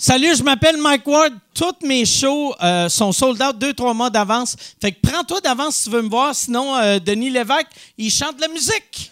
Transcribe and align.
Salut, 0.00 0.36
je 0.36 0.44
m'appelle 0.44 0.76
Mike 0.76 1.04
Ward. 1.08 1.32
Toutes 1.52 1.82
mes 1.82 2.06
shows 2.06 2.54
euh, 2.62 2.88
sont 2.88 3.10
sold 3.10 3.42
out 3.42 3.58
deux, 3.58 3.74
trois 3.74 3.94
mois 3.94 4.10
d'avance. 4.10 4.54
Fait 4.80 4.92
que 4.92 4.98
prends-toi 5.02 5.40
d'avance 5.40 5.74
si 5.74 5.84
tu 5.84 5.90
veux 5.90 6.02
me 6.02 6.08
voir. 6.08 6.36
Sinon, 6.36 6.76
euh, 6.76 7.00
Denis 7.00 7.30
Lévesque, 7.30 7.66
il 7.98 8.08
chante 8.08 8.36
de 8.36 8.42
la 8.42 8.46
musique. 8.46 9.10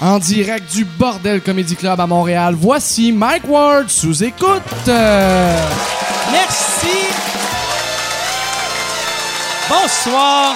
En 0.00 0.18
direct 0.18 0.72
du 0.72 0.86
Bordel 0.86 1.42
Comedy 1.42 1.76
Club 1.76 2.00
à 2.00 2.06
Montréal, 2.06 2.56
voici 2.58 3.12
Mike 3.12 3.46
Ward 3.46 3.90
sous 3.90 4.24
écoute. 4.24 4.62
Merci. 4.86 6.88
Bonsoir. 9.68 10.54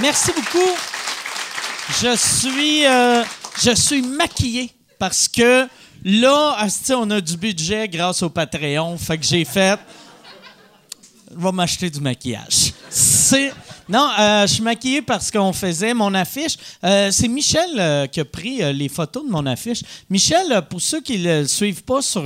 Merci 0.00 0.32
beaucoup. 0.32 0.58
Je 2.00 2.16
suis, 2.16 2.84
euh, 2.84 3.22
je 3.62 3.74
suis 3.74 4.02
maquillé 4.02 4.70
parce 4.98 5.28
que 5.28 5.68
là, 6.04 6.66
on 6.90 7.10
a 7.10 7.20
du 7.20 7.36
budget 7.36 7.88
grâce 7.88 8.22
au 8.22 8.28
Patreon. 8.28 8.98
Fait 8.98 9.18
que 9.18 9.24
j'ai 9.24 9.44
fait. 9.44 9.78
Je 11.30 11.42
vais 11.42 11.52
m'acheter 11.52 11.90
du 11.90 12.00
maquillage. 12.00 12.72
Non, 13.88 14.08
euh, 14.18 14.46
je 14.46 14.54
suis 14.54 14.62
maquillé 14.62 15.02
parce 15.02 15.30
qu'on 15.30 15.52
faisait 15.52 15.92
mon 15.92 16.14
affiche. 16.14 16.56
Euh, 16.84 17.10
c'est 17.10 17.28
Michel 17.28 17.68
euh, 17.78 18.06
qui 18.06 18.20
a 18.20 18.24
pris 18.24 18.72
les 18.72 18.88
photos 18.88 19.24
de 19.24 19.30
mon 19.30 19.44
affiche. 19.44 19.82
Michel, 20.08 20.62
pour 20.70 20.80
ceux 20.80 21.02
qui 21.02 21.18
ne 21.18 21.40
le 21.40 21.46
suivent 21.46 21.82
pas 21.82 22.00
sur, 22.00 22.24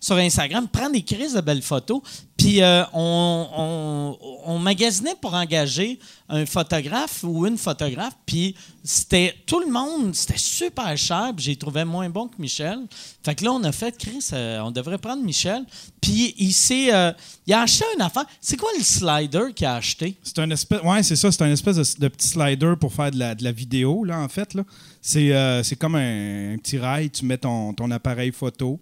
sur 0.00 0.16
Instagram, 0.16 0.66
prend 0.68 0.90
des 0.90 1.02
crises 1.02 1.34
de 1.34 1.40
belles 1.40 1.62
photos. 1.62 2.00
Puis 2.36 2.62
euh, 2.62 2.84
on, 2.92 4.58
magasinait 4.60 5.14
pour 5.20 5.34
engager 5.34 5.98
un 6.28 6.44
photographe 6.44 7.22
ou 7.22 7.46
une 7.46 7.56
photographe. 7.56 8.14
Puis 8.26 8.54
c'était 8.82 9.34
tout 9.46 9.60
le 9.60 9.70
monde, 9.70 10.14
c'était 10.14 10.38
super 10.38 10.96
cher. 10.98 11.32
Puis 11.34 11.46
j'ai 11.46 11.56
trouvé 11.56 11.84
moins 11.84 12.10
bon 12.10 12.28
que 12.28 12.34
Michel. 12.38 12.80
Fait 13.24 13.34
que 13.34 13.44
là, 13.44 13.52
on 13.52 13.62
a 13.64 13.72
fait 13.72 13.96
Chris, 13.96 14.28
euh, 14.32 14.60
on 14.60 14.70
devrait 14.70 14.98
prendre 14.98 15.22
Michel. 15.22 15.64
Puis 16.00 16.34
il 16.36 16.52
s'est. 16.52 16.92
euh, 16.92 17.12
il 17.46 17.54
a 17.54 17.62
acheté 17.62 17.84
une 17.94 18.02
affaire. 18.02 18.26
C'est 18.40 18.56
quoi 18.56 18.70
le 18.76 18.82
slider 18.82 19.52
qu'il 19.54 19.66
a 19.66 19.76
acheté? 19.76 20.16
C'est 20.22 20.38
un 20.40 20.50
espèce, 20.50 20.82
ouais, 20.82 21.02
c'est 21.02 21.16
ça, 21.16 21.32
c'est 21.32 21.42
un 21.42 21.52
espèce 21.52 21.96
de, 21.96 22.08
petit 22.08 22.28
slider 22.28 22.74
pour 22.78 22.92
faire 22.92 23.10
de 23.10 23.18
la, 23.18 23.52
vidéo, 23.52 24.04
là, 24.04 24.18
en 24.20 24.28
fait. 24.28 24.56
C'est 25.00 25.76
comme 25.78 25.94
un, 25.94 26.54
un 26.54 26.58
petit 26.58 26.78
rail, 26.78 27.08
tu 27.10 27.24
mets 27.24 27.38
ton, 27.38 27.72
ton 27.72 27.90
appareil 27.90 28.32
photo, 28.32 28.80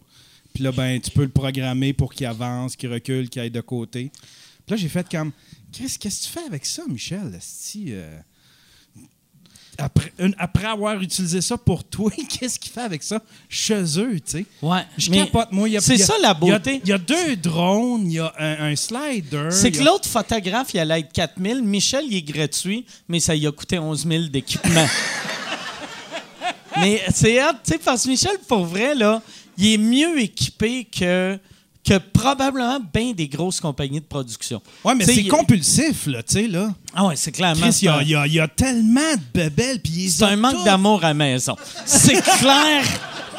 puis 0.55 0.63
là, 0.63 0.73
ben, 0.73 1.01
tu 1.01 1.11
peux 1.11 1.23
le 1.25 1.29
programmer 1.29 1.93
pour 1.93 2.15
qu'il 2.15 2.27
avance, 2.27 2.77
qu'il 2.77 2.91
recule, 2.93 3.29
qu'il 3.29 3.43
aille 3.43 3.51
de 3.51 3.61
côté. 3.61 4.11
Puis 4.67 4.71
là, 4.71 4.77
j'ai 4.77 4.89
fait 4.89 5.07
comme, 5.11 5.33
qu'est-ce 5.73 5.99
que 5.99 6.09
tu 6.09 6.31
fais 6.33 6.45
avec 6.47 6.65
ça, 6.65 6.83
Michel? 6.89 7.39
euh, 7.89 8.19
après, 9.77 10.13
une- 10.21 10.37
après 10.39 10.67
avoir 10.67 11.01
utilisé 11.03 11.41
ça 11.41 11.59
pour 11.59 11.83
toi, 11.83 12.09
qu'est-ce 12.29 12.61
qu'il 12.61 12.71
fait 12.71 12.83
avec 12.83 13.03
ça 13.03 13.21
chez 13.49 13.83
eux, 13.99 14.21
tu 14.21 14.31
sais? 14.39 14.47
Ouais. 14.63 14.83
Je 14.97 15.11
capote, 15.11 15.51
moi. 15.51 15.69
il 15.69 15.73
y 15.73 15.77
a- 15.77 15.81
c'est 15.81 15.99
ça, 15.99 16.15
la 16.23 16.33
beauté. 16.33 16.81
Il 16.85 16.89
y, 16.89 16.93
a 16.93 16.99
deux 16.99 17.35
drones, 17.35 18.07
il 18.07 18.13
y 18.15 18.19
a 18.21 18.33
un, 18.39 18.71
un 18.71 18.77
slider. 18.77 19.49
C'est 19.51 19.73
que 19.73 19.81
a- 19.81 19.85
l'autre 19.85 20.09
photographe, 20.09 20.69
il 20.75 20.79
allait 20.79 21.01
être 21.01 21.13
4 21.13 21.35
000. 21.43 21.63
Michel, 21.63 22.05
il 22.09 22.17
est 22.19 22.23
gratuit, 22.23 22.87
mais 23.09 23.19
ça 23.19 23.35
lui 23.35 23.45
a 23.49 23.51
coûté 23.53 23.81
11 23.81 24.07
000 24.07 24.25
d'équipement. 24.29 24.87
mais 26.81 27.03
c'est 27.13 27.41
hâte, 27.41 27.61
tu 27.65 27.73
sais, 27.73 27.79
parce 27.79 28.05
que 28.05 28.09
Michel, 28.11 28.39
pour 28.47 28.65
vrai, 28.67 28.95
là, 28.95 29.21
il 29.59 29.73
est 29.75 29.79
mieux 29.79 30.21
équipé 30.21 30.85
que, 30.85 31.39
que 31.87 31.99
probablement 31.99 32.81
bien 32.93 33.13
des 33.13 33.29
grosses 33.29 33.61
compagnies 33.61 34.01
de 34.01 34.07
production. 34.07 34.63
Ouais, 34.85 34.95
mais 34.95 35.05
c'est 35.05 35.17
il- 35.17 35.29
compulsif, 35.29 36.07
là, 36.07 36.23
tu 36.23 36.33
sais, 36.35 36.49
là. 36.49 36.73
Ah 36.95 37.07
ouais, 37.07 37.17
c'est 37.17 37.33
clairement. 37.33 37.61
Chris, 37.61 37.79
il 37.83 38.09
y 38.09 38.11
y 38.11 38.33
y 38.35 38.41
a 38.41 38.49
tellement 38.49 39.15
de 39.15 39.21
bébelles, 39.41 39.81
puis 39.81 39.93
ils 40.05 40.11
C'est 40.11 40.25
un 40.25 40.37
manque 40.37 40.65
d'amour 40.65 41.05
à 41.05 41.09
la 41.09 41.15
maison. 41.15 41.57
C'est 41.85 42.21
clair 42.23 42.85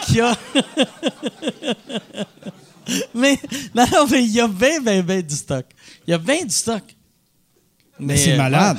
qu'il 0.05 0.17
y 0.17 0.21
a. 0.21 0.37
mais, 3.15 3.39
non, 3.73 3.85
mais 4.09 4.23
il 4.23 4.31
y 4.31 4.39
a 4.39 4.47
bien, 4.47 4.79
bien, 4.79 5.01
bien 5.01 5.21
du 5.21 5.35
stock. 5.35 5.65
Il 6.07 6.11
y 6.11 6.13
a 6.13 6.17
bien 6.17 6.43
du 6.43 6.53
stock. 6.53 6.83
Mais 7.99 8.17
c'est 8.17 8.33
euh, 8.33 8.37
malade. 8.37 8.77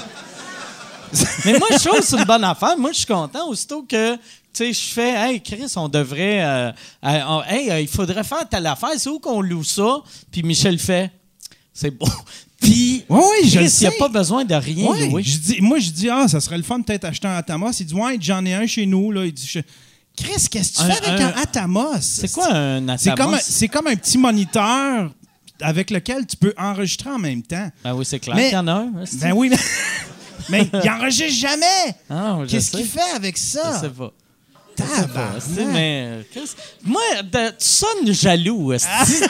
Mais 1.44 1.58
moi, 1.58 1.69
je 1.72 1.84
trouve 1.88 2.00
que 2.00 2.04
c'est 2.06 2.19
une 2.19 2.25
bonne 2.25 2.44
affaire. 2.44 2.76
Moi, 2.76 2.92
je 2.92 2.98
suis 2.98 3.06
content. 3.06 3.48
Aussitôt 3.48 3.82
que, 3.82 4.16
sais, 4.56 4.72
je 4.72 4.81
fais, 4.93 5.15
hey, 5.15 5.43
Chris, 5.43 5.72
on 5.77 5.89
devrait, 5.89 6.43
euh, 6.43 6.72
euh, 7.05 7.21
on- 7.28 7.43
hey, 7.49 7.71
euh, 7.71 7.81
il 7.81 7.89
faudrait 7.89 8.25
faire 8.25 8.49
telle 8.49 8.67
affaire. 8.67 8.91
C'est 8.97 9.09
où 9.11 9.19
qu'on 9.19 9.41
loue 9.41 9.65
ça? 9.65 9.99
Puis 10.31 10.43
Michel 10.43 10.78
fait, 10.78 11.11
c'est 11.72 11.91
beau. 11.91 12.06
Puis, 12.61 13.05
Ouais, 13.09 13.19
ouais, 13.19 13.25
je 13.44 13.49
Chris, 13.50 13.65
le 13.65 13.71
il 13.71 13.81
n'y 13.81 13.87
a 13.87 13.91
sais. 13.91 13.97
pas 13.99 14.09
besoin 14.09 14.44
de 14.44 14.55
rien 14.55 14.89
Ouais, 14.91 15.09
louer. 15.09 15.22
je 15.22 15.39
dis, 15.39 15.61
moi, 15.61 15.78
je 15.78 15.91
dis, 15.91 16.09
ah, 16.09 16.27
ça 16.27 16.41
serait 16.41 16.56
le 16.56 16.62
fun 16.62 16.78
de 16.78 16.84
peut-être 16.84 17.05
acheter 17.05 17.28
un 17.28 17.37
Atamos. 17.37 17.71
Il 17.78 17.84
dit, 17.87 17.94
ouais, 17.94 18.17
j'en 18.19 18.44
ai 18.47 18.55
un 18.55 18.67
chez 18.67 18.87
nous. 18.87 19.12
Là. 19.12 19.27
Il 19.27 19.33
dit, 19.34 19.47
je- 19.47 19.61
Chris, 20.17 20.47
qu'est-ce 20.50 20.73
que 20.73 20.78
tu 20.78 20.83
Un- 20.83 20.91
fais 20.94 21.06
avec 21.06 21.21
un, 21.21 21.27
un- 21.38 21.43
Atamos? 21.43 21.97
C'est 22.00 22.33
quoi 22.33 22.50
un 22.50 22.88
Atamos? 22.88 22.99
C'est 22.99 23.15
comme, 23.15 23.34
un- 23.34 23.38
c'est 23.43 23.69
comme 23.69 23.87
un 23.88 23.94
petit 23.97 24.17
moniteur 24.17 25.11
avec 25.61 25.91
lequel 25.91 26.27
tu 26.27 26.37
peux 26.38 26.55
enregistrer 26.56 27.11
en 27.11 27.19
même 27.19 27.43
temps. 27.43 27.71
Ben 27.84 27.93
oui, 27.94 28.06
c'est 28.06 28.19
clair 28.21 28.34
Mais- 28.34 28.44
qu'il 28.49 28.55
y 28.55 28.59
en 28.59 28.69
a 28.69 28.73
un. 28.73 29.03
est-ce 29.03 29.17
Ben 29.19 29.33
oui, 29.34 29.50
mais, 29.50 29.59
mais 30.49 30.71
il 30.83 30.91
enregistre 30.91 31.38
jamais. 31.38 31.94
Ah, 32.09 32.38
je 32.44 32.50
Qu'est-ce 32.50 32.71
sais. 32.71 32.78
qu'il 32.78 32.87
fait 32.87 33.15
avec 33.15 33.37
Je 33.37 33.43
ça? 33.43 33.81
sais 33.81 33.91
pas. 33.91 34.12
Mais, 35.72 36.25
moi, 36.84 37.00
de- 37.22 37.50
tu 37.50 37.54
sonnes 37.66 38.12
jaloux. 38.12 38.72
tu, 38.75 39.20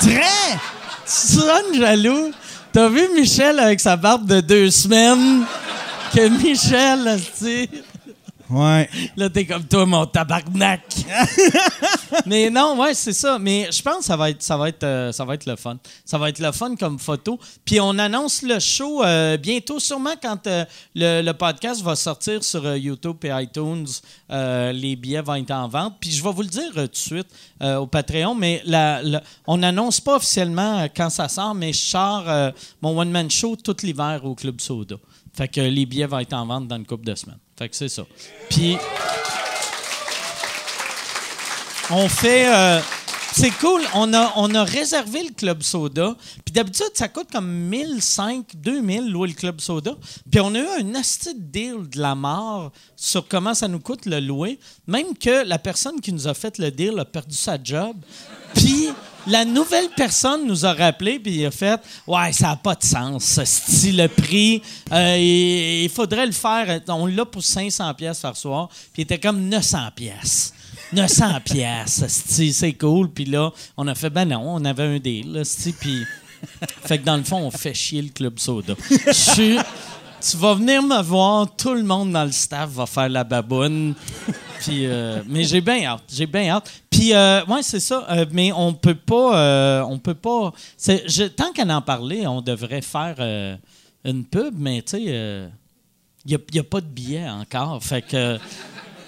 Très! 0.00 0.52
tu 0.52 1.36
sonnes 1.38 1.74
jaloux. 1.74 2.32
T'as 2.72 2.88
vu 2.88 3.08
Michel 3.16 3.58
avec 3.58 3.80
sa 3.80 3.96
barbe 3.96 4.26
de 4.26 4.40
deux 4.40 4.70
semaines? 4.70 5.44
Que 6.14 6.28
Michel, 6.28 7.20
tu 7.38 7.68
Ouais. 8.50 8.88
Là, 9.16 9.30
t'es 9.30 9.46
comme 9.46 9.64
toi, 9.64 9.86
mon 9.86 10.06
tabarnak. 10.06 10.82
mais 12.26 12.50
non, 12.50 12.78
ouais, 12.80 12.94
c'est 12.94 13.12
ça. 13.12 13.38
Mais 13.38 13.68
je 13.70 13.80
pense 13.82 13.98
que 13.98 14.04
ça 14.04 14.16
va 14.16 14.30
être, 14.30 14.42
ça 14.42 14.56
va 14.56 14.68
être, 14.68 14.82
euh, 14.84 15.12
ça 15.12 15.24
va 15.24 15.34
être 15.34 15.46
le 15.46 15.56
fun. 15.56 15.76
Ça 16.04 16.18
va 16.18 16.28
être 16.28 16.38
le 16.40 16.50
fun 16.52 16.74
comme 16.76 16.98
photo. 16.98 17.38
Puis 17.64 17.80
on 17.80 17.96
annonce 17.98 18.42
le 18.42 18.58
show 18.58 19.04
euh, 19.04 19.36
bientôt, 19.36 19.78
sûrement 19.78 20.14
quand 20.20 20.46
euh, 20.46 20.64
le, 20.94 21.22
le 21.22 21.32
podcast 21.32 21.80
va 21.82 21.94
sortir 21.96 22.42
sur 22.42 22.76
YouTube 22.76 23.16
et 23.24 23.30
iTunes. 23.42 23.86
les 24.28 24.96
billets 24.96 25.22
vont 25.22 25.34
être 25.36 25.50
en 25.52 25.68
vente. 25.68 25.94
Puis 26.00 26.10
je 26.10 26.22
vais 26.22 26.32
vous 26.32 26.42
le 26.42 26.48
dire 26.48 26.72
tout 26.74 26.80
de 26.86 26.96
suite 26.96 27.28
au 27.62 27.86
Patreon, 27.86 28.34
mais 28.34 28.62
la- 28.64 29.02
la- 29.02 29.22
on 29.46 29.58
n'annonce 29.58 30.00
pas 30.00 30.16
officiellement 30.16 30.86
quand 30.96 31.10
ça 31.10 31.28
sort, 31.28 31.54
mais 31.54 31.72
je 31.72 31.78
sors 31.80 32.24
mon 32.82 32.98
one-man 32.98 33.30
show 33.30 33.56
tout 33.56 33.76
l'hiver 33.82 34.20
au 34.24 34.34
Club 34.34 34.60
Soda. 34.60 34.96
Fait 35.32 35.46
que 35.48 35.60
les 35.60 35.86
billets 35.86 36.06
vont 36.06 36.18
être 36.18 36.32
en 36.32 36.44
vente 36.46 36.66
dans 36.68 36.76
une 36.76 36.86
couple 36.86 37.04
de 37.06 37.14
semaines. 37.14 37.38
Fait 37.60 37.68
que 37.68 37.76
c'est 37.76 37.90
ça. 37.90 38.06
Puis 38.48 38.78
on 41.90 42.08
fait. 42.08 42.48
euh, 42.48 42.80
c'est 43.34 43.50
cool. 43.50 43.82
On 43.92 44.14
a, 44.14 44.32
on 44.36 44.54
a 44.54 44.64
réservé 44.64 45.22
le 45.24 45.34
Club 45.34 45.62
Soda. 45.62 46.16
Puis 46.42 46.54
d'habitude, 46.54 46.88
ça 46.94 47.08
coûte 47.08 47.28
comme 47.30 47.46
1005, 47.50 48.46
2000 48.56 49.10
louer 49.10 49.28
le 49.28 49.34
Club 49.34 49.60
Soda. 49.60 49.94
Puis 50.30 50.40
on 50.40 50.54
a 50.54 50.58
eu 50.58 50.66
un 50.80 50.84
de 50.84 51.32
deal 51.36 51.86
de 51.90 52.00
la 52.00 52.14
mort 52.14 52.72
sur 52.96 53.28
comment 53.28 53.52
ça 53.52 53.68
nous 53.68 53.80
coûte 53.80 54.06
le 54.06 54.20
louer. 54.20 54.58
Même 54.86 55.14
que 55.18 55.44
la 55.46 55.58
personne 55.58 56.00
qui 56.00 56.14
nous 56.14 56.26
a 56.26 56.32
fait 56.32 56.56
le 56.56 56.70
deal 56.70 56.98
a 56.98 57.04
perdu 57.04 57.36
sa 57.36 57.62
job. 57.62 57.94
Puis 58.54 58.88
la 59.26 59.44
nouvelle 59.44 59.88
personne 59.96 60.46
nous 60.46 60.64
a 60.64 60.72
rappelé 60.72 61.18
puis 61.18 61.36
il 61.36 61.46
a 61.46 61.50
fait 61.50 61.80
Ouais, 62.06 62.32
ça 62.32 62.48
n'a 62.48 62.56
pas 62.56 62.74
de 62.74 62.82
sens. 62.82 63.42
style 63.44 63.98
le 63.98 64.08
prix, 64.08 64.62
euh, 64.92 65.16
il, 65.18 65.88
faudrait 65.90 66.26
le 66.26 66.32
faire. 66.32 66.80
On 66.88 67.06
l'a 67.06 67.24
pour 67.24 67.42
500 67.42 67.94
pièces 67.94 68.20
par 68.20 68.36
soir. 68.36 68.68
Puis 68.92 69.02
était 69.02 69.18
comme 69.18 69.48
900 69.48 69.78
pièces. 69.94 70.52
900 70.92 71.40
pièces, 71.44 72.04
c'est 72.06 72.72
cool. 72.74 73.10
Puis 73.10 73.24
là, 73.24 73.50
on 73.76 73.86
a 73.86 73.94
fait, 73.94 74.10
ben 74.10 74.24
non, 74.24 74.42
on 74.46 74.64
avait 74.64 74.84
un 74.84 74.98
deal, 74.98 75.42
puis... 75.78 76.04
fait 76.84 76.98
que 76.98 77.04
dans 77.04 77.18
le 77.18 77.22
fond, 77.22 77.36
on 77.36 77.50
fait 77.50 77.74
chier 77.74 78.02
le 78.02 78.08
Club 78.08 78.38
Soda. 78.38 78.74
Tu 80.20 80.36
vas 80.36 80.54
venir 80.54 80.82
me 80.82 81.02
voir, 81.02 81.46
tout 81.56 81.74
le 81.74 81.82
monde 81.82 82.12
dans 82.12 82.24
le 82.24 82.32
staff 82.32 82.68
va 82.70 82.86
faire 82.86 83.08
la 83.08 83.24
baboune. 83.24 83.94
Puis, 84.60 84.84
euh, 84.84 85.22
mais 85.26 85.44
j'ai 85.44 85.62
bien 85.62 85.84
hâte, 85.86 86.02
j'ai 86.12 86.26
bien 86.26 86.50
hâte. 86.50 86.70
Puis, 86.90 87.14
euh, 87.14 87.42
ouais, 87.46 87.62
c'est 87.62 87.80
ça. 87.80 88.04
euh, 88.10 88.26
mais 88.30 88.52
on 88.52 88.74
peut 88.74 88.94
pas, 88.94 89.38
euh, 89.38 89.82
on 89.88 89.98
peut 89.98 90.14
pas. 90.14 90.52
c'est- 90.76 91.04
je- 91.08 91.24
tant 91.24 91.50
qu'à 91.52 91.64
en 91.64 91.80
parler, 91.80 92.26
on 92.26 92.42
devrait 92.42 92.82
faire 92.82 93.14
euh, 93.20 93.56
une 94.04 94.24
pub, 94.24 94.54
mais 94.58 94.82
tu 94.82 94.90
sais, 94.90 95.02
il 95.02 95.50
n'y 96.26 96.34
a, 96.34 96.38
y 96.52 96.58
a 96.58 96.64
pas 96.64 96.82
de 96.82 96.86
billets 96.86 97.28
encore. 97.30 97.82
Fait 97.82 98.02
que 98.02 98.38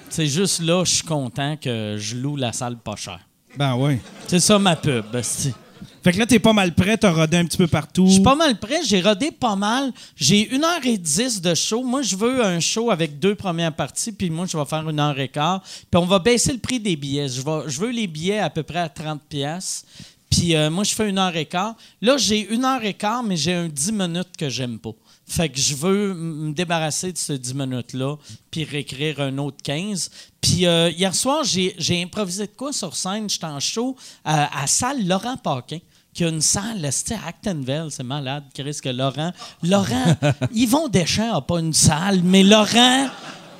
c'est 0.08 0.26
juste 0.26 0.62
là, 0.62 0.84
je 0.84 0.94
suis 0.94 1.04
content 1.04 1.56
que 1.60 1.96
je 1.98 2.16
loue 2.16 2.36
la 2.36 2.54
salle 2.54 2.76
pas 2.78 2.96
cher. 2.96 3.20
Ben 3.54 3.74
oui. 3.76 3.98
C'est 4.26 4.40
ça 4.40 4.58
ma 4.58 4.76
pub. 4.76 5.14
esti. 5.14 5.52
Fait 6.02 6.12
que 6.12 6.18
là, 6.18 6.26
t'es 6.26 6.40
pas 6.40 6.52
mal 6.52 6.74
prêt, 6.74 6.96
t'as 6.96 7.12
rodé 7.12 7.36
un 7.36 7.44
petit 7.44 7.56
peu 7.56 7.68
partout. 7.68 8.06
Je 8.08 8.14
suis 8.14 8.22
pas 8.22 8.34
mal 8.34 8.58
prêt. 8.58 8.80
J'ai 8.84 9.00
rodé 9.00 9.30
pas 9.30 9.54
mal. 9.54 9.92
J'ai 10.16 10.52
une 10.52 10.64
heure 10.64 10.84
et 10.84 10.98
dix 10.98 11.40
de 11.40 11.54
show. 11.54 11.84
Moi, 11.84 12.02
je 12.02 12.16
veux 12.16 12.44
un 12.44 12.58
show 12.58 12.90
avec 12.90 13.20
deux 13.20 13.36
premières 13.36 13.72
parties, 13.72 14.10
puis 14.10 14.28
moi, 14.28 14.46
je 14.46 14.56
vais 14.56 14.64
faire 14.64 14.88
une 14.88 14.98
heure 14.98 15.18
et 15.20 15.28
quart. 15.28 15.62
Puis 15.62 16.00
on 16.00 16.06
va 16.06 16.18
baisser 16.18 16.52
le 16.52 16.58
prix 16.58 16.80
des 16.80 16.96
billets. 16.96 17.28
Je, 17.28 17.40
veux 17.80 17.90
les 17.90 18.08
billets 18.08 18.40
à 18.40 18.50
peu 18.50 18.64
près 18.64 18.80
à 18.80 18.88
30 18.88 19.22
pièces. 19.28 19.84
Puis 20.28 20.56
euh, 20.56 20.70
moi, 20.70 20.82
je 20.82 20.92
fais 20.92 21.08
une 21.08 21.18
heure 21.18 21.36
et 21.36 21.46
quart. 21.46 21.76
Là, 22.00 22.16
j'ai 22.16 22.52
une 22.52 22.64
heure 22.64 22.82
et 22.82 22.94
quart, 22.94 23.22
mais 23.22 23.36
j'ai 23.36 23.54
un 23.54 23.68
10 23.68 23.92
minutes 23.92 24.36
que 24.36 24.48
j'aime 24.48 24.80
pas. 24.80 24.94
Fait 25.24 25.48
que 25.48 25.60
je 25.60 25.76
veux 25.76 26.14
me 26.14 26.52
débarrasser 26.52 27.12
de 27.12 27.18
ce 27.18 27.32
10 27.32 27.54
minutes-là, 27.54 28.16
puis 28.50 28.64
réécrire 28.64 29.20
un 29.20 29.38
autre 29.38 29.58
15. 29.62 30.10
Puis 30.40 30.66
euh, 30.66 30.90
hier 30.90 31.14
soir, 31.14 31.44
j'ai 31.44 32.02
improvisé 32.02 32.48
de 32.48 32.52
quoi 32.56 32.72
sur 32.72 32.96
scène? 32.96 33.30
J'étais 33.30 33.44
en 33.44 33.60
show 33.60 33.96
à, 34.24 34.62
à 34.62 34.66
salle 34.66 35.06
Laurent 35.06 35.36
Paquin 35.36 35.78
qui 36.14 36.24
a 36.24 36.28
une 36.28 36.42
salle, 36.42 36.86
c'était 36.92 37.14
à 37.14 37.28
Actonville, 37.28 37.86
c'est 37.90 38.02
malade, 38.02 38.44
Chris, 38.54 38.76
que 38.82 38.90
Laurent... 38.90 39.32
Laurent, 39.62 40.14
Yvon 40.52 40.88
Deschamps 40.88 41.32
n'a 41.32 41.40
pas 41.40 41.58
une 41.58 41.72
salle, 41.72 42.20
mais 42.22 42.42
Laurent 42.42 43.08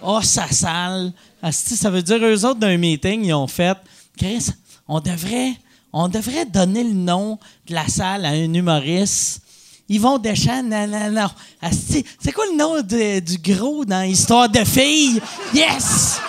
a 0.03 0.23
sa 0.23 0.49
salle. 0.51 1.13
Asti, 1.43 1.77
ça 1.77 1.89
veut 1.91 2.03
dire, 2.03 2.19
eux 2.23 2.45
autres, 2.45 2.61
d'un 2.61 2.77
meeting, 2.77 3.25
ils 3.25 3.33
ont 3.33 3.47
fait, 3.47 3.77
Chris, 4.19 4.49
on 4.87 5.01
devrait, 5.01 5.53
on 5.93 6.09
devrait 6.09 6.45
donner 6.45 6.85
le 6.85 6.93
nom 6.93 7.39
de 7.67 7.75
la 7.75 7.89
salle 7.89 8.27
à 8.27 8.31
un 8.31 8.53
humoriste. 8.53 9.41
Yvon 9.89 10.19
Deschamps, 10.19 10.63
non, 10.63 10.87
non, 10.87 11.11
non. 11.11 11.29
Asti, 11.61 12.05
c'est 12.23 12.33
quoi 12.33 12.45
le 12.53 12.57
nom 12.59 12.81
de- 12.83 13.21
du 13.21 13.39
gros 13.39 13.85
dans 13.85 14.03
Histoire 14.03 14.49
de 14.49 14.65
filles? 14.65 15.21
Yes! 15.55 16.21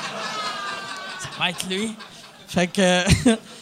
Ça 1.20 1.30
va 1.38 1.50
être 1.50 1.68
lui. 1.70 1.94
Fait 2.48 2.68
que... 2.68 3.04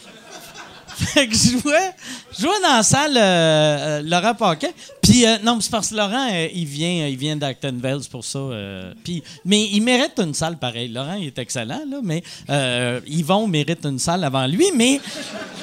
Fait 1.02 1.26
que 1.26 1.34
je 1.34 1.58
jouais, 1.58 1.92
je 2.36 2.42
jouais 2.42 2.60
dans 2.62 2.76
la 2.76 2.82
salle 2.82 3.16
euh, 3.16 3.20
euh, 3.20 4.02
Laurent 4.02 4.34
Paquin. 4.34 4.68
Puis, 5.02 5.26
euh, 5.26 5.38
non, 5.42 5.60
c'est 5.60 5.70
parce 5.70 5.88
que 5.88 5.96
Laurent, 5.96 6.28
il 6.54 6.64
vient, 6.64 7.06
il 7.06 7.16
vient 7.16 7.36
d'Actonville, 7.36 7.98
c'est 8.02 8.10
pour 8.10 8.24
ça. 8.24 8.38
puis, 9.02 9.22
mais 9.44 9.68
il 9.72 9.80
mérite 9.80 10.18
une 10.18 10.34
salle 10.34 10.58
pareil. 10.58 10.88
Laurent, 10.88 11.14
il 11.14 11.26
est 11.26 11.38
excellent, 11.38 11.82
là, 11.88 12.00
mais 12.02 12.22
Yvon 13.06 13.48
mérite 13.48 13.84
une 13.84 13.98
salle 13.98 14.24
avant 14.24 14.46
lui. 14.46 14.66
Mais 14.74 15.00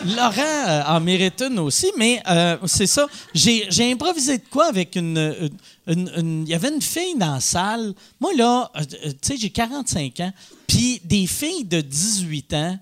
Laurent 0.06 0.83
en 0.88 1.00
mérite 1.00 1.42
une 1.42 1.59
aussi. 1.59 1.92
Mais 1.97 2.21
c'est 2.65 2.88
ça. 2.88 3.07
J'ai 3.33 3.92
improvisé 3.92 4.38
de 4.39 4.44
quoi 4.50 4.68
avec 4.68 4.95
une. 4.95 5.50
Il 5.88 6.47
y 6.47 6.53
avait 6.53 6.69
une 6.69 6.81
fille 6.81 7.15
dans 7.18 7.35
la 7.35 7.39
salle. 7.39 7.94
Moi, 8.19 8.31
là, 8.35 8.71
tu 8.77 9.09
sais, 9.21 9.38
j'ai 9.38 9.50
45 9.50 10.19
ans. 10.19 10.33
Puis, 10.68 11.01
des 11.03 11.25
filles 11.25 11.65
de 11.65 11.81
18 11.81 12.53
ans, 12.53 12.77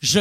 je, 0.00 0.20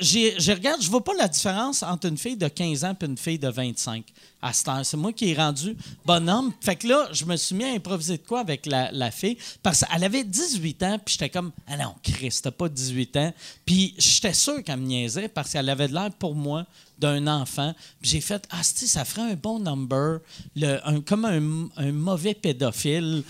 je 0.00 0.52
regarde, 0.52 0.82
je 0.82 0.90
vois 0.90 1.02
pas 1.04 1.14
la 1.14 1.28
différence 1.28 1.82
entre 1.82 2.08
une 2.08 2.18
fille 2.18 2.36
de 2.36 2.48
15 2.48 2.84
ans 2.84 2.96
et 3.00 3.04
une 3.04 3.18
fille 3.18 3.38
de 3.38 3.48
25 3.48 4.04
à 4.42 4.52
cette 4.52 4.68
heure. 4.68 4.84
C'est 4.84 4.96
moi 4.96 5.12
qui 5.12 5.30
ai 5.30 5.34
rendu 5.34 5.76
bonhomme. 6.04 6.52
Fait 6.60 6.76
que 6.76 6.86
là, 6.86 7.08
je 7.12 7.24
me 7.24 7.36
suis 7.36 7.54
mis 7.54 7.64
à 7.64 7.72
improviser 7.72 8.18
de 8.18 8.22
quoi 8.26 8.40
avec 8.40 8.66
la, 8.66 8.92
la 8.92 9.10
fille? 9.10 9.38
Parce 9.62 9.84
qu'elle 9.84 10.04
avait 10.04 10.24
18 10.24 10.82
ans, 10.82 10.98
puis 11.04 11.12
j'étais 11.12 11.30
comme, 11.30 11.50
ah 11.66 11.76
non, 11.76 11.94
Chris, 12.02 12.38
t'as 12.42 12.50
pas 12.50 12.68
18 12.68 13.16
ans. 13.16 13.32
Puis 13.64 13.94
j'étais 13.98 14.34
sûr 14.34 14.62
qu'elle 14.62 14.78
me 14.78 14.86
niaisait 14.86 15.28
parce 15.28 15.52
qu'elle 15.52 15.68
avait 15.68 15.88
de 15.88 15.94
l'air 15.94 16.10
pour 16.18 16.34
moi 16.34 16.66
d'un 16.98 17.26
enfant. 17.26 17.74
J'ai 18.02 18.20
fait, 18.20 18.46
ah, 18.50 18.62
si, 18.62 18.86
ça 18.86 19.04
ferait 19.04 19.32
un 19.32 19.34
bon 19.34 19.58
number, 19.58 20.20
le, 20.56 20.78
un, 20.86 21.00
comme 21.00 21.24
un, 21.24 21.68
un 21.76 21.92
mauvais 21.92 22.34
pédophile 22.34 23.24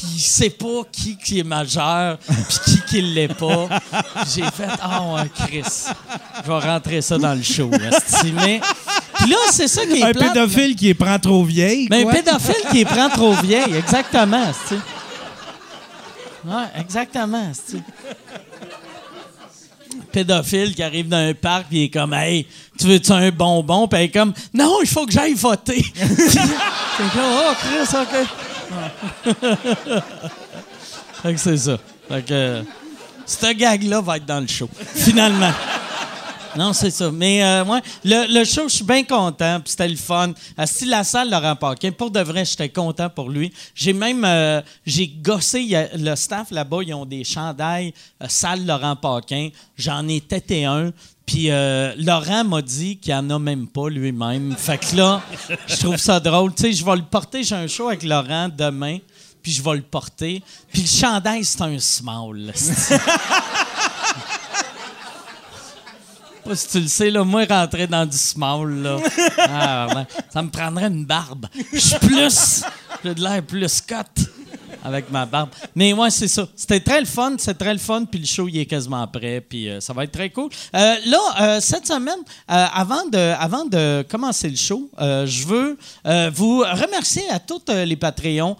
qui 0.00 0.20
sait 0.20 0.50
pas 0.50 0.82
qui, 0.92 1.16
qui 1.16 1.40
est 1.40 1.44
majeur 1.44 2.18
puis 2.18 2.58
qui 2.64 2.82
qui 2.88 3.02
l'est 3.02 3.28
pas. 3.34 3.68
J'ai 4.34 4.42
fait 4.42 4.68
ah 4.80 5.02
ouais 5.02 5.30
Chris, 5.46 5.62
je 6.44 6.48
vais 6.50 6.58
rentrer 6.58 7.00
ça 7.02 7.18
dans 7.18 7.34
le 7.34 7.42
show. 7.42 7.70
Mais 8.34 8.60
puis 9.18 9.30
là 9.30 9.36
c'est 9.50 9.68
ça 9.68 9.84
qui 9.86 9.98
est 10.00 10.02
Un 10.04 10.12
plate. 10.12 10.32
pédophile 10.34 10.76
qui 10.76 10.86
les 10.86 10.94
prend 10.94 11.18
trop 11.18 11.44
vieilles. 11.44 11.86
Mais 11.90 12.04
un 12.06 12.10
pédophile 12.12 12.68
qui 12.70 12.76
les 12.78 12.84
prend 12.84 13.08
trop 13.08 13.32
vieilles, 13.34 13.74
exactement. 13.76 14.42
esti. 14.48 14.74
Ouais, 16.44 16.80
exactement. 16.80 17.50
Pédophile 20.12 20.74
qui 20.74 20.82
arrive 20.82 21.08
dans 21.08 21.16
un 21.28 21.34
parc 21.34 21.66
puis 21.68 21.78
il 21.78 21.84
est 21.84 21.88
comme 21.90 22.14
Hey, 22.14 22.46
tu 22.78 22.86
veux-tu 22.86 23.12
un 23.12 23.30
bonbon? 23.30 23.86
Puis 23.88 23.98
elle 23.98 24.06
est 24.06 24.10
comme 24.10 24.32
Non, 24.54 24.78
il 24.82 24.88
faut 24.88 25.04
que 25.04 25.12
j'aille 25.12 25.34
voter. 25.34 25.84
C'est 25.94 26.38
comme 26.38 27.10
Oh 27.20 27.52
Chris, 27.60 27.96
ok. 28.00 28.26
C'est 31.36 31.56
ça. 31.56 31.78
Fait 32.08 32.22
que 32.22 32.32
euh, 32.32 32.62
ce 33.26 33.52
gag-là 33.52 34.00
va 34.00 34.16
être 34.16 34.26
dans 34.26 34.40
le 34.40 34.46
show. 34.46 34.68
Finalement. 34.94 35.52
Non, 36.56 36.72
c'est 36.72 36.90
ça. 36.90 37.10
Mais 37.10 37.42
euh, 37.44 37.64
ouais, 37.64 37.80
le, 38.04 38.32
le 38.38 38.44
show, 38.44 38.68
je 38.68 38.74
suis 38.76 38.84
bien 38.84 39.04
content. 39.04 39.60
Puis 39.60 39.70
c'était 39.70 39.88
le 39.88 39.96
fun. 39.96 40.32
Euh, 40.58 40.64
si 40.66 40.84
la 40.86 41.04
salle 41.04 41.30
Laurent 41.30 41.56
Paquin, 41.56 41.90
pour 41.92 42.10
de 42.10 42.20
vrai, 42.20 42.44
j'étais 42.44 42.68
content 42.68 43.08
pour 43.10 43.28
lui. 43.30 43.52
J'ai 43.74 43.92
même 43.92 44.24
euh, 44.24 44.60
j'ai 44.86 45.06
gossé. 45.08 45.88
le 45.94 46.14
staff 46.14 46.50
là-bas, 46.50 46.78
ils 46.86 46.94
ont 46.94 47.06
des 47.06 47.24
chandails 47.24 47.92
euh, 48.22 48.26
salle 48.28 48.66
Laurent 48.66 48.96
Paquin. 48.96 49.50
J'en 49.76 50.06
ai 50.08 50.20
têté 50.20 50.64
un. 50.64 50.92
Puis 51.26 51.50
euh, 51.50 51.92
Laurent 51.98 52.44
m'a 52.44 52.62
dit 52.62 52.96
qu'il 52.96 53.12
en 53.12 53.28
a 53.28 53.38
même 53.38 53.68
pas 53.68 53.90
lui-même. 53.90 54.56
Fait 54.56 54.78
que 54.78 54.96
là, 54.96 55.20
je 55.66 55.76
trouve 55.76 55.96
ça 55.96 56.18
drôle. 56.20 56.54
Tu 56.54 56.62
sais, 56.62 56.72
je 56.72 56.84
vais 56.84 56.96
le 56.96 57.02
porter. 57.02 57.44
J'ai 57.44 57.54
un 57.54 57.66
show 57.66 57.88
avec 57.88 58.02
Laurent 58.02 58.48
demain. 58.48 58.98
Puis 59.42 59.52
je 59.52 59.62
vais 59.62 59.76
le 59.76 59.82
porter. 59.82 60.42
Puis 60.72 60.82
le 60.82 60.88
chandail, 60.88 61.44
c'est 61.44 61.60
un 61.62 61.78
small. 61.78 62.52
Pas 66.48 66.56
si 66.56 66.68
tu 66.68 66.80
le 66.80 66.86
sais, 66.86 67.10
là, 67.10 67.24
moi, 67.24 67.44
rentrer 67.44 67.86
dans 67.86 68.06
du 68.06 68.16
small, 68.16 68.82
là, 68.82 68.96
ah, 69.38 70.06
ça 70.30 70.42
me 70.42 70.48
prendrait 70.48 70.86
une 70.86 71.04
barbe. 71.04 71.46
Je 71.72 71.78
suis 71.78 71.98
plus, 71.98 72.64
j'ai 73.04 73.14
de 73.14 73.20
l'air 73.20 73.42
plus 73.42 73.80
cut 73.82 74.24
avec 74.84 75.10
ma 75.10 75.26
barbe. 75.26 75.50
Mais 75.74 75.92
ouais, 75.92 76.10
c'est 76.10 76.28
ça. 76.28 76.46
C'était 76.54 76.80
très 76.80 77.00
le 77.00 77.06
fun, 77.06 77.34
c'est 77.38 77.56
très 77.56 77.72
le 77.72 77.78
fun, 77.78 78.04
puis 78.04 78.20
le 78.20 78.26
show, 78.26 78.48
il 78.48 78.58
est 78.58 78.66
quasiment 78.66 79.06
prêt, 79.06 79.40
puis 79.40 79.68
euh, 79.68 79.80
ça 79.80 79.92
va 79.92 80.04
être 80.04 80.12
très 80.12 80.30
cool. 80.30 80.50
Euh, 80.74 80.94
là, 81.06 81.18
euh, 81.40 81.60
cette 81.60 81.86
semaine, 81.86 82.18
avant, 82.46 83.06
de, 83.06 83.34
avant 83.38 83.64
de 83.64 84.04
commencer 84.08 84.48
le 84.48 84.56
show, 84.56 84.88
je 84.98 85.46
veux 85.46 85.78
vous 86.30 86.58
remercier 86.60 87.28
à 87.30 87.38
tous 87.38 87.62
les 87.68 87.96
Patreons 87.96 88.56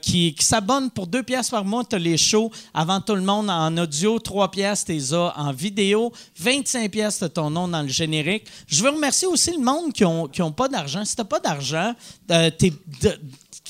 qui, 0.00 0.34
s'abonnent 0.40 0.90
pour 0.90 1.06
deux 1.06 1.22
pièces 1.22 1.50
par 1.50 1.64
mois. 1.64 1.84
Tu 1.84 1.98
les 1.98 2.16
shows 2.16 2.50
avant 2.72 3.00
tout 3.00 3.14
le 3.14 3.22
monde 3.22 3.50
en 3.50 3.76
audio, 3.76 4.18
trois 4.18 4.50
pièces, 4.50 4.84
tu 4.84 4.98
en 5.14 5.52
vidéo, 5.52 6.12
25 6.38 6.90
pièces 6.90 7.24
ton 7.34 7.50
nom 7.50 7.68
dans 7.68 7.82
le 7.82 7.88
générique. 7.88 8.46
Je 8.66 8.82
veux 8.82 8.90
remercier 8.90 9.28
aussi 9.28 9.52
le 9.52 9.62
monde 9.62 9.92
qui 9.92 10.02
n'ont 10.02 10.28
qui 10.28 10.42
ont 10.42 10.52
pas 10.52 10.68
d'argent. 10.68 11.04
Si 11.04 11.14
tu 11.14 11.24
pas 11.24 11.40
d'argent, 11.40 11.94
t'es 12.26 12.72
de- 13.02 13.18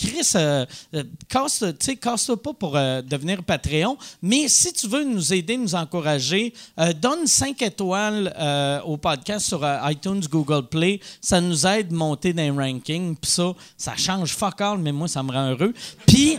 Chris, 0.01 0.33
euh, 0.35 0.65
euh, 0.95 1.05
casse, 1.29 1.63
casse-toi 2.01 2.43
pas 2.43 2.55
pour 2.55 2.75
euh, 2.75 3.03
devenir 3.03 3.43
Patreon, 3.43 3.99
mais 4.23 4.49
si 4.49 4.73
tu 4.73 4.89
veux 4.89 5.05
nous 5.05 5.35
aider, 5.35 5.59
nous 5.59 5.75
encourager, 5.75 6.55
euh, 6.79 6.95
donne 6.95 7.27
5 7.27 7.61
étoiles 7.61 8.35
euh, 8.39 8.81
au 8.83 8.97
podcast 8.97 9.47
sur 9.47 9.61
iTunes, 9.85 10.23
Google 10.31 10.67
Play. 10.69 11.01
Ça 11.21 11.41
nous 11.41 11.67
aide 11.67 11.93
à 11.93 11.95
monter 11.95 12.33
dans 12.33 12.43
les 12.43 12.51
rankings. 12.51 13.15
Puis 13.15 13.31
ça, 13.31 13.53
ça 13.77 13.95
change 13.95 14.35
fuck 14.35 14.61
all, 14.63 14.79
mais 14.79 14.93
moi, 14.93 15.07
ça 15.07 15.23
me 15.23 15.33
rend 15.33 15.51
heureux. 15.51 15.75
Puis... 16.07 16.39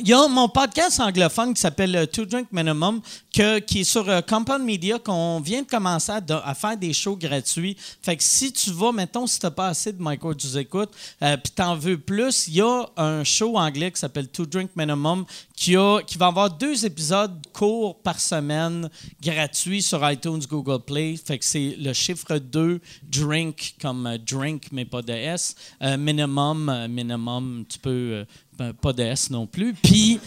Il 0.00 0.08
y 0.08 0.14
a 0.14 0.26
mon 0.26 0.48
podcast 0.48 1.00
anglophone 1.00 1.52
qui 1.52 1.60
s'appelle 1.60 2.08
Two 2.10 2.24
Drink 2.24 2.48
Minimum, 2.50 3.02
que- 3.32 3.58
qui 3.60 3.80
est 3.80 3.84
sur 3.84 4.08
euh, 4.08 4.20
Compound 4.20 4.62
Media, 4.62 4.98
qu'on 4.98 5.40
vient 5.40 5.62
de 5.62 5.66
commencer 5.66 6.12
à, 6.12 6.54
faire 6.54 6.76
des 6.76 6.92
shows 6.92 7.16
gratuits. 7.16 7.76
Fait 8.02 8.16
que 8.16 8.22
si 8.22 8.52
tu 8.52 8.70
vas, 8.72 8.92
mettons, 8.92 9.26
si 9.26 9.38
tu 9.38 9.46
n'as 9.46 9.50
pas 9.50 9.68
assez 9.68 9.92
de 9.92 10.02
Michael, 10.02 10.36
tu 10.36 10.46
écoutes, 10.58 10.90
euh, 11.22 11.36
puis 11.38 11.52
tu 11.56 11.62
en 11.62 11.74
veux 11.76 11.96
plus, 11.98 12.48
il 12.48 12.54
y 12.56 12.60
a 12.60 12.84
un 12.98 13.24
show 13.24 13.56
anglais 13.56 13.90
qui 13.90 13.98
s'appelle 14.00 14.28
Two 14.28 14.44
Drink 14.44 14.70
Minimum, 14.76 15.24
qui, 15.56 15.76
a, 15.76 16.00
qui 16.06 16.18
va 16.18 16.26
avoir 16.26 16.50
deux 16.50 16.84
épisodes 16.84 17.40
courts 17.54 17.96
par 18.02 18.20
semaine 18.20 18.90
gratuits 19.22 19.80
sur 19.80 20.08
iTunes, 20.10 20.40
Google 20.48 20.80
Play. 20.84 21.16
Fait 21.24 21.38
que 21.38 21.44
c'est 21.44 21.76
le 21.80 21.92
chiffre 21.94 22.36
2, 22.38 22.80
drink, 23.10 23.76
comme 23.80 24.06
euh, 24.06 24.18
drink, 24.18 24.64
mais 24.72 24.84
pas 24.84 25.00
de 25.00 25.12
S. 25.12 25.54
Euh, 25.82 25.96
minimum, 25.96 26.86
minimum, 26.90 27.64
tu 27.68 27.78
peux. 27.78 28.26
ben, 28.58 28.72
pas 28.74 28.92
de 28.92 29.02
S 29.02 29.30
non 29.30 29.46
plus. 29.46 29.72
Puis, 29.72 30.20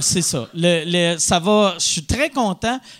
c'est 0.00 0.22
ça. 0.22 0.48
Le, 0.54 0.84
le- 1.14 1.18
ça 1.18 1.40
va. 1.40 1.74
Je 1.78 1.84
suis 1.84 2.04
très 2.04 2.30
content. 2.30 2.43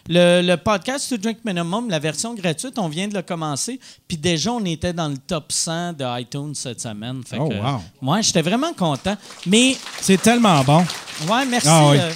Le, 0.08 0.42
le 0.42 0.56
podcast 0.56 1.08
To 1.10 1.16
Drink 1.16 1.38
Minimum, 1.44 1.90
la 1.90 1.98
version 1.98 2.34
gratuite, 2.34 2.78
on 2.78 2.88
vient 2.88 3.08
de 3.08 3.14
le 3.14 3.22
commencer. 3.22 3.78
Puis 4.08 4.16
déjà, 4.16 4.52
on 4.52 4.64
était 4.64 4.92
dans 4.92 5.08
le 5.08 5.16
top 5.18 5.52
100 5.52 5.92
de 5.94 6.20
iTunes 6.20 6.54
cette 6.54 6.80
semaine. 6.80 7.22
Fait 7.26 7.38
Oh, 7.38 7.48
que, 7.48 7.54
wow. 7.54 7.80
Ouais, 8.12 8.22
j'étais 8.22 8.42
vraiment 8.42 8.72
content. 8.72 9.16
Mais 9.46 9.76
C'est 10.00 10.20
tellement 10.20 10.62
bon. 10.64 10.84
Ouais, 11.28 11.44
merci. 11.46 11.68
Ah 11.70 11.88
oui. 11.90 11.98
euh. 12.00 12.10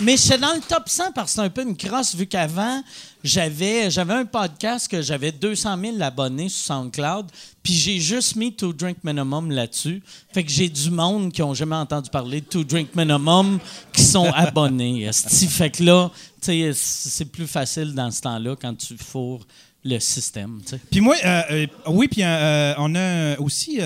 Mais 0.00 0.16
j'étais 0.16 0.38
dans 0.38 0.52
le 0.52 0.60
top 0.60 0.88
100 0.88 1.12
parce 1.12 1.32
que 1.32 1.36
c'est 1.36 1.40
un 1.46 1.48
peu 1.48 1.62
une 1.62 1.76
crosse, 1.76 2.14
vu 2.14 2.26
qu'avant, 2.26 2.82
j'avais, 3.24 3.90
j'avais 3.90 4.12
un 4.12 4.26
podcast 4.26 4.88
que 4.88 5.00
j'avais 5.00 5.32
200 5.32 5.78
000 5.80 6.02
abonnés 6.02 6.50
sur 6.50 6.66
SoundCloud, 6.66 7.26
puis 7.62 7.72
j'ai 7.72 7.98
juste 7.98 8.36
mis 8.36 8.52
To 8.54 8.74
Drink 8.74 8.98
Minimum 9.02 9.50
là-dessus. 9.50 10.02
Fait 10.34 10.44
que 10.44 10.50
j'ai 10.50 10.68
du 10.68 10.90
monde 10.90 11.32
qui 11.32 11.42
ont 11.42 11.54
jamais 11.54 11.76
entendu 11.76 12.10
parler 12.10 12.42
de 12.42 12.46
To 12.46 12.62
Drink 12.62 12.94
Minimum 12.94 13.58
qui 13.92 14.02
sont 14.02 14.30
abonnés. 14.34 15.10
Fait 15.12 15.70
que 15.70 15.82
là, 15.82 16.10
c'est 16.40 17.32
plus 17.32 17.46
facile 17.46 17.94
dans 17.94 18.10
ce 18.10 18.20
temps-là 18.20 18.54
quand 18.60 18.74
tu 18.74 18.96
fourres 18.98 19.46
le 19.82 19.98
système. 19.98 20.60
Puis 20.90 21.00
moi, 21.00 21.16
euh, 21.24 21.42
euh, 21.50 21.66
oui, 21.86 22.08
puis 22.08 22.22
euh, 22.22 22.74
on 22.78 22.94
a 22.94 23.38
aussi. 23.38 23.80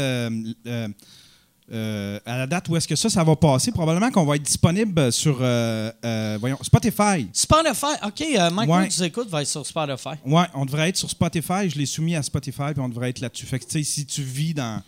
Euh, 1.72 2.18
à 2.26 2.36
la 2.38 2.46
date 2.46 2.68
où 2.68 2.76
est-ce 2.76 2.88
que 2.88 2.96
ça, 2.96 3.08
ça 3.08 3.22
va 3.22 3.36
passer, 3.36 3.70
probablement 3.70 4.10
qu'on 4.10 4.24
va 4.24 4.36
être 4.36 4.42
disponible 4.42 5.12
sur 5.12 5.38
euh, 5.40 5.92
euh, 6.04 6.36
voyons, 6.40 6.58
Spotify. 6.62 7.28
Spotify. 7.32 7.86
OK, 8.04 8.24
Mike, 8.52 8.68
Ouais. 8.70 8.88
Tu 8.88 9.02
écoutes, 9.02 9.28
va 9.28 9.42
être 9.42 9.48
sur 9.48 9.64
Spotify. 9.64 10.16
Ouais, 10.26 10.46
on 10.54 10.64
devrait 10.64 10.88
être 10.88 10.96
sur 10.96 11.08
Spotify. 11.08 11.68
Je 11.70 11.78
l'ai 11.78 11.86
soumis 11.86 12.16
à 12.16 12.22
Spotify, 12.22 12.72
puis 12.72 12.80
on 12.80 12.88
devrait 12.88 13.10
être 13.10 13.20
là-dessus. 13.20 13.46
Fait 13.46 13.58
que, 13.60 13.64
tu 13.66 13.72
sais, 13.72 13.82
si 13.84 14.04
tu 14.06 14.22
vis 14.22 14.54
dans. 14.54 14.82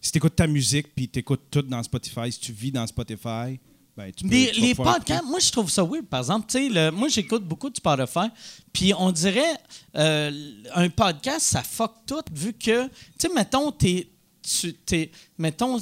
Si 0.00 0.12
tu 0.12 0.18
écoutes 0.18 0.36
ta 0.36 0.46
musique, 0.46 0.94
puis 0.94 1.08
tu 1.08 1.18
écoutes 1.18 1.42
tout 1.50 1.62
dans 1.62 1.82
Spotify, 1.82 2.30
si 2.32 2.38
tu 2.40 2.52
vis 2.52 2.72
dans 2.72 2.86
Spotify, 2.86 3.58
ben, 3.96 4.10
tu 4.16 4.24
peux. 4.24 4.30
Les, 4.30 4.52
les 4.52 4.74
podcasts, 4.74 5.24
moi, 5.24 5.40
je 5.40 5.50
trouve 5.50 5.68
ça 5.70 5.82
weird, 5.82 6.06
par 6.06 6.20
exemple. 6.20 6.46
Tu 6.48 6.58
sais, 6.58 6.68
le- 6.70 6.90
moi, 6.90 7.08
j'écoute 7.08 7.44
beaucoup 7.44 7.68
de 7.68 7.76
Spotify, 7.76 8.28
puis 8.72 8.94
on 8.96 9.10
dirait 9.12 9.56
un 9.94 10.88
podcast, 10.94 11.40
ça 11.46 11.62
fuck 11.62 11.92
tout, 12.06 12.22
vu 12.32 12.52
que, 12.52 12.86
tu 12.86 12.90
sais, 13.18 13.28
mettons, 13.34 13.70
t'es, 13.72 14.08
tu, 14.42 14.72
t'es, 14.74 15.10
mettons, 15.36 15.78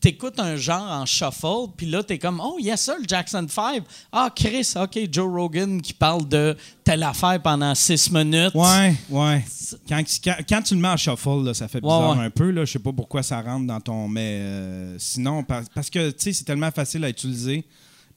t'écoutes 0.00 0.38
un 0.38 0.56
genre 0.56 0.90
en 0.90 1.04
shuffle, 1.06 1.72
puis 1.76 1.86
là, 1.86 2.02
t'es 2.02 2.18
comme, 2.18 2.40
oh, 2.42 2.56
yes, 2.60 2.82
sir, 2.82 2.94
le 3.00 3.06
Jackson 3.08 3.46
5. 3.48 3.82
Ah, 4.12 4.30
Chris, 4.34 4.72
OK, 4.76 4.98
Joe 5.10 5.28
Rogan 5.30 5.82
qui 5.82 5.92
parle 5.92 6.28
de 6.28 6.56
telle 6.84 7.02
affaire 7.02 7.40
pendant 7.42 7.74
six 7.74 8.10
minutes. 8.12 8.54
Ouais, 8.54 8.94
ouais. 9.10 9.44
Quand, 9.88 10.02
quand, 10.24 10.36
quand 10.48 10.62
tu 10.62 10.74
le 10.74 10.80
mets 10.80 10.88
en 10.88 10.96
shuffle, 10.96 11.42
là, 11.44 11.52
ça 11.54 11.66
fait 11.68 11.80
bizarre 11.80 12.16
ouais. 12.16 12.24
un 12.24 12.30
peu. 12.30 12.54
Je 12.64 12.72
sais 12.72 12.78
pas 12.78 12.92
pourquoi 12.92 13.22
ça 13.22 13.40
rentre 13.42 13.66
dans 13.66 13.80
ton. 13.80 14.08
Mais 14.08 14.38
euh, 14.40 14.98
sinon, 14.98 15.42
par- 15.42 15.64
parce 15.74 15.90
que 15.90 16.10
tu 16.10 16.16
sais, 16.18 16.32
c'est 16.32 16.44
tellement 16.44 16.70
facile 16.70 17.04
à 17.04 17.08
utiliser. 17.10 17.64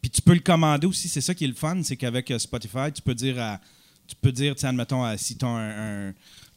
Puis 0.01 0.09
tu 0.09 0.21
peux 0.21 0.33
le 0.33 0.39
commander 0.39 0.87
aussi. 0.87 1.07
C'est 1.09 1.21
ça 1.21 1.33
qui 1.33 1.43
est 1.45 1.47
le 1.47 1.53
fun, 1.55 1.81
c'est 1.83 1.95
qu'avec 1.97 2.29
euh, 2.31 2.39
Spotify, 2.39 2.91
tu 2.93 3.01
peux 3.01 3.15
dire 3.15 3.39
à. 3.41 3.59
Tu 4.07 4.15
peux 4.15 4.31
dire, 4.31 4.55
tu 4.55 4.65
admettons, 4.65 5.03
à- 5.03 5.17
si 5.17 5.35
tu 5.37 5.45
as 5.45 5.49
un, 5.49 6.09
un- 6.09 6.13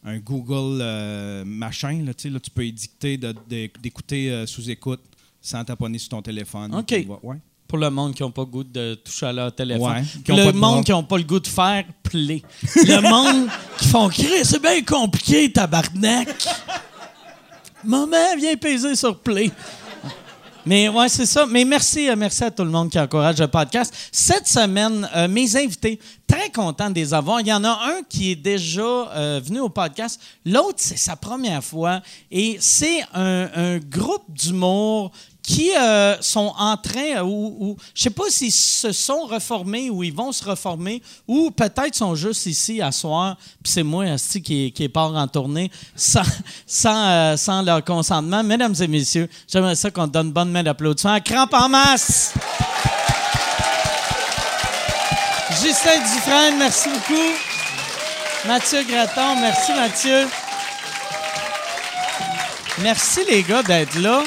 un 0.06 0.18
Google 0.18 0.80
euh, 0.82 1.44
machin, 1.46 2.02
là, 2.04 2.12
tu 2.14 2.24
sais, 2.24 2.30
là, 2.30 2.38
tu 2.38 2.50
peux 2.50 2.64
édicter 2.66 3.16
d'écouter 3.80 4.30
euh, 4.30 4.46
sous 4.46 4.68
écoute 4.70 5.00
sans 5.46 5.62
t'abonner 5.62 5.98
sur 5.98 6.08
ton 6.08 6.22
téléphone. 6.22 6.74
OK. 6.74 6.86
Tu 6.86 7.02
vas- 7.04 7.18
ouais. 7.22 7.36
Pour 7.68 7.78
le 7.78 7.90
monde 7.90 8.14
qui 8.14 8.22
n'a 8.22 8.30
pas 8.30 8.42
le 8.42 8.46
goût 8.46 8.64
de 8.64 8.94
toucher 8.94 9.26
à 9.26 9.32
leur 9.32 9.54
téléphone. 9.54 9.82
Ouais, 9.82 10.02
qui 10.02 10.18
Pour 10.22 10.34
ont 10.34 10.38
le 10.38 10.44
pas 10.46 10.52
de 10.52 10.56
monde 10.56 10.74
bras. 10.74 10.82
qui 10.84 10.92
n'a 10.92 11.02
pas 11.02 11.16
le 11.18 11.24
goût 11.24 11.40
de 11.40 11.46
faire 11.46 11.84
play. 12.02 12.42
le 12.76 13.00
monde 13.10 13.48
qui 13.78 13.88
font 13.88 14.08
crier, 14.08 14.44
c'est 14.44 14.60
bien 14.62 14.82
compliqué, 14.82 15.50
tabarnak. 15.52 16.28
Maman, 17.84 18.36
viens 18.38 18.56
peser 18.56 18.96
sur 18.96 19.18
play. 19.18 19.50
Mais 20.66 20.88
ouais, 20.88 21.08
c'est 21.10 21.26
ça. 21.26 21.44
Mais 21.46 21.64
merci, 21.64 22.08
euh, 22.08 22.16
merci 22.16 22.42
à 22.44 22.50
tout 22.50 22.64
le 22.64 22.70
monde 22.70 22.90
qui 22.90 22.98
encourage 22.98 23.38
le 23.38 23.48
podcast. 23.48 23.92
Cette 24.10 24.46
semaine, 24.46 25.06
euh, 25.14 25.28
mes 25.28 25.54
invités, 25.56 25.98
très 26.26 26.50
content 26.50 26.90
de 26.90 26.94
les 26.94 27.14
avoir. 27.14 27.40
Il 27.40 27.46
y 27.46 27.52
en 27.52 27.64
a 27.64 27.70
un 27.70 28.02
qui 28.08 28.32
est 28.32 28.36
déjà 28.36 28.82
euh, 28.82 29.40
venu 29.44 29.60
au 29.60 29.68
podcast. 29.68 30.20
L'autre, 30.44 30.78
c'est 30.78 30.98
sa 30.98 31.16
première 31.16 31.62
fois. 31.62 32.00
Et 32.30 32.56
c'est 32.60 33.02
un, 33.12 33.78
groupe 33.78 34.24
d'humour 34.28 35.10
qui 35.42 35.76
euh, 35.76 36.16
sont 36.22 36.54
en 36.58 36.76
train, 36.76 37.18
euh, 37.18 37.22
ou, 37.22 37.56
ou 37.60 37.76
je 37.94 38.04
sais 38.04 38.10
pas 38.10 38.24
s'ils 38.30 38.50
se 38.50 38.92
sont 38.92 39.26
reformés 39.26 39.90
ou 39.90 40.02
ils 40.02 40.12
vont 40.12 40.32
se 40.32 40.42
reformer, 40.42 41.02
ou 41.28 41.50
peut-être 41.50 41.94
sont 41.94 42.14
juste 42.14 42.46
ici 42.46 42.80
à 42.80 42.90
soir, 42.90 43.36
puis 43.62 43.70
c'est 43.70 43.82
moi, 43.82 44.04
asti, 44.04 44.40
qui, 44.40 44.72
qui 44.72 44.88
part 44.88 45.14
en 45.14 45.28
tournée 45.28 45.70
sans, 45.94 46.22
sans, 46.66 47.62
leur 47.62 47.84
consentement. 47.84 48.42
Mesdames 48.42 48.74
et 48.80 48.88
messieurs, 48.88 49.28
j'aimerais 49.46 49.76
ça 49.76 49.90
qu'on 49.90 50.06
donne 50.06 50.32
bonne 50.32 50.50
main 50.50 50.62
d'applaudissement 50.62 51.12
à 51.12 51.20
Crampe 51.20 51.52
en 51.52 51.68
masse! 51.68 52.32
Justin 55.62 56.00
Dufresne, 56.02 56.58
merci 56.58 56.88
beaucoup. 56.88 57.30
Mathieu 58.46 58.78
Graton, 58.88 59.40
merci 59.40 59.72
Mathieu. 59.72 60.26
Merci 62.82 63.20
les 63.30 63.42
gars 63.42 63.62
d'être 63.62 63.98
là. 64.00 64.22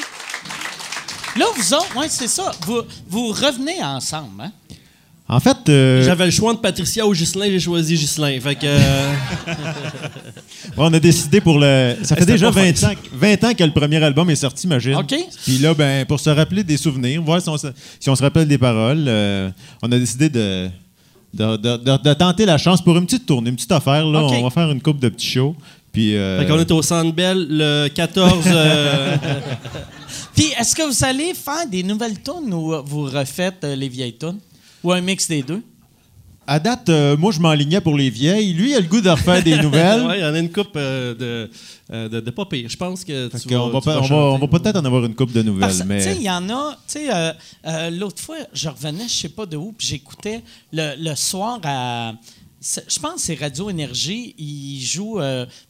Là, 1.36 1.44
vous 1.56 1.74
autres, 1.74 1.96
ouais, 1.96 2.08
c'est 2.08 2.28
ça. 2.28 2.50
Vous, 2.66 2.82
vous 3.08 3.28
revenez 3.28 3.82
ensemble, 3.82 4.42
hein? 4.42 4.52
En 5.30 5.40
fait, 5.40 5.56
euh, 5.68 6.02
J'avais 6.02 6.24
le 6.24 6.30
choix 6.30 6.52
entre 6.52 6.62
Patricia 6.62 7.06
ou 7.06 7.12
Ghislain, 7.12 7.48
j'ai 7.50 7.60
choisi 7.60 7.96
Ghislain. 7.96 8.40
Fait 8.40 8.54
que. 8.54 8.64
euh, 8.64 9.12
on 10.78 10.92
a 10.92 10.98
décidé 10.98 11.42
pour 11.42 11.58
le. 11.58 11.96
Ça 12.02 12.16
fait 12.16 12.24
déjà 12.24 12.50
pas 12.50 12.62
20 12.62 12.84
ans, 12.84 12.94
20 13.12 13.44
ans 13.44 13.54
que 13.54 13.62
le 13.64 13.72
premier 13.72 14.02
album 14.02 14.30
est 14.30 14.36
sorti, 14.36 14.66
imagine. 14.66 14.94
OK. 14.94 15.14
Puis 15.44 15.58
là, 15.58 15.74
ben, 15.74 16.06
pour 16.06 16.18
se 16.18 16.30
rappeler 16.30 16.64
des 16.64 16.78
souvenirs, 16.78 17.22
voir 17.22 17.42
si 17.42 17.48
on 17.50 17.58
se, 17.58 17.66
si 18.00 18.08
on 18.08 18.16
se 18.16 18.22
rappelle 18.22 18.48
des 18.48 18.56
paroles, 18.56 19.04
euh, 19.06 19.50
on 19.82 19.92
a 19.92 19.98
décidé 19.98 20.30
de, 20.30 20.70
de, 21.34 21.56
de- 21.56 21.76
de- 21.76 22.02
de 22.02 22.14
tenter 22.14 22.46
la 22.46 22.58
chance 22.58 22.82
pour 22.82 22.96
une 22.96 23.04
petite 23.06 23.26
tournée, 23.26 23.50
une 23.50 23.56
petite 23.56 23.72
affaire. 23.72 24.04
Là. 24.06 24.22
On 24.22 24.42
va 24.42 24.50
faire 24.50 24.70
une 24.70 24.80
coupe 24.80 24.98
de 25.00 25.08
petits 25.08 25.26
shows. 25.30 25.54
Puis, 25.92 26.16
euh, 26.16 26.40
Fait 26.40 26.46
qu'on 26.46 26.58
est 26.58 26.70
au 26.70 26.82
Centre 26.82 27.12
Bell 27.14 27.46
le 27.48 27.88
14. 27.88 28.44
euh, 28.46 29.16
Puis, 30.34 30.46
est-ce 30.58 30.74
que 30.76 30.82
vous 30.86 31.04
allez 31.04 31.34
faire 31.34 31.66
des 31.68 31.82
nouvelles 31.82 32.20
tunes 32.22 32.52
ou 32.52 32.74
vous 32.84 33.04
refaites 33.04 33.64
euh, 33.64 33.74
les 33.74 33.88
vieilles 33.88 34.16
tunes? 34.16 34.38
Ou 34.84 34.92
un 34.92 35.00
mix 35.00 35.26
des 35.28 35.42
deux? 35.42 35.62
À 36.48 36.58
date, 36.58 36.88
euh, 36.88 37.14
moi, 37.16 37.30
je 37.30 37.40
m'enlignais 37.40 37.80
pour 37.82 37.94
les 37.96 38.08
vieilles. 38.08 38.54
Lui, 38.54 38.70
il 38.70 38.74
a 38.74 38.80
le 38.80 38.86
goût 38.86 39.02
de 39.02 39.10
refaire 39.10 39.42
des 39.44 39.58
nouvelles. 39.62 40.02
ouais, 40.06 40.18
il 40.18 40.22
y 40.22 40.24
en 40.24 40.32
a 40.32 40.38
une 40.38 40.50
coupe 40.50 40.72
euh, 40.76 41.14
de, 41.14 41.50
euh, 41.92 42.08
de, 42.08 42.20
de 42.20 42.30
pas 42.30 42.46
pire. 42.46 42.68
Je 42.70 42.76
pense 42.76 43.04
que 43.04 43.28
tu 43.28 43.48
vas, 43.50 43.68
va, 43.68 43.78
tu 43.80 43.84
pas- 43.84 44.00
vas 44.00 44.00
on 44.00 44.08
va, 44.08 44.16
on 44.16 44.38
va 44.38 44.46
peut-être 44.58 44.76
en 44.76 44.84
avoir 44.86 45.04
une 45.04 45.14
coupe 45.14 45.32
de 45.32 45.42
nouvelles. 45.42 45.60
Parce 45.68 45.82
que, 45.82 45.86
mais... 45.86 45.98
tu 45.98 46.04
sais, 46.04 46.16
il 46.16 46.22
y 46.22 46.30
en 46.30 46.48
a, 46.48 46.72
tu 46.86 47.00
sais, 47.00 47.14
euh, 47.14 47.32
euh, 47.66 47.90
l'autre 47.90 48.22
fois, 48.22 48.36
je 48.54 48.68
revenais, 48.70 49.06
je 49.06 49.12
sais 49.14 49.28
pas 49.28 49.44
de 49.44 49.58
où, 49.58 49.72
puis 49.76 49.86
j'écoutais 49.88 50.42
le, 50.72 50.94
le 50.98 51.14
soir 51.14 51.60
à. 51.64 52.14
Je 52.60 52.98
pense 52.98 53.14
que 53.14 53.20
c'est 53.20 53.34
Radio 53.38 53.70
Énergie, 53.70 54.34
ils 54.36 54.80
jouent 54.84 55.20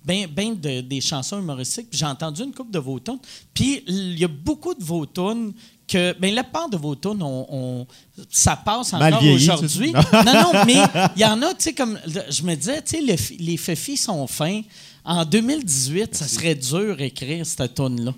bien 0.06 0.26
de, 0.54 0.80
des 0.80 1.00
chansons 1.02 1.38
humoristiques, 1.38 1.90
puis 1.90 1.98
j'ai 1.98 2.06
entendu 2.06 2.42
une 2.42 2.54
coupe 2.54 2.70
de 2.70 2.78
vos 2.78 2.98
tunes. 2.98 3.18
Puis 3.52 3.82
il 3.86 4.18
y 4.18 4.24
a 4.24 4.28
beaucoup 4.28 4.72
de 4.74 4.82
vos 4.82 5.04
tunes 5.04 5.52
que. 5.88 6.14
Bien, 6.20 6.32
la 6.32 6.44
part 6.44 6.68
de 6.68 6.76
vos 6.76 6.94
tunes, 6.94 7.22
on, 7.22 7.46
on- 7.50 7.86
ça 8.30 8.54
passe 8.56 8.92
Mal 8.92 9.14
encore 9.14 9.26
aujourd'hui. 9.28 9.92
non, 9.92 10.32
non, 10.52 10.52
mais 10.66 10.76
il 11.16 11.22
y 11.22 11.24
en 11.24 11.40
a, 11.42 11.48
tu 11.54 11.64
sais, 11.64 11.72
comme. 11.72 11.98
Je 12.06 12.42
me 12.42 12.54
disais, 12.54 12.80
tu 12.82 12.96
sais, 12.96 13.00
le 13.02 13.16
les 13.44 13.56
Fefis 13.56 13.96
sont 13.96 14.26
fins. 14.26 14.60
En 15.04 15.24
2018, 15.24 16.14
ça 16.14 16.28
serait 16.28 16.54
dur 16.54 16.96
d'écrire 16.96 17.44
cette 17.46 17.74
tune-là. 17.74 18.12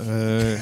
Euh, 0.00 0.58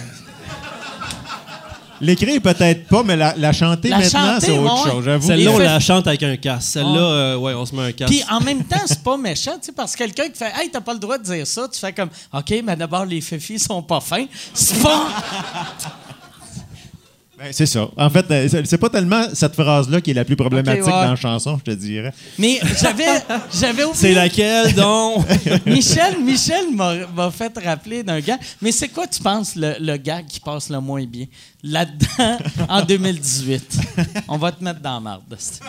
L'écrire 2.03 2.43
peut-être 2.43 2.87
pas, 2.89 3.03
mais 3.05 3.17
la, 3.17 3.35
la 3.37 3.53
chanter 3.53 3.89
La 3.89 3.99
maintenant, 4.01 4.37
c'est 4.41 4.51
autre 4.59 4.85
ouais. 4.85 4.91
chose. 4.91 5.05
J'avoue. 5.05 5.27
Celle-là, 5.27 5.51
on 5.53 5.57
fait- 5.57 5.65
la 5.65 5.81
chante 5.81 6.07
avec 6.09 6.23
un 6.25 6.37
casque. 6.37 6.73
Celle-là, 6.73 6.91
Ouais. 6.91 6.99
euh, 6.99 7.37
ouais, 7.39 7.55
on 7.55 7.65
se 7.65 7.75
met 7.75 7.83
un 7.83 7.93
casque. 7.93 8.11
Puis 8.13 8.23
en 8.31 8.41
même 8.41 8.65
temps, 8.65 8.81
c'est 8.87 9.03
pas 9.03 9.17
méchant, 9.17 9.53
tu 9.61 9.67
sais, 9.67 9.73
parce 9.73 9.93
que 9.93 9.99
quelqu'un 9.99 10.29
qui 10.29 10.37
fait 10.37 10.53
Hey, 10.61 10.69
t'as 10.71 10.81
pas 10.81 10.93
le 10.95 10.99
droit 10.99 11.17
de 11.17 11.23
dire 11.23 11.47
ça, 11.47 11.69
tu 11.73 11.79
fais 11.79 11.93
comme 11.93 12.11
OK, 12.35 12.55
mais 12.65 12.77
d'abord, 12.77 13.05
les 13.07 13.21
fifis 13.21 13.59
sont 13.59 13.83
pas 13.83 14.01
fins. 14.01 14.27
C'est 14.53 14.83
pas. 14.83 15.07
Ben, 17.43 17.49
c'est 17.53 17.67
ça. 17.67 17.89
En 17.97 18.09
fait, 18.09 18.25
euh, 18.31 18.47
c'est 18.49 18.65
c'est 18.67 18.79
pas 18.79 18.89
tellement 18.89 19.25
cette 19.33 19.55
phrase-là 19.55 20.01
qui 20.01 20.13
est 20.13 20.15
la 20.15 20.25
plus 20.25 20.37
problématique 20.37 20.85
ouais. 20.85 20.91
dans 20.93 21.11
la 21.11 21.17
chanson, 21.17 21.59
je 21.59 21.73
te 21.73 21.77
dirais. 21.77 22.13
Mais 22.39 22.61
j'avais, 22.81 23.05
j'avais 23.53 23.83
C'est 23.95 24.11
oublié. 24.11 24.15
laquelle, 24.15 24.75
donc? 24.75 25.25
Michel, 25.67 26.21
Michel 26.23 26.73
m'a, 26.73 27.07
m'a 27.09 27.31
fait 27.33 27.53
rappeler 27.65 28.05
d'un 28.05 28.21
gars. 28.21 28.39
Mais 28.61 28.71
c'est 28.71 28.89
quoi, 28.89 29.09
tu 29.09 29.21
penses, 29.21 29.57
le, 29.57 29.75
le 29.81 29.97
gag 29.97 30.27
qui 30.27 30.39
passe 30.39 30.69
le 30.71 30.79
moins 30.81 31.05
bien? 31.05 31.27
Là-dedans 31.65 32.39
en 32.69 32.83
2018? 32.87 33.79
On 34.29 34.37
va 34.39 34.53
te 34.53 34.63
mettre 34.63 34.81
dans 34.81 34.95
la 34.95 35.01
marde. 35.01 35.23
c'est- 35.39 35.61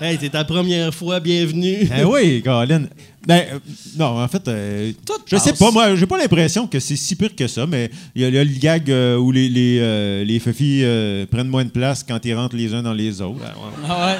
hey, 0.00 0.18
c'est 0.20 0.30
ta 0.30 0.44
première 0.44 0.94
fois, 0.94 1.18
bienvenue. 1.20 1.88
Eh 1.98 2.04
oui, 2.04 2.42
Colin. 2.42 2.84
Ben, 3.26 3.44
euh, 3.54 3.58
non, 3.98 4.22
en 4.22 4.28
fait, 4.28 4.46
euh, 4.46 4.92
Tout 5.04 5.14
je 5.26 5.36
sais 5.36 5.52
pas, 5.52 5.72
moi, 5.72 5.96
j'ai 5.96 6.06
pas 6.06 6.16
l'impression 6.16 6.66
que 6.68 6.78
c'est 6.78 6.94
si 6.94 7.16
pire 7.16 7.34
que 7.34 7.48
ça, 7.48 7.66
mais 7.66 7.90
il 8.14 8.22
y, 8.22 8.24
a 8.24 8.28
il 8.28 8.34
y 8.34 8.38
a 8.38 8.44
le 8.44 8.50
gag 8.58 8.88
euh, 8.88 9.16
où 9.16 9.32
les, 9.32 9.48
les, 9.48 9.78
euh, 9.80 10.24
les 10.24 10.38
fefis 10.38 10.82
euh, 10.84 11.26
prennent 11.26 11.48
moins 11.48 11.64
de 11.64 11.70
place 11.70 12.04
quand 12.08 12.24
ils 12.24 12.34
rentrent 12.34 12.54
les 12.54 12.72
uns 12.72 12.82
dans 12.82 12.92
les 12.92 13.20
autres. 13.20 13.40
Ah 13.88 14.06
ouais. 14.06 14.16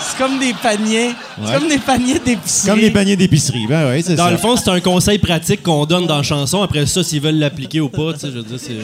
C'est 0.00 0.18
comme 0.18 0.38
des 0.38 0.52
paniers. 0.52 1.12
C'est 1.36 1.50
Ouais. 1.50 1.58
comme 1.58 1.68
des 1.68 1.78
paniers 1.78 2.18
d'épicerie. 2.18 2.68
Comme 2.68 2.80
les 2.80 2.90
paniers 2.90 3.16
d'épicerie. 3.16 3.66
Ben 3.66 3.90
oui, 3.90 4.02
c'est 4.04 4.16
Dans 4.16 4.24
ça. 4.26 4.30
le 4.32 4.36
fond, 4.36 4.56
c'est 4.56 4.68
un 4.70 4.80
conseil 4.80 5.18
pratique 5.18 5.62
qu'on 5.62 5.86
donne 5.86 6.06
dans 6.06 6.18
la 6.18 6.22
chanson. 6.22 6.60
Après 6.60 6.84
ça, 6.84 7.02
s'ils 7.02 7.22
veulent 7.22 7.38
l'appliquer 7.38 7.80
ou 7.80 7.88
pas, 7.88 8.12
tu 8.12 8.18
sais, 8.20 8.26
je 8.28 8.32
veux 8.38 8.42
dire, 8.42 8.58
c'est 8.60 8.76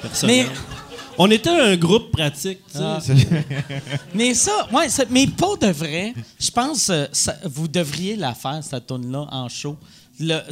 personnel. 0.00 0.46
Mais- 0.46 0.75
On 1.18 1.30
était 1.30 1.50
un 1.50 1.76
groupe 1.76 2.10
pratique, 2.12 2.58
tu 2.70 2.78
sais. 2.78 2.84
Ah. 2.84 2.98
Mais 4.14 4.34
ça, 4.34 4.66
ouais, 4.72 4.88
ça- 4.88 5.04
mais 5.08 5.26
pas 5.26 5.56
de 5.60 5.68
vrai. 5.72 6.12
Je 6.38 6.50
pense 6.50 6.90
euh, 6.90 7.06
ça- 7.12 7.36
vous 7.44 7.68
devriez 7.68 8.16
la 8.16 8.34
faire 8.34 8.60
cette 8.62 8.86
tune 8.86 9.10
là 9.10 9.26
en 9.30 9.48
show. 9.48 9.76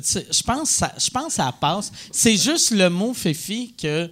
Sais, 0.02 0.26
Je 0.30 0.42
pense 0.42 0.83
je 0.99 1.11
pense 1.11 1.26
que 1.28 1.33
ça 1.35 1.52
passe. 1.59 1.90
C'est 2.12 2.37
juste 2.37 2.71
le 2.71 2.88
mot 2.90 3.14
Fifi 3.14 3.75
que 3.80 4.11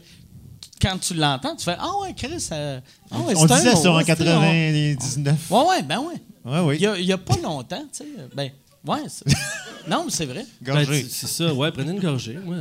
quand 0.81 0.99
tu 0.99 1.15
l'entends, 1.15 1.55
tu 1.57 1.65
fais 1.65 1.77
ah 1.79 1.91
ouais 2.03 2.15
Chris. 2.17 2.49
euh, 2.53 2.81
ah 3.11 3.19
ouais, 3.21 3.35
On 3.37 3.47
disait 3.47 3.75
ça 3.77 3.91
en 3.93 3.97
ouais, 3.97 4.03
c'est- 4.03 4.07
99. 4.07 5.39
on- 5.51 5.61
Ouais 5.63 5.69
ouais 5.77 5.83
ben 5.83 5.99
ouais. 6.01 6.15
Ouais, 6.45 6.61
oui. 6.61 6.77
Il 6.99 7.05
y 7.07 7.13
a, 7.13 7.15
a 7.15 7.19
pas 7.19 7.37
longtemps, 7.43 7.83
tu 7.93 7.99
sais. 7.99 8.07
Ben 8.35 8.51
ouais. 8.87 9.03
c'est- 9.09 9.25
non 9.89 10.05
mais 10.05 10.11
c'est 10.11 10.27
vrai. 10.27 10.47
Ben, 10.61 10.75
Gorgé. 10.85 11.07
c'est 11.11 11.27
ça, 11.29 11.53
ouais, 11.53 11.71
prenez 11.73 11.93
une 11.93 12.01
gorgée. 12.01 12.39
Moi, 12.45 12.57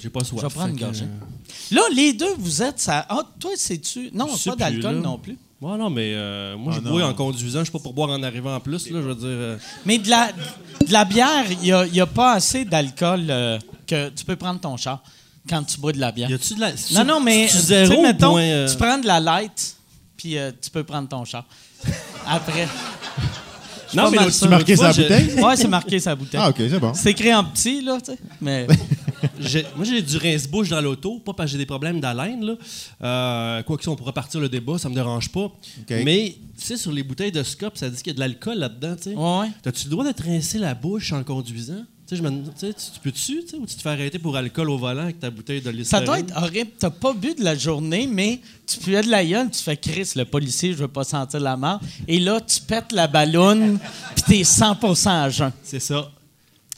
j'ai 0.00 0.10
pas 0.10 0.24
soif. 0.24 0.40
Je 0.42 0.46
vais 0.46 0.52
prendre 0.54 0.70
une 0.70 0.78
gorgée. 0.80 1.04
euh, 1.04 1.74
Là 1.74 1.82
les 1.94 2.12
deux 2.12 2.34
vous 2.38 2.62
êtes 2.62 2.78
ça. 2.80 3.06
Ah 3.08 3.22
toi 3.40 3.50
c'est-tu 3.56 4.10
Non 4.12 4.28
Je 4.36 4.50
pas 4.50 4.56
d'alcool 4.56 4.96
non 5.00 5.18
plus. 5.18 5.36
Ouais, 5.58 5.78
non, 5.78 5.88
mais 5.88 6.12
euh, 6.14 6.54
moi, 6.58 6.74
Ah, 6.76 6.80
je 6.84 6.86
bois 6.90 7.02
en 7.06 7.14
conduisant. 7.14 7.60
Je 7.60 7.64
suis 7.64 7.72
pas 7.72 7.78
pour 7.78 7.94
boire 7.94 8.10
en 8.10 8.22
arrivant 8.22 8.54
en 8.54 8.60
plus, 8.60 8.90
là, 8.90 9.00
je 9.00 9.06
veux 9.08 9.14
dire. 9.14 9.24
euh, 9.26 9.56
Mais 9.86 9.96
de 9.96 10.10
la, 10.10 10.30
de 10.30 10.92
la 10.92 11.06
bière, 11.06 11.50
il 11.50 11.58
n'y 11.60 11.72
a, 11.72 11.86
y 11.86 11.98
a 11.98 12.04
pas 12.06 12.34
assez 12.34 12.66
d'alcool 12.66 13.24
euh, 13.30 13.58
que 13.86 14.10
tu 14.10 14.26
peux 14.26 14.36
prendre 14.36 14.60
ton 14.60 14.76
char. 14.76 15.02
quand 15.48 15.62
tu 15.64 15.80
bois 15.80 15.92
de 15.92 15.98
la 15.98 16.12
bière. 16.12 16.28
Y 16.30 16.34
a-tu 16.34 16.56
de 16.56 16.60
la. 16.60 16.72
Non, 16.92 17.04
non, 17.06 17.20
mais 17.20 17.48
tu 17.50 17.56
zéro 17.56 18.02
mettons, 18.02 18.32
point, 18.32 18.42
euh, 18.42 18.68
tu 18.70 18.76
prends 18.76 18.98
de 18.98 19.06
la 19.06 19.18
light, 19.18 19.76
puis 20.18 20.36
euh, 20.36 20.52
tu 20.60 20.68
peux 20.68 20.84
prendre 20.84 21.08
ton 21.08 21.24
char. 21.24 21.46
Après. 22.26 22.68
Non, 23.96 24.10
pas 24.12 24.24
mais 24.24 24.30
sûr. 24.30 24.48
marqué 24.48 24.76
sa 24.76 24.92
je- 24.92 25.02
bouteille? 25.02 25.40
Ouais, 25.42 25.56
c'est 25.56 25.68
marqué 25.68 25.98
sa 25.98 26.14
bouteille. 26.14 26.40
Ah, 26.42 26.50
OK, 26.50 26.56
c'est 26.58 26.78
bon. 26.78 26.92
C'est 26.94 27.10
écrit 27.10 27.34
en 27.34 27.44
petit, 27.44 27.82
là, 27.82 27.98
tu 28.00 28.12
sais. 28.12 28.18
Mais. 28.40 28.66
J'ai- 29.40 29.66
moi, 29.74 29.84
j'ai 29.84 30.02
du 30.02 30.18
rince-bouche 30.18 30.68
dans 30.68 30.80
l'auto, 30.80 31.18
pas 31.20 31.32
parce 31.32 31.48
que 31.48 31.52
j'ai 31.52 31.58
des 31.58 31.66
problèmes 31.66 32.00
d'haleine. 32.00 32.44
Là. 32.44 32.54
Euh, 33.02 33.62
quoi 33.62 33.76
que 33.76 33.82
soit, 33.82 33.92
on 33.92 33.96
pourra 33.96 34.12
partir 34.12 34.40
le 34.40 34.48
débat, 34.48 34.78
ça 34.78 34.88
me 34.88 34.94
dérange 34.94 35.30
pas. 35.30 35.50
Mais, 35.90 36.36
tu 36.58 36.64
sais, 36.66 36.76
sur 36.76 36.92
les 36.92 37.02
bouteilles 37.02 37.32
de 37.32 37.42
Scop, 37.42 37.76
ça 37.76 37.88
dit 37.88 37.96
qu'il 37.96 38.08
y 38.08 38.10
a 38.10 38.14
de 38.14 38.20
l'alcool 38.20 38.58
là-dedans, 38.58 38.94
tu 38.96 39.04
sais. 39.04 39.14
Ouais, 39.16 39.38
ouais. 39.40 39.48
T'as-tu 39.62 39.84
le 39.86 39.90
droit 39.90 40.04
de 40.04 40.12
te 40.12 40.22
rincer 40.22 40.58
la 40.58 40.74
bouche 40.74 41.12
en 41.12 41.24
conduisant? 41.24 41.84
Je 42.08 42.22
me 42.22 42.30
tu 42.30 43.00
peux-tu, 43.02 43.44
ou 43.58 43.66
tu 43.66 43.74
te 43.74 43.82
fais 43.82 43.88
arrêter 43.88 44.20
pour 44.20 44.36
alcool 44.36 44.70
au 44.70 44.78
volant 44.78 45.02
avec 45.02 45.18
ta 45.18 45.28
bouteille 45.28 45.60
de 45.60 45.82
Ça 45.82 46.00
doit 46.00 46.20
être 46.20 46.36
horrible. 46.36 46.70
T'as 46.78 46.90
pas 46.90 47.12
bu 47.12 47.34
de 47.34 47.42
la 47.42 47.56
journée, 47.56 48.06
mais 48.06 48.40
tu 48.64 48.78
puais 48.78 49.02
de 49.02 49.10
la 49.10 49.24
gueule, 49.24 49.50
tu 49.50 49.60
fais 49.60 49.76
Chris, 49.76 50.12
le 50.14 50.24
policier, 50.24 50.70
je 50.72 50.76
veux 50.78 50.88
pas 50.88 51.02
sentir 51.02 51.40
la 51.40 51.56
mort. 51.56 51.80
Et 52.06 52.20
là, 52.20 52.40
tu 52.40 52.60
pètes 52.60 52.92
la 52.92 53.08
ballonne, 53.08 53.80
puis 54.14 54.22
t'es 54.22 54.42
100% 54.42 55.08
à 55.08 55.30
jeun. 55.30 55.52
C'est 55.64 55.80
ça. 55.80 56.08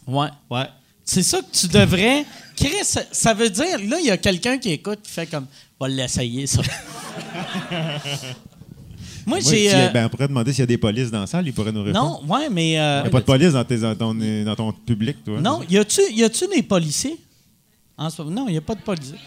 Ouais. 0.06 0.28
Ouais. 0.50 0.66
C'est 1.04 1.23
ça 1.23 1.40
que 1.42 1.50
tu 1.52 1.68
devrais. 1.68 2.25
Chris, 2.56 2.85
ça- 2.85 3.02
ça 3.12 3.35
veut 3.35 3.50
dire, 3.50 3.78
là, 3.87 3.99
il 4.00 4.06
y 4.06 4.11
a 4.11 4.16
quelqu'un 4.16 4.56
qui 4.56 4.70
écoute 4.70 5.00
qui 5.02 5.11
fait 5.11 5.26
comme, 5.26 5.47
va 5.78 5.88
l'essayer, 5.88 6.47
ça. 6.47 6.62
Moi, 9.28 9.38
Moi, 9.42 9.50
j'ai. 9.52 9.68
si- 9.68 9.75
euh, 9.75 9.88
ben, 9.90 10.06
on 10.06 10.08
pourrait 10.08 10.28
demander 10.28 10.52
s'il 10.52 10.61
y 10.61 10.62
a 10.62 10.66
des 10.66 10.78
polices 10.78 11.11
dans 11.11 11.20
la 11.20 11.26
salle, 11.26 11.47
ils 11.47 11.52
pourraient 11.52 11.70
nous 11.73 11.82
répondre. 11.82 12.23
non, 12.26 12.35
ouais, 12.35 12.49
mais. 12.50 12.78
euh, 12.78 13.00
Il 13.00 13.02
n'y 13.02 13.08
a 13.08 13.11
pas 13.11 13.20
de 13.20 13.25
police 13.25 13.52
dans, 13.52 13.64
tes- 13.64 13.76
dans 13.78 13.94
ton, 13.94 14.14
dans 14.14 14.56
ton 14.56 14.73
public, 14.73 15.16
toi. 15.25 15.40
non, 15.40 15.61
y 15.68 15.76
a-tu 15.78 16.00
y 16.12 16.25
a-tu 16.25 16.47
des 16.49 16.62
policiers? 16.62 17.16
En 17.97 18.11
ce 18.11 18.23
moment? 18.23 18.42
Non, 18.42 18.49
il 18.49 18.52
n'y 18.52 18.58
a 18.58 18.62
pas 18.62 18.75
de 18.75 18.80
policiers. 18.80 19.18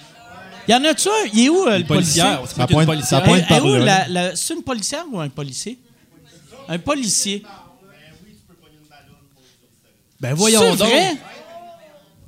Y 0.68 0.74
en 0.74 0.84
a-tu 0.86 1.08
un? 1.08 1.30
Il 1.34 1.40
est 1.46 1.50
où, 1.50 1.66
euh, 1.68 1.78
le 1.78 1.84
policier? 1.86 2.22
Ça 2.22 2.68
pointe- 2.68 2.86
policière. 2.86 3.20
ça 3.20 3.22
pointe 3.22 3.48
par 3.48 3.66
où, 3.66 3.74
là, 3.74 3.80
la- 3.80 4.08
la- 4.08 4.36
C'est 4.36 4.54
une 4.54 4.64
policière 4.64 5.04
ou 5.12 5.20
un 5.20 5.30
policier? 5.30 5.78
Un 6.70 6.80
policier. 6.80 7.44
Ben 10.20 10.34
voyons 10.36 10.60
C'est 10.62 10.78
donc. 10.78 10.88
vrai? 10.88 11.16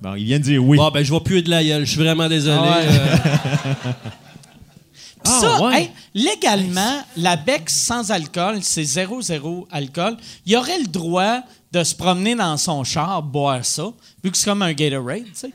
Bon, 0.01 0.15
il 0.15 0.25
vient 0.25 0.39
de 0.39 0.43
dire 0.43 0.63
oui. 0.65 0.77
Bon, 0.77 0.89
ben 0.89 1.03
je 1.03 1.13
vais 1.13 1.19
plus 1.21 1.43
de 1.43 1.49
la 1.49 1.63
gueule. 1.63 1.85
Je 1.85 1.91
suis 1.91 1.99
vraiment 1.99 2.27
désolé. 2.27 2.57
Ah 2.59 2.79
ouais. 2.79 3.91
Ah, 5.25 5.39
ça, 5.39 5.61
ouais. 5.61 5.81
hey, 5.81 5.91
légalement, 6.13 7.01
la 7.17 7.35
bec 7.35 7.69
sans 7.69 8.11
alcool, 8.11 8.59
c'est 8.61 8.83
0,0 8.83 9.67
alcool. 9.71 10.17
Il 10.45 10.55
aurait 10.57 10.79
le 10.79 10.87
droit 10.87 11.39
de 11.71 11.83
se 11.83 11.95
promener 11.95 12.35
dans 12.35 12.57
son 12.57 12.83
char, 12.83 13.23
boire 13.23 13.65
ça, 13.65 13.91
vu 14.23 14.31
que 14.31 14.37
c'est 14.37 14.45
comme 14.45 14.61
un 14.61 14.73
Gatorade, 14.73 15.25
tu 15.25 15.31
sais. 15.33 15.51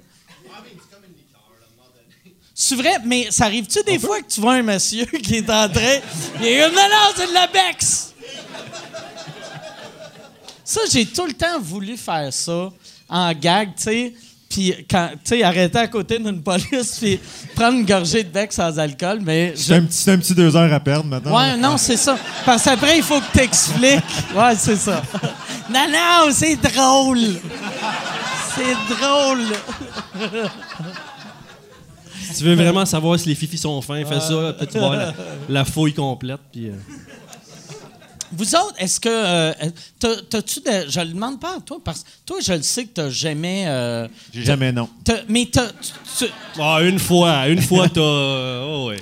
C'est 2.61 2.75
vrai, 2.75 2.97
mais 3.05 3.29
ça 3.31 3.45
arrive-tu 3.45 3.85
des 3.85 4.01
fois 4.01 4.21
que 4.21 4.27
tu 4.27 4.41
vois 4.41 4.55
un 4.55 4.63
monsieur 4.63 5.05
qui 5.23 5.37
est 5.37 5.49
en 5.49 5.69
train. 5.69 6.01
Il 6.41 6.47
est 6.47 6.61
comme, 6.65 6.75
non, 6.75 6.89
non, 6.91 7.13
c'est 7.15 7.29
de 7.29 7.33
la 7.33 7.47
Bex! 7.47 8.13
Ça, 10.65 10.81
j'ai 10.91 11.07
tout 11.07 11.25
le 11.25 11.35
temps 11.35 11.61
voulu 11.61 11.97
faire 11.97 12.33
ça 12.33 12.71
en 13.09 13.33
gag, 13.33 13.77
tu 13.77 13.85
sais. 13.85 14.15
Puis, 14.49 14.75
quand, 14.91 15.11
tu 15.13 15.19
sais, 15.37 15.43
arrêter 15.43 15.79
à 15.79 15.87
côté 15.89 16.19
d'une 16.19 16.43
police, 16.43 16.99
puis 17.01 17.21
prendre 17.55 17.79
une 17.79 17.85
gorgée 17.85 18.25
de 18.25 18.31
bec 18.31 18.51
sans 18.53 18.79
alcool, 18.79 19.21
mais. 19.23 19.53
je- 19.55 19.61
C'est 19.63 19.75
un, 19.75 19.83
petit- 19.83 19.97
c'est 19.99 20.13
un 20.13 20.19
petit 20.19 20.35
deux 20.35 20.57
heures 20.57 20.73
à 20.73 20.81
perdre 20.81 21.05
maintenant. 21.05 21.37
Ouais, 21.37 21.57
non, 21.57 21.77
c'est 21.77 21.99
ça. 21.99 22.17
Parce 22.47 22.65
qu'après, 22.65 22.97
il 22.97 23.03
faut 23.03 23.21
que 23.21 23.31
tu 23.33 23.41
expliques. 23.41 24.01
Ouais, 24.35 24.55
c'est 24.57 24.77
ça. 24.77 25.03
Non, 25.71 25.87
non, 25.91 26.31
c'est 26.33 26.57
drôle. 26.57 27.19
C'est 28.57 28.95
drôle. 28.97 29.45
si 32.33 32.39
tu 32.39 32.45
veux 32.45 32.55
vraiment 32.55 32.85
savoir 32.87 33.19
si 33.19 33.29
les 33.29 33.35
fifis 33.35 33.59
sont 33.59 33.81
fins, 33.83 34.05
fais 34.05 34.21
ça. 34.21 34.53
Peut-être 34.55 34.73
tu 34.73 34.79
vas 34.79 34.87
voir 34.87 34.97
la, 34.97 35.15
la 35.49 35.65
fouille 35.65 35.95
complète. 35.95 36.41
Puis, 36.53 36.69
euh, 36.69 36.73
Vous 38.33 38.55
autres, 38.55 38.75
est-ce 38.79 39.01
que. 39.01 39.09
euh, 39.11 39.53
t'as- 39.99 40.23
T'as-tu 40.29 40.61
de. 40.61 40.89
Je 40.89 41.01
le 41.01 41.09
demande 41.13 41.41
pas 41.41 41.57
à 41.57 41.61
toi, 41.61 41.79
parce 41.85 42.01
que 42.01 42.09
toi, 42.27 42.39
je 42.43 42.53
le 42.53 42.63
sais 42.63 42.85
que 42.85 42.93
t'as 42.95 43.11
jamais. 43.11 43.65
euh, 43.67 44.07
J'ai 44.33 44.45
jamais 44.45 44.71
non. 44.73 44.89
t'as- 45.05 45.23
mais 45.29 45.49
t'as. 45.51 45.69
tu- 45.69 46.27
tu- 46.27 46.33
Ah, 46.61 46.81
une 46.83 46.99
fois. 46.99 47.49
Une 47.49 47.63
fois, 47.63 47.89
t'as. 47.89 48.01
euh, 48.01 48.65
Oh, 48.69 48.89
ouais. 48.91 48.99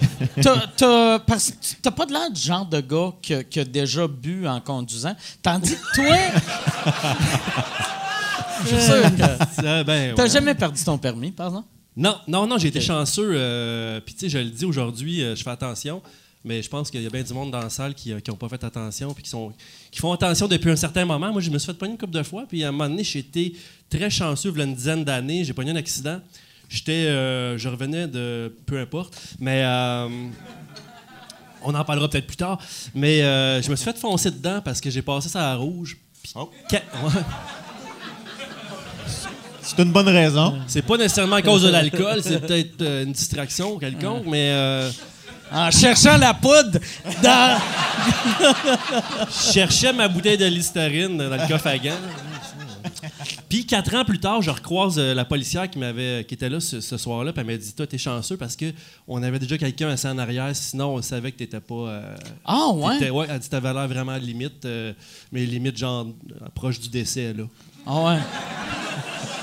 t'as- 0.42 0.66
t'as- 0.76 1.18
parce 1.20 1.50
que 1.50 1.56
t'as 1.82 1.90
pas 1.90 2.04
de 2.06 2.12
l'air 2.12 2.30
du 2.30 2.40
genre 2.40 2.66
de 2.66 2.80
gars 2.80 3.12
qui 3.22 3.34
a, 3.34 3.42
qui 3.44 3.60
a 3.60 3.64
déjà 3.64 4.06
bu 4.06 4.46
en 4.46 4.60
conduisant. 4.60 5.16
Tandis 5.42 5.74
que 5.76 5.94
toi. 5.94 6.16
Je 8.64 8.68
suis 8.76 8.82
sûr 8.84 9.02
que. 9.16 9.62
Ça, 9.62 9.84
ben, 9.84 10.14
T'as 10.14 10.22
ouais. 10.24 10.28
jamais 10.30 10.54
perdu 10.54 10.82
ton 10.82 10.98
permis, 10.98 11.30
par 11.30 11.48
exemple? 11.48 11.68
Non, 11.96 12.16
non, 12.28 12.46
non, 12.46 12.58
j'ai 12.58 12.68
été 12.68 12.80
chanceux. 12.80 13.30
euh, 13.34 14.00
Puis, 14.04 14.14
tu 14.14 14.20
sais, 14.20 14.28
je 14.28 14.38
le 14.38 14.50
dis 14.50 14.64
aujourd'hui, 14.64 15.22
euh, 15.22 15.34
je 15.36 15.42
fais 15.42 15.50
attention. 15.50 16.02
Mais 16.46 16.62
je 16.62 16.68
pense 16.70 16.90
qu'il 16.90 17.02
y 17.02 17.06
a 17.06 17.10
bien 17.10 17.22
du 17.22 17.34
monde 17.34 17.50
dans 17.50 17.60
la 17.60 17.68
salle 17.68 17.94
qui 17.94 18.14
n'ont 18.14 18.36
pas 18.36 18.48
fait 18.48 18.62
attention 18.64 19.12
puis 19.12 19.24
qui, 19.24 19.30
sont, 19.30 19.52
qui 19.90 19.98
font 19.98 20.12
attention 20.12 20.46
depuis 20.48 20.70
un 20.70 20.76
certain 20.76 21.04
moment. 21.04 21.32
Moi, 21.32 21.42
je 21.42 21.50
me 21.50 21.58
suis 21.58 21.66
fait 21.66 21.76
pogner 21.76 21.92
une 21.92 21.98
couple 21.98 22.14
de 22.14 22.22
fois. 22.22 22.44
Puis, 22.48 22.64
à 22.64 22.68
un 22.68 22.72
moment 22.72 22.88
donné, 22.88 23.04
j'ai 23.04 23.18
été 23.18 23.54
très 23.90 24.08
chanceux. 24.08 24.50
Il 24.54 24.58
y 24.58 24.60
a 24.62 24.64
une 24.64 24.74
dizaine 24.74 25.04
d'années, 25.04 25.44
j'ai 25.44 25.52
pogné 25.52 25.72
un 25.72 25.76
accident. 25.76 26.20
J'étais, 26.68 26.92
euh, 26.92 27.58
je 27.58 27.68
revenais 27.68 28.06
de... 28.06 28.54
Peu 28.64 28.80
importe. 28.80 29.14
Mais... 29.40 29.62
euh, 29.64 30.08
on 31.62 31.74
en 31.74 31.84
parlera 31.84 32.08
peut-être 32.08 32.26
plus 32.26 32.36
tard. 32.36 32.58
Mais 32.94 33.22
euh, 33.22 33.60
je 33.60 33.70
me 33.70 33.76
suis 33.76 33.84
fait 33.84 33.98
foncer 33.98 34.30
dedans 34.30 34.60
parce 34.64 34.80
que 34.80 34.88
j'ai 34.88 35.02
passé 35.02 35.28
ça 35.28 35.50
à 35.50 35.56
rouge. 35.56 35.98
Puis 36.22 36.32
Oh. 36.34 36.50
C'est 39.62 39.82
une 39.82 39.92
bonne 39.92 40.08
raison. 40.08 40.58
C'est 40.68 40.82
pas 40.82 40.96
nécessairement 40.96 41.36
à 41.36 41.42
cause 41.42 41.62
de 41.62 41.68
l'alcool, 41.68 42.22
c'est 42.22 42.38
peut-être 42.40 42.80
euh, 42.82 43.04
une 43.04 43.12
distraction 43.12 43.78
quelconque, 43.78 44.24
mais 44.26 44.50
euh, 44.50 44.90
En 45.52 45.70
cherchant 45.70 46.16
la 46.16 46.34
poudre 46.34 46.78
dans. 47.22 47.58
je 49.30 49.52
cherchais 49.52 49.92
ma 49.92 50.08
bouteille 50.08 50.36
de 50.38 50.46
listerine 50.46 51.16
dans 51.16 51.30
le 51.30 51.48
coffre 51.48 51.68
à 51.68 51.78
gants. 51.78 51.92
Puis 53.48 53.64
quatre 53.66 53.94
ans 53.94 54.04
plus 54.04 54.18
tard, 54.18 54.42
je 54.42 54.50
recroise 54.50 54.98
euh, 54.98 55.14
la 55.14 55.24
policière 55.24 55.68
qui 55.70 55.78
m'avait, 55.78 56.24
qui 56.24 56.34
était 56.34 56.48
là 56.48 56.58
ce, 56.60 56.80
ce 56.80 56.96
soir-là, 56.96 57.32
puis 57.32 57.40
elle 57.40 57.46
m'a 57.46 57.56
dit 57.56 57.72
"Toi, 57.72 57.86
t'es 57.86 57.98
chanceux 57.98 58.36
parce 58.36 58.56
que 58.56 58.72
on 59.06 59.22
avait 59.22 59.38
déjà 59.38 59.56
quelqu'un 59.58 59.88
assis 59.88 60.06
en 60.08 60.18
arrière, 60.18 60.54
sinon 60.54 60.94
on 60.94 61.02
savait 61.02 61.30
que 61.32 61.38
t'étais 61.38 61.60
pas." 61.60 61.74
euh, 61.74 62.14
Ah, 62.44 62.68
ouais? 62.72 63.10
ouais, 63.10 63.26
elle 63.28 63.38
dit 63.38 63.48
t'avais 63.48 63.72
l'air 63.72 63.86
vraiment 63.88 64.16
limite, 64.16 64.64
euh, 64.64 64.92
mais 65.32 65.44
limite 65.46 65.76
genre 65.76 66.06
proche 66.54 66.80
du 66.80 66.88
décès 66.88 67.32
là. 67.32 67.44
Ah, 67.86 68.02
ouais. 68.02 68.18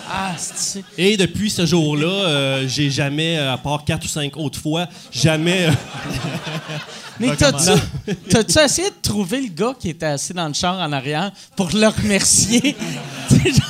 Ah, 0.10 0.34
c'est. 0.38 0.84
Et 0.98 1.18
depuis 1.18 1.50
ce 1.50 1.66
jour-là, 1.66 2.06
euh, 2.08 2.68
j'ai 2.68 2.90
jamais, 2.90 3.38
euh, 3.38 3.54
à 3.54 3.58
part 3.58 3.84
quatre 3.86 4.06
ou 4.06 4.08
cinq 4.08 4.36
autres 4.38 4.60
fois, 4.60 4.88
jamais. 5.12 5.68
euh, 5.68 5.72
Mais 7.20 7.36
t'as-tu 7.36 8.60
essayé 8.60 8.90
de 8.90 8.96
trouver 9.02 9.42
le 9.42 9.50
gars 9.50 9.74
qui 9.80 9.90
était 9.90 10.08
assis 10.08 10.34
dans 10.34 10.48
le 10.48 10.54
char 10.54 10.80
en 10.80 10.92
arrière 10.92 11.32
pour 11.56 11.70
le 11.74 11.88
remercier? 11.88 12.76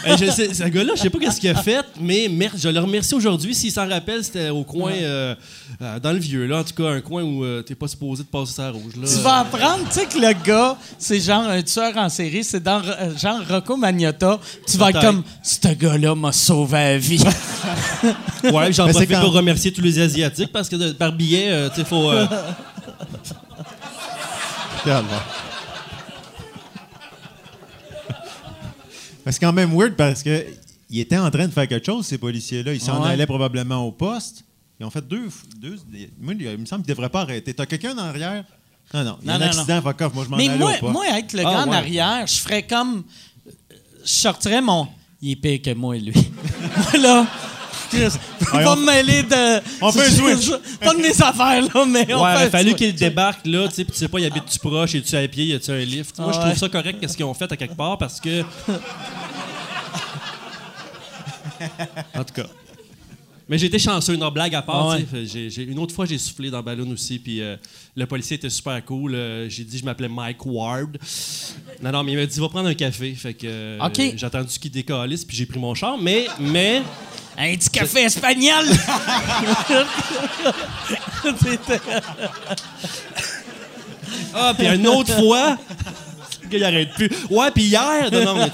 Hey, 0.05 0.17
je 0.19 0.31
sais, 0.31 0.53
ce 0.53 0.63
gars-là, 0.63 0.93
je 0.95 1.01
sais 1.01 1.09
pas 1.09 1.19
qu'est-ce 1.19 1.39
qu'il 1.39 1.49
a 1.49 1.55
fait, 1.55 1.85
mais 1.99 2.27
mer- 2.29 2.51
je 2.57 2.69
le 2.69 2.79
remercie 2.79 3.15
aujourd'hui. 3.15 3.55
S'il 3.55 3.71
s'en 3.71 3.87
rappelle, 3.87 4.23
c'était 4.23 4.49
au 4.49 4.63
coin, 4.63 4.91
euh, 4.93 5.35
euh, 5.81 5.99
dans 5.99 6.11
le 6.11 6.19
vieux, 6.19 6.45
là, 6.45 6.59
en 6.59 6.63
tout 6.63 6.73
cas, 6.73 6.89
un 6.89 7.01
coin 7.01 7.23
où 7.23 7.43
euh, 7.43 7.61
t'es 7.61 7.75
pas 7.75 7.87
supposé 7.87 8.23
de 8.23 8.27
passer 8.27 8.53
ça 8.53 8.69
rouge. 8.69 8.93
Là. 9.01 9.07
tu 9.07 9.21
vas 9.21 9.39
apprendre, 9.39 9.83
tu 9.91 9.99
sais, 9.99 10.05
que 10.05 10.17
le 10.19 10.33
gars, 10.45 10.77
c'est 10.97 11.19
genre 11.19 11.47
un 11.47 11.61
tueur 11.61 11.95
en 11.97 12.09
série, 12.09 12.43
c'est 12.43 12.61
dans 12.63 12.81
euh, 12.83 13.17
genre 13.17 13.39
Rocco 13.49 13.75
Magnotta. 13.77 14.39
Tu 14.67 14.77
vas 14.77 14.89
être 14.89 15.01
comme, 15.01 15.23
ce 15.41 15.67
gars-là 15.73 16.15
m'a 16.15 16.31
sauvé 16.31 16.73
la 16.77 16.97
vie. 16.97 17.23
Ouais, 18.51 18.73
j'en 18.73 18.89
profite 18.89 19.09
quand- 19.09 19.21
pour 19.21 19.31
remercier 19.33 19.71
tous 19.71 19.81
les 19.81 19.97
Asiatiques 19.99 20.51
parce 20.51 20.67
que 20.67 20.75
de- 20.75 20.91
par 20.91 21.13
billet, 21.13 21.45
euh, 21.49 21.69
tu 21.69 21.75
sais, 21.77 21.85
faut. 21.85 22.11
euh, 22.11 22.25
Calvaire. 24.83 25.23
Mais 28.09 29.12
c'est 29.31 29.39
quand 29.39 29.53
même 29.53 29.71
weird 29.77 29.95
parce 29.95 30.21
que 30.23 30.45
ils 30.89 30.99
étaient 30.99 31.17
en 31.17 31.31
train 31.31 31.47
de 31.47 31.51
faire 31.53 31.67
quelque 31.67 31.85
chose, 31.85 32.05
ces 32.05 32.17
policiers-là. 32.17 32.73
Ils 32.73 32.81
s'en 32.81 33.01
Ouais. 33.03 33.09
allaient 33.11 33.25
probablement 33.25 33.85
au 33.87 33.91
poste. 33.91 34.43
Ils 34.79 34.85
ont 34.85 34.89
fait 34.89 35.07
deux. 35.07 35.29
deux 35.57 35.77
moi, 36.19 36.33
il 36.37 36.57
me 36.57 36.65
semble 36.65 36.83
qu'ils 36.83 36.91
ne 36.91 36.95
devraient 36.95 37.09
pas 37.09 37.21
arrêter. 37.21 37.53
T'as 37.53 37.65
quelqu'un 37.65 37.93
en 37.95 37.99
arrière? 37.99 38.43
Non, 38.93 39.03
non. 39.03 39.17
Il 39.21 39.27
y 39.27 39.31
a 39.31 39.37
Non, 39.37 39.45
un 39.45 39.49
non, 39.49 39.53
accident, 39.59 39.81
fuck 39.81 40.01
off. 40.01 40.13
Moi, 40.13 40.25
je 40.25 40.29
m'en 40.29 40.37
Mais 40.37 40.49
allais 40.49 40.57
moi, 40.59 40.71
au 40.75 40.79
poste. 40.79 40.93
moi, 40.93 41.05
être 41.17 41.33
le 41.33 41.39
Ah, 41.39 41.43
gars 41.43 41.65
en 41.65 41.69
ouais. 41.69 41.75
arrière, 41.77 42.27
je 42.27 42.35
ferais 42.35 42.63
comme. 42.63 43.03
Je 44.03 44.09
sortirais 44.11 44.61
mon. 44.61 44.87
Il 45.21 45.31
est 45.31 45.35
pire 45.37 45.61
que 45.61 45.73
moi, 45.73 45.95
lui. 45.95 46.13
là. 47.01 47.25
Chris, 47.93 48.65
on- 48.65 48.75
me 48.75 48.85
mêler 48.85 49.23
de. 49.23 49.61
on 49.81 49.91
fait 49.91 50.07
un 50.07 50.09
switch. 50.09 50.51
Pas 50.79 50.93
de 50.93 50.99
mes 50.99 51.09
affaires, 51.21 51.61
là, 51.61 51.85
mais. 51.87 52.13
on 52.13 52.23
Ouais, 52.23 52.33
il 52.35 52.43
a 52.43 52.49
fallu 52.49 52.73
qu'il 52.75 52.93
débarque 52.95 53.45
là, 53.45 53.67
tu 53.67 53.75
sais, 53.75 53.83
puis 53.83 53.93
tu 53.93 53.99
sais 53.99 54.07
pas, 54.07 54.19
il 54.19 54.25
habite-tu 54.25 54.59
proche, 54.59 54.95
es-tu 54.95 55.15
à 55.15 55.27
pied, 55.27 55.45
y 55.45 55.53
a-tu 55.53 55.71
un 55.71 55.77
lift? 55.79 56.17
Moi, 56.19 56.31
je 56.33 56.39
trouve 56.39 56.57
ça 56.57 56.69
correct 56.69 56.99
qu'est-ce 56.99 57.15
qu'ils 57.15 57.25
ont 57.25 57.33
fait 57.33 57.51
à 57.51 57.57
quelque 57.57 57.75
part 57.75 57.97
parce 57.97 58.19
que. 58.19 58.41
en 62.15 62.23
tout 62.23 62.33
cas. 62.33 62.43
Mais 63.49 63.57
j'ai 63.57 63.65
été 63.67 63.77
chanceux, 63.77 64.13
une 64.13 64.29
blague 64.29 64.55
à 64.55 64.61
part. 64.61 64.91
Ah 64.91 64.97
ouais. 64.97 65.63
une 65.63 65.79
autre 65.79 65.93
fois, 65.93 66.05
j'ai 66.05 66.17
soufflé 66.17 66.49
dans 66.49 66.57
le 66.59 66.63
ballon 66.63 66.89
aussi, 66.91 67.19
puis 67.19 67.41
euh, 67.41 67.57
le 67.95 68.05
policier 68.05 68.37
était 68.37 68.49
super 68.49 68.83
cool. 68.85 69.15
euh, 69.15 69.49
j'ai 69.49 69.63
dit 69.63 69.77
je 69.79 69.85
m'appelais 69.85 70.07
Mike 70.07 70.45
Ward. 70.45 70.97
Non, 71.81 71.91
non, 71.91 72.03
mais 72.03 72.13
il 72.13 72.17
m'a 72.17 72.25
dit 72.25 72.39
va 72.39 72.47
prendre 72.49 72.69
un 72.69 72.73
café. 72.73 73.13
Fait 73.15 73.33
que 73.33 73.45
euh, 73.45 73.89
j'ai 74.15 74.25
attendu 74.25 74.57
qu'il 74.59 74.71
décalisse, 74.71 75.25
puis 75.25 75.35
j'ai 75.35 75.45
pris 75.45 75.59
mon 75.59 75.75
char. 75.75 75.97
Mais, 75.97 76.27
mais 76.39 76.81
Un 77.37 77.53
petit 77.55 77.69
café 77.69 78.01
espagnol! 78.03 78.65
Ah, 84.35 84.53
puis 84.57 84.67
une 84.67 84.87
autre 84.87 85.13
fois. 85.13 85.57
Le 86.43 86.49
gars, 86.49 86.57
il 86.57 86.63
arrête 86.63 86.93
plus. 86.93 87.09
Ouais, 87.29 87.51
puis 87.51 87.63
hier. 87.65 88.09
Non, 88.11 88.25
non, 88.25 88.35
mais. 88.35 88.51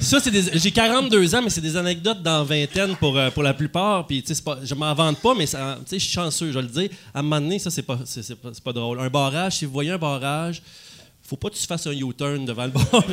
Ça, 0.00 0.18
c'est 0.20 0.30
des. 0.30 0.42
J'ai 0.58 0.70
42 0.70 1.34
ans, 1.34 1.40
mais 1.42 1.50
c'est 1.50 1.60
des 1.60 1.76
anecdotes 1.76 2.22
dans 2.22 2.44
vingtaine 2.44 2.94
pour, 2.96 3.16
euh, 3.16 3.30
pour 3.30 3.42
la 3.42 3.54
plupart. 3.54 4.06
Puis, 4.06 4.20
tu 4.22 4.28
sais, 4.28 4.34
c'est 4.34 4.44
pas- 4.44 4.58
je 4.62 4.74
m'en 4.74 4.92
vante 4.94 5.18
pas, 5.18 5.34
mais 5.36 5.46
ça- 5.46 5.78
tu 5.80 5.90
sais, 5.90 5.98
je 5.98 6.04
suis 6.04 6.12
chanceux, 6.12 6.48
je 6.52 6.58
vais 6.58 6.62
le 6.62 6.68
dire. 6.68 6.88
À 7.14 7.20
un 7.20 7.22
moment 7.22 7.40
donné, 7.40 7.58
ça, 7.58 7.70
c'est 7.70 7.82
pas, 7.82 7.98
c'est, 8.04 8.22
c'est 8.22 8.34
pas, 8.62 8.72
drôle. 8.72 9.00
Un 9.00 9.08
barrage, 9.08 9.56
si 9.58 9.64
vous 9.64 9.72
voyez 9.72 9.92
un 9.92 9.98
barrage, 9.98 10.62
faut 11.22 11.36
pas 11.36 11.48
que 11.48 11.54
tu 11.54 11.66
fasses 11.66 11.86
un 11.86 11.92
U-turn 11.92 12.44
devant 12.44 12.64
le 12.64 12.70
barrage. 12.72 13.04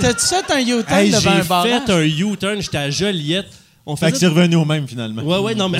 T'as-tu 0.00 0.26
fait 0.26 0.50
un 0.52 0.60
U-turn 0.60 0.84
Hey, 0.88 1.10
devant 1.10 1.30
un 1.30 1.42
j'ai 1.42 1.48
barrage? 1.48 1.82
fait 1.86 1.92
un 1.92 2.02
U-turn, 2.02 2.60
j'étais 2.62 2.78
à 2.78 2.90
Joliette. 2.90 3.48
On 3.84 3.96
Fait 3.96 4.12
que 4.12 4.18
c'est 4.18 4.28
revenu 4.28 4.56
au 4.56 4.64
même, 4.64 4.86
finalement. 4.86 5.22
Ouais, 5.22 5.38
ouais, 5.38 5.54
non, 5.54 5.68
mais. 5.68 5.78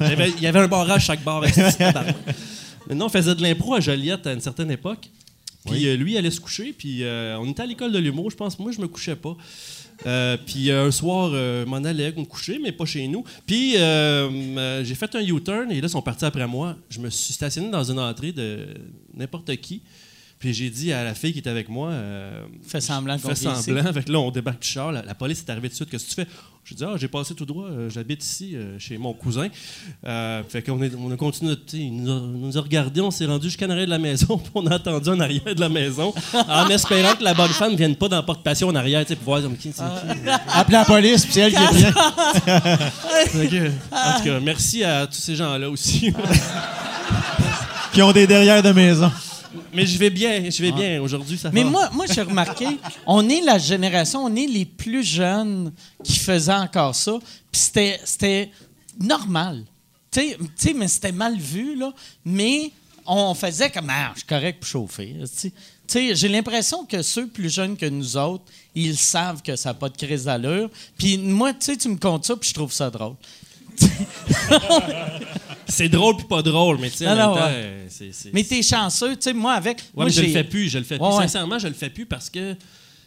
il, 0.00 0.42
y 0.42 0.46
avait, 0.46 0.60
un 0.60 0.68
barrage 0.68 1.06
chaque 1.06 1.22
bar. 1.24 1.42
Maintenant, 2.88 3.06
on 3.06 3.08
faisait 3.08 3.34
de 3.34 3.42
l'impro 3.42 3.74
à 3.74 3.80
Joliette 3.80 4.26
à 4.26 4.32
une 4.34 4.40
certaine 4.40 4.70
époque. 4.70 5.08
Puis 5.66 5.86
euh, 5.86 5.96
lui, 5.96 6.12
il 6.12 6.16
allait 6.18 6.30
se 6.30 6.40
coucher. 6.40 6.74
Puis 6.76 7.02
euh, 7.02 7.38
on 7.38 7.48
était 7.50 7.62
à 7.62 7.66
l'école 7.66 7.92
de 7.92 7.98
l'humour, 7.98 8.30
je 8.30 8.36
pense. 8.36 8.58
Moi, 8.58 8.72
je 8.72 8.80
me 8.80 8.88
couchais 8.88 9.16
pas. 9.16 9.36
Euh, 10.06 10.36
puis 10.44 10.70
un 10.70 10.90
soir, 10.90 11.30
euh, 11.32 11.64
m'en 11.64 11.76
allais 11.76 12.12
me 12.12 12.24
coucher, 12.24 12.58
mais 12.60 12.72
pas 12.72 12.84
chez 12.84 13.06
nous. 13.06 13.24
Puis 13.46 13.72
j'ai 13.72 14.94
fait 14.94 15.14
un 15.14 15.20
U-turn 15.20 15.70
et 15.70 15.80
là, 15.80 15.86
ils 15.86 15.90
sont 15.90 16.02
partis 16.02 16.24
après 16.24 16.46
moi. 16.46 16.76
Je 16.90 16.98
me 16.98 17.10
suis 17.10 17.34
stationné 17.34 17.70
dans 17.70 17.84
une 17.84 17.98
entrée 17.98 18.32
de 18.32 18.66
n'importe 19.14 19.54
qui. 19.56 19.82
Puis 20.42 20.52
j'ai 20.52 20.70
dit 20.70 20.92
à 20.92 21.04
la 21.04 21.14
fille 21.14 21.32
qui 21.32 21.38
était 21.38 21.50
avec 21.50 21.68
moi. 21.68 21.90
euh, 21.90 22.42
Fais 22.66 22.80
semblant 22.80 23.16
qu'on 23.16 23.28
Fais 23.28 23.36
semblant. 23.36 23.92
Fait 23.92 24.02
que 24.02 24.10
là, 24.10 24.18
on 24.18 24.32
débarque 24.32 24.60
du 24.60 24.66
char. 24.66 24.90
La, 24.90 25.00
la 25.02 25.14
police 25.14 25.38
est 25.46 25.50
arrivée 25.50 25.68
tout 25.68 25.74
de 25.74 25.76
suite. 25.76 25.90
Qu'est-ce 25.90 26.04
que 26.04 26.08
tu 26.08 26.14
fais? 26.16 26.26
J'ai 26.64 26.74
dit, 26.74 26.84
ah, 26.84 26.94
j'ai 26.96 27.06
passé 27.06 27.32
tout 27.36 27.44
droit. 27.46 27.66
euh, 27.66 27.88
J'habite 27.88 28.24
ici, 28.24 28.56
euh, 28.56 28.76
chez 28.76 28.98
mon 28.98 29.12
cousin. 29.14 29.46
Euh, 30.04 30.42
fait 30.48 30.60
qu'on 30.62 30.80
on 30.98 31.12
a 31.12 31.16
continué. 31.16 31.54
Il 31.74 31.94
nous 32.02 32.10
a, 32.10 32.20
nous 32.20 32.58
a 32.58 32.60
regardé. 32.60 33.00
On 33.00 33.12
s'est 33.12 33.26
rendu 33.26 33.46
jusqu'à 33.46 33.68
l'arrière 33.68 33.86
de 33.86 33.90
la 33.92 34.00
maison. 34.00 34.36
Puis 34.38 34.50
on 34.56 34.66
a 34.66 34.74
attendu 34.74 35.10
en 35.10 35.20
arrière 35.20 35.54
de 35.54 35.60
la 35.60 35.68
maison. 35.68 36.12
en 36.34 36.68
espérant 36.70 37.14
que 37.14 37.22
la 37.22 37.34
bonne 37.34 37.48
femme 37.50 37.70
ne 37.72 37.76
vienne 37.76 37.94
pas 37.94 38.08
dans 38.08 38.16
la 38.16 38.22
porte-passion 38.24 38.66
en 38.66 38.74
arrière. 38.74 39.02
tu 39.02 39.10
sais, 39.10 39.14
Pour 39.16 39.26
voir 39.34 39.42
comme 39.42 39.56
qui, 39.56 39.72
c'est 39.72 39.84
qui? 39.84 40.28
Appelez 40.52 40.76
la 40.78 40.84
police, 40.84 41.22
puis 41.24 41.34
c'est 41.34 41.40
elle 41.42 41.54
qui 41.54 41.62
est 41.62 41.72
bien. 41.76 41.92
Fait 41.92 43.46
que, 43.48 43.68
en 43.68 44.18
tout 44.18 44.24
cas, 44.24 44.40
merci 44.40 44.82
à 44.82 45.06
tous 45.06 45.20
ces 45.20 45.36
gens-là 45.36 45.70
aussi. 45.70 46.12
qui 47.92 48.02
ont 48.02 48.10
des 48.12 48.26
derrière 48.26 48.60
de 48.60 48.72
maison. 48.72 49.10
Mais 49.72 49.86
je 49.86 49.98
vais 49.98 50.10
bien. 50.10 50.50
Je 50.50 50.62
vais 50.62 50.72
bien. 50.72 51.00
Aujourd'hui, 51.00 51.38
ça 51.38 51.50
Mais 51.52 51.64
va. 51.64 51.70
moi, 51.70 51.90
moi 51.92 52.06
j'ai 52.06 52.22
remarqué, 52.22 52.66
on 53.06 53.28
est 53.28 53.40
la 53.40 53.58
génération, 53.58 54.24
on 54.24 54.34
est 54.36 54.46
les 54.46 54.64
plus 54.64 55.02
jeunes 55.02 55.72
qui 56.04 56.18
faisaient 56.18 56.52
encore 56.52 56.94
ça. 56.94 57.18
Puis 57.50 57.62
c'était, 58.04 58.50
normal. 59.00 59.64
Tu 60.10 60.36
sais- 60.56 60.74
mais 60.74 60.88
c'était 60.88 61.12
mal 61.12 61.36
vu, 61.38 61.76
là. 61.76 61.92
Mais 62.24 62.70
on 63.06 63.34
faisait 63.34 63.70
comme, 63.70 63.88
ah, 63.90 64.10
je 64.14 64.20
suis 64.20 64.28
correct 64.28 64.60
pour 64.60 64.68
chauffer. 64.68 65.16
j'ai 65.92 66.28
l'impression 66.28 66.84
que 66.84 67.02
ceux 67.02 67.26
plus 67.26 67.52
jeunes 67.52 67.76
que 67.76 67.86
nous 67.86 68.16
autres, 68.16 68.44
ils 68.74 68.96
savent 68.96 69.42
que 69.42 69.56
ça 69.56 69.70
n'a 69.70 69.74
pas 69.74 69.88
de 69.88 69.96
crise 69.96 70.24
d'allure. 70.24 70.70
Puis 70.98 71.18
moi, 71.18 71.52
tu 71.52 71.58
sais, 71.66 71.76
tu 71.76 71.88
me 71.88 71.96
comptes 71.96 72.26
ça, 72.26 72.36
puis 72.36 72.48
je 72.50 72.54
trouve 72.54 72.72
ça 72.72 72.90
drôle. 72.90 73.14
C'est 75.72 75.88
drôle 75.88 76.16
puis 76.16 76.26
pas 76.26 76.42
drôle. 76.42 76.78
Mais 76.80 76.90
tu 76.90 76.98
sais, 76.98 77.08
en 77.08 77.14
Non, 77.16 77.22
non, 77.28 77.34
même 77.34 77.42
temps, 77.42 77.48
ouais. 77.48 77.54
euh, 77.54 77.86
c'est- 77.88 78.12
c'est- 78.12 78.30
Mais 78.32 78.44
t'es 78.44 78.62
chanceux, 78.62 79.16
tu 79.16 79.22
sais, 79.22 79.32
moi, 79.32 79.54
avec. 79.54 79.78
Ouais, 79.78 79.84
moi, 79.96 80.04
mais 80.06 80.10
je 80.10 80.20
le 80.22 80.28
fais 80.28 80.44
plus, 80.44 80.68
je 80.68 80.78
le 80.78 80.84
fais 80.84 80.98
plus. 80.98 81.06
Ouais. 81.06 81.22
Sincèrement, 81.22 81.58
je 81.58 81.68
le 81.68 81.74
fais 81.74 81.90
plus 81.90 82.04
parce 82.06 82.28
que 82.28 82.54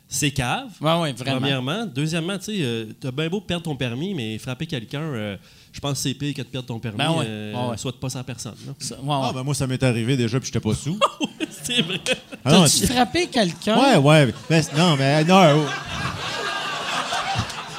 c'est 0.09 0.31
cave. 0.31 0.69
Ouais, 0.81 0.93
ouais, 0.99 1.13
vraiment. 1.13 1.39
Premièrement. 1.39 1.85
Deuxièmement, 1.85 2.37
tu 2.37 2.45
sais, 2.45 2.57
euh, 2.61 2.85
t'as 2.99 3.11
bien 3.11 3.27
beau 3.29 3.41
perdre 3.41 3.63
ton 3.63 3.75
permis, 3.75 4.13
mais 4.13 4.37
frapper 4.39 4.65
quelqu'un, 4.65 5.01
euh, 5.01 5.37
je 5.71 5.79
pense 5.79 5.93
que 5.93 5.97
c'est 6.09 6.13
pire 6.15 6.33
que 6.33 6.41
de 6.41 6.47
perdre 6.47 6.67
ton 6.67 6.79
permis. 6.79 6.97
Ben 6.97 7.11
ouais, 7.11 7.25
euh, 7.27 7.53
ouais, 7.53 7.69
ouais. 7.71 7.77
Soit 7.77 7.99
pas 7.99 8.09
sans 8.09 8.23
personne. 8.23 8.55
là. 8.65 8.73
Ça- 8.79 8.95
ouais, 8.95 9.01
Ah, 9.09 9.27
ouais. 9.27 9.33
ben 9.33 9.43
moi, 9.43 9.53
ça 9.55 9.67
m'est 9.67 9.81
arrivé 9.83 10.17
déjà, 10.17 10.39
puis 10.39 10.47
j'étais 10.51 10.59
pas 10.59 10.73
sous. 10.75 10.97
c'est 11.63 11.81
vrai. 11.81 11.99
Ah, 12.43 12.51
non, 12.51 12.63
T'as-tu 12.63 12.87
frappé 12.87 13.27
quelqu'un? 13.27 13.77
Ouais, 13.77 13.97
ouais. 13.97 14.33
Mais, 14.49 14.61
non, 14.77 14.95
mais 14.97 15.23
non. 15.23 15.65
oh. 15.65 15.69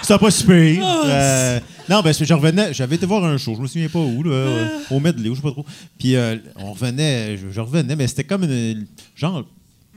C'était 0.02 0.18
pas 0.18 0.30
super. 0.30 0.82
Euh, 1.06 1.60
non, 1.88 2.00
ben, 2.02 2.12
je 2.12 2.34
revenais. 2.34 2.74
J'avais 2.74 2.96
été 2.96 3.06
voir 3.06 3.24
un 3.24 3.38
show, 3.38 3.54
je 3.56 3.60
me 3.62 3.66
souviens 3.66 3.88
pas 3.88 3.98
où, 4.00 4.22
là, 4.22 4.30
euh, 4.32 4.78
au 4.90 5.00
Medley, 5.00 5.30
je 5.30 5.34
sais 5.36 5.42
pas 5.42 5.52
trop. 5.52 5.64
Puis 5.98 6.16
euh, 6.16 6.36
on 6.56 6.72
revenait, 6.72 7.36
je, 7.36 7.50
je 7.50 7.60
revenais, 7.60 7.94
mais 7.96 8.06
c'était 8.08 8.24
comme 8.24 8.44
une. 8.44 8.86
Genre, 9.14 9.44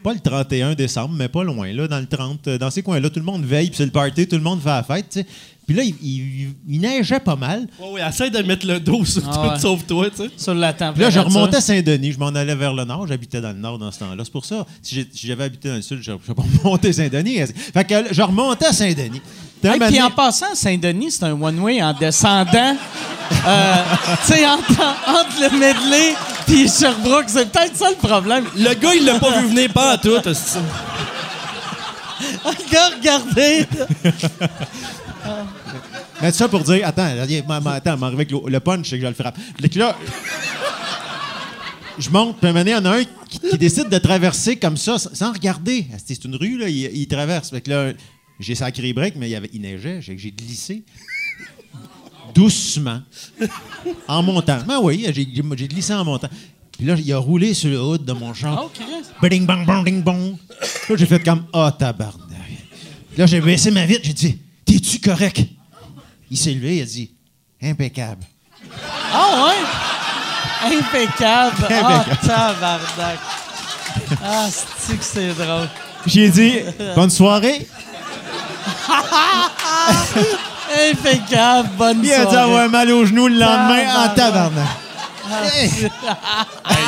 pas 0.03 0.13
le 0.13 0.19
31 0.19 0.75
décembre, 0.75 1.13
mais 1.17 1.27
pas 1.27 1.43
loin, 1.43 1.71
là, 1.73 1.87
dans 1.87 1.99
le 1.99 2.05
30. 2.05 2.47
euh, 2.47 2.57
Dans 2.57 2.69
ces 2.69 2.81
coins-là, 2.83 3.09
tout 3.09 3.19
le 3.19 3.25
monde 3.25 3.43
veille, 3.43 3.67
puis 3.67 3.77
c'est 3.77 3.85
le 3.85 3.91
party, 3.91 4.27
tout 4.27 4.35
le 4.37 4.41
monde 4.41 4.61
fait 4.61 4.69
la 4.69 4.83
fête, 4.83 5.07
tu 5.09 5.19
sais. 5.21 5.25
Puis 5.69 5.77
là, 5.77 5.83
il, 5.83 5.93
il- 6.01 6.49
il 6.67 6.81
neigeait 6.81 7.19
pas 7.19 7.35
mal. 7.35 7.67
Ouais, 7.79 7.91
ouais, 7.91 8.01
essaie 8.09 8.31
de 8.31 8.39
mettre 8.41 8.65
le 8.65 8.79
dos 8.79 9.05
sur 9.05 9.21
Ah 9.29 9.31
tout, 9.35 9.39
ouais. 9.53 9.59
sauf 9.59 9.85
toi, 9.85 10.09
tu 10.09 10.15
sais. 10.23 10.29
Sur 10.35 10.55
la 10.55 10.73
Puis 10.73 10.83
là, 10.85 10.91
température. 10.93 11.11
je 11.11 11.19
remontais 11.27 11.57
à 11.57 11.61
Saint-Denis. 11.61 12.13
Je 12.13 12.17
m'en 12.17 12.29
allais 12.29 12.55
vers 12.55 12.73
le 12.73 12.85
nord. 12.85 13.05
J'habitais 13.05 13.39
dans 13.39 13.49
le 13.51 13.59
nord 13.59 13.77
dans 13.77 13.91
ce 13.91 13.99
temps-là. 13.99 14.23
C'est 14.25 14.31
pour 14.31 14.45
ça, 14.45 14.65
si 14.81 15.07
j'avais 15.13 15.43
habité 15.43 15.69
dans 15.69 15.75
le 15.75 15.83
sud, 15.83 15.99
je 16.01 16.11
ne 16.11 16.17
serais 16.17 16.33
pas 16.33 16.41
monté 16.63 16.87
à 16.89 16.93
Saint-Denis. 16.93 17.37
Fait 17.71 17.83
que 17.85 17.93
je 18.11 18.21
remontais 18.23 18.65
à 18.65 18.73
Saint-Denis. 18.73 19.21
Hey, 19.63 19.71
moment 19.77 19.87
puis 19.91 20.01
en 20.01 20.09
passant, 20.09 20.55
Saint-Denis, 20.55 21.11
c'est 21.11 21.25
un 21.25 21.33
one-way 21.39 21.83
en 21.83 21.93
descendant. 21.93 22.75
Euh, 23.47 23.75
tu 24.25 24.33
sais, 24.33 24.47
entre, 24.47 24.71
entre 24.71 25.39
le 25.39 25.49
medley 25.59 26.15
puis 26.47 26.67
Sherbrooke, 26.67 27.25
c'est 27.27 27.47
peut-être 27.51 27.75
ça 27.75 27.89
le 27.91 27.95
problème. 27.95 28.45
Le 28.57 28.73
gars, 28.73 28.95
il 28.95 29.05
l'a 29.05 29.19
pas 29.19 29.39
vu 29.41 29.49
venir 29.49 29.71
pas 29.71 29.91
à 29.91 29.97
tout. 29.99 30.09
Regarde, 32.43 32.93
regardez. 32.99 33.67
Mais 36.21 36.31
ça 36.31 36.47
pour 36.47 36.63
dire, 36.63 36.85
attends, 36.87 37.07
attends, 37.67 37.97
m'arrive 37.97 38.15
avec 38.19 38.31
le, 38.31 38.39
le 38.47 38.59
punch, 38.59 38.89
c'est 38.89 38.97
que 38.97 39.03
je 39.03 39.07
le 39.07 39.13
frappe. 39.13 39.37
Que 39.71 39.79
là, 39.79 39.95
je 41.97 42.09
monte, 42.09 42.37
puis 42.37 42.47
un 42.47 42.53
moment 42.53 42.59
donné, 42.63 42.71
il 42.71 42.73
y 42.73 42.77
en 42.77 42.85
a 42.85 42.97
un 42.97 43.03
qui, 43.03 43.39
qui 43.39 43.57
décide 43.57 43.89
de 43.89 43.97
traverser 43.97 44.55
comme 44.57 44.77
ça, 44.77 44.97
sans 44.97 45.31
regarder. 45.33 45.85
Ah, 45.93 45.97
C'est 46.03 46.23
une 46.25 46.35
rue, 46.35 46.57
là, 46.57 46.69
il, 46.69 46.77
il 46.95 47.07
traverse. 47.07 47.49
Fait 47.49 47.61
que 47.61 47.69
là, 47.69 47.93
j'ai 48.39 48.55
sacré 48.55 48.93
break, 48.93 49.15
mais 49.17 49.27
il, 49.27 49.31
y 49.31 49.35
avait, 49.35 49.49
il 49.53 49.61
neigeait, 49.61 50.01
j'ai 50.01 50.15
glissé. 50.31 50.83
Doucement. 52.33 53.01
En 54.07 54.21
montant. 54.23 54.59
Ben 54.67 54.79
oui, 54.81 55.05
j'ai 55.13 55.67
glissé 55.67 55.93
en 55.93 56.05
montant. 56.05 56.29
Puis 56.71 56.85
là, 56.85 56.95
il 56.97 57.11
a 57.11 57.17
roulé 57.17 57.53
sur 57.53 57.69
le 57.69 57.81
hood 57.81 58.05
de 58.05 58.13
mon 58.13 58.33
char. 58.33 58.61
Oh, 58.65 58.71
Chris. 58.73 59.29
Bing, 59.29 59.45
bang, 59.45 59.65
bang, 59.65 59.83
ding, 59.83 60.01
bong. 60.01 60.35
Là, 60.89 60.95
j'ai 60.95 61.05
fait 61.05 61.21
comme 61.23 61.45
Ah, 61.51 61.75
tabarnak. 61.77 62.27
Là, 63.17 63.25
j'ai 63.25 63.41
baissé 63.41 63.71
ma 63.71 63.85
vitre, 63.85 64.01
j'ai 64.03 64.13
dit 64.13 64.37
T'es-tu 64.63 64.99
correct? 64.99 65.43
Il 66.31 66.37
s'est 66.37 66.53
levé, 66.53 66.77
il 66.77 66.81
a 66.81 66.85
dit 66.85 67.11
Impeccable. 67.61 68.23
Ah 69.13 69.47
ouais? 69.47 70.77
Impeccable. 70.77 71.67
Ah, 71.69 72.05
tabarnak. 72.21 73.19
Ah, 74.23 74.47
c'est 74.77 74.97
que 74.97 75.03
c'est 75.03 75.33
drôle? 75.33 75.67
J'ai 76.05 76.29
dit 76.29 76.59
Bonne 76.95 77.09
soirée. 77.09 77.67
Impeccable, 80.91 81.69
bonne 81.77 82.01
Il 82.03 82.11
a 82.13 82.17
dit 82.25 82.31
soirée. 82.31 82.37
avoir 82.37 82.69
mal 82.69 82.91
au 82.91 83.05
genou 83.05 83.27
le 83.27 83.35
lendemain 83.39 84.05
en 84.05 84.09
Tabarnak. 84.13 84.67
Hey. 85.43 85.69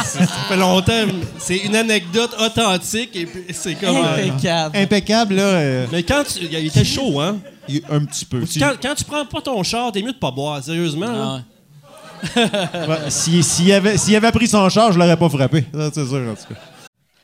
Ça 0.04 0.26
fait 0.48 0.58
longtemps. 0.58 1.06
C'est 1.38 1.58
une 1.58 1.76
anecdote 1.76 2.36
authentique 2.40 3.16
et 3.16 3.28
c'est 3.54 3.76
comme. 3.76 3.96
euh, 3.96 4.28
Impeccable. 4.28 4.78
Impeccable, 4.78 5.36
là. 5.36 5.44
euh, 5.44 5.86
Mais 5.92 6.04
quand 6.04 6.24
tu. 6.24 6.40
Il 6.46 6.66
était 6.68 6.84
chaud, 6.86 7.20
hein? 7.20 7.38
il- 7.68 7.84
un 7.90 8.04
petit 8.06 8.26
peu. 8.26 8.44
Quand, 8.60 8.74
quand 8.82 8.96
tu 8.96 9.04
prends 9.04 9.26
pas 9.26 9.42
ton 9.42 9.62
char, 9.64 9.92
t'es 9.92 10.02
mieux 10.02 10.14
de 10.14 10.18
pas 10.18 10.32
boire, 10.32 10.64
sérieusement. 10.64 11.08
Ah 11.10 11.14
là. 11.16 11.34
ouais. 11.36 12.88
ouais, 12.88 13.10
si- 13.10 13.42
S'il 13.44 13.72
avait, 13.72 13.98
s'il 13.98 14.16
avait 14.16 14.32
pris 14.32 14.48
son 14.48 14.68
char, 14.70 14.92
je 14.92 15.00
l'aurais 15.00 15.18
pas 15.18 15.30
frappé. 15.30 15.66
C'est 15.94 16.06
sûr, 16.08 16.18
en 16.32 16.36
tout 16.36 16.54
cas. 16.54 16.60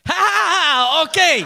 Ah, 0.10 1.04
OK! 1.04 1.46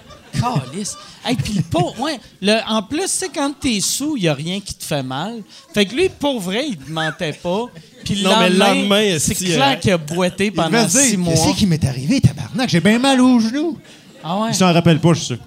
Calice. 0.39 0.95
Hey, 1.25 1.35
puis 1.35 1.53
le 1.53 1.61
pot, 1.61 1.93
ouais. 1.99 2.19
Le, 2.41 2.57
en 2.67 2.81
plus, 2.83 3.01
tu 3.03 3.07
sais, 3.07 3.29
quand 3.33 3.53
t'es 3.59 3.79
sous, 3.79 4.15
il 4.17 4.23
n'y 4.23 4.27
a 4.27 4.33
rien 4.33 4.59
qui 4.59 4.73
te 4.73 4.83
fait 4.83 5.03
mal. 5.03 5.41
Fait 5.73 5.85
que 5.85 5.95
lui, 5.95 6.09
pour 6.09 6.39
vrai, 6.39 6.67
il 6.69 6.77
ne 6.87 6.93
mentait 6.93 7.33
pas. 7.33 7.65
Puis 8.03 8.15
le 8.15 8.23
Non, 8.23 8.39
mais 8.39 8.49
le 8.49 8.57
lendemain, 8.57 8.75
lendemain, 8.81 9.19
c'est 9.19 9.31
esti, 9.33 9.45
clair 9.45 9.69
euh, 9.71 9.75
qu'il 9.75 9.91
a 9.91 9.97
boité 9.97 10.51
pendant 10.51 10.69
dire, 10.85 10.89
six 10.89 11.17
mois. 11.17 11.33
Qu'est-ce 11.33 11.55
qui 11.57 11.67
m'est 11.67 11.83
arrivé, 11.85 12.19
tabarnak? 12.21 12.69
J'ai 12.69 12.79
bien 12.79 12.97
mal 12.99 13.21
aux 13.21 13.39
genoux. 13.39 13.77
Ah 14.23 14.39
ouais? 14.39 14.49
Il 14.49 14.55
s'en 14.55 14.73
rappelle 14.73 14.99
pas, 14.99 15.13
je 15.13 15.19
suis 15.19 15.27
sûr. 15.27 15.37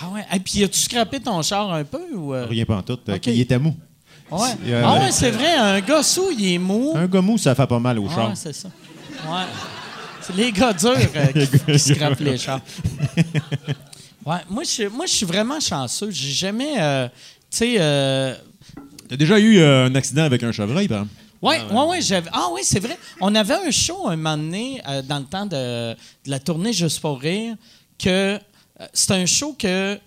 Ah 0.00 0.08
ouais. 0.12 0.24
Et 0.34 0.38
puis, 0.40 0.62
as-tu 0.62 0.78
scrappé 0.78 1.18
ton 1.20 1.40
char 1.42 1.72
un 1.72 1.84
peu? 1.84 2.00
Ou, 2.14 2.34
euh? 2.34 2.46
Rien 2.48 2.64
pas 2.64 2.76
en 2.76 2.82
tout. 2.82 2.98
Ok. 3.08 3.26
Il 3.26 3.40
était 3.40 3.58
mou. 3.58 3.74
Ouais. 4.30 4.38
Euh, 4.66 4.82
ah 4.84 4.94
ouais. 4.94 5.00
ouais, 5.00 5.12
c'est 5.12 5.30
vrai. 5.30 5.54
Un 5.54 5.80
gars 5.80 6.02
sous, 6.02 6.30
il 6.36 6.54
est 6.54 6.58
mou. 6.58 6.92
Un 6.94 7.06
gars 7.06 7.20
mou, 7.20 7.38
ça 7.38 7.54
fait 7.54 7.66
pas 7.66 7.78
mal 7.78 7.98
au 7.98 8.06
Ah 8.10 8.14
char. 8.14 8.28
ouais, 8.28 8.34
c'est 8.34 8.52
ça. 8.52 8.68
Ouais. 9.26 9.44
C'est 10.26 10.34
les 10.36 10.52
gars 10.52 10.72
durs 10.72 10.96
euh, 11.14 11.32
qui, 11.32 11.72
qui 11.72 11.78
scrapent 11.78 12.20
les 12.20 12.38
chars. 12.38 12.60
Ouais, 14.24 14.38
moi, 14.50 14.64
je, 14.64 14.68
suis- 14.68 14.88
moi, 14.88 15.06
je 15.06 15.12
suis 15.12 15.26
vraiment 15.26 15.60
chanceux. 15.60 16.10
J'ai 16.10 16.32
jamais. 16.32 16.74
euh, 16.80 17.06
tu 17.48 17.58
sais. 17.58 17.76
euh, 17.78 18.34
T'as 19.08 19.16
déjà 19.16 19.38
eu 19.38 19.58
euh, 19.58 19.86
un 19.86 19.94
accident 19.94 20.24
avec 20.24 20.42
un 20.42 20.50
chevreuil, 20.50 20.88
par 20.88 21.02
exemple? 21.02 21.14
Ouais, 21.40 21.60
ouais, 21.70 21.86
ouais, 21.86 22.00
j'avais. 22.02 22.28
Ah 22.32 22.48
oui, 22.52 22.62
c'est 22.64 22.80
vrai. 22.80 22.98
On 23.20 23.32
avait 23.36 23.54
un 23.54 23.70
show 23.70 24.08
un 24.08 24.16
moment 24.16 24.36
donné, 24.36 24.82
euh, 24.88 25.00
dans 25.02 25.20
le 25.20 25.26
temps 25.26 25.46
de, 25.46 25.92
de 25.92 25.96
la 26.30 26.40
tournée 26.40 26.72
Juste 26.72 26.98
pour 26.98 27.20
rire, 27.20 27.54
que 28.00 28.08
euh, 28.34 28.38
c'est 28.92 29.12
un 29.12 29.26
show 29.26 29.54
que 29.56 29.68
euh, 29.68 29.98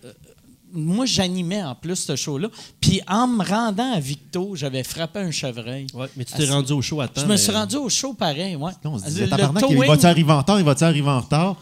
moi 0.73 1.05
j'animais 1.05 1.63
en 1.63 1.75
plus 1.75 1.95
ce 1.95 2.15
show-là. 2.15 2.47
Puis 2.79 3.01
en 3.07 3.27
me 3.27 3.43
rendant 3.43 3.93
à 3.93 3.99
Victo, 3.99 4.55
j'avais 4.55 4.83
frappé 4.83 5.19
un 5.19 5.31
chevreuil. 5.31 5.87
Ouais, 5.93 6.07
mais 6.15 6.25
tu 6.25 6.33
t'es 6.33 6.45
rendu 6.49 6.73
au 6.73 6.81
show 6.81 7.01
à 7.01 7.07
temps. 7.07 7.21
Je 7.21 7.25
me 7.25 7.31
mais- 7.31 7.37
suis 7.37 7.51
rendu 7.51 7.75
au 7.77 7.89
show 7.89 8.13
pareil, 8.13 8.55
ouais. 8.55 8.71
Non, 8.83 8.93
on 8.93 8.99
se 8.99 9.05
disait, 9.05 9.23
le 9.25 9.29
tabarnak, 9.29 9.63
il 9.69 9.75
towing- 9.77 9.87
va-tu 9.87 10.05
arriver 10.05 10.31
en 10.31 10.37
retard? 10.39 10.59
Il 10.59 10.65
va-tu 10.65 10.83
arriver 10.83 11.09
en 11.09 11.19
retard? 11.21 11.55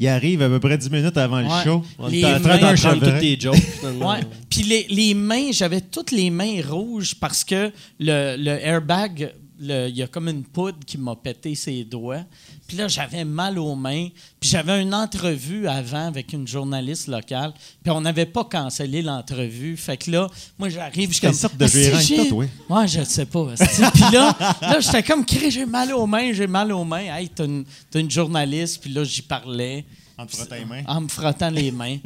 Il 0.00 0.08
arrive 0.08 0.42
à 0.42 0.48
peu 0.48 0.58
près 0.58 0.76
10 0.76 0.90
minutes 0.90 1.16
avant 1.16 1.38
le 1.40 1.48
show. 1.62 1.82
On 2.00 2.08
Les 2.08 2.18
était 2.18 2.34
en 2.34 2.40
train 2.40 2.58
mains- 2.58 2.74
tous 2.74 3.20
tes 3.20 3.38
jokes. 3.38 3.54
Ouais. 4.00 4.20
Puis 4.50 4.64
les, 4.64 4.86
les 4.88 5.14
mains, 5.14 5.52
j'avais 5.52 5.80
toutes 5.82 6.10
les 6.10 6.30
mains 6.30 6.60
rouges 6.68 7.14
parce 7.14 7.44
que 7.44 7.70
le, 8.00 8.36
le 8.36 8.50
airbag, 8.66 9.32
il 9.64 9.96
y 9.96 10.02
a 10.02 10.06
comme 10.06 10.28
une 10.28 10.44
poudre 10.44 10.78
qui 10.86 10.98
m'a 10.98 11.16
pété 11.16 11.54
ses 11.54 11.84
doigts. 11.84 12.24
Puis 12.66 12.76
là, 12.76 12.88
j'avais 12.88 13.24
mal 13.24 13.58
aux 13.58 13.74
mains. 13.74 14.08
Puis 14.40 14.50
j'avais 14.50 14.80
une 14.80 14.94
entrevue 14.94 15.66
avant 15.68 16.06
avec 16.06 16.32
une 16.32 16.46
journaliste 16.46 17.08
locale. 17.08 17.52
Puis 17.82 17.90
on 17.90 18.00
n'avait 18.00 18.26
pas 18.26 18.44
cancellé 18.44 19.02
l'entrevue. 19.02 19.76
Fait 19.76 19.96
que 19.96 20.10
là, 20.10 20.28
moi, 20.58 20.68
j'arrive, 20.68 21.08
je 21.10 21.14
suis 21.14 21.26
comme... 21.26 21.34
sorte 21.34 21.56
de 21.56 21.64
Ah, 21.64 21.68
gérant 21.68 21.98
t'as, 22.24 22.28
toi? 22.28 22.44
Ouais, 22.70 22.88
je 22.88 23.00
ne 23.00 23.04
sais 23.04 23.26
pas. 23.26 23.46
esti. 23.52 23.82
Puis 23.92 24.04
là, 24.12 24.36
là 24.60 24.80
j'étais 24.80 25.02
comme, 25.02 25.24
Crée, 25.24 25.50
j'ai 25.50 25.66
mal 25.66 25.92
aux 25.92 26.06
mains, 26.06 26.32
j'ai 26.32 26.46
mal 26.46 26.72
aux 26.72 26.84
mains. 26.84 27.16
Hey, 27.16 27.28
t'as 27.28 27.44
une, 27.44 27.64
t'as 27.90 28.00
une 28.00 28.10
journaliste. 28.10 28.80
Puis 28.82 28.92
là, 28.92 29.04
j'y 29.04 29.22
parlais 29.22 29.84
En 30.16 30.26
te 30.26 30.36
frottant 30.36 30.56
les 30.56 30.64
mains. 30.64 30.82
en 30.86 31.00
me 31.02 31.08
frottant 31.08 31.50
les 31.50 31.70
mains. 31.70 31.98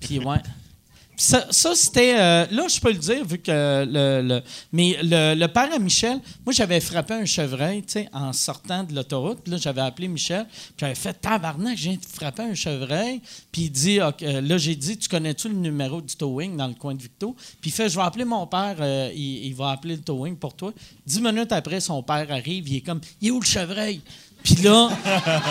Puis 0.00 0.18
ouais. 0.18 0.38
Ça, 1.22 1.46
ça, 1.50 1.74
c'était. 1.74 2.14
euh, 2.18 2.46
là, 2.50 2.66
je 2.66 2.80
peux 2.80 2.90
le 2.92 2.98
dire, 2.98 3.22
vu 3.26 3.36
que 3.38 3.50
le. 3.86 4.26
le- 4.26 4.42
mais 4.72 4.96
le, 5.02 5.46
père 5.48 5.68
à 5.70 5.78
Michel, 5.78 6.18
moi, 6.46 6.54
j'avais 6.54 6.80
frappé 6.80 7.12
un 7.12 7.26
chevreuil, 7.26 7.82
tu 7.82 7.92
sais, 7.92 8.08
en 8.14 8.32
sortant 8.32 8.84
de 8.84 8.94
l'autoroute. 8.94 9.46
Là, 9.46 9.58
j'avais 9.58 9.82
appelé 9.82 10.08
Michel. 10.08 10.46
Puis 10.48 10.74
j'avais 10.78 10.94
fait 10.94 11.12
tabarnak, 11.12 11.76
de 11.78 11.98
frapper 12.10 12.44
un 12.44 12.54
chevreuil. 12.54 13.20
Puis 13.52 13.62
il 13.64 13.70
dit, 13.70 14.00
OK, 14.00 14.22
euh, 14.22 14.40
là, 14.40 14.56
j'ai 14.56 14.74
dit, 14.74 14.96
tu 14.96 15.10
connais-tu 15.10 15.50
le 15.50 15.56
numéro 15.56 16.00
du 16.00 16.16
towing 16.16 16.56
dans 16.56 16.68
le 16.68 16.72
coin 16.74 16.94
de 16.94 17.02
Victo? 17.02 17.36
Puis 17.60 17.68
il 17.68 17.72
fait, 17.74 17.90
je 17.90 17.96
vais 17.96 18.02
appeler 18.02 18.24
mon 18.24 18.46
père, 18.46 18.76
euh, 18.80 19.10
il, 19.14 19.44
il 19.44 19.54
va 19.54 19.72
appeler 19.72 19.96
le 19.96 20.02
towing 20.02 20.36
pour 20.36 20.54
toi. 20.54 20.72
Dix 21.06 21.20
minutes 21.20 21.52
après, 21.52 21.80
son 21.80 22.02
père 22.02 22.26
arrive, 22.30 22.66
il 22.66 22.76
est 22.76 22.80
comme, 22.80 23.00
il 23.20 23.28
est 23.28 23.30
où 23.30 23.40
le 23.40 23.46
chevreuil? 23.46 24.00
Puis 24.42 24.56
là, 24.56 24.88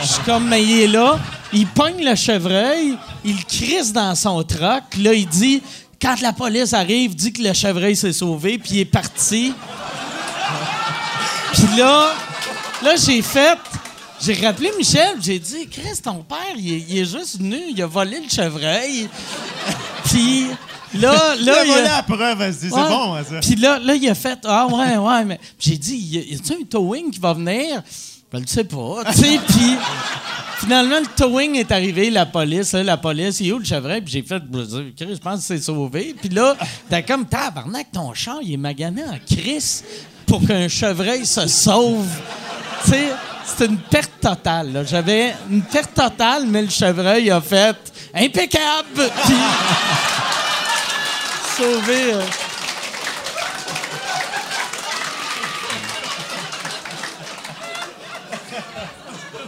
je 0.02 0.08
suis 0.08 0.22
comme, 0.24 0.48
mais 0.48 0.64
il 0.64 0.82
est 0.82 0.88
là. 0.88 1.20
Il 1.54 1.68
pogne 1.68 2.04
le 2.04 2.16
chevreuil, 2.16 2.96
il 3.26 3.44
crisse 3.46 3.92
dans 3.94 4.14
son. 4.16 4.44
Puis 4.90 5.02
là, 5.04 5.14
il 5.14 5.28
dit, 5.28 5.62
quand 6.02 6.20
la 6.22 6.34
police 6.34 6.74
arrive, 6.74 7.16
dit 7.16 7.32
que 7.34 7.42
le 7.42 7.54
chevreuil 7.54 7.96
s'est 7.96 8.14
sauvé, 8.14 8.58
puis 8.58 8.70
il 8.74 8.80
est 8.80 8.86
parti. 8.86 9.54
Puis 11.54 11.78
là, 11.78 12.14
là, 12.84 12.92
j'ai 12.96 13.22
fait. 13.22 13.58
J'ai 14.22 14.34
rappelé 14.46 14.70
Michel, 14.78 15.16
j'ai 15.22 15.40
dit, 15.40 15.66
Chris, 15.72 15.98
ton 16.04 16.24
père, 16.24 16.38
il 16.58 16.74
est, 16.74 16.86
il 16.90 16.98
est 17.00 17.06
juste 17.06 17.38
venu, 17.40 17.58
il 17.70 17.82
a 17.82 17.88
volé 17.88 18.20
le 18.20 18.28
chevreuil. 18.30 19.08
puis 20.06 20.48
là, 20.96 21.36
là, 21.40 21.64
il 21.64 21.72
a- 21.72 21.74
voilà 21.74 21.96
la 21.98 22.04
preuve, 22.04 22.42
elle 22.42 22.54
se 22.54 22.60
dit, 22.60 22.70
c'est 22.70 22.76
Ouais. 22.76 22.90
bon, 22.90 23.16
ça. 23.24 23.40
Puis 23.40 23.56
là, 23.56 23.80
là, 23.80 23.96
il 23.96 24.10
a 24.10 24.16
fait 24.16 24.40
Ah 24.44 24.68
ouais, 24.68 24.98
ouais, 24.98 25.24
mais 25.24 25.40
j'ai 25.58 25.78
dit, 25.78 25.96
y 25.96 26.36
a-tu 26.36 26.52
un 26.52 26.66
towing 26.70 27.12
qui 27.12 27.20
va 27.20 27.34
venir? 27.34 27.82
Ben, 28.32 28.38
je 28.40 28.44
le 28.44 28.48
sais 28.48 28.64
pas. 28.64 29.04
Tu 29.12 29.18
sais, 29.18 29.40
puis 29.48 29.76
finalement, 30.60 31.00
le 31.00 31.08
towing 31.16 31.56
est 31.56 31.72
arrivé, 31.72 32.10
la 32.12 32.26
police, 32.28 32.74
là, 32.74 32.84
la 32.84 32.98
police, 32.98 33.40
il 33.40 33.50
est 33.50 33.54
où 33.54 33.58
le 33.60 33.66
chevreuil? 33.66 34.02
Puis 34.02 34.12
j'ai 34.14 34.22
fait, 34.22 34.42
Chris, 34.96 35.16
je 35.16 35.20
pense 35.20 35.40
que 35.40 35.46
c'est 35.46 35.62
sauvé. 35.62 36.16
Puis 36.20 36.30
là, 36.30 36.56
t'as 36.90 37.02
comme, 37.02 37.26
tabarnak, 37.26 37.88
ton 37.92 38.14
char, 38.14 38.38
il 38.42 38.54
est 38.54 38.58
magané 38.58 39.04
en 39.04 39.18
Chris 39.26 39.82
pour 40.28 40.46
qu'un 40.46 40.68
chevreuil 40.68 41.26
se 41.26 41.48
sauve. 41.48 42.06
Tu 42.86 42.92
sais, 42.92 43.08
c'était 43.46 43.66
une 43.66 43.80
perte 43.80 44.12
totale. 44.22 44.86
J'avais 44.88 45.34
une 45.50 45.64
perte 45.64 45.96
totale, 45.96 46.46
mais 46.46 46.62
le 46.62 46.70
chevreuil 46.70 47.32
a 47.32 47.42
fait 47.42 47.76
impeccable. 48.14 49.10
Puis 49.26 49.34
sauvé. 51.58 52.14
euh, 52.14 52.22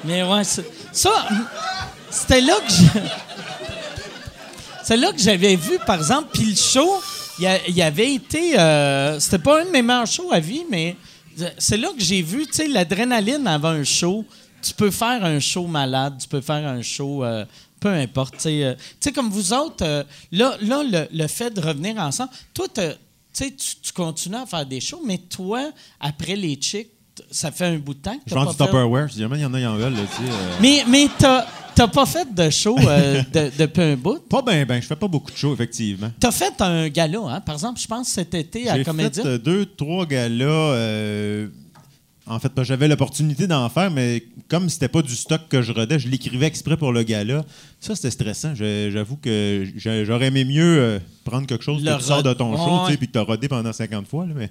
Mais 0.03 0.23
ouais, 0.23 0.43
ça, 0.43 0.61
c'était 2.09 2.41
là 2.41 2.55
que 2.65 2.71
je- 2.73 2.99
c'est 4.83 4.97
là 4.97 5.11
que 5.11 5.19
j'avais 5.19 5.55
vu, 5.55 5.77
par 5.85 5.97
exemple, 5.97 6.29
puis 6.33 6.45
le 6.45 6.55
show, 6.55 7.01
il 7.39 7.75
y 7.75 7.81
avait 7.81 8.13
été, 8.13 8.59
euh, 8.59 9.19
c'était 9.19 9.39
pas 9.39 9.61
un 9.61 9.65
de 9.65 9.69
mes 9.71 9.81
meilleurs 9.81 10.07
shows 10.07 10.31
à 10.31 10.39
vie, 10.39 10.63
mais 10.69 10.95
c'est 11.57 11.77
là 11.77 11.89
que 11.95 12.03
j'ai 12.03 12.21
vu, 12.21 12.45
tu 12.47 12.53
sais, 12.53 12.67
l'adrénaline 12.67 13.47
avant 13.47 13.69
un 13.69 13.83
show. 13.83 14.25
Tu 14.61 14.73
peux 14.73 14.91
faire 14.91 15.23
un 15.25 15.39
show 15.39 15.65
malade, 15.65 16.15
tu 16.21 16.27
peux 16.27 16.41
faire 16.41 16.67
un 16.67 16.81
show, 16.83 17.23
euh, 17.23 17.45
peu 17.79 17.89
importe. 17.89 18.33
Tu 18.35 18.41
sais, 18.41 18.63
euh, 18.63 19.11
comme 19.15 19.29
vous 19.29 19.53
autres, 19.53 19.83
euh, 19.83 20.03
là, 20.31 20.55
là 20.61 20.83
le, 20.83 21.07
le 21.11 21.27
fait 21.27 21.49
de 21.51 21.61
revenir 21.61 21.97
ensemble, 21.97 22.29
toi, 22.53 22.67
tu 22.73 22.81
tu 23.55 23.93
continues 23.93 24.35
à 24.35 24.45
faire 24.45 24.65
des 24.65 24.81
shows, 24.81 25.01
mais 25.05 25.17
toi, 25.17 25.71
après 25.99 26.35
les 26.35 26.55
chicks, 26.57 26.89
ça 27.29 27.51
fait 27.51 27.65
un 27.65 27.77
bout 27.77 27.93
de 27.93 27.99
temps 27.99 28.15
que 28.15 28.21
Je 28.27 28.33
t'as 28.33 28.39
vends 28.39 28.45
pas 28.45 28.51
du 28.51 28.57
fait- 28.57 28.65
Tupperware. 28.65 29.11
Si 29.11 29.19
jamais 29.19 29.37
il 29.37 29.41
y 29.41 29.45
en 29.45 29.53
a, 29.53 29.59
il 29.59 29.67
en 29.67 29.75
veulent, 29.75 29.93
là, 29.93 29.99
tu 30.09 30.23
sais. 30.25 30.31
euh. 30.31 30.35
mais, 30.61 30.83
mais 30.89 31.07
t'as, 31.17 31.45
t'as 31.75 31.87
pas 31.87 32.05
fait 32.05 32.33
de 32.33 32.49
show 32.49 32.77
euh, 32.79 33.21
de- 33.33 33.51
depuis 33.57 33.81
un 33.81 33.95
bout? 33.95 34.19
Pas 34.29 34.41
ben, 34.41 34.65
ben. 34.65 34.81
Je 34.81 34.87
fais 34.87 34.95
pas 34.95 35.07
beaucoup 35.07 35.31
de 35.31 35.37
shows, 35.37 35.53
effectivement. 35.53 36.11
T'as 36.19 36.31
fait 36.31 36.53
un 36.61 36.87
gala, 36.89 37.19
hein? 37.27 37.41
Par 37.41 37.55
exemple, 37.55 37.79
je 37.79 37.87
pense 37.87 38.07
cet 38.09 38.33
été 38.33 38.69
à 38.69 38.77
J'ai 38.77 38.83
Comédia. 38.83 39.23
fait 39.23 39.29
euh, 39.29 39.37
deux, 39.37 39.65
trois 39.65 40.05
galas. 40.05 40.45
euh, 40.45 41.47
en 42.27 42.39
fait, 42.39 42.51
j'avais 42.63 42.87
l'opportunité 42.87 43.47
d'en 43.47 43.67
faire, 43.67 43.89
mais 43.89 44.23
comme 44.47 44.69
c'était 44.69 44.87
pas 44.87 45.01
du 45.01 45.15
stock 45.15 45.41
que 45.49 45.61
je 45.63 45.71
rodais, 45.73 45.97
je 45.99 46.07
l'écrivais 46.07 46.45
exprès 46.45 46.77
pour 46.77 46.91
le 46.93 47.01
gala. 47.03 47.43
Ça, 47.79 47.95
c'était 47.95 48.11
stressant. 48.11 48.53
J'avoue 48.55 49.17
que 49.17 49.67
j'a- 49.75 50.05
j'aurais 50.05 50.27
aimé 50.27 50.45
mieux 50.45 50.77
euh, 50.79 50.99
prendre 51.23 51.47
quelque 51.47 51.63
chose 51.63 51.83
Le 51.83 51.91
que 51.93 51.97
tu 51.97 52.03
sors 52.05 52.21
de 52.21 52.31
ton 52.33 52.55
show, 52.55 52.85
ouais. 52.87 52.95
puis 52.95 53.07
que 53.07 53.13
tu 53.13 53.17
as 53.19 53.23
rodé 53.23 53.47
pendant 53.47 53.73
50 53.73 54.07
fois. 54.07 54.27
là, 54.27 54.33
mais, 54.35 54.49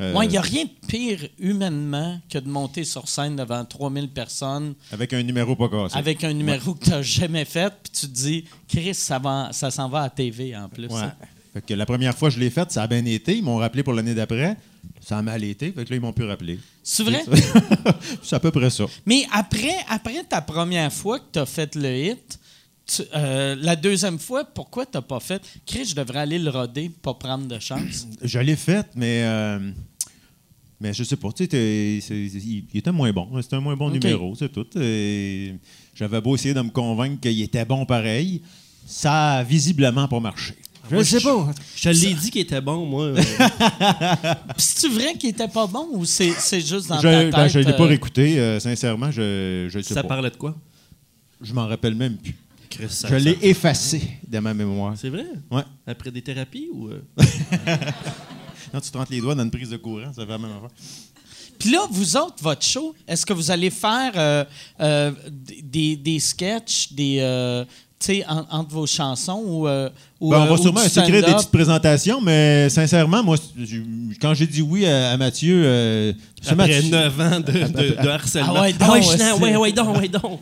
euh, 0.00 0.12
Il 0.24 0.28
n'y 0.28 0.36
a 0.36 0.40
rien 0.40 0.64
de 0.64 0.86
pire 0.88 1.20
humainement 1.38 2.20
que 2.28 2.38
de 2.38 2.48
monter 2.48 2.82
sur 2.84 3.08
scène 3.08 3.36
devant 3.36 3.64
3000 3.64 4.08
personnes 4.08 4.74
Avec 4.90 5.12
un 5.12 5.22
numéro 5.22 5.54
pas 5.54 5.68
cassé. 5.68 5.96
avec 5.96 6.24
un 6.24 6.32
numéro 6.32 6.74
que 6.74 6.84
tu 6.84 6.90
n'as 6.90 7.02
jamais 7.02 7.44
fait, 7.44 7.72
puis 7.82 7.92
tu 7.92 8.06
te 8.08 8.12
dis, 8.12 8.44
Chris, 8.68 8.94
ça, 8.94 9.20
va, 9.20 9.50
ça 9.52 9.70
s'en 9.70 9.88
va 9.88 10.02
à 10.02 10.10
TV 10.10 10.56
en 10.56 10.68
plus. 10.68 10.88
Hein. 10.92 11.12
Fait 11.52 11.62
que 11.64 11.74
la 11.74 11.86
première 11.86 12.16
fois 12.18 12.28
que 12.28 12.34
je 12.34 12.40
l'ai 12.40 12.50
faite, 12.50 12.72
ça 12.72 12.82
a 12.82 12.86
bien 12.88 13.04
été. 13.04 13.36
Ils 13.36 13.44
m'ont 13.44 13.58
rappelé 13.58 13.84
pour 13.84 13.92
l'année 13.92 14.14
d'après. 14.14 14.56
Ça 15.00 15.18
a 15.18 15.22
mal 15.22 15.42
été. 15.44 15.70
Fait 15.72 15.84
que 15.84 15.90
là, 15.90 15.96
ils 15.96 16.00
m'ont 16.00 16.12
pu 16.12 16.24
rappeler. 16.24 16.58
C'est 16.82 17.02
vrai? 17.04 17.22
C'est 18.22 18.36
à 18.36 18.40
peu 18.40 18.50
près 18.50 18.70
ça. 18.70 18.84
Mais 19.06 19.26
après, 19.32 19.76
après 19.88 20.22
ta 20.24 20.40
première 20.40 20.92
fois 20.92 21.18
que 21.18 21.24
tu 21.32 21.38
as 21.38 21.46
fait 21.46 21.74
le 21.74 21.94
hit, 21.96 22.38
tu- 22.86 23.02
euh, 23.14 23.56
la 23.60 23.76
deuxième 23.76 24.18
fois, 24.18 24.44
pourquoi 24.44 24.84
tu 24.86 24.92
n'as 24.96 25.02
pas 25.02 25.20
fait? 25.20 25.42
Chris, 25.66 25.86
je 25.86 25.94
devrais 25.94 26.20
aller 26.20 26.38
le 26.38 26.50
roder, 26.50 26.90
pas 26.90 27.14
prendre 27.14 27.46
de 27.46 27.58
chance. 27.58 28.06
Je 28.22 28.38
l'ai 28.38 28.56
faite, 28.56 28.88
mais. 28.94 29.22
euh, 29.24 29.70
mais 30.80 30.92
je 30.92 31.02
sais 31.04 31.16
pas, 31.16 31.32
tu 31.32 31.46
sais, 31.46 31.98
il, 32.06 32.64
était 32.74 32.92
moins 32.92 33.10
bon. 33.12 33.28
C'était 33.40 33.56
un 33.56 33.60
moins 33.60 33.76
bon 33.76 33.88
numéro, 33.90 34.34
c'est 34.34 34.50
tout. 34.52 34.66
J'avais 35.94 36.20
beau 36.20 36.34
essayer 36.34 36.52
de 36.52 36.60
me 36.60 36.68
convaincre 36.70 37.20
qu'il 37.20 37.40
était 37.40 37.64
bon 37.64 37.86
pareil. 37.86 38.42
Ça 38.86 39.34
a 39.36 39.44
visiblement 39.44 40.08
pas 40.08 40.20
marché. 40.20 40.54
Je 40.90 41.02
sais 41.02 41.20
pas. 41.20 41.50
Je 41.76 41.82
te 41.82 41.88
l'ai 41.88 42.14
dit 42.14 42.30
qu'il 42.30 42.40
était 42.42 42.60
bon, 42.60 42.84
moi. 42.86 43.12
Puis 43.14 43.24
c'est-tu 44.58 44.92
vrai 44.94 45.14
qu'il 45.14 45.30
était 45.30 45.48
pas 45.48 45.66
bon 45.66 45.88
ou 45.92 46.04
c'est 46.04 46.32
juste 46.60 46.88
dans 46.88 46.96
Je, 47.00 47.02
ta 47.08 47.20
tête? 47.22 47.32
ben, 47.32 47.48
je 47.48 47.58
l'ai 47.60 47.72
pas 47.72 47.82
euh, 47.84 47.86
réécouté, 47.86 48.38
euh, 48.38 48.60
sincèrement, 48.60 49.10
je 49.10 49.68
je 49.70 49.80
sais 49.80 49.94
ça 49.94 50.02
pas. 50.02 50.08
parlait 50.08 50.30
de 50.30 50.36
quoi? 50.36 50.54
Je 51.40 51.52
m'en 51.52 51.66
rappelle 51.66 51.94
même 51.94 52.16
plus. 52.16 52.34
Je 53.08 53.14
l'ai 53.14 53.38
effacé 53.42 54.02
de 54.26 54.38
ma 54.40 54.52
mémoire. 54.52 54.94
C'est 54.96 55.08
vrai? 55.08 55.26
Ouais. 55.50 55.62
Après 55.86 56.10
des 56.10 56.22
thérapies 56.22 56.68
ou. 56.72 56.88
euh? 56.88 57.00
Quand 58.72 58.80
tu 58.80 58.90
te 58.90 58.98
rentres 58.98 59.12
les 59.12 59.20
doigts 59.20 59.34
dans 59.36 59.44
une 59.44 59.50
prise 59.50 59.70
de 59.70 59.76
courant, 59.76 60.12
ça 60.12 60.22
fait 60.24 60.32
la 60.32 60.38
même 60.38 60.50
affaire. 60.50 60.70
Puis 61.56 61.70
là, 61.70 61.86
vous 61.90 62.16
autres, 62.16 62.42
votre 62.42 62.64
show, 62.64 62.94
est-ce 63.06 63.24
que 63.24 63.32
vous 63.32 63.50
allez 63.52 63.70
faire 63.70 64.12
euh, 64.16 64.44
euh, 64.80 65.12
des, 65.62 65.94
des 65.94 66.18
sketchs, 66.18 66.92
des, 66.92 67.18
euh, 67.20 67.64
en- 68.28 68.46
entre 68.50 68.70
vos 68.70 68.86
chansons 68.86 69.42
ou, 69.46 69.66
euh, 69.68 69.88
ou, 70.20 70.30
Ben, 70.30 70.38
on 70.38 70.42
euh, 70.42 70.46
va 70.46 70.52
ou 70.54 70.56
sûrement 70.56 70.80
créer 70.80 71.22
des 71.22 71.32
petites 71.32 71.50
présentations, 71.50 72.20
mais 72.20 72.68
sincèrement, 72.68 73.22
moi, 73.22 73.36
je- 73.58 73.78
quand 74.20 74.34
j'ai 74.34 74.46
dit 74.46 74.62
oui 74.62 74.86
à, 74.86 75.10
à 75.12 75.16
Mathieu, 75.16 75.62
euh, 75.64 76.12
Après 76.42 76.54
Mathieu- 76.56 76.90
9 76.90 77.20
ans 77.20 77.40
de, 77.40 77.52
de- 77.52 78.02
de 78.02 78.08
harcèlement. 78.08 78.54
Ah 78.56 78.60
ouais, 78.62 78.72
donc, 78.72 78.90
ouais, 78.92 79.02
Chenan, 79.02 79.38
ouais, 79.38 79.56
ouais, 79.56 79.72
donc, 79.72 79.96
ouais, 79.98 80.08
donc. 80.08 80.40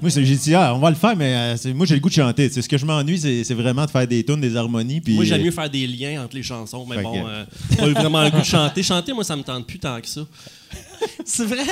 moi, 0.00 0.10
j'ai 0.10 0.22
dit, 0.36 0.54
ah, 0.54 0.74
on 0.74 0.78
va 0.78 0.90
le 0.90 0.96
faire, 0.96 1.16
mais 1.16 1.32
euh, 1.64 1.74
moi, 1.74 1.86
j'ai 1.86 1.94
le 1.94 2.00
goût 2.00 2.08
de 2.08 2.14
chanter. 2.14 2.48
Tu 2.48 2.54
sais, 2.54 2.62
ce 2.62 2.68
que 2.68 2.76
je 2.78 2.84
m'ennuie, 2.86 3.18
c'est 3.18 3.44
c'est 3.44 3.54
vraiment 3.54 3.84
de 3.84 3.90
faire 3.90 4.06
des 4.06 4.24
tunes, 4.24 4.40
des 4.40 4.56
harmonies. 4.56 5.00
Puis, 5.00 5.14
Moi, 5.14 5.24
j'aime 5.24 5.40
euh, 5.40 5.44
mieux 5.44 5.50
faire 5.50 5.70
des 5.70 5.86
liens 5.86 6.22
entre 6.24 6.34
les 6.36 6.42
chansons, 6.42 6.84
mais 6.88 6.96
Fait 6.96 7.02
bon, 7.02 7.24
euh, 7.26 7.44
pas 7.78 7.88
eu 7.88 7.92
vraiment 7.92 8.22
le 8.24 8.30
goût 8.30 8.38
de 8.40 8.44
chanter. 8.44 8.82
Chanter, 8.82 9.12
moi, 9.12 9.24
ça 9.24 9.36
me 9.36 9.42
tente 9.42 9.66
plus 9.66 9.78
tant 9.78 10.00
que 10.00 10.08
ça. 10.08 10.22
C'est 11.24 11.44
vrai? 11.46 11.64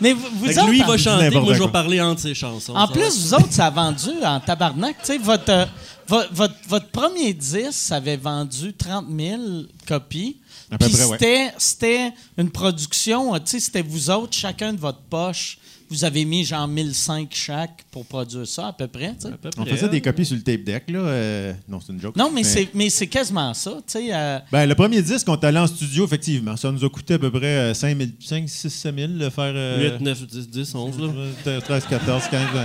Mais 0.00 0.12
vous, 0.12 0.26
vous 0.34 0.48
autres, 0.58 0.68
lui, 0.68 0.78
il 0.78 0.84
en- 0.84 0.86
va 0.88 0.96
chanter, 0.98 1.30
moi, 1.30 1.54
je 1.54 1.62
vais 1.62 1.68
parler 1.70 2.00
entre 2.00 2.20
ses 2.20 2.34
chansons. 2.34 2.74
En 2.74 2.88
plus, 2.88 3.02
va. 3.02 3.08
vous 3.08 3.34
autres, 3.34 3.52
ça 3.52 3.66
a 3.66 3.70
vendu 3.70 4.10
en 4.24 4.40
tabarnak. 4.40 4.96
Tu 5.00 5.06
sais, 5.06 5.18
votre, 5.18 5.50
euh, 5.50 5.64
vo- 6.08 6.22
votre, 6.32 6.54
votre 6.68 6.88
premier 6.90 7.32
disque, 7.32 7.72
ça 7.72 7.96
avait 7.96 8.16
vendu 8.16 8.72
30 8.74 9.06
000 9.16 9.40
copies. 9.86 10.36
À 10.70 10.78
peu 10.78 10.86
Puis 10.86 10.94
près, 10.94 11.04
ouais. 11.04 11.16
c'était, 11.20 11.52
c'était 11.58 12.12
une 12.38 12.50
production, 12.50 13.34
tu 13.34 13.40
sais, 13.46 13.60
c'était 13.60 13.82
vous 13.82 14.10
autres, 14.10 14.34
chacun 14.36 14.72
de 14.72 14.78
votre 14.80 15.00
poche. 15.10 15.58
Vous 15.94 16.04
avez 16.04 16.24
mis 16.24 16.44
genre 16.44 16.66
1005 16.66 17.28
chaque 17.32 17.84
pour 17.92 18.04
produire 18.04 18.46
ça, 18.46 18.68
à 18.68 18.72
peu 18.72 18.86
près. 18.88 19.14
À 19.24 19.28
peu 19.40 19.50
On 19.56 19.62
près. 19.64 19.76
faisait 19.76 19.88
des 19.88 20.00
copies 20.00 20.24
sur 20.24 20.34
le 20.36 20.42
tape 20.42 20.64
deck, 20.64 20.84
là. 20.90 20.98
euh, 20.98 21.52
non, 21.68 21.78
c'est 21.80 21.92
une 21.92 22.00
joke. 22.00 22.16
Non, 22.16 22.30
mais, 22.34 22.42
c'est, 22.42 22.68
mais 22.74 22.90
c'est 22.90 23.06
quasiment 23.06 23.54
ça, 23.54 23.70
tu 23.86 23.98
sais. 23.98 24.08
euh, 24.12 24.38
Ben, 24.50 24.66
le 24.66 24.74
premier 24.74 25.00
disque, 25.02 25.28
on 25.28 25.36
est 25.36 25.44
allé 25.44 25.58
en 25.58 25.66
studio, 25.68 26.04
effectivement. 26.04 26.56
Ça 26.56 26.72
nous 26.72 26.84
a 26.84 26.90
coûté 26.90 27.14
à 27.14 27.18
peu 27.18 27.30
près 27.30 27.72
5, 27.74 27.96
5 28.20 28.48
6, 28.48 28.70
7 28.70 28.94
000 28.96 29.08
de 29.12 29.30
faire. 29.30 29.52
euh, 29.54 29.92
8, 29.98 30.00
9, 30.00 30.26
10, 30.26 30.48
10, 30.50 30.74
11, 30.74 30.98
là. 31.00 31.08
euh, 31.46 31.60
13, 31.60 31.84
14, 31.88 32.22
15, 32.28 32.40
20. 32.52 32.62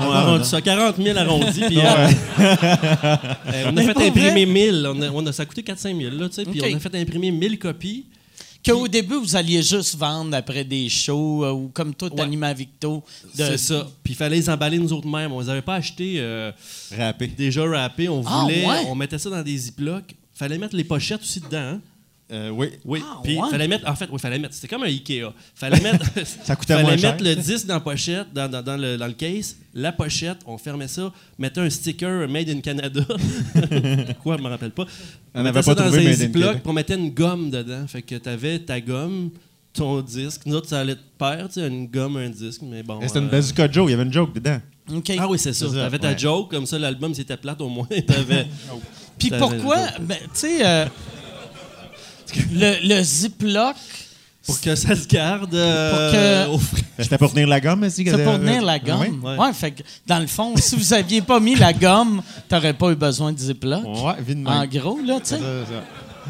On 0.00 0.10
a 0.10 0.16
arrondi 0.16 0.48
ça, 0.48 0.60
40 0.62 0.96
000 0.96 1.18
arrondis. 1.18 1.60
Puis, 1.66 1.78
euh, 1.78 1.82
euh, 2.40 3.64
on 3.66 3.68
a 3.68 3.72
Mais 3.72 3.84
fait 3.84 4.06
imprimer 4.08 4.46
1000. 4.46 4.86
On 4.90 5.02
a, 5.02 5.10
on 5.10 5.26
a- 5.26 5.32
ça 5.32 5.42
a 5.42 5.46
coûté 5.46 5.62
4-5 5.62 5.96
000, 6.00 6.16
là, 6.16 6.28
tu 6.28 6.34
sais. 6.36 6.44
Puis 6.44 6.60
Ok. 6.60 6.68
on 6.72 6.76
a 6.76 6.80
fait 6.80 6.94
imprimer 6.96 7.30
1000 7.30 7.58
copies. 7.58 8.06
Qu'au 8.72 8.88
début, 8.88 9.16
vous 9.16 9.36
alliez 9.36 9.62
juste 9.62 9.96
vendre 9.96 10.36
après 10.36 10.64
des 10.64 10.88
shows 10.88 11.44
euh, 11.44 11.52
ou 11.52 11.68
comme 11.72 11.94
toi, 11.94 12.08
Ouais. 12.10 12.16
t'animais 12.16 12.46
à 12.48 12.54
Victo. 12.54 13.02
de- 13.36 13.44
C'est 13.44 13.58
ça. 13.58 13.86
Puis 14.04 14.12
il 14.12 14.16
fallait 14.16 14.36
les 14.36 14.50
emballer 14.50 14.78
nous 14.78 14.92
autres 14.92 15.08
mêmes. 15.08 15.32
On 15.32 15.40
les 15.40 15.48
avait 15.48 15.62
pas 15.62 15.74
achetés 15.76 16.14
euh, 16.18 16.52
Rappé. 16.96 17.26
déjà 17.28 17.64
râpés. 17.64 18.08
On 18.08 18.22
Ah, 18.26 18.42
voulait, 18.42 18.66
ouais? 18.66 18.84
on 18.88 18.94
mettait 18.94 19.18
ça 19.18 19.30
dans 19.30 19.42
des 19.42 19.56
ziplocs. 19.56 20.14
Fallait 20.34 20.58
mettre 20.58 20.76
les 20.76 20.84
pochettes 20.84 21.22
aussi 21.22 21.40
dedans. 21.40 21.58
hein. 21.58 21.80
Euh, 22.30 22.50
oui. 22.50 22.68
Oui. 22.84 23.02
Ah, 23.02 23.20
Puis 23.24 23.38
ouais? 23.38 23.50
fallait 23.50 23.68
mettre. 23.68 23.88
En 23.88 23.94
fait, 23.96 24.08
oui, 24.12 24.18
fallait 24.18 24.38
mettre. 24.38 24.52
C'était 24.54 24.68
comme 24.68 24.82
un 24.82 24.86
Ikea. 24.86 25.32
Fallait 25.54 25.80
mettre. 25.80 26.04
Ça 26.44 26.56
coûtait 26.56 26.74
fallait 26.74 26.82
moins 26.82 26.92
mettre 26.96 27.24
cher. 27.24 27.36
le 27.36 27.36
disque 27.36 27.66
dans 27.66 27.74
la 27.74 27.80
pochette, 27.80 28.26
dans, 28.34 28.50
dans- 28.50 28.62
dans 28.62 28.76
le, 28.76 28.96
dans 28.98 29.06
le 29.06 29.14
case, 29.14 29.56
la 29.72 29.92
pochette, 29.92 30.38
on 30.46 30.58
fermait 30.58 30.88
ça, 30.88 31.10
mettait 31.38 31.60
un 31.60 31.70
sticker 31.70 32.28
Made 32.28 32.50
in 32.50 32.60
Canada. 32.60 33.00
Quoi, 34.22 34.36
je 34.36 34.42
me 34.42 34.48
rappelle 34.48 34.72
pas? 34.72 34.84
On 35.34 35.40
On 35.40 35.42
n'avait 35.42 35.58
mettait 35.58 35.62
ça 35.62 35.74
pas 35.74 35.82
dans 35.82 35.88
trouvé 35.90 36.06
un 36.08 36.12
ziploc, 36.12 36.56
on 36.64 36.72
mettait 36.72 36.96
une 36.96 37.10
gomme 37.10 37.50
dedans. 37.50 37.86
Fait 37.86 38.02
que 38.02 38.14
t'avais 38.16 38.58
ta 38.58 38.80
gomme, 38.80 39.30
ton 39.72 40.00
disque. 40.02 40.42
Nous 40.46 40.54
autres, 40.54 40.68
ça 40.68 40.80
allait 40.80 40.96
de 40.96 41.00
pair, 41.18 41.46
tu 41.48 41.60
sais, 41.60 41.66
une 41.68 41.86
gomme, 41.86 42.16
un 42.18 42.28
disque, 42.28 42.60
mais 42.62 42.82
bon. 42.82 43.00
C'était 43.06 43.20
une 43.20 43.26
euh, 43.26 43.30
Bazooka 43.30 43.70
Joe, 43.70 43.88
il 43.88 43.92
y 43.92 43.94
avait 43.94 44.02
une 44.04 44.12
joke 44.12 44.34
dedans. 44.34 44.60
Ah 45.18 45.28
oui, 45.28 45.38
c'est 45.38 45.52
ça. 45.52 45.66
Ça, 45.68 45.74
T'avais 45.74 45.98
ta 45.98 46.08
ouais. 46.10 46.18
joke, 46.18 46.50
comme 46.50 46.66
ça, 46.66 46.78
l'album, 46.78 47.14
c'était 47.14 47.36
plate 47.36 47.60
au 47.60 47.68
moins. 47.68 47.86
T'avais. 48.06 48.46
Puis 49.18 49.30
pourquoi, 49.38 49.76
ben, 50.00 50.16
tu 50.24 50.28
sais, 50.34 50.66
euh, 50.66 50.86
le, 52.52 52.76
le 52.96 53.02
Ziploc, 53.02 53.76
Pour 54.46 54.60
que 54.60 54.74
ça 54.74 54.96
se 54.96 55.06
garde 55.06 55.54
euh, 55.54 55.90
Pour 55.90 56.12
que- 56.12 56.54
au 56.54 56.58
frais. 56.58 56.82
C'était 57.00 57.18
pour 57.18 57.30
tenir 57.32 57.48
la 57.48 57.60
gomme 57.60 57.82
aussi. 57.84 58.04
c'est 58.04 58.24
pour 58.24 58.38
tenir 58.38 58.62
la 58.62 58.78
gomme. 58.78 59.00
Ah 59.00 59.06
Oui. 59.08 59.18
Ouais. 59.22 59.36
Ouais, 59.46 59.52
fait 59.52 59.70
que, 59.72 59.82
dans 60.06 60.18
le 60.18 60.26
fond, 60.26 60.54
si 60.56 60.74
vous 60.76 60.92
aviez 60.92 61.20
pas 61.22 61.38
mis 61.40 61.54
la 61.54 61.72
gomme, 61.72 62.22
t'aurais 62.48 62.72
pas 62.74 62.90
eu 62.90 62.96
besoin 62.96 63.32
de 63.32 63.38
Ziploc. 63.38 63.84
Ouais, 63.84 64.14
vite 64.26 64.38
En 64.46 64.66
gros, 64.66 64.98
là, 65.04 65.18
tu 65.20 65.30
sais. 65.36 65.40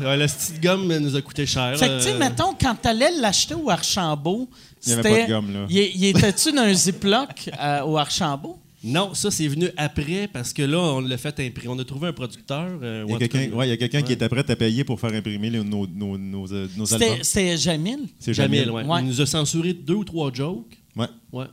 Ouais, 0.01 0.17
la 0.17 0.27
petite 0.29 0.61
gomme 0.63 0.97
nous 0.99 1.17
a 1.17 1.23
coûté 1.23 1.45
cher. 1.47 1.77
Fait 1.77 1.89
que, 1.89 1.97
tu 1.99 2.05
sais, 2.05 2.13
euh, 2.13 2.19
mettons, 2.19 2.55
quand 2.61 2.75
t'allais 2.81 3.11
l'acheter 3.21 3.55
au 3.55 3.69
Archambault, 3.69 4.49
Il 4.87 4.91
y 4.91 4.93
avait 4.93 5.03
c'était- 5.03 5.21
pas 5.23 5.27
de 5.27 5.33
gomme, 5.33 5.53
là. 5.53 5.59
Il, 5.69 5.77
il 5.79 6.05
était-tu 6.07 6.53
dans 6.53 6.63
un 6.63 6.73
Ziploc 6.75 7.51
euh, 7.61 7.83
au 7.83 7.97
Archambault? 7.99 8.59
Non, 8.85 9.13
ça, 9.13 9.31
c'est 9.33 9.49
venu 9.49 9.69
après 9.77 10.29
parce 10.33 10.53
que 10.53 10.63
là, 10.63 10.79
on 10.79 11.01
l'a 11.01 11.17
fait 11.19 11.41
imprimer. 11.41 11.69
On 11.75 11.79
a 11.81 11.85
trouvé 11.85 12.09
un 12.09 12.13
producteur. 12.13 12.79
euh, 12.81 13.05
Il 13.09 13.13
y 13.13 13.15
a 13.17 13.19
quelqu'un 13.19 13.57
ouais, 13.99 14.05
qui 14.05 14.13
était 14.13 14.29
prêt 14.29 14.49
à 14.49 14.55
payer 14.57 14.85
pour 14.85 15.01
faire 15.01 15.13
imprimer 15.13 15.51
les- 15.51 15.65
nos, 15.65 15.87
nos, 15.87 16.17
nos, 16.17 16.53
euh, 16.53 16.69
nos 16.77 16.95
albums. 16.95 17.09
C'était 17.11 17.25
c'était 17.25 17.57
Jamil? 17.57 18.01
C'est 18.21 18.33
Jamil, 18.35 18.61
Jamil. 18.67 18.71
ouais. 18.75 18.85
Ouais. 18.85 19.01
Il 19.03 19.07
nous 19.09 19.21
a 19.21 19.27
censuré 19.27 19.73
deux 19.73 19.95
ou 19.95 20.05
trois 20.05 20.33
jokes. 20.33 20.79
Ouais. 20.95 21.09
Ouais. 21.33 21.47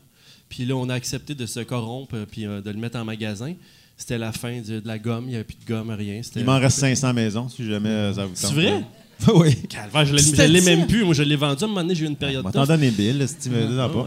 Puis 0.49 0.65
là, 0.65 0.75
on 0.75 0.87
a 0.89 0.93
accepté 0.93 1.33
de 1.33 1.45
se 1.47 1.61
corrompre 1.61 2.13
euh, 2.15 2.25
puis 2.29 2.45
euh, 2.45 2.61
de 2.61 2.69
le 2.69 2.77
mettre 2.77 2.97
en 2.99 3.05
magasin. 3.05 3.53
C'était 3.97 4.17
la 4.19 4.31
fin 4.31 4.61
de, 4.61 4.79
de 4.79 4.87
la 4.87 4.99
gomme. 4.99 5.23
Il 5.25 5.29
n'y 5.29 5.35
avait 5.35 5.45
plus 5.45 5.55
de 5.55 5.65
gomme, 5.67 5.89
rien. 5.89 6.21
Il 6.35 6.43
m'en 6.43 6.59
reste 6.59 6.77
500 6.79 7.13
maisons, 7.13 7.49
si 7.49 7.65
jamais 7.65 8.13
ça 8.13 8.25
vous 8.25 8.35
tente. 8.35 8.37
C'est 8.37 8.53
vrai? 8.53 8.83
oui. 9.33 9.55
Calvaire, 9.69 10.05
je 10.05 10.13
l'ai- 10.15 10.47
l'ai 10.47 10.61
même 10.61 10.87
plus. 10.87 11.03
Moi, 11.05 11.13
je 11.13 11.23
l'ai 11.23 11.35
vendu. 11.35 11.63
À 11.63 11.65
un 11.65 11.67
moment 11.67 11.81
donné, 11.81 11.95
j'ai 11.95 12.03
eu 12.05 12.07
une 12.07 12.15
période 12.15 12.43
On 12.45 12.51
t'en 12.51 12.65
donner 12.65 12.91
1000, 12.91 13.25
si 13.27 13.35
tu 13.37 13.49
me 13.49 13.65
dis 13.65 13.75
pas. 13.75 14.05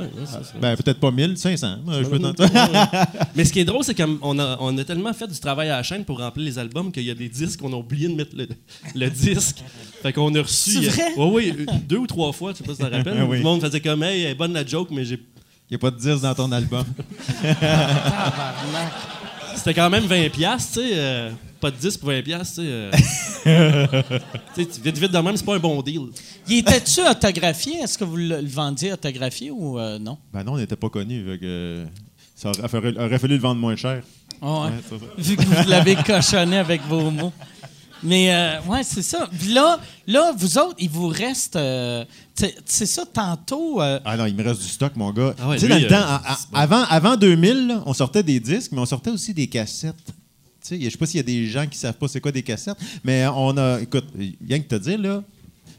Ben, 0.61 0.77
peut-être 0.77 1.01
pas 1.01 1.11
1000, 1.11 1.37
500. 1.37 1.77
Moi, 1.85 2.03
je 2.03 2.09
peux 2.09 2.18
t'en 2.18 2.33
Mais 3.35 3.44
ce 3.44 3.53
qui 3.53 3.61
est 3.61 3.64
drôle, 3.64 3.83
c'est 3.85 3.94
qu'on 3.94 4.38
a, 4.38 4.57
on 4.61 4.77
a 4.79 4.85
tellement 4.85 5.12
fait 5.12 5.27
du 5.27 5.38
travail 5.40 5.71
à 5.71 5.77
la 5.79 5.83
chaîne 5.83 6.05
pour 6.05 6.18
remplir 6.18 6.44
les 6.44 6.59
albums 6.59 6.92
qu'il 6.92 7.05
y 7.05 7.11
a 7.11 7.14
des 7.14 7.29
disques, 7.29 7.61
on 7.62 7.73
a 7.73 7.77
oublié 7.77 8.09
de 8.09 8.14
mettre 8.14 8.37
le, 8.37 8.47
le 8.94 9.11
disque. 9.11 9.62
Fait 10.03 10.12
qu'on 10.12 10.35
a 10.35 10.42
reçu. 10.42 10.73
C'est 10.85 10.88
vrai? 10.90 11.14
Ouais, 11.16 11.31
oui, 11.57 11.66
deux 11.88 11.99
ou 11.99 12.07
trois 12.07 12.33
fois, 12.33 12.53
je 12.53 12.59
sais 12.59 12.64
pas 12.64 12.73
si 12.75 12.79
tu 12.79 12.85
te 12.90 12.94
rappelles. 12.94 13.23
Oui. 13.29 13.38
Le 13.38 13.42
monde 13.44 13.61
faisait 13.61 13.81
comme, 13.81 14.03
hey, 14.03 14.23
elle 14.23 14.31
est 14.33 14.35
bonne 14.35 14.53
la 14.53 14.64
joke, 14.64 14.88
mais 14.90 15.05
j'ai. 15.05 15.14
Il 15.71 15.73
n'y 15.73 15.77
a 15.77 15.79
pas 15.79 15.90
de 15.90 15.97
10 15.99 16.23
dans 16.23 16.35
ton 16.35 16.51
album. 16.53 16.85
C'était 19.55 19.75
quand 19.75 19.90
même 19.90 20.05
20$, 20.07 20.31
piastres, 20.31 20.75
tu 20.75 20.81
sais. 20.88 20.90
euh, 20.94 21.31
pas 21.61 21.71
de 21.71 21.77
10 21.77 21.97
pour 21.97 22.11
20$, 22.11 22.23
piastres, 22.23 22.57
tu 22.57 22.62
sais. 22.62 22.66
euh. 22.68 22.90
Tu 24.55 24.64
sais, 24.64 24.81
vite, 24.83 24.99
vite 24.99 25.12
de 25.12 25.18
même, 25.18 25.37
c'est 25.37 25.44
pas 25.44 25.55
un 25.57 25.59
bon 25.61 25.81
deal. 25.83 26.01
Il 26.49 26.59
était-tu 26.59 27.01
autographié? 27.01 27.77
Est-ce 27.81 27.97
que 27.99 28.05
vous 28.05 28.16
le, 28.16 28.40
le 28.40 28.49
vendiez 28.49 28.92
autographié 28.92 29.51
ou 29.51 29.79
euh, 29.79 29.99
non? 29.99 30.18
Ben 30.33 30.42
non, 30.44 30.53
on 30.55 30.59
n'était 30.59 30.77
pas 30.77 30.88
connus. 30.88 31.25
fait 31.25 31.38
que, 31.38 31.44
euh, 31.44 31.87
ça 32.35 32.51
aurait, 32.51 32.68
fallu- 32.68 32.99
aurait 32.99 33.18
fallu 33.18 33.35
le 33.35 33.40
vendre 33.40 33.61
moins 33.61 33.77
cher. 33.77 34.03
Ah 34.40 34.47
ouais. 34.47 34.66
Ouais, 34.68 34.73
c'est 34.88 34.99
ça. 34.99 35.05
Vu 35.18 35.37
que 35.37 35.42
vous 35.42 35.68
l'avez 35.68 35.97
cochonné 35.97 36.59
avec 36.59 36.83
vos 36.88 37.11
mots. 37.11 37.33
Mais 38.03 38.33
euh, 38.33 38.61
ouais, 38.68 38.85
c'est 38.85 39.03
ça. 39.03 39.29
Puis 39.38 39.53
là, 39.53 39.81
là, 40.07 40.33
vous 40.37 40.57
autres, 40.59 40.77
il 40.79 40.88
vous 40.88 41.09
reste. 41.09 41.57
euh, 41.57 42.05
c'est 42.64 42.87
ça, 42.87 43.05
tantôt. 43.12 43.83
euh, 43.83 43.99
Ah 44.05 44.16
non, 44.16 44.27
il 44.27 44.37
me 44.37 44.44
reste 44.44 44.62
du 44.62 44.68
stock, 44.68 44.94
mon 44.94 45.11
gars. 45.12 45.35
Ah 45.40 45.49
ouais, 45.49 45.57
tu 45.57 45.62
sais, 45.62 45.68
dans 45.68 45.79
le 45.79 45.85
euh, 45.85 45.88
temps, 45.88 45.97
à- 46.07 46.23
à- 46.55 46.62
avant, 46.62 46.85
avant 46.85 47.16
2000, 47.16 47.66
là, 47.66 47.83
on 47.87 47.92
sortait 47.94 48.23
des 48.23 48.38
disques, 48.38 48.71
mais 48.73 48.79
on 48.81 48.87
sortait 48.87 49.11
aussi 49.11 49.35
des 49.35 49.49
cassettes. 49.49 49.97
Sais, 50.68 50.81
je 50.81 50.90
sais 50.90 50.96
pas 50.98 51.07
s'il 51.07 51.16
y 51.18 51.20
a 51.20 51.22
des 51.22 51.46
gens 51.46 51.66
qui 51.66 51.78
savent 51.78 51.94
pas 51.96 52.09
c'est 52.09 52.20
quoi 52.20 52.33
des 52.33 52.42
cassettes, 52.42 52.76
mais 53.04 53.26
on 53.26 53.57
a. 53.57 53.81
Écoute, 53.81 54.07
rien 54.16 54.61
que 54.61 54.68
te 54.68 54.74
dire, 54.76 54.98
là, 54.98 55.22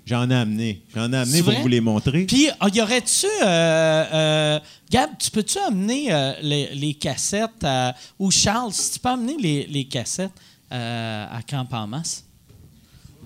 j'en 0.06 0.30
ai 0.30 0.36
amené. 0.36 0.82
J'en 0.96 1.12
ai 1.14 1.18
amené 1.18 1.44
pour 1.44 1.54
vous 1.54 1.68
les 1.68 1.82
montrer. 1.82 2.24
Puis, 2.26 2.48
ah, 2.60 2.68
y 2.74 2.82
aurait-tu. 2.82 3.26
euh, 3.44 4.06
euh, 4.14 4.60
Gab, 4.90 5.10
tu 5.20 5.30
peux-tu 5.32 5.58
amener 5.60 6.12
euh, 6.12 6.34
les, 6.42 6.74
les 6.74 6.94
cassettes 6.96 7.64
à- 7.64 7.94
Ou 8.18 8.32
Charles, 8.32 8.74
si 8.74 8.92
tu 8.94 9.00
peux 9.00 9.10
amener 9.10 9.38
les, 9.40 9.68
les 9.68 9.86
cassettes 9.86 10.32
euh, 10.72 11.26
à 11.32 11.42
Camp 11.44 11.68
en 11.72 11.88
masse? 11.88 12.24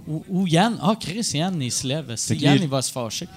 Ou, 0.07 0.23
ou 0.27 0.47
Yann? 0.47 0.77
Ah, 0.81 0.97
Chris, 0.99 1.25
Yann, 1.33 1.61
il 1.61 1.71
se 1.71 1.87
lève. 1.87 2.13
Si 2.17 2.35
Yann, 2.35 2.59
il 2.61 2.67
va 2.67 2.81
se 2.81 2.91
fâcher. 2.91 3.27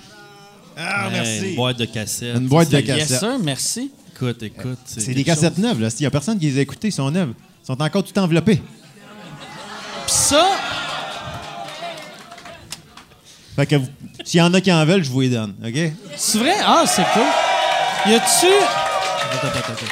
Ah, 0.77 1.09
Hey, 1.13 1.51
Une 1.51 1.55
boîte 1.57 1.79
de 1.79 1.85
cassettes. 1.87 2.37
Une 2.37 2.49
boîte 2.49 2.69
de 2.71 2.77
C'est- 2.79 2.85
Yes, 2.87 2.99
cassettes. 2.99 3.21
sir, 3.21 3.39
merci. 3.39 3.91
Écoute, 4.15 4.43
écoute. 4.43 4.79
C'est 4.87 5.15
des 5.15 5.25
cassettes 5.25 5.55
chose. 5.55 5.63
neuves, 5.65 5.81
là. 5.81 5.91
S'il 5.91 6.03
y 6.03 6.07
a 6.07 6.11
personne 6.11 6.39
qui 6.39 6.47
les 6.47 6.59
a 6.59 6.63
écoutées, 6.63 6.89
ils 6.89 6.93
sont 6.93 7.11
neuves. 7.11 7.33
Ils 7.69 7.75
sont 7.75 7.83
encore 7.83 8.05
tout 8.05 8.17
enveloppés. 8.19 8.63
Puis 10.07 10.15
ça, 10.15 10.47
Fait 13.57 13.67
que 13.67 13.75
vous- 13.77 13.89
s'il 14.25 14.39
y 14.39 14.43
en 14.43 14.53
a 14.55 14.61
qui 14.61 14.73
en 14.73 14.85
veulent, 14.85 15.03
je 15.03 15.11
vous 15.11 15.23
les 15.23 15.31
donne, 15.31 15.55
OK? 15.67 15.93
c'est 16.17 16.39
vrai? 16.39 16.55
Ah, 16.65 16.85
c'est 16.87 17.03
cool. 17.13 17.23
Y 18.07 18.15
a-tu. 18.15 18.47
Attends, 18.47 19.49
attends, 19.49 19.59
attends. 19.73 19.87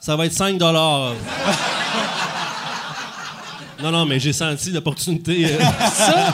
Ça 0.00 0.16
va 0.16 0.24
être 0.26 0.32
5 0.32 0.56
dollars. 0.56 1.12
non, 3.82 3.90
non, 3.90 4.06
mais 4.06 4.18
j'ai 4.20 4.32
senti 4.32 4.70
l'opportunité. 4.70 5.52
euh. 5.52 5.58
Ça, 5.92 6.32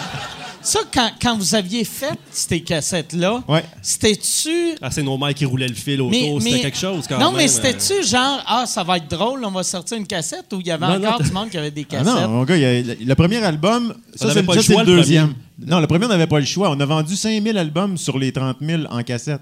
ça 0.63 0.81
quand, 0.93 1.11
quand 1.21 1.37
vous 1.37 1.55
aviez 1.55 1.85
fait 1.85 2.19
ces 2.31 2.61
cassettes-là, 2.61 3.43
Ouais. 3.49 3.65
c'était-tu. 3.83 4.77
Ah, 4.83 4.91
c'est 4.91 5.03
nos 5.03 5.17
mères 5.19 5.35
qui 5.35 5.45
roulaient 5.45 5.69
le 5.69 5.75
fil 5.75 6.01
autour. 6.01 6.41
C'était 6.43 6.61
quelque 6.61 6.79
chose 6.79 7.05
quand 7.09 7.19
non, 7.19 7.29
même. 7.33 7.37
mais 7.39 7.45
euh. 7.45 7.49
c'était-tu 7.49 8.07
genre, 8.07 8.43
ah, 8.47 8.65
ça 8.67 8.83
va 8.85 8.97
être 8.99 9.09
drôle, 9.11 9.45
on 9.45 9.51
va 9.51 9.63
sortir 9.63 9.97
une 9.99 10.07
cassette 10.07 10.53
ou 10.53 10.61
il 10.61 10.67
y 10.67 10.71
avait 10.71 10.87
Non, 10.87 10.99
non, 10.99 11.09
encore 11.09 11.23
du 11.23 11.31
monde 11.33 11.51
qui 11.51 11.59
avait 11.59 11.71
des 11.71 11.87
Ah 11.91 11.97
cassettes? 11.97 12.07
non, 12.15 12.29
mon 12.29 12.45
gars, 12.45 12.57
il 12.57 12.63
y 12.63 12.65
a- 12.67 12.83
le, 12.83 12.97
le 13.05 13.15
premier 13.15 13.39
album, 13.43 13.95
ça, 14.15 14.33
c'est 14.33 14.43
pas 14.43 14.53
ça, 14.55 14.59
le 14.59 14.63
choix, 14.65 14.85
le 14.85 14.91
le 14.93 14.97
deuxième. 14.99 15.35
Non, 15.67 15.81
le 15.81 15.87
premier, 15.87 16.07
on 16.07 16.09
n'avait 16.09 16.27
pas 16.29 16.39
le 16.39 16.47
choix. 16.47 16.71
On 16.71 16.79
a 16.79 16.87
vendu 16.87 17.17
5000 17.17 17.59
albums 17.59 17.99
sur 17.99 18.17
les 18.19 18.31
30 18.33 18.59
000 18.61 18.83
en 18.91 19.03
cassette. 19.03 19.41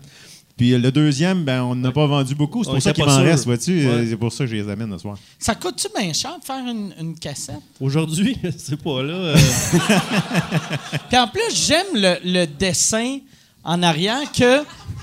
Puis 0.56 0.72
euh, 0.72 0.78
le 0.78 0.90
deuxième, 0.90 1.44
ben, 1.44 1.62
on 1.64 1.74
n'a 1.74 1.92
pas 1.92 2.06
vendu 2.06 2.34
beaucoup. 2.34 2.64
C'est 2.64 2.70
On 2.70 2.74
pour 2.74 2.82
ça 2.82 2.92
qu'il 2.94 3.04
m'en 3.04 3.16
reste, 3.18 3.44
vois-tu? 3.44 3.86
Euh, 3.86 4.00
Ouais. 4.00 4.06
C'est 4.08 4.16
pour 4.16 4.32
ça 4.32 4.44
que 4.44 4.50
je 4.50 4.56
les 4.56 4.68
amène 4.70 4.90
ce 4.92 4.98
soir. 4.98 5.18
Ça 5.38 5.54
coûte-tu 5.54 5.88
bien 5.98 6.12
cher 6.14 6.38
de 6.38 6.44
faire 6.44 6.64
une, 6.66 6.94
une 6.98 7.18
cassette? 7.18 7.60
Aujourd'hui, 7.80 8.38
c'est 8.56 8.80
pas 8.82 9.02
là. 9.02 9.12
euh, 9.14 9.36
Puis 11.08 11.18
en 11.18 11.28
plus, 11.28 11.42
j'aime 11.66 11.86
le, 11.94 12.16
le 12.24 12.46
dessin 12.46 13.18
en 13.64 13.82
arrière 13.82 14.30
que 14.32 14.60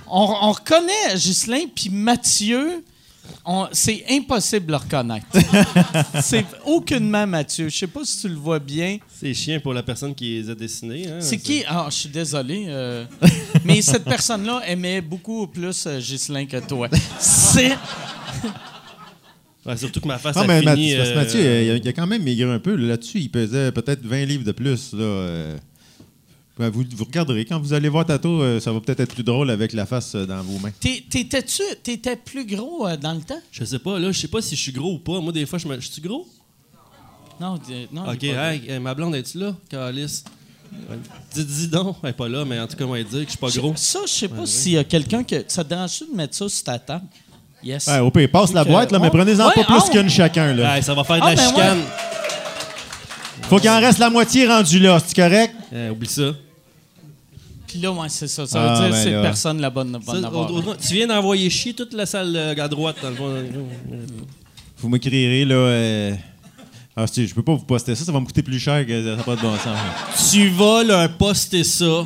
on, 0.09 0.35
on 0.41 0.51
reconnaît 0.51 1.15
Ghislain 1.15 1.65
puis 1.75 1.89
Mathieu. 1.89 2.83
C'est 3.73 4.05
impossible 4.09 4.67
de 4.67 4.71
le 4.71 4.77
reconnaître. 4.77 5.25
c'est 6.21 6.45
aucunement 6.65 7.27
Mathieu. 7.27 7.67
Je 7.69 7.77
sais 7.77 7.87
pas 7.87 7.99
si 8.05 8.21
tu 8.21 8.29
le 8.29 8.35
vois 8.35 8.59
bien. 8.59 8.97
c'est 9.19 9.33
chiant 9.33 9.59
pour 9.59 9.73
la 9.73 9.83
personne 9.83 10.15
qui 10.15 10.35
les 10.41 10.49
a 10.49 10.55
dessinés. 10.55 11.07
hein. 11.07 11.17
C'est 11.19 11.37
qui? 11.37 11.63
Ah, 11.67 11.87
je 11.89 11.95
suis 11.95 12.09
désolé. 12.09 12.65
euh, 12.69 13.05
mais 13.65 13.81
cette 13.81 14.05
personne-là 14.05 14.61
aimait 14.67 15.01
beaucoup 15.01 15.47
plus 15.47 15.85
euh, 15.87 15.99
Ghislain 15.99 16.45
que 16.45 16.57
toi. 16.65 16.87
C'est. 17.19 17.73
Ouais, 19.65 19.77
surtout 19.77 20.01
que 20.01 20.07
ma 20.09 20.17
face 20.17 20.35
Non, 20.35 20.41
a 20.41 20.47
mais 20.47 20.59
fini. 20.59 20.93
Mathieu, 20.93 20.97
parce 20.97 21.09
que 21.09 21.13
euh, 21.13 21.15
Mathieu, 21.15 21.39
il 21.63 21.71
a, 21.71 21.75
il 21.77 21.87
a 21.87 21.93
quand 21.93 22.05
même 22.07 22.21
migré 22.21 22.51
un 22.51 22.59
peu. 22.59 22.75
Là-dessus, 22.75 23.19
il 23.19 23.29
pesait 23.31 23.71
peut-être 23.71 24.05
20 24.05 24.25
livres 24.25 24.43
de 24.43 24.51
plus. 24.51 24.91
Là, 24.91 25.03
euh. 25.03 25.57
Ben, 26.57 26.69
vous, 26.69 26.83
vous 26.95 27.05
regarderez. 27.05 27.45
Quand 27.45 27.59
vous 27.59 27.73
allez 27.73 27.89
voir 27.89 28.05
Tato, 28.05 28.41
euh, 28.41 28.59
ça 28.59 28.71
va 28.71 28.79
peut-être 28.79 28.99
être 28.99 29.13
plus 29.15 29.23
drôle 29.23 29.49
avec 29.49 29.73
la 29.73 29.87
face 29.87 30.13
euh, 30.13 30.25
dans 30.27 30.41
vos 30.43 30.59
mains. 30.59 30.71
T'es- 30.79 31.03
T'étais-tu 31.09 31.63
t'étais 31.81 32.15
plus 32.15 32.45
gros 32.45 32.87
euh, 32.87 32.95
dans 32.95 33.13
le 33.13 33.21
temps? 33.21 33.39
Je 33.51 33.65
sais 33.65 33.79
pas, 33.79 33.97
là, 33.97 34.11
je 34.11 34.19
sais 34.19 34.27
pas 34.27 34.39
si 34.41 34.55
je 34.55 34.61
suis 34.61 34.71
gros 34.71 34.93
ou 34.93 34.99
pas. 34.99 35.19
Moi, 35.19 35.31
des 35.33 35.47
fois, 35.47 35.57
je 35.57 35.67
me. 35.67 35.79
Je 35.79 35.87
suis 35.89 36.01
gros? 36.01 36.27
Non, 37.41 37.57
non. 37.91 38.03
Ok, 38.07 38.19
pas 38.19 38.53
hey, 38.53 38.79
ma 38.79 38.93
blonde, 38.93 39.15
es-tu 39.15 39.39
là, 39.39 39.55
Calice? 39.67 40.23
Dis, 41.33 41.43
dis 41.45 41.67
donc, 41.67 41.97
elle 42.03 42.09
est 42.11 42.13
pas 42.13 42.27
là, 42.29 42.45
mais 42.45 42.59
en 42.59 42.67
tout 42.67 42.75
cas, 42.75 42.83
on 42.85 42.91
va 42.91 43.01
dire 43.01 43.19
que 43.21 43.25
je 43.25 43.29
suis 43.29 43.37
pas 43.37 43.49
gros. 43.49 43.73
Ça, 43.75 43.99
je 44.05 44.11
sais 44.11 44.27
pas 44.27 44.45
s'il 44.45 44.71
y 44.73 44.77
a 44.77 44.83
quelqu'un 44.83 45.23
que. 45.23 45.43
Ça 45.47 45.63
te 45.63 45.69
dérange 45.69 45.99
de 46.01 46.15
mettre 46.15 46.35
ça 46.35 46.47
sur 46.47 46.63
ta 46.63 46.77
table? 46.77 47.05
Yes. 47.63 47.87
Ouais, 47.87 47.99
au 47.99 48.11
pire, 48.11 48.29
passe 48.31 48.53
la 48.53 48.63
boîte, 48.63 48.91
là, 48.91 48.99
mais 48.99 49.09
prenez-en 49.09 49.47
ouais, 49.47 49.53
pas 49.55 49.63
plus 49.63 49.75
on- 49.87 49.89
qu'une 49.91 50.09
chacun. 50.09 50.53
Là. 50.53 50.75
Ouais, 50.75 50.81
ça 50.83 50.93
va 50.93 51.03
faire 51.03 51.15
de 51.17 51.21
Ah, 51.23 51.29
la 51.33 51.35
ben 51.35 51.47
chicane. 51.47 51.81
Faut 53.49 53.57
qu'il 53.59 53.69
en 53.69 53.79
reste 53.79 53.99
la 53.99 54.09
moitié 54.09 54.47
rendue 54.47 54.79
là. 54.79 54.99
C'est 55.05 55.15
correct? 55.15 55.53
Euh, 55.73 55.91
oublie 55.91 56.07
ça. 56.07 56.31
Puis 57.73 57.81
là, 57.81 57.91
ouais, 57.91 58.07
c'est 58.07 58.27
ça. 58.27 58.45
Ça 58.45 58.59
veut 58.59 58.67
Ah, 58.69 58.75
dire 58.81 58.85
que 58.89 58.91
ben 58.91 59.03
c'est 59.03 59.11
là. 59.11 59.21
personne 59.23 59.59
la 59.59 59.71
bonne, 59.71 59.91
bonne 60.05 60.21
Ça, 60.21 60.27
avoir. 60.27 60.51
au- 60.51 60.57
au- 60.59 60.75
tu 60.75 60.93
viens 60.93 61.07
d'envoyer 61.07 61.49
chier 61.49 61.73
toute 61.73 61.91
la 61.93 62.05
salle 62.05 62.35
euh, 62.35 62.53
à 62.55 62.67
droite, 62.67 62.97
dans 63.01 63.09
le 63.09 63.15
fond. 63.15 63.33
Vous 64.77 64.89
m'écrirez, 64.89 65.43
là. 65.45 65.55
euh, 65.55 66.13
Ah, 66.95 67.07
si, 67.07 67.25
je 67.25 67.33
peux 67.33 67.41
pas 67.41 67.55
vous 67.55 67.65
poster 67.65 67.95
ça, 67.95 68.05
ça 68.05 68.11
va 68.11 68.19
me 68.19 68.25
coûter 68.27 68.43
plus 68.43 68.59
cher 68.59 68.85
que 68.85 69.03
ça 69.03 69.15
n'a 69.15 69.23
pas 69.23 69.35
de 69.35 69.41
bon 69.41 69.55
sens. 69.57 70.31
Tu 70.31 70.49
vas 70.49 70.83
leur 70.83 71.17
poster 71.17 71.63
ça. 71.63 72.05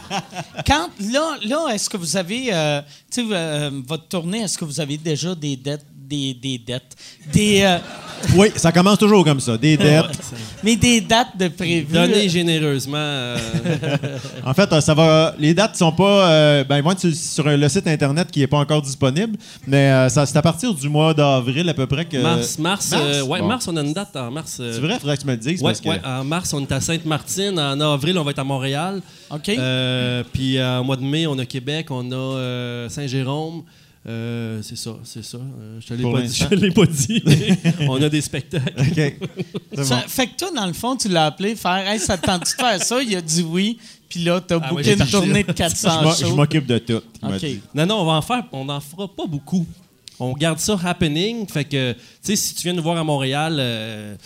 Quand, 0.66 0.88
là, 1.10 1.38
là 1.46 1.68
est-ce 1.72 1.88
que 1.88 1.96
vous 1.96 2.14
avez, 2.18 2.48
euh, 2.52 2.82
tu 3.10 3.22
sais, 3.26 3.28
euh, 3.32 3.70
votre 3.86 4.06
tournée, 4.08 4.40
est-ce 4.40 4.58
que 4.58 4.66
vous 4.66 4.78
avez 4.80 4.98
déjà 4.98 5.34
des 5.34 5.56
dettes, 5.56 5.86
des, 5.96 6.34
des 6.34 6.58
dettes, 6.58 6.94
des, 7.32 7.62
euh, 7.62 7.78
Oui, 8.34 8.48
ça 8.56 8.72
commence 8.72 8.98
toujours 8.98 9.24
comme 9.24 9.40
ça. 9.40 9.56
Des 9.56 9.76
dettes. 9.76 10.06
mais 10.62 10.76
des 10.76 11.00
dates 11.00 11.36
de 11.38 11.48
prévues? 11.48 11.92
Donnez 11.92 12.28
généreusement. 12.28 12.96
euh, 12.98 13.36
En 14.44 14.54
fait, 14.54 14.72
euh, 14.72 14.80
ça 14.80 14.94
va. 14.94 15.34
Les 15.38 15.54
dates 15.54 15.76
sont 15.76 15.92
pas. 15.92 16.28
euh, 16.30 16.64
ben, 16.64 16.78
ils 16.78 16.82
vont 16.82 16.92
être 16.92 17.00
sur, 17.00 17.14
sur 17.14 17.44
le 17.48 17.68
site 17.68 17.86
internet 17.86 18.30
qui 18.30 18.42
est 18.42 18.46
pas 18.46 18.58
encore 18.58 18.82
disponible, 18.82 19.36
mais 19.66 19.90
euh, 19.90 20.08
ça, 20.08 20.26
c'est 20.26 20.36
à 20.36 20.42
partir 20.42 20.74
du 20.74 20.88
mois 20.88 21.14
d'avril 21.14 21.68
à 21.68 21.74
peu 21.74 21.86
près 21.86 22.04
que. 22.04 22.18
mars, 22.18 22.58
mars, 22.58 22.90
euh, 22.94 23.22
ouais, 23.22 23.40
Bon. 23.40 23.46
mars, 23.46 23.68
on 23.68 23.76
a 23.76 23.82
une 23.82 23.92
date 23.92 24.14
en 24.16 24.30
mars. 24.30 24.58
euh, 24.60 24.72
C'est 24.72 24.80
vrai, 24.80 24.94
il 24.94 25.00
faudrait 25.00 25.16
que 25.16 25.22
tu 25.22 25.26
me 25.28 25.32
le 25.32 25.38
dises 25.38 25.62
Ouais, 25.62 25.70
parce 25.70 25.80
que. 25.80 25.88
ouais, 25.88 26.00
en 26.04 26.24
mars, 26.24 26.52
on 26.52 26.60
est 26.60 26.72
à 26.72 26.80
Sainte-Martine. 26.80 27.58
En 27.58 27.80
avril, 27.80 28.18
on 28.18 28.24
va 28.24 28.32
être 28.32 28.38
à 28.40 28.44
Montréal. 28.44 29.00
OK. 29.30 29.48
Euh, 29.48 30.22
puis 30.32 30.58
euh, 30.58 30.80
au 30.80 30.84
mois 30.84 30.96
de 30.96 31.02
mai, 31.04 31.26
on 31.26 31.38
a 31.38 31.46
Québec, 31.46 31.86
on 31.90 32.10
a 32.10 32.14
euh, 32.14 32.88
Saint-Jérôme. 32.88 33.62
Euh, 34.08 34.60
c'est 34.62 34.76
ça, 34.78 34.96
c'est 35.04 35.24
ça. 35.24 35.36
Euh, 35.38 35.78
je 35.80 35.86
te 35.88 35.94
l'ai 35.94 36.02
pas 36.02 36.22
dit. 36.22 36.26
l'instant. 36.28 36.46
Je 36.50 36.56
te 36.56 36.60
l'ai 36.64 36.70
pas 36.70 36.86
dit. 36.86 37.22
on 37.88 38.00
a 38.02 38.08
des 38.08 38.20
spectacles. 38.22 38.72
OK. 38.80 39.16
C'est 39.74 39.84
Ça- 39.84 39.96
bon. 39.96 40.02
Fait 40.08 40.26
que 40.28 40.36
toi, 40.36 40.50
dans 40.54 40.66
le 40.66 40.72
fond, 40.72 40.96
tu 40.96 41.08
l'as 41.08 41.26
appelé 41.26 41.54
faire 41.56 41.86
Hey, 41.86 41.98
ça 41.98 42.16
te 42.16 42.24
tente-tu 42.26 42.52
de 42.56 42.60
faire 42.62 42.82
ça? 42.82 43.02
Il 43.02 43.14
a 43.14 43.20
dit 43.20 43.42
oui. 43.42 43.78
Puis 44.08 44.20
là, 44.24 44.40
t'as 44.40 44.56
Ah 44.56 44.68
booké 44.70 44.74
ouais, 44.76 44.82
j'ai 44.84 44.92
une 44.94 45.06
tournée 45.10 45.42
de 45.42 45.48
Je 45.52 45.52
400 45.52 46.02
m'en- 46.02 46.12
je 46.12 46.24
shows. 46.24 46.34
m'occupe 46.34 46.66
de 46.66 46.78
tout. 46.78 47.02
Non, 47.74 47.84
non, 47.86 47.96
on 48.00 48.04
va 48.06 48.12
en 48.12 48.22
faire, 48.22 48.44
on 48.52 48.64
n'en 48.64 48.80
fera 48.80 49.06
pas 49.14 49.26
beaucoup. 49.26 49.66
On 50.18 50.32
garde 50.32 50.58
ça 50.58 50.78
happening. 50.84 51.46
Fait 51.46 51.64
que, 51.64 51.92
tu 51.92 51.98
sais, 52.22 52.36
si 52.36 52.54
tu 52.54 52.62
viens 52.62 52.72
nous 52.72 52.82
voir 52.82 52.96
à 52.96 53.04
Montréal, 53.04 53.56
euh, 53.60 54.16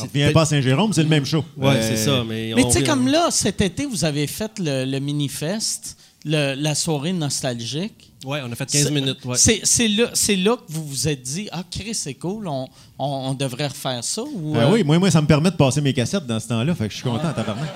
On 0.00 0.04
revient 0.04 0.32
pas 0.32 0.42
à 0.42 0.46
Saint-Jérôme, 0.46 0.92
c'est 0.92 1.04
le 1.04 1.08
même 1.08 1.24
show. 1.24 1.44
Ouais, 1.56 1.76
Euh, 1.76 1.88
c'est 1.88 1.96
ça. 2.04 2.24
Mais, 2.28 2.52
tu 2.56 2.62
sais, 2.72 2.80
vient- 2.80 2.88
comme 2.94 3.06
là, 3.06 3.28
cet 3.30 3.60
été, 3.60 3.86
vous 3.86 4.04
avez 4.04 4.26
fait 4.26 4.50
le, 4.58 4.84
le 4.84 4.98
mini-fest, 4.98 5.96
le- 6.24 6.54
la 6.54 6.74
soirée 6.74 7.12
nostalgique. 7.12 8.10
Ouais, 8.24 8.40
on 8.44 8.50
a 8.50 8.54
fait 8.54 8.70
15 8.70 8.84
C'est- 8.84 8.90
minutes. 8.90 9.24
Ouais. 9.24 9.36
C'est 9.36 9.60
c'est 9.64 9.88
là, 9.88 10.10
c'est 10.14 10.36
là 10.36 10.56
que 10.56 10.62
vous 10.72 10.84
vous 10.86 11.08
êtes 11.08 11.22
dit 11.22 11.48
Ah, 11.52 11.62
Chris, 11.70 11.94
c'est 11.94 12.14
cool, 12.14 12.48
on, 12.48 12.68
on, 12.98 13.06
on 13.06 13.34
devrait 13.34 13.66
refaire 13.68 14.02
ça. 14.02 14.22
Ou, 14.22 14.54
Ben 14.54 14.60
euh, 14.60 14.72
oui, 14.72 14.82
moi, 14.82 14.98
moi, 14.98 15.10
ça 15.10 15.20
me 15.20 15.26
permet 15.26 15.50
de 15.50 15.56
passer 15.56 15.80
mes 15.80 15.92
cassettes 15.92 16.26
dans 16.26 16.40
ce 16.40 16.48
temps-là, 16.48 16.74
fait 16.74 16.86
que 16.88 16.92
je 16.92 16.96
suis 16.98 17.04
content, 17.08 17.32
tabarnak. 17.32 17.68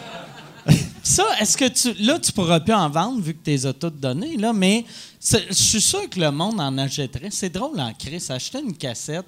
Ça, 1.02 1.24
est-ce 1.40 1.56
que 1.56 1.66
tu. 1.68 1.94
Là, 2.02 2.18
tu 2.18 2.30
pourras 2.32 2.60
plus 2.60 2.74
en 2.74 2.90
vendre 2.90 3.22
vu 3.22 3.32
que 3.32 3.42
tu 3.42 3.50
les 3.50 3.64
as 3.64 3.72
toutes 3.72 3.98
données, 3.98 4.36
là, 4.36 4.52
mais 4.52 4.84
je 5.22 5.54
suis 5.54 5.80
sûr 5.80 6.08
que 6.10 6.20
le 6.20 6.30
monde 6.30 6.60
en 6.60 6.76
achèterait. 6.76 7.28
C'est 7.30 7.48
drôle 7.48 7.80
en 7.80 7.92
Chris, 7.94 8.22
acheter 8.28 8.58
une 8.60 8.76
cassette. 8.76 9.24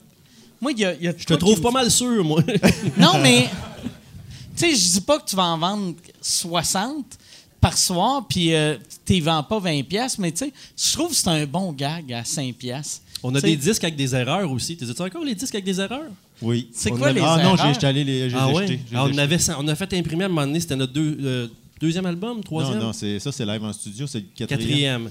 Moi, 0.61 0.73
il 0.73 0.81
y 0.81 0.85
a. 0.85 0.93
il 0.95 1.03
y 1.05 1.09
a 1.09 1.13
de 1.15 1.19
Je 1.19 1.25
te 1.25 1.33
trouve 1.35 1.55
qui 1.55 1.63
pas 1.63 1.71
mal 1.71 1.91
sûr, 1.91 2.23
moi. 2.25 2.43
Non, 2.99 3.19
mais. 3.23 3.49
Tu 4.55 4.67
sais, 4.67 4.77
je 4.77 4.93
dis 4.93 5.01
pas 5.01 5.19
que 5.19 5.25
tu 5.31 5.37
vas 5.37 5.45
en 5.47 5.57
vendre 5.57 5.95
60 6.21 7.07
par 7.61 7.77
soir, 7.77 8.27
puis 8.29 8.55
euh, 8.55 8.77
tu 9.05 9.15
ne 9.17 9.23
vends 9.23 9.43
pas 9.43 9.59
20$, 9.59 9.83
piastres, 9.85 10.21
mais 10.21 10.33
tu 10.33 10.39
sais, 10.47 10.53
je 10.77 10.93
trouve 10.93 11.11
que 11.11 11.15
c'est 11.17 11.29
un 11.29 11.45
bon 11.47 11.73
gag 11.73 12.13
à 12.13 12.23
5$. 12.23 12.53
piastres. 12.55 13.03
on 13.23 13.35
a 13.35 13.41
des 13.41 13.57
disques 13.57 13.85
avec 13.85 13.97
des 13.97 14.15
erreurs 14.15 14.51
aussi. 14.51 14.77
Tu 14.77 14.85
as 14.85 15.01
encore 15.03 15.25
les 15.25 15.35
disques 15.35 15.55
avec 15.55 15.65
des 15.65 15.79
erreurs? 15.81 16.11
Oui. 16.41 16.69
C'est 16.73 16.91
quoi 16.91 17.09
avait- 17.09 17.21
les 17.21 17.27
Ah 17.27 17.37
non, 17.43 17.55
erreurs? 17.55 17.67
j'ai 17.67 17.75
j'étais 17.75 17.87
allé 17.87 18.03
les 18.05 18.31
j'ai 18.31 18.37
Ah 18.39 18.49
ouais? 18.49 18.67
j'ai 18.67 18.81
Ah, 18.95 19.05
on, 19.05 19.19
avait, 19.19 19.37
on 19.59 19.69
a 19.69 19.75
fait 19.75 19.93
imprimer 19.93 20.23
à 20.23 20.27
un 20.27 20.29
moment 20.31 20.47
donné, 20.47 20.59
c'était 20.61 20.77
notre 20.77 20.95
deux- 20.95 21.19
euh, 21.21 21.47
deuxième 21.79 22.07
album, 22.07 22.37
Non, 22.39 22.43
troisième? 22.43 22.79
non, 22.79 22.93
c'est, 22.95 23.19
ça, 23.19 23.31
c'est 23.31 23.45
live 23.45 23.63
en 23.63 23.73
studio, 23.75 24.07
c'est 24.07 24.21
le 24.21 24.25
quatrième. 24.35 24.59
Quatrième. 24.59 25.11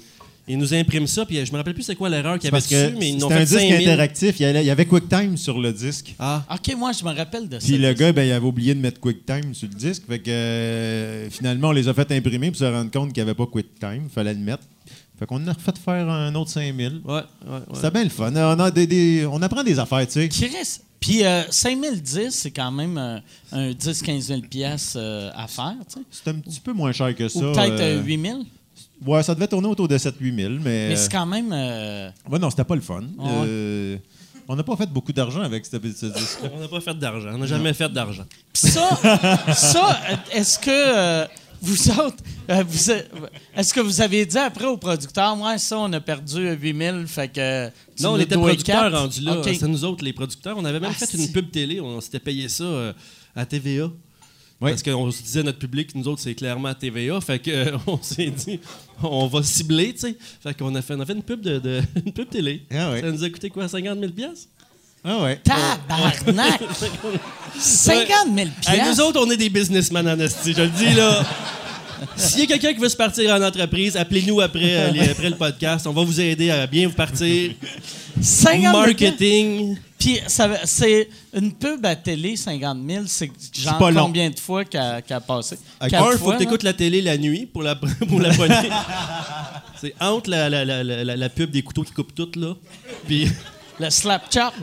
Ils 0.51 0.57
nous 0.57 0.73
impriment 0.73 1.05
ça, 1.07 1.25
puis 1.25 1.37
euh, 1.37 1.45
je 1.45 1.51
me 1.51 1.57
rappelle 1.57 1.75
plus 1.75 1.83
c'est 1.83 1.95
quoi 1.95 2.09
l'erreur 2.09 2.39
qu'il 2.39 2.49
y 2.49 2.53
avait 2.53 2.59
dessus, 2.59 2.95
mais 2.97 3.09
ils 3.09 3.13
nous 3.17 3.21
c'était 3.21 3.33
ont 3.33 3.37
un 3.37 3.39
fait 3.39 3.45
disque 3.45 3.59
5000. 3.59 3.75
interactif. 3.87 4.39
Il 4.39 4.43
y 4.43 4.45
avait- 4.47 4.63
il 4.63 4.65
y 4.67 4.69
avait 4.71 4.85
QuickTime 4.85 5.37
sur 5.37 5.59
le 5.59 5.71
disque. 5.71 6.15
Ah, 6.17 6.43
OK, 6.51 6.75
moi, 6.75 6.91
je 6.91 7.05
me 7.05 7.13
rappelle 7.15 7.47
de 7.47 7.59
ça. 7.59 7.65
Puis 7.67 7.77
le 7.77 7.93
gars, 7.93 8.11
ben, 8.11 8.23
il 8.23 8.31
avait 8.31 8.45
oublié 8.45 8.73
de 8.73 8.79
mettre 8.79 8.99
QuickTime 8.99 9.53
sur 9.53 9.67
le 9.69 9.75
disque. 9.75 10.03
Fait 10.07 10.17
que 10.19 10.29
euh, 10.31 11.29
finalement, 11.29 11.69
on 11.69 11.71
les 11.71 11.87
a 11.87 11.93
fait 11.93 12.11
imprimer 12.11 12.47
pour 12.49 12.57
se 12.57 12.65
rendre 12.65 12.89
compte 12.91 13.13
qu'il 13.13 13.23
n'y 13.23 13.29
avait 13.29 13.35
pas 13.37 13.45
QuickTime. 13.45 14.03
Il 14.05 14.09
fallait 14.09 14.33
le 14.33 14.39
mettre. 14.39 14.63
Fait 15.19 15.25
qu'on 15.25 15.45
a 15.47 15.53
refait 15.53 15.71
faire 15.83 16.09
un 16.09 16.33
autre 16.35 16.49
5000. 16.49 17.01
ouais, 17.05 17.13
ouais, 17.13 17.21
ouais. 17.47 17.59
C'était 17.75 17.91
bien 17.91 18.03
le 18.05 18.09
fun. 18.09 18.31
On, 18.33 18.59
a 18.59 18.71
des, 18.71 18.87
des- 18.87 19.25
on 19.31 19.41
apprend 19.41 19.63
des 19.63 19.77
affaires, 19.77 20.07
tu 20.07 20.13
sais. 20.13 20.29
Chris, 20.29 20.79
puis 20.99 21.25
euh, 21.25 21.43
5010, 21.51 22.31
c'est 22.31 22.51
quand 22.51 22.71
même 22.71 22.97
euh, 22.97 23.19
un 23.51 23.71
10-15 23.71 24.19
000 24.21 24.41
piastres 24.49 24.93
euh, 24.97 25.29
à 25.35 25.47
faire, 25.47 25.75
tu 25.87 25.95
sais. 25.99 26.05
C'est 26.09 26.29
un 26.29 26.35
petit 26.35 26.59
peu 26.61 26.71
moins 26.73 26.91
cher 26.93 27.13
que 27.15 27.27
ça. 27.27 27.37
Ou 27.39 27.51
peut-être 27.51 27.79
euh, 27.81 27.99
euh, 27.99 28.03
8 28.03 28.21
000. 28.21 28.39
Ouais, 29.05 29.23
ça 29.23 29.33
devait 29.35 29.47
tourner 29.47 29.67
autour 29.67 29.87
de 29.87 29.97
7-8 29.97 30.35
000, 30.35 30.53
mais... 30.63 30.89
Mais 30.89 30.95
c'est 30.95 31.11
quand 31.11 31.25
même... 31.25 31.51
euh, 31.53 32.09
Ouais, 32.29 32.37
non, 32.39 32.49
c'était 32.49 32.63
pas 32.65 32.75
le 32.75 32.81
fun. 32.81 33.01
Ouais. 33.17 33.27
Euh, 33.45 33.97
on 34.47 34.55
n'a 34.55 34.63
pas 34.63 34.75
fait 34.75 34.87
beaucoup 34.91 35.13
d'argent 35.13 35.41
avec 35.41 35.65
ce, 35.65 35.77
ce 35.77 36.05
disque 36.07 36.39
On 36.53 36.59
n'a 36.59 36.67
pas 36.67 36.81
fait 36.81 36.97
d'argent. 36.97 37.29
On 37.33 37.37
n'a 37.37 37.45
jamais 37.45 37.73
fait 37.73 37.87
d'argent. 37.89 38.25
Puis 38.51 38.71
ça, 38.71 38.89
ça 39.53 39.99
est-ce 40.33 40.57
que 40.59 40.69
euh, 40.71 41.25
vous 41.61 41.89
autres, 41.91 42.23
euh, 42.49 42.63
est-ce 43.55 43.73
que 43.73 43.79
vous 43.79 44.01
avez 44.01 44.25
dit 44.25 44.37
après 44.37 44.65
au 44.65 44.77
producteur, 44.77 45.39
ouais, 45.39 45.57
ça, 45.59 45.77
on 45.77 45.91
a 45.93 45.99
perdu 46.01 46.49
8000, 46.53 47.05
fait 47.07 47.27
que. 47.27 47.67
Non, 48.01 48.13
on 48.13 48.17
était 48.17 48.35
producteurs 48.35 48.91
rendus 48.91 49.21
là. 49.21 49.41
C'est 49.43 49.61
nous 49.67 49.83
autres, 49.85 50.03
les 50.03 50.13
producteurs. 50.13 50.57
On 50.57 50.65
avait 50.65 50.79
même 50.79 50.91
Ah, 50.93 51.05
fait 51.05 51.17
une 51.17 51.31
pub 51.31 51.51
télé. 51.51 51.79
On 51.79 52.01
s'était 52.01 52.19
payé 52.19 52.49
ça 52.49 52.63
euh, 52.63 52.93
à 53.35 53.45
TVA. 53.45 53.89
Oui. 54.61 54.71
Parce 54.71 54.83
qu'on 54.83 55.09
se 55.09 55.21
disait, 55.23 55.41
notre 55.43 55.57
public, 55.59 55.95
nous 55.95 56.07
autres, 56.09 56.21
c'est 56.21 56.35
clairement 56.35 56.67
à 56.67 56.75
TVA. 56.75 57.21
Fait 57.21 57.39
que, 57.39 57.49
euh, 57.49 57.77
on 57.87 57.97
s'est 58.01 58.27
dit, 58.31 58.59
on 59.01 59.27
va 59.27 59.41
cibler, 59.41 59.93
tu 59.93 59.99
sais. 60.01 60.15
Fait 60.43 60.53
qu'on 60.57 60.75
a 60.75 60.81
fait, 60.81 60.95
on 60.95 60.99
a 60.99 61.05
fait 61.05 61.13
une 61.13 61.23
pub, 61.23 61.41
de, 61.41 61.59
de- 61.59 61.81
une 62.05 62.11
pub 62.11 62.29
télé. 62.29 62.63
Ah 62.71 62.91
ouais. 62.91 63.01
Ça 63.01 63.09
nous 63.11 63.23
a 63.23 63.29
coûté 63.29 63.49
quoi, 63.49 63.67
50 63.69 63.97
000 63.99 64.11
piastres? 64.11 64.47
Ah 65.03 65.23
ouais. 65.23 65.39
Tabarnak! 65.43 66.59
50 67.57 68.07
000 68.35 68.37
Hey, 68.37 68.49
piastres? 68.61 68.85
nous 68.89 69.01
autres, 69.01 69.21
on 69.25 69.31
est 69.31 69.37
des 69.37 69.49
businessmen 69.49 70.07
en 70.07 70.19
esti, 70.19 70.53
je 70.53 70.61
le 70.61 70.67
dis, 70.69 70.93
là. 70.93 71.25
S'il 72.15 72.39
y 72.39 72.43
a 72.43 72.45
quelqu'un 72.47 72.73
qui 72.73 72.79
veut 72.79 72.89
se 72.89 72.95
partir 72.97 73.33
en 73.33 73.41
entreprise, 73.41 73.95
appelez-nous 73.97 74.39
après, 74.41 74.73
euh, 74.75 74.91
les- 74.91 75.09
après 75.09 75.29
le 75.29 75.35
podcast. 75.35 75.85
On 75.87 75.91
va 75.93 76.03
vous 76.03 76.19
aider 76.19 76.49
à 76.49 76.65
bien 76.67 76.87
vous 76.87 76.93
partir. 76.93 77.51
50 78.21 78.61
000 78.61 78.61
piastres? 78.61 78.77
Marketing. 78.77 79.77
Puis 79.99 80.17
ça- 80.27 80.61
c'est 80.65 81.09
une 81.33 81.51
pub 81.53 81.85
à 81.85 81.95
télé, 81.95 82.37
50 82.37 82.77
000, 82.89 83.03
c'est 83.07 83.29
genre 83.53 83.77
pas 83.77 83.91
combien 83.93 84.29
de 84.29 84.39
fois 84.39 84.63
qu'elle 84.63 85.03
a 85.09 85.19
passé? 85.19 85.57
À 85.79 85.89
Quatre 85.89 86.07
Un, 86.07 86.11
faut 86.13 86.17
fois, 86.19 86.33
que 86.33 86.37
tu 86.39 86.43
écoutes 86.45 86.63
la 86.63 86.73
télé 86.73 87.01
la 87.01 87.17
nuit 87.17 87.45
pour 87.45 87.61
la, 87.63 87.75
pour 88.07 88.19
la. 88.19 88.31
C'est 89.81 89.93
entre 89.99 90.29
la, 90.29 90.49
la, 90.49 90.63
la, 90.65 91.03
la, 91.03 91.29
pub 91.29 91.51
des 91.51 91.61
couteaux 91.61 91.83
qui 91.83 91.91
coupent 91.91 92.15
tout, 92.15 92.31
là. 92.37 92.53
Puis 93.07 93.27
Le 93.79 93.89
slap 93.89 94.31
chop. 94.33 94.53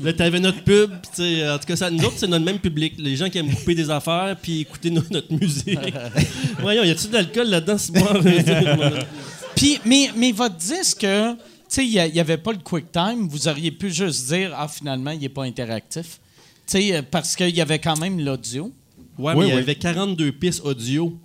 Là, 0.00 0.12
t'avais 0.12 0.40
notre 0.40 0.62
pub, 0.62 0.90
pis 1.00 1.08
tu 1.14 1.22
sais, 1.22 1.48
en 1.50 1.58
tout 1.58 1.66
cas, 1.66 1.76
ça, 1.76 1.90
nous 1.90 2.04
autres, 2.04 2.16
c'est 2.18 2.26
notre 2.26 2.44
même 2.44 2.58
public. 2.58 2.94
Les 2.98 3.16
gens 3.16 3.28
qui 3.30 3.38
aiment 3.38 3.54
couper 3.54 3.74
des 3.74 3.88
affaires 3.90 4.36
puis 4.42 4.60
écouter 4.62 4.90
no- 4.90 5.02
notre 5.10 5.32
musique. 5.32 5.78
Voyons, 6.58 6.82
y 6.82 6.90
a-tu 6.90 7.08
de 7.08 7.12
l'alcool 7.14 7.48
là-dedans 7.48 7.78
ce? 7.78 7.92
Puis, 9.56 9.78
mais, 9.84 10.10
mais 10.16 10.32
votre 10.32 10.56
disque, 10.56 11.06
sais, 11.74 11.86
il 11.86 12.12
n'y 12.12 12.20
avait 12.20 12.38
pas 12.38 12.52
le 12.52 12.58
QuickTime. 12.58 13.28
Vous 13.28 13.48
auriez 13.48 13.70
pu 13.70 13.90
juste 13.90 14.26
dire, 14.28 14.52
ah, 14.56 14.68
finalement, 14.68 15.10
il 15.12 15.20
n'est 15.20 15.28
pas 15.28 15.44
interactif. 15.44 16.20
Tu 16.66 16.78
sais, 16.78 16.96
euh, 16.96 17.02
parce 17.08 17.36
qu'il 17.36 17.54
y 17.54 17.60
avait 17.60 17.78
quand 17.78 17.98
même 17.98 18.20
l'audio. 18.20 18.72
Ouais, 19.18 19.32
Oui, 19.34 19.44
mais 19.46 19.48
il 19.50 19.54
y 19.54 19.58
avait 19.58 19.74
42 19.76 20.32
pistes 20.32 20.62
audio 20.64 21.16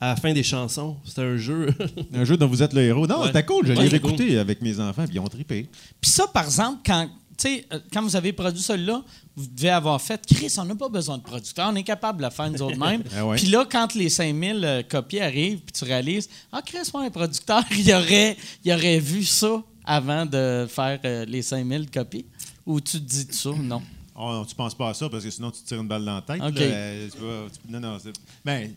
à 0.00 0.08
la 0.08 0.16
fin 0.16 0.32
des 0.32 0.42
chansons. 0.42 0.96
C'était 1.04 1.22
un 1.22 1.36
jeu. 1.36 1.68
Un 2.14 2.24
jeu 2.24 2.36
dont 2.36 2.46
vous 2.48 2.62
êtes 2.62 2.72
le 2.72 2.82
héros. 2.82 3.06
Non, 3.06 3.20
Ouais. 3.20 3.26
c'était 3.28 3.44
cool. 3.44 3.66
Je 3.66 3.72
Ouais, 3.72 3.88
l'ai 3.88 3.94
écouté 3.96 4.38
avec 4.38 4.60
mes 4.62 4.78
enfants, 4.80 5.04
puis 5.06 5.14
ils 5.16 5.20
ont 5.20 5.28
trippé. 5.28 5.66
Puis 6.00 6.10
ça, 6.10 6.26
par 6.26 6.44
exemple, 6.44 6.80
quand, 6.84 7.08
sais, 7.38 7.66
euh, 7.72 7.78
quand 7.92 8.02
vous 8.02 8.16
avez 8.16 8.32
produit 8.32 8.62
celui-là, 8.62 9.02
vous 9.36 9.46
devez 9.46 9.70
avoir 9.70 10.00
fait 10.00 10.20
Chris, 10.26 10.52
on 10.58 10.64
n'a 10.64 10.74
pas 10.74 10.88
besoin 10.88 11.18
de 11.18 11.22
producteur, 11.22 11.70
on 11.72 11.74
est 11.76 11.82
capable 11.82 12.18
de 12.18 12.24
le 12.24 12.30
faire 12.30 12.50
nous 12.50 12.62
autres 12.62 12.78
mêmes. 12.86 13.02
Ah 13.16 13.26
ouais. 13.26 13.36
Puis 13.36 13.46
là, 13.46 13.66
quand 13.70 13.94
les 13.94 14.08
5000 14.08 14.60
euh, 14.64 14.82
copies 14.82 15.20
arrivent, 15.20 15.60
puis 15.60 15.72
tu 15.72 15.84
réalises, 15.84 16.28
ah, 16.52 16.60
Chris, 16.64 16.78
moi, 16.92 17.04
un 17.04 17.10
producteur, 17.10 17.62
il 17.76 17.92
aurait, 17.92 18.36
il 18.64 18.72
aurait 18.72 18.98
vu 18.98 19.24
ça 19.24 19.62
avant 19.84 20.26
de 20.26 20.66
faire 20.68 21.00
euh, 21.04 21.24
les 21.26 21.42
5000 21.42 21.90
copies. 21.90 22.26
Ou 22.66 22.80
tu 22.80 22.92
te 23.00 23.04
dis 23.04 23.26
ça? 23.30 23.50
Non. 23.58 23.82
Oh, 24.14 24.44
tu 24.46 24.54
penses 24.54 24.74
pas 24.74 24.90
à 24.90 24.94
ça 24.94 25.08
parce 25.08 25.24
que 25.24 25.30
sinon 25.30 25.50
tu 25.50 25.62
te 25.62 25.68
tires 25.68 25.80
une 25.80 25.88
balle 25.88 26.04
dans 26.04 26.14
la 26.16 26.22
tête. 26.22 26.40
OK. 26.42 26.54
là. 26.54 26.60
Euh, 26.60 27.08
tu 27.08 27.58
tu- 27.66 27.72
non, 27.72 27.80
non. 27.80 27.98
Ben, 28.44 28.72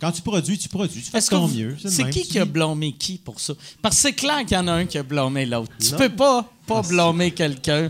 quand 0.00 0.12
tu 0.12 0.22
produis, 0.22 0.58
tu 0.58 0.68
produis. 0.68 1.02
Tu 1.02 1.10
fais 1.10 1.20
ton 1.20 1.46
vous- 1.46 1.54
mieux. 1.54 1.76
C'est 1.84 2.08
qui 2.10 2.22
qui 2.22 2.38
a 2.38 2.44
blâmé 2.44 2.92
qui 2.92 3.18
pour 3.18 3.38
ça? 3.40 3.52
Parce 3.82 3.96
que 3.96 4.02
c'est 4.02 4.12
clair 4.12 4.38
qu'il 4.40 4.56
y 4.56 4.60
en 4.60 4.68
a 4.68 4.72
un 4.72 4.86
qui 4.86 4.98
a 4.98 5.02
blâmé 5.02 5.44
l'autre. 5.46 5.72
Tu 5.78 5.94
peux 5.94 6.08
pas, 6.08 6.44
pas 6.66 6.82
blâmer 6.82 7.30
quelqu'un 7.32 7.88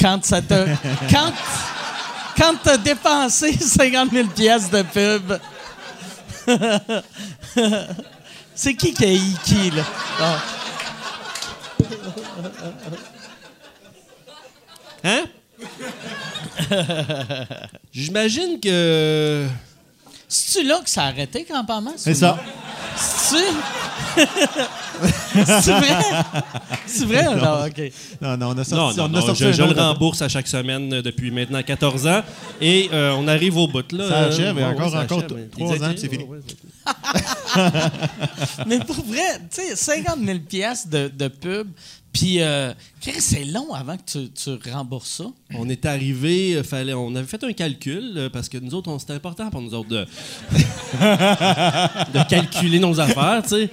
quand 0.00 0.24
ça 0.24 0.42
te. 0.42 0.66
quand 1.10 1.32
quand 2.36 2.54
t'as 2.62 2.76
dépensé 2.76 3.52
50 3.52 4.12
000 4.12 4.28
pièces 4.28 4.70
de 4.70 4.82
pub. 4.82 5.38
c'est 8.54 8.74
qui 8.74 8.92
qui 8.94 9.04
a 9.04 9.12
eu 9.12 9.20
qui, 9.44 9.70
là? 9.70 9.84
Ah. 10.20 10.42
Hein? 15.04 15.24
J'imagine 17.92 18.60
que. 18.60 19.46
C'est-tu 20.28 20.66
là 20.66 20.80
que 20.84 20.90
ça 20.90 21.04
a 21.04 21.06
arrêté 21.08 21.46
quand 21.48 21.64
pas 21.64 21.80
mal? 21.80 21.94
C'est 21.96 22.14
ça. 22.14 22.38
C'est-tu? 22.96 23.44
C'est 25.44 25.72
vrai? 25.72 25.98
C'est 26.86 27.04
vrai? 27.04 27.24
Non, 27.36 27.64
OK. 27.66 27.92
Non, 28.20 28.36
non, 28.36 28.48
on 28.48 28.52
a 28.52 28.54
Non, 28.56 28.64
sorti, 28.64 28.98
non, 28.98 29.04
on 29.04 29.06
a 29.06 29.08
non, 29.08 29.20
sorti 29.26 29.42
je, 29.44 29.48
un 29.48 29.52
je 29.52 29.62
le 29.62 29.80
rembourse 29.80 30.22
à 30.22 30.28
chaque 30.28 30.48
semaine 30.48 30.88
depuis 31.02 31.30
maintenant 31.30 31.62
14 31.62 32.06
ans. 32.06 32.22
Et 32.60 32.90
euh, 32.92 33.14
on 33.16 33.28
arrive 33.28 33.56
au 33.56 33.68
bout. 33.68 33.90
Là, 33.92 34.08
Ça 34.08 34.18
achève, 34.20 34.58
et 34.58 34.64
encore- 34.64 34.90
ça 34.90 35.00
encore 35.00 35.18
achève, 35.18 35.28
t- 35.30 35.34
mais- 35.34 35.46
trois 35.48 35.76
Ils 35.76 35.82
ans, 35.84 35.90
étaient- 35.90 35.94
puis 35.94 35.98
c'est 36.00 36.08
fini. 36.08 36.24
ouais, 36.24 36.38
ouais. 36.38 37.70
Mais 38.66 38.78
pour 38.80 38.96
vrai, 39.04 39.40
tu 39.54 39.62
sais, 39.62 39.76
50 39.76 40.18
000 40.24 40.38
pièces 40.40 40.88
de, 40.88 41.08
de 41.08 41.28
pub, 41.28 41.68
puis 42.12 42.40
euh, 42.40 42.72
c'est 43.00 43.44
long 43.44 43.72
avant 43.74 43.96
que 43.96 44.26
tu, 44.26 44.70
rembourses 44.70 45.10
ça. 45.10 45.26
On 45.54 45.68
est 45.68 45.84
arrivé, 45.84 46.56
euh, 46.56 46.62
fallait, 46.62 46.94
on 46.94 47.14
avait 47.14 47.26
fait 47.26 47.42
un 47.44 47.52
calcul 47.52 48.14
euh, 48.16 48.30
parce 48.30 48.48
que 48.48 48.58
nous 48.58 48.74
autres, 48.74 48.96
c'était 48.98 49.12
important 49.12 49.50
pour 49.50 49.60
nous 49.60 49.74
autres 49.74 49.88
de, 49.88 50.04
de 52.12 52.28
calculer 52.28 52.78
nos 52.78 52.98
affaires, 52.98 53.42
tu 53.42 53.50
sais. 53.50 53.70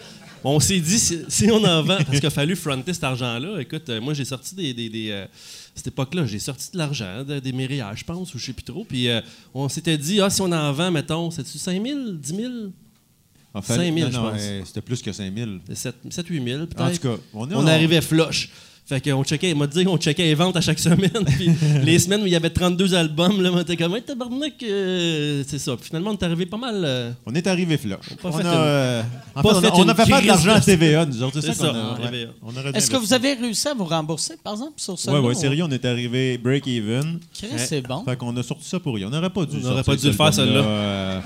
On 0.48 0.60
s'est 0.60 0.80
dit, 0.80 1.00
si, 1.00 1.50
on 1.50 1.64
en 1.64 1.82
vend, 1.82 1.98
parce 1.98 2.20
qu'il 2.20 2.26
a 2.26 2.30
fallu 2.30 2.56
fronter 2.56 2.94
cet 2.94 3.04
argent-là. 3.04 3.60
Écoute, 3.62 3.90
moi, 4.00 4.14
j'ai 4.14 4.26
sorti 4.26 4.54
des. 4.54 4.76
des, 4.76 5.26
cette 5.74 5.88
époque-là, 5.88 6.28
j'ai 6.28 6.38
sorti 6.38 6.70
de 6.72 6.78
l'argent, 6.78 7.24
de- 7.24 7.40
des 7.40 7.52
mériages, 7.52 8.02
je 8.02 8.04
pense, 8.04 8.36
ou 8.36 8.38
je 8.38 8.46
sais 8.46 8.54
plus 8.54 8.62
trop. 8.62 8.84
Puis 8.84 9.08
on 9.56 9.68
s'était 9.70 9.98
dit, 9.98 10.22
ah, 10.22 10.30
si 10.30 10.42
on 10.42 10.52
en 10.52 10.72
vend, 10.72 10.92
mettons, 10.92 11.32
c'est-tu 11.32 11.58
5 11.58 11.84
000, 11.84 12.12
10 12.12 12.36
000, 12.36 12.54
En 13.56 13.62
fait, 13.62 13.76
5 13.76 13.94
000, 13.98 14.10
non, 14.10 14.12
je 14.12 14.18
pense. 14.32 14.42
euh, 14.42 14.62
C'était 14.66 14.82
plus 14.82 15.02
que 15.02 15.12
5 15.12 15.34
000. 15.36 15.50
7 15.74 15.96
8 16.28 16.44
000, 16.44 16.66
peut-être. 16.68 16.82
En 16.82 16.92
tout 16.92 17.00
cas, 17.00 17.22
on 17.34 17.50
est 17.50 17.56
on 17.56 17.66
arrivait 17.66 18.02
flush. 18.02 18.50
Fait 18.88 19.02
qu'on 19.02 19.24
checkait, 19.24 19.50
il 19.50 19.58
m'a 19.58 19.66
dit 19.66 19.84
qu'on 19.84 19.98
checkait 19.98 20.26
les 20.26 20.36
ventes 20.36 20.56
à 20.58 20.62
chaque 20.62 20.78
semaine. 20.88 21.10
Puis 21.26 21.50
les 21.84 21.98
semaines 21.98 22.22
où 22.22 22.28
il 22.28 22.34
y 22.34 22.36
avait 22.36 22.52
32 22.52 22.94
albums, 22.94 23.42
là, 23.42 23.50
on 23.52 23.60
était 23.60 23.76
comme, 23.76 23.96
hey, 23.96 24.04
tabarnak, 24.04 24.54
euh, 24.62 25.44
c'est 25.48 25.58
ça. 25.58 25.76
Puis 25.76 25.88
finalement, 25.88 26.12
on 26.12 26.14
est 26.14 26.22
arrivé 26.24 26.46
pas 26.46 26.58
mal. 26.58 26.84
euh, 26.86 27.12
On 27.26 27.34
est 27.34 27.48
arrivé 27.48 27.78
flush. 27.80 27.98
pas 28.22 28.30
on, 28.30 28.38
a, 28.38 28.46
euh, 28.46 29.02
en 29.34 29.42
pas 29.42 29.50
fait, 29.50 29.56
on 29.56 29.58
a- 29.58 29.62
fait 29.62 29.72
on 29.74 29.80
a 29.88 29.92
une 29.92 29.96
fait 29.96 30.06
faire 30.06 30.22
de 30.22 30.28
l'argent 30.28 30.54
à 30.54 30.62
TVA, 30.62 31.04
nous 31.08 31.24
autres. 31.24 31.40
C'est 31.42 31.48
C'est 31.48 31.54
ça 31.56 31.68
qu'on 31.70 31.74
ça, 31.74 31.80
a. 31.80 31.96
on 31.98 32.00
ouais. 32.02 32.08
avait- 32.08 32.28
On 32.44 32.50
aurait 32.56 32.72
dû 32.74 32.78
Est-ce 32.78 32.92
que 32.92 32.98
vous 32.98 33.12
avez 33.12 33.34
réussi 33.34 33.68
à 33.68 33.74
vous 33.74 33.86
rembourser, 33.86 34.36
par 34.44 34.54
exemple, 34.54 34.74
sur 34.78 35.00
ça? 35.00 35.12
Ouais, 35.12 35.20
ouais, 35.20 35.34
sérieux, 35.34 35.64
on 35.64 35.72
est 35.72 35.84
arrivé 35.86 36.38
break-even. 36.38 37.20
C'est 37.58 37.82
bon. 37.82 38.04
Fait 38.06 38.18
qu'on 38.18 38.38
a 38.38 38.44
sorti 38.44 38.68
ça 38.70 38.80
pour 38.80 38.94
rien. 38.94 39.08
On 39.08 39.10
n'aurait 39.10 39.32
pas 39.32 39.46
dû 39.46 39.56
On 39.64 39.68
n'aurait 39.70 39.84
pas 39.84 39.96
dû 39.96 40.06
le 40.06 40.14
faire, 40.14 40.32
celle-là. 40.32 41.24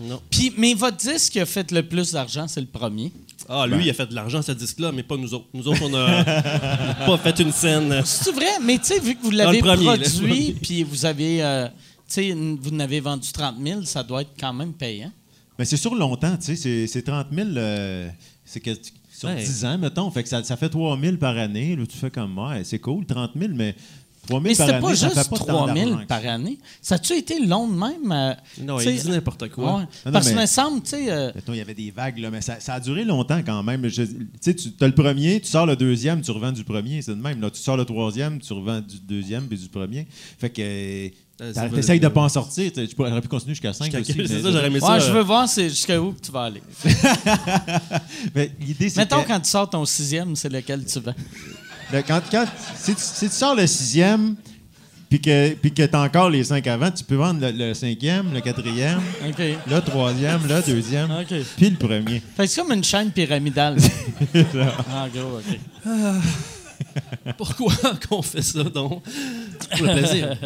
Euh, 0.00 0.08
non. 0.08 0.20
Puis, 0.30 0.52
mais 0.56 0.74
votre 0.74 0.96
disque 0.96 1.32
qui 1.32 1.40
a 1.40 1.46
fait 1.46 1.70
le 1.72 1.82
plus 1.82 2.12
d'argent, 2.12 2.46
c'est 2.48 2.60
le 2.60 2.66
premier. 2.66 3.12
Ah, 3.48 3.66
lui, 3.66 3.84
il 3.84 3.90
a 3.90 3.94
fait 3.94 4.06
de 4.06 4.14
l'argent, 4.14 4.42
ce 4.42 4.52
disque-là, 4.52 4.90
mais 4.92 5.02
pas 5.02 5.16
nous 5.16 5.32
autres. 5.34 5.46
Nous 5.54 5.66
autres, 5.68 5.80
on 5.84 5.94
a 5.94 6.24
pas 7.06 7.18
fait 7.18 7.38
une 7.40 7.52
scène. 7.52 8.02
C'est 8.04 8.32
vrai, 8.32 8.58
mais 8.62 8.78
tu 8.78 8.84
sais, 8.86 8.98
vu 9.00 9.14
que 9.14 9.22
vous 9.22 9.30
l'avez 9.30 9.60
produit, 9.60 10.52
puis 10.62 10.82
vous 10.82 11.04
avez, 11.06 11.42
euh, 11.42 11.66
tu 11.68 11.72
sais, 12.08 12.32
vous 12.32 12.70
n'avez 12.72 13.00
vendu 13.00 13.30
30 13.32 13.56
000, 13.62 13.82
ça 13.84 14.02
doit 14.02 14.22
être 14.22 14.32
quand 14.38 14.52
même 14.52 14.72
payant. 14.72 15.12
Mais 15.58 15.64
c'est 15.64 15.76
sur 15.76 15.94
longtemps, 15.94 16.36
tu 16.36 16.44
sais. 16.46 16.56
c'est- 16.56 16.86
C'est 16.86 17.02
30 17.02 17.28
000, 17.32 17.48
euh, 17.56 18.08
c'est 18.44 18.60
que 18.60 18.70
sur 19.16 19.28
Ouais. 19.28 19.36
10 19.36 19.64
ans, 19.64 19.78
mettons. 19.78 20.10
Fait 20.10 20.22
que 20.22 20.28
ça, 20.28 20.42
ça 20.44 20.56
fait 20.56 20.68
3 20.68 20.98
000 21.00 21.16
par 21.16 21.36
année. 21.38 21.74
Là, 21.76 21.86
tu 21.86 21.96
fais 21.96 22.10
comme 22.10 22.32
moi, 22.32 22.56
c'est 22.64 22.78
cool, 22.80 23.06
30 23.06 23.30
000, 23.38 23.52
mais 23.54 23.74
3 23.74 23.74
000 23.74 23.74
Mais 24.40 24.54
par 24.54 24.66
c'était 24.66 24.76
année, 24.78 24.80
pas 24.86 24.94
ça 24.96 25.06
juste 25.08 25.18
fait 25.22 25.28
pas 25.30 25.36
tant 25.38 25.44
3 25.46 25.66
000 25.74 25.74
d'argent 25.90 26.02
que 26.02 26.06
par 26.08 26.22
ça. 26.22 26.32
année. 26.34 26.58
Ça 26.82 26.94
a-tu 26.96 27.12
été 27.14 27.44
long 27.46 27.68
de 27.68 27.74
même? 27.74 28.12
euh, 28.12 28.34
Non, 28.62 28.78
tu 28.78 28.88
il 28.88 29.00
dit 29.00 29.08
n'importe 29.10 29.48
quoi. 29.50 29.76
ouais. 29.78 29.82
non, 30.06 30.12
Parce 30.12 30.30
que 30.30 30.34
me 30.40 30.46
semble, 30.46 30.82
tu 30.82 30.90
sais, 30.90 31.10
euh, 31.10 31.32
Mettons, 31.34 31.52
il 31.52 31.58
y 31.58 31.60
avait 31.60 31.74
des 31.74 31.90
vagues, 31.90 32.18
là, 32.18 32.30
mais 32.30 32.40
ça, 32.40 32.60
ça 32.60 32.74
a 32.74 32.80
duré 32.80 33.04
longtemps 33.04 33.40
quand 33.44 33.62
même. 33.62 33.88
Je- 33.88 34.02
Tu 34.02 34.26
sais, 34.40 34.54
tu 34.54 34.68
as 34.80 34.86
le 34.86 34.94
premier, 34.94 35.40
tu 35.40 35.48
sors 35.48 35.66
le 35.66 35.76
deuxième, 35.76 36.20
tu 36.22 36.30
revends 36.30 36.52
du 36.52 36.64
premier. 36.64 37.02
C'est 37.02 37.14
de 37.14 37.20
même. 37.22 37.40
Là, 37.40 37.50
tu 37.50 37.60
sors 37.60 37.76
le 37.76 37.84
troisième, 37.84 38.40
tu 38.40 38.52
revends 38.52 38.80
du 38.80 38.98
deuxième 39.00 39.46
puis 39.46 39.58
du 39.58 39.68
premier. 39.68 40.06
Fait 40.38 40.50
que 40.50 40.62
euh, 40.62 41.52
ça 41.52 41.68
t'essayes 41.68 42.00
de 42.00 42.08
pas 42.08 42.22
en 42.22 42.28
sortir. 42.30 42.72
Tu 42.72 42.86
pourrais- 42.96 43.10
j'aurais 43.10 43.20
pu 43.20 43.28
continuer 43.28 43.54
jusqu'à 43.54 43.72
5 43.74 43.84
Jusqu'à 43.94 44.00
aussi. 44.00 44.28
C'est 44.28 44.40
ça, 44.42 44.50
j'aurais 44.50 44.66
aimé 44.68 44.80
ça. 44.80 44.92
ouais, 44.94 45.00
je 45.00 45.06
euh, 45.10 45.12
veux 45.12 45.22
voir 45.22 45.46
jusqu'à 45.46 46.00
où 46.00 46.14
tu 46.22 46.32
vas 46.32 46.44
aller. 46.44 46.62
Mais 48.34 48.50
l'idée, 48.60 48.88
c'est 48.88 49.00
Mettons, 49.00 49.22
que- 49.22 49.28
quand 49.28 49.40
tu 49.40 49.50
sors 49.50 49.68
ton 49.68 49.84
sixième, 49.84 50.34
c'est 50.36 50.48
lequel 50.48 50.84
tu 50.84 51.00
vends? 51.00 51.14
Le- 51.92 52.02
quand, 52.02 52.20
quand- 52.30 52.46
si, 52.76 52.94
tu, 52.94 53.00
si 53.02 53.28
tu 53.28 53.34
sors 53.34 53.54
le 53.54 53.66
sixième, 53.66 54.36
puis 55.08 55.20
que, 55.20 55.54
puis 55.54 55.72
que 55.72 55.84
tu 55.84 55.94
as 55.94 56.00
encore 56.00 56.30
les 56.30 56.42
cinq 56.44 56.66
avant, 56.66 56.90
tu 56.90 57.04
peux 57.04 57.14
vendre 57.14 57.40
le, 57.40 57.52
le 57.68 57.74
cinquième, 57.74 58.32
le 58.34 58.40
quatrième, 58.40 59.00
le 59.66 59.80
troisième, 59.80 60.40
le 60.48 60.60
deuxième, 60.62 61.08
puis 61.56 61.70
le 61.70 61.76
premier. 61.76 62.20
Fait 62.36 62.44
que 62.44 62.46
c'est 62.50 62.60
comme 62.60 62.72
une 62.72 62.82
chaîne 62.84 63.10
pyramidale. 63.12 63.76
en 64.34 65.08
gros, 65.08 65.38
OK. 65.38 65.58
Pourquoi 67.36 67.72
qu'on 68.08 68.22
fait 68.22 68.42
ça, 68.42 68.62
donc? 68.64 69.02
Pour 69.76 69.86
le 69.86 69.92
plaisir. 69.94 70.36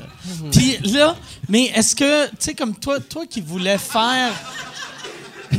Puis 0.52 0.78
là, 0.92 1.16
mais 1.48 1.64
est-ce 1.74 1.94
que, 1.94 2.26
tu 2.30 2.32
sais, 2.40 2.54
comme 2.54 2.74
toi, 2.76 2.98
toi 3.00 3.24
qui 3.26 3.40
voulais 3.40 3.78
faire. 3.78 4.32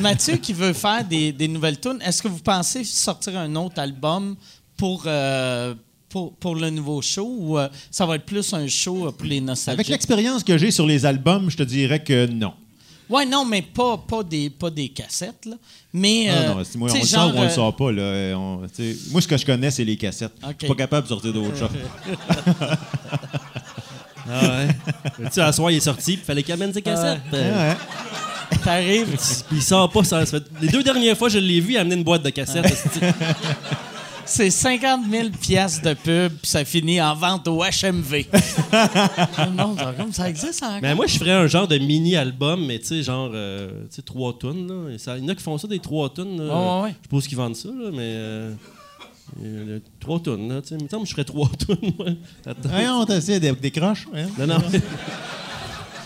Mathieu 0.02 0.36
qui 0.36 0.52
veut 0.54 0.74
faire 0.74 1.04
des, 1.06 1.32
des 1.32 1.48
nouvelles 1.48 1.80
tunes, 1.80 2.00
est-ce 2.06 2.22
que 2.22 2.28
vous 2.28 2.40
pensez 2.40 2.84
sortir 2.84 3.38
un 3.38 3.56
autre 3.56 3.80
album 3.80 4.36
pour, 4.78 5.04
euh, 5.06 5.74
pour, 6.10 6.34
pour 6.36 6.56
le 6.56 6.70
nouveau 6.70 7.02
show 7.02 7.28
ou 7.40 7.58
euh, 7.60 7.68
ça 7.92 8.06
va 8.06 8.16
être 8.16 8.26
plus 8.26 8.54
un 8.54 8.68
show 8.68 9.08
euh, 9.08 9.12
pour 9.12 9.26
les 9.26 9.38
Avec 9.38 9.48
nostalgiques? 9.48 9.88
l'expérience 9.90 10.44
que 10.44 10.58
j'ai 10.58 10.72
sur 10.72 10.86
les 10.88 11.06
albums, 11.06 11.50
je 11.50 11.58
te 11.58 11.64
dirais 11.64 12.04
que 12.04 12.28
non. 12.28 12.54
Ouais, 13.10 13.26
non, 13.26 13.46
mais 13.46 13.62
pas, 13.62 13.98
pas, 13.98 14.22
des, 14.22 14.50
pas 14.50 14.70
des 14.70 14.90
cassettes, 14.90 15.46
là. 15.46 15.56
Mais. 15.94 16.28
Ah 16.30 16.34
euh, 16.34 16.54
non, 16.56 16.64
si 16.66 16.78
moi, 16.78 16.90
on 16.92 16.94
le 17.00 17.06
sort 17.06 17.34
ou 17.34 17.38
on 17.38 17.44
le 17.44 17.50
sort 17.50 17.74
pas. 17.76 17.90
Là. 17.92 18.38
On- 18.38 18.62
moi, 19.12 19.22
ce 19.22 19.28
que 19.28 19.38
je 19.38 19.46
connais, 19.46 19.72
c'est 19.72 19.86
les 19.86 19.96
cassettes. 19.96 20.34
Je 20.42 20.48
OK. 20.50 20.56
suis 20.60 20.68
pas 20.68 20.76
capable 20.76 21.04
de 21.04 21.10
sortir 21.14 21.32
d'autres 21.34 21.58
choses. 21.58 21.70
Ah 24.30 24.42
ouais. 24.42 24.68
tu 25.28 25.32
sais, 25.32 25.40
à 25.42 25.54
soir, 25.54 25.72
il 25.72 25.78
est 25.78 25.80
sorti, 25.80 26.14
il 26.16 26.20
fallait 26.20 26.44
qu'il 26.44 26.54
amène 26.54 26.74
ses 26.74 26.82
cassettes. 26.82 27.22
Euh, 27.34 27.70
Ouais. 27.72 28.58
T'arrives, 28.64 29.08
Puis 29.48 29.58
il 29.58 29.62
sort 29.64 29.90
pas. 29.90 30.04
Ça, 30.04 30.26
ça 30.26 30.40
fait- 30.42 30.46
Les 30.62 30.68
deux 30.68 30.84
dernières 30.84 31.18
fois, 31.18 31.30
je 31.30 31.38
l'ai 31.40 31.62
vu, 31.62 31.74
il 31.74 31.78
a 31.78 31.82
amené 31.82 31.96
une 31.96 32.04
boîte 32.04 32.24
de 32.24 32.30
cassettes. 32.30 32.66
C'est 34.28 34.50
50 34.50 35.02
000 35.10 35.30
piastres 35.42 35.82
de 35.84 35.94
pub, 35.94 36.34
puis 36.34 36.48
ça 36.50 36.64
finit 36.66 37.02
en 37.02 37.16
vente 37.16 37.48
au 37.48 37.64
HMV. 37.64 38.26
non, 39.56 39.76
ça, 39.78 39.94
comme 39.98 40.14
ça 40.14 40.30
existe 40.30 40.62
encore? 40.64 40.80
Mais 40.82 40.94
moi, 40.96 41.08
je 41.08 41.18
ferais 41.18 41.32
un 41.32 41.48
genre 41.48 41.68
de 41.68 41.78
mini-album, 41.78 42.66
mais 42.66 42.80
tu 42.80 42.86
sais, 42.88 43.04
genre, 43.04 43.32
euh, 43.34 43.70
tu 43.90 43.96
sais, 43.98 44.02
trois 44.02 44.38
tonnes. 44.38 44.68
Là. 44.68 44.94
Et 44.94 44.98
ça- 44.98 45.18
Il 45.18 45.24
y 45.24 45.26
en 45.26 45.30
a 45.30 45.36
qui 45.36 45.44
font 45.44 45.58
ça, 45.58 45.68
des 45.68 45.80
trois 45.80 46.10
tonnes. 46.10 46.38
là. 46.48 46.82
Ouais. 46.84 46.90
Je 46.92 47.04
suppose 47.04 47.28
qu'ils 47.28 47.38
vendent 47.38 47.56
ça, 47.56 47.70
là, 47.70 47.90
mais. 47.92 48.00
euh, 48.02 48.54
euh, 49.44 49.80
trois 50.00 50.20
tonnes, 50.20 50.48
là. 50.50 50.62
Tu 50.62 50.70
sais, 50.70 50.76
il 50.80 50.84
me 50.84 50.90
semble 50.90 51.04
que 51.04 51.10
je 51.10 51.14
ferais 51.14 51.26
trois 51.26 51.50
tonnes, 51.68 51.92
moi. 51.98 52.08
Attends. 52.46 52.70
Ouais, 52.70 52.88
on 52.90 53.06
t'essaie 53.06 53.40
des, 53.40 53.52
des 53.54 53.72
croches. 53.72 54.08
hein. 54.14 54.28
Non, 54.38 54.48
non. 54.48 54.56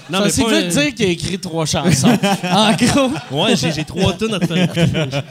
non, 0.09 0.17
ça, 0.19 0.23
mais 0.25 0.29
c'est 0.31 0.43
pas, 0.43 0.49
veut 0.49 0.55
euh, 0.65 0.67
dire 0.69 0.93
qu'il 0.95 1.05
a 1.05 1.09
écrit 1.09 1.39
trois 1.39 1.65
chansons. 1.65 2.17
en 2.43 2.73
gros. 2.73 3.11
Ouais, 3.43 3.55
j'ai 3.55 3.83
trois 3.85 4.13
tonnes 4.13 4.33
à 4.35 4.39
te 4.39 4.47
faire. 4.47 4.69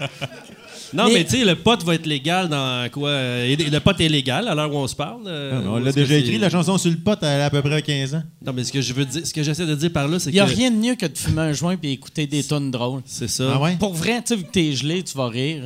Non, 0.92 1.04
Mais- 1.06 1.12
mais, 1.14 1.24
tu 1.24 1.38
sais, 1.38 1.44
le 1.44 1.54
pot 1.54 1.80
va 1.84 1.94
être 1.94 2.06
légal 2.06 2.48
dans 2.48 2.88
quoi? 2.90 3.12
et 3.12 3.54
Le 3.56 3.78
pot 3.80 3.98
est 4.00 4.08
légal 4.08 4.48
à 4.48 4.54
l'heure 4.54 4.74
où 4.74 4.78
on 4.78 4.88
se 4.88 4.96
parle. 4.96 5.22
euh, 5.26 5.52
Ah, 5.64 5.68
on 5.68 5.76
l'a 5.78 5.92
que 5.92 6.00
déjà 6.00 6.16
écrit, 6.16 6.36
la 6.38 6.50
chanson 6.50 6.76
sur 6.78 6.90
le 6.90 6.96
pot, 6.96 7.16
elle 7.22 7.40
a 7.42 7.44
à 7.46 7.50
peu 7.50 7.62
près 7.62 7.80
15 7.82 8.14
ans. 8.16 8.22
Non, 8.44 8.52
mais 8.52 8.64
ce 8.64 8.72
que 8.72 8.80
je 8.80 8.92
veux 8.92 9.04
dire, 9.04 9.24
ce 9.26 9.32
que 9.32 9.42
j'essaie 9.42 9.66
de 9.66 9.74
dire 9.76 9.92
par 9.92 10.08
là, 10.08 10.18
c'est 10.18 10.30
Il 10.30 10.34
n'y 10.34 10.40
a 10.40 10.46
que. 10.46 10.50
rien 10.50 10.70
de 10.70 10.76
mieux 10.76 10.94
que 10.96 11.06
de 11.06 11.16
fumer 11.16 11.42
un 11.42 11.52
joint 11.52 11.76
et 11.80 11.92
écouter 11.92 12.26
des 12.26 12.42
tonnes 12.42 12.70
drôles. 12.72 13.02
C'est 13.06 13.28
ça. 13.28 13.52
Ah 13.54 13.60
ouais? 13.60 13.76
Pour 13.78 13.94
vrai, 13.94 14.18
tu 14.22 14.28
sais, 14.28 14.36
vu 14.36 14.42
que 14.44 14.50
t'es 14.50 14.72
gelé, 14.72 15.02
tu 15.04 15.16
vas 15.16 15.28
rire. 15.28 15.62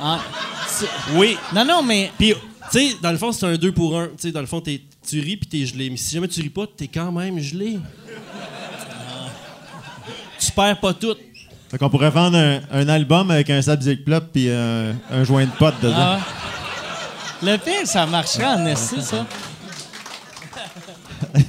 ah, 0.00 0.20
Oui. 1.14 1.36
Non, 1.54 1.64
non, 1.64 1.82
mais 1.82 2.10
Puis, 2.18 2.34
tu 2.70 2.78
sais, 2.78 2.96
dans 3.02 3.10
le 3.10 3.18
fond, 3.18 3.32
c'est 3.32 3.46
un 3.46 3.56
2 3.56 3.72
pour 3.72 3.98
1. 3.98 4.06
Tu 4.08 4.12
sais, 4.18 4.30
dans 4.32 4.40
le 4.40 4.46
fond, 4.46 4.60
t'es- 4.60 4.80
tu 5.08 5.18
ris 5.20 5.36
puis 5.36 5.48
t'es 5.48 5.66
gelé. 5.66 5.90
Mais 5.90 5.96
si 5.96 6.14
jamais 6.14 6.28
tu 6.28 6.40
ris 6.40 6.48
pas, 6.50 6.66
t'es 6.76 6.86
quand 6.88 7.10
même 7.10 7.38
gelé. 7.40 7.78
Tu 10.38 10.50
perds 10.52 10.80
pas 10.80 10.94
tout. 10.94 11.14
Fait 11.72 11.78
qu'on 11.78 11.88
pourrait 11.88 12.10
vendre 12.10 12.36
un, 12.36 12.60
un 12.70 12.86
album 12.88 13.30
avec 13.30 13.48
un 13.48 13.62
Sabzic 13.62 14.04
Plop 14.04 14.24
puis 14.30 14.50
un, 14.50 14.94
un 15.10 15.24
joint 15.24 15.46
de 15.46 15.50
pot 15.52 15.72
dedans. 15.82 15.94
Ah. 15.96 16.20
Le 17.42 17.56
pire, 17.56 17.86
ça 17.86 18.04
marcherait 18.04 18.44
en 18.44 18.66
esti, 18.66 19.00
ça. 19.00 19.26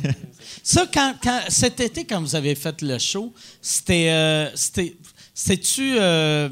ça, 0.64 0.86
quand, 0.94 1.14
quand- 1.22 1.42
cet 1.50 1.80
été, 1.82 2.06
quand 2.06 2.22
vous 2.22 2.36
avez 2.36 2.56
fait 2.56 2.82
le 2.82 2.98
show, 3.00 3.34
c'était. 3.62 4.10
euh, 4.12 4.50
c'était. 4.56 4.96
C'était-tu 5.34 5.96
euh, 6.00 6.48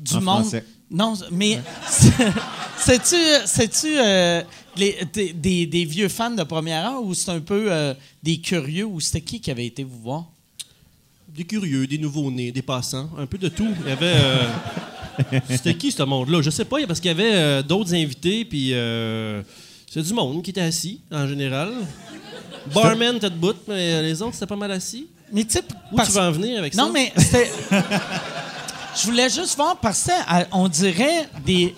du 0.00 0.16
En 0.16 0.20
monde? 0.20 0.40
français. 0.42 0.64
Non, 0.90 1.14
mais. 1.30 1.60
C'est-tu. 2.78 3.16
C'est-tu 3.46 3.86
euh, 3.98 4.42
les- 4.76 4.98
des, 5.12 5.32
des- 5.32 5.66
des 5.66 5.84
vieux 5.84 6.08
fans 6.08 6.30
de 6.30 6.42
première 6.42 6.86
heure 6.92 7.02
ou 7.02 7.14
c'est 7.14 7.30
un 7.30 7.40
peu 7.40 7.72
euh, 7.72 7.94
des 8.22 8.38
curieux 8.38 8.84
ou 8.84 9.00
c'était 9.00 9.22
qui 9.22 9.40
qui 9.40 9.50
avait 9.50 9.66
été 9.66 9.82
vous 9.82 9.98
voir? 10.00 10.24
Des 11.38 11.44
curieux, 11.44 11.86
des 11.86 11.98
nouveaux-nés, 11.98 12.50
des 12.50 12.62
passants, 12.62 13.08
un 13.16 13.24
peu 13.26 13.38
de 13.38 13.48
tout. 13.48 13.68
Il 13.84 13.88
y 13.88 13.92
avait. 13.92 14.12
euh, 14.16 15.40
C'était 15.48 15.74
qui 15.74 15.92
ce 15.92 16.02
monde-là? 16.02 16.42
Je 16.42 16.50
sais 16.50 16.64
pas, 16.64 16.78
parce 16.86 16.98
qu'il 16.98 17.08
y 17.12 17.14
avait 17.14 17.32
euh, 17.32 17.62
d'autres 17.62 17.94
invités, 17.94 18.44
puis 18.44 18.70
euh, 18.74 19.40
c'est 19.88 20.02
du 20.02 20.12
monde 20.14 20.42
qui 20.42 20.50
était 20.50 20.60
assis, 20.62 21.00
en 21.12 21.28
général. 21.28 21.70
Barman 22.74 23.16
était 23.16 23.30
debout, 23.30 23.52
mais 23.68 24.02
les 24.02 24.20
autres, 24.20 24.34
c'était 24.34 24.46
pas 24.46 24.56
mal 24.56 24.72
assis. 24.72 25.06
Mais 25.32 25.44
tu 25.44 25.52
sais, 25.52 25.62
Où 25.92 25.96
parce- 25.96 26.08
tu 26.08 26.14
vas 26.16 26.28
en 26.28 26.32
venir 26.32 26.58
avec 26.58 26.74
ça? 26.74 26.82
Non, 26.82 26.90
mais 26.92 27.12
c'était. 27.16 27.50
Je 29.00 29.04
voulais 29.06 29.30
juste 29.30 29.54
voir 29.54 29.76
parce 29.76 30.04
que 30.04 30.10
à- 30.26 30.46
on 30.50 30.66
dirait 30.66 31.28
des. 31.46 31.72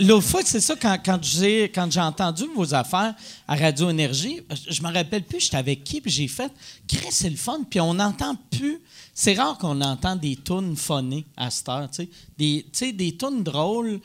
L'autre 0.00 0.26
fois, 0.26 0.42
c'est 0.44 0.60
ça, 0.60 0.74
quand, 0.76 1.22
j'ai 1.22 1.64
quand 1.64 1.90
j'ai 1.90 2.00
entendu 2.00 2.44
vos 2.54 2.74
affaires 2.74 3.14
à 3.48 3.56
Radio 3.56 3.88
Énergie, 3.90 4.40
je, 4.68 4.82
me 4.82 4.92
rappelle 4.92 5.22
plus, 5.22 5.40
j'étais 5.40 5.56
avec 5.56 5.84
qui, 5.84 6.00
puis 6.00 6.10
j'ai 6.10 6.28
fait 6.28 6.52
Chris, 6.86 7.08
c'est 7.10 7.30
le 7.30 7.36
fun, 7.36 7.60
puis 7.68 7.80
on 7.80 7.94
n'entend 7.94 8.36
plus. 8.50 8.80
C'est 9.14 9.34
rare 9.34 9.56
qu'on 9.58 9.80
entend 9.80 10.16
des 10.16 10.36
tunes 10.36 10.76
phonées 10.76 11.26
à 11.36 11.50
cette 11.50 11.68
heure, 11.68 11.90
tu 11.90 12.02
sais. 12.02 12.08
Des, 12.36 12.66
tu 12.72 12.92
des 12.92 13.16
tunes 13.16 13.42
drôles. 13.42 14.00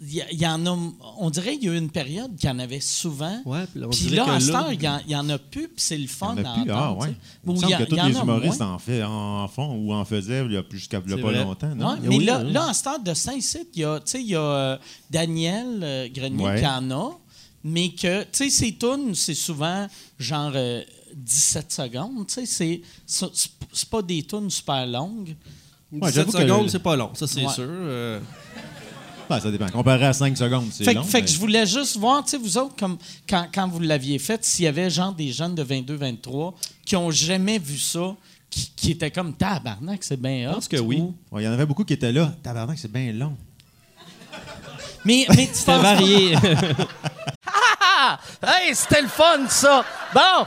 Il 0.00 0.40
y, 0.40 0.46
en 0.46 0.64
a. 0.64 0.78
On 1.18 1.28
dirait 1.28 1.54
qu'il 1.56 1.64
y 1.64 1.68
a 1.70 1.74
eu 1.74 1.76
une 1.78 1.90
période 1.90 2.36
qu'il 2.36 2.48
y 2.48 2.52
en 2.52 2.60
avait 2.60 2.78
souvent. 2.78 3.42
Ouais, 3.44 3.64
puis 3.66 3.80
là, 3.80 3.86
on 3.88 3.90
Puis 3.90 4.00
dirait 4.02 4.16
là, 4.16 4.24
que 4.26 4.30
à 4.30 4.38
là- 4.38 4.60
heure, 4.60 4.72
il 4.72 5.10
y 5.10 5.16
en- 5.16 5.28
a 5.28 5.38
plus, 5.38 5.66
puis 5.66 5.74
c'est 5.82 5.98
le 5.98 6.06
fun 6.06 6.36
Il 6.36 6.42
y 6.42 6.46
en 6.46 6.48
a 6.48 6.52
à 6.52 6.62
plus, 6.62 6.70
ah 6.70 6.92
ouais. 6.94 7.14
Il 7.44 7.52
me 7.52 7.56
semble 7.56 7.70
y 7.70 7.74
a- 7.74 7.78
que 7.78 7.82
tous 7.84 7.94
il 7.96 7.98
y 7.98 8.00
en 8.02 8.06
les 8.06 8.16
humoristes 8.18 8.62
en, 8.62 8.78
fait, 8.78 9.02
en 9.02 9.48
font 9.48 9.74
ou 9.74 9.92
en 9.92 10.04
faisaient 10.04 10.44
il 10.44 10.52
y 10.52 10.56
a 10.56 10.62
plus- 10.62 10.78
jusqu'à 10.78 11.00
pas 11.00 11.16
vrai. 11.16 11.42
longtemps. 11.42 11.74
Non? 11.74 11.90
Ouais, 11.94 11.96
mais 12.02 12.08
Oui, 12.16 12.24
là, 12.24 12.42
oui. 12.44 12.52
là, 12.52 12.68
en 12.68 12.72
stade 12.74 13.02
de 13.02 13.12
Saint-Cyr, 13.12 13.62
il 13.74 13.80
y 13.80 13.84
a, 13.84 13.98
tu 13.98 14.10
sais, 14.12 14.20
il 14.22 14.28
y 14.28 14.36
a 14.36 14.40
euh, 14.40 14.78
Daniel 15.10 15.80
euh, 15.82 16.08
Grenier 16.14 16.44
Ouais. 16.44 16.60
qui 16.60 16.66
en 16.66 16.90
a, 16.92 17.10
mais 17.64 17.88
que, 17.90 18.22
tu 18.22 18.28
sais, 18.32 18.50
ses 18.50 18.76
tunes, 18.76 19.16
c'est 19.16 19.34
souvent 19.34 19.88
genre 20.16 20.52
euh, 20.54 20.80
17 21.16 21.72
secondes, 21.72 22.24
tu 22.28 22.46
sais, 22.46 22.82
c'est- 23.04 23.86
pas 23.90 24.02
des 24.02 24.22
tunes 24.22 24.48
super 24.50 24.86
longues. 24.86 25.34
17 25.90 26.14
j'avoue 26.14 26.32
que 26.32 26.38
secondes, 26.42 26.68
c'est 26.70 26.78
pas 26.78 26.94
long, 26.96 27.10
ça 27.14 27.26
c'est 27.26 27.44
Ouais. 27.44 27.52
sûr. 27.52 27.64
Ben, 29.28 29.40
ça 29.40 29.50
dépend. 29.50 29.68
Comparé 29.68 30.06
à 30.06 30.12
5 30.12 30.36
secondes, 30.36 30.68
c'est 30.72 30.84
Fait, 30.84 30.94
long. 30.94 31.02
fait 31.02 31.22
que 31.22 31.28
je 31.28 31.38
voulais 31.38 31.66
juste 31.66 31.96
voir, 31.96 32.24
tu 32.24 32.30
sais, 32.30 32.38
vous 32.38 32.56
autres, 32.58 32.74
comme 32.76 32.96
quand, 33.28 33.46
quand 33.52 33.68
vous 33.68 33.80
l'aviez 33.80 34.18
fait, 34.18 34.44
s'il 34.44 34.64
y 34.64 34.68
avait 34.68 34.88
genre 34.90 35.12
des 35.12 35.32
jeunes 35.32 35.54
de 35.54 35.64
22-23 35.64 36.54
qui 36.84 36.96
ont 36.96 37.10
jamais 37.10 37.58
vu 37.58 37.78
ça, 37.78 38.14
qui, 38.50 38.72
qui 38.74 38.90
étaient 38.92 39.10
comme 39.10 39.34
tabarnak, 39.34 40.02
c'est 40.02 40.20
bien 40.20 40.50
hot. 40.50 40.54
pense 40.54 40.68
que 40.68 40.78
oui. 40.78 41.02
Ouais, 41.30 41.42
Il 41.42 41.44
y 41.44 41.48
en 41.48 41.52
avait 41.52 41.66
beaucoup 41.66 41.84
qui 41.84 41.92
étaient 41.92 42.12
là. 42.12 42.32
Tabarnak, 42.42 42.78
c'est 42.78 42.90
bien 42.90 43.12
long. 43.12 43.36
Mais, 45.04 45.26
mais 45.30 45.46
tu 45.46 45.54
C'était 45.54 45.78
varié. 45.78 46.34
Ah! 48.00 48.18
Hey, 48.46 48.74
c'était 48.76 49.02
le 49.02 49.08
fun, 49.08 49.48
ça! 49.48 49.84
Bon! 50.14 50.46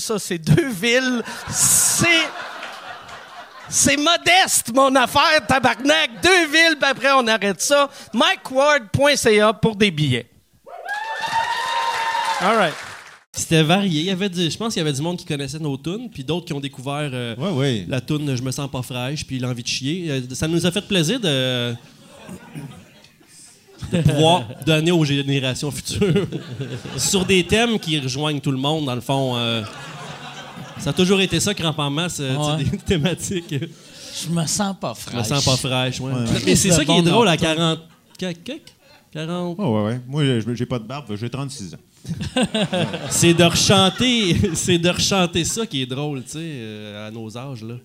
ça, 0.00 0.18
c'est 0.18 0.38
deux 0.38 0.68
villes. 0.70 1.22
C'est. 1.50 2.06
C'est 3.68 3.96
modeste, 3.96 4.72
mon 4.74 4.94
affaire, 4.94 5.44
tabarnak. 5.48 6.20
Deux 6.22 6.46
villes, 6.46 6.76
puis 6.78 6.90
après, 6.90 7.10
on 7.16 7.26
arrête 7.26 7.60
ça. 7.62 7.88
MikeWard.ca 8.12 9.52
pour 9.54 9.74
des 9.74 9.90
billets. 9.90 10.26
All 12.40 12.56
right. 12.56 12.74
C'était 13.32 13.62
varié. 13.62 14.00
Il 14.02 14.06
y 14.06 14.10
avait 14.10 14.28
du- 14.28 14.50
je 14.50 14.56
pense 14.56 14.74
qu'il 14.74 14.80
y 14.80 14.86
avait 14.86 14.92
du 14.92 15.00
monde 15.02 15.16
qui 15.16 15.24
connaissait 15.24 15.58
nos 15.58 15.76
tunes, 15.76 16.08
puis 16.10 16.22
d'autres 16.22 16.46
qui 16.46 16.52
ont 16.52 16.60
découvert 16.60 17.10
euh, 17.12 17.34
Ouais, 17.36 17.50
ouais. 17.50 17.84
la 17.88 18.00
tune 18.00 18.36
Je 18.36 18.42
me 18.42 18.50
sens 18.52 18.70
pas 18.70 18.82
fraîche, 18.82 19.26
puis 19.26 19.38
l'envie 19.38 19.62
de 19.62 19.68
chier. 19.68 20.10
Euh, 20.10 20.20
Ça 20.34 20.46
nous 20.46 20.64
a 20.66 20.70
fait 20.70 20.86
plaisir 20.86 21.18
de, 21.18 21.74
de 23.92 24.00
pouvoir 24.02 24.42
donner 24.66 24.90
aux 24.92 25.04
générations 25.04 25.70
futures 25.70 26.26
sur 26.96 27.24
des 27.24 27.44
thèmes 27.44 27.78
qui 27.78 27.98
rejoignent 27.98 28.40
tout 28.40 28.50
le 28.52 28.58
monde, 28.58 28.86
dans 28.86 28.94
le 28.94 29.00
fond. 29.00 29.36
euh. 29.36 29.62
ça 30.78 30.90
a 30.90 30.92
toujours 30.92 31.20
été 31.20 31.40
ça, 31.40 31.54
Cramp 31.54 31.74
en 31.78 31.90
masse, 31.90 32.18
euh, 32.20 32.34
Ouais. 32.36 32.64
des 32.64 32.78
thématiques. 32.78 33.54
Je 34.24 34.30
me 34.30 34.46
sens 34.46 34.76
pas 34.80 34.94
Je 35.10 35.16
me 35.16 35.22
fraîche. 35.22 35.26
sens 35.28 35.44
pas 35.44 35.56
fraîche, 35.56 36.00
ouais. 36.00 36.12
Ouais, 36.12 36.18
ouais. 36.20 36.42
Mais 36.46 36.56
c'est 36.56 36.70
ça 36.70 36.84
qui 36.84 36.92
est 36.92 37.02
drôle 37.02 37.28
à 37.28 37.36
dans 37.36 37.48
le 37.50 37.54
40... 37.56 37.78
Quel- 38.18 38.34
quel- 38.44 38.60
40... 39.12 39.56
Oh, 39.58 39.62
ouais, 39.78 39.84
ouais. 39.84 40.00
Moi, 40.06 40.24
je- 40.24 40.54
j'ai 40.54 40.66
pas 40.66 40.78
de 40.78 40.84
barbe, 40.84 41.14
j'ai 41.16 41.28
36 41.30 41.74
ans. 41.74 41.78
C'est 43.10 43.32
de 43.32 43.44
rechanter, 43.44 44.36
c'est 44.54 44.76
de 44.78 44.90
rechanter 44.90 45.42
ça 45.44 45.66
qui 45.66 45.80
est 45.82 45.86
drôle, 45.86 46.22
tu 46.22 46.32
sais, 46.32 46.38
euh, 46.40 47.08
à 47.08 47.10
nos 47.10 47.36
âges 47.38 47.62
là. 47.62 47.76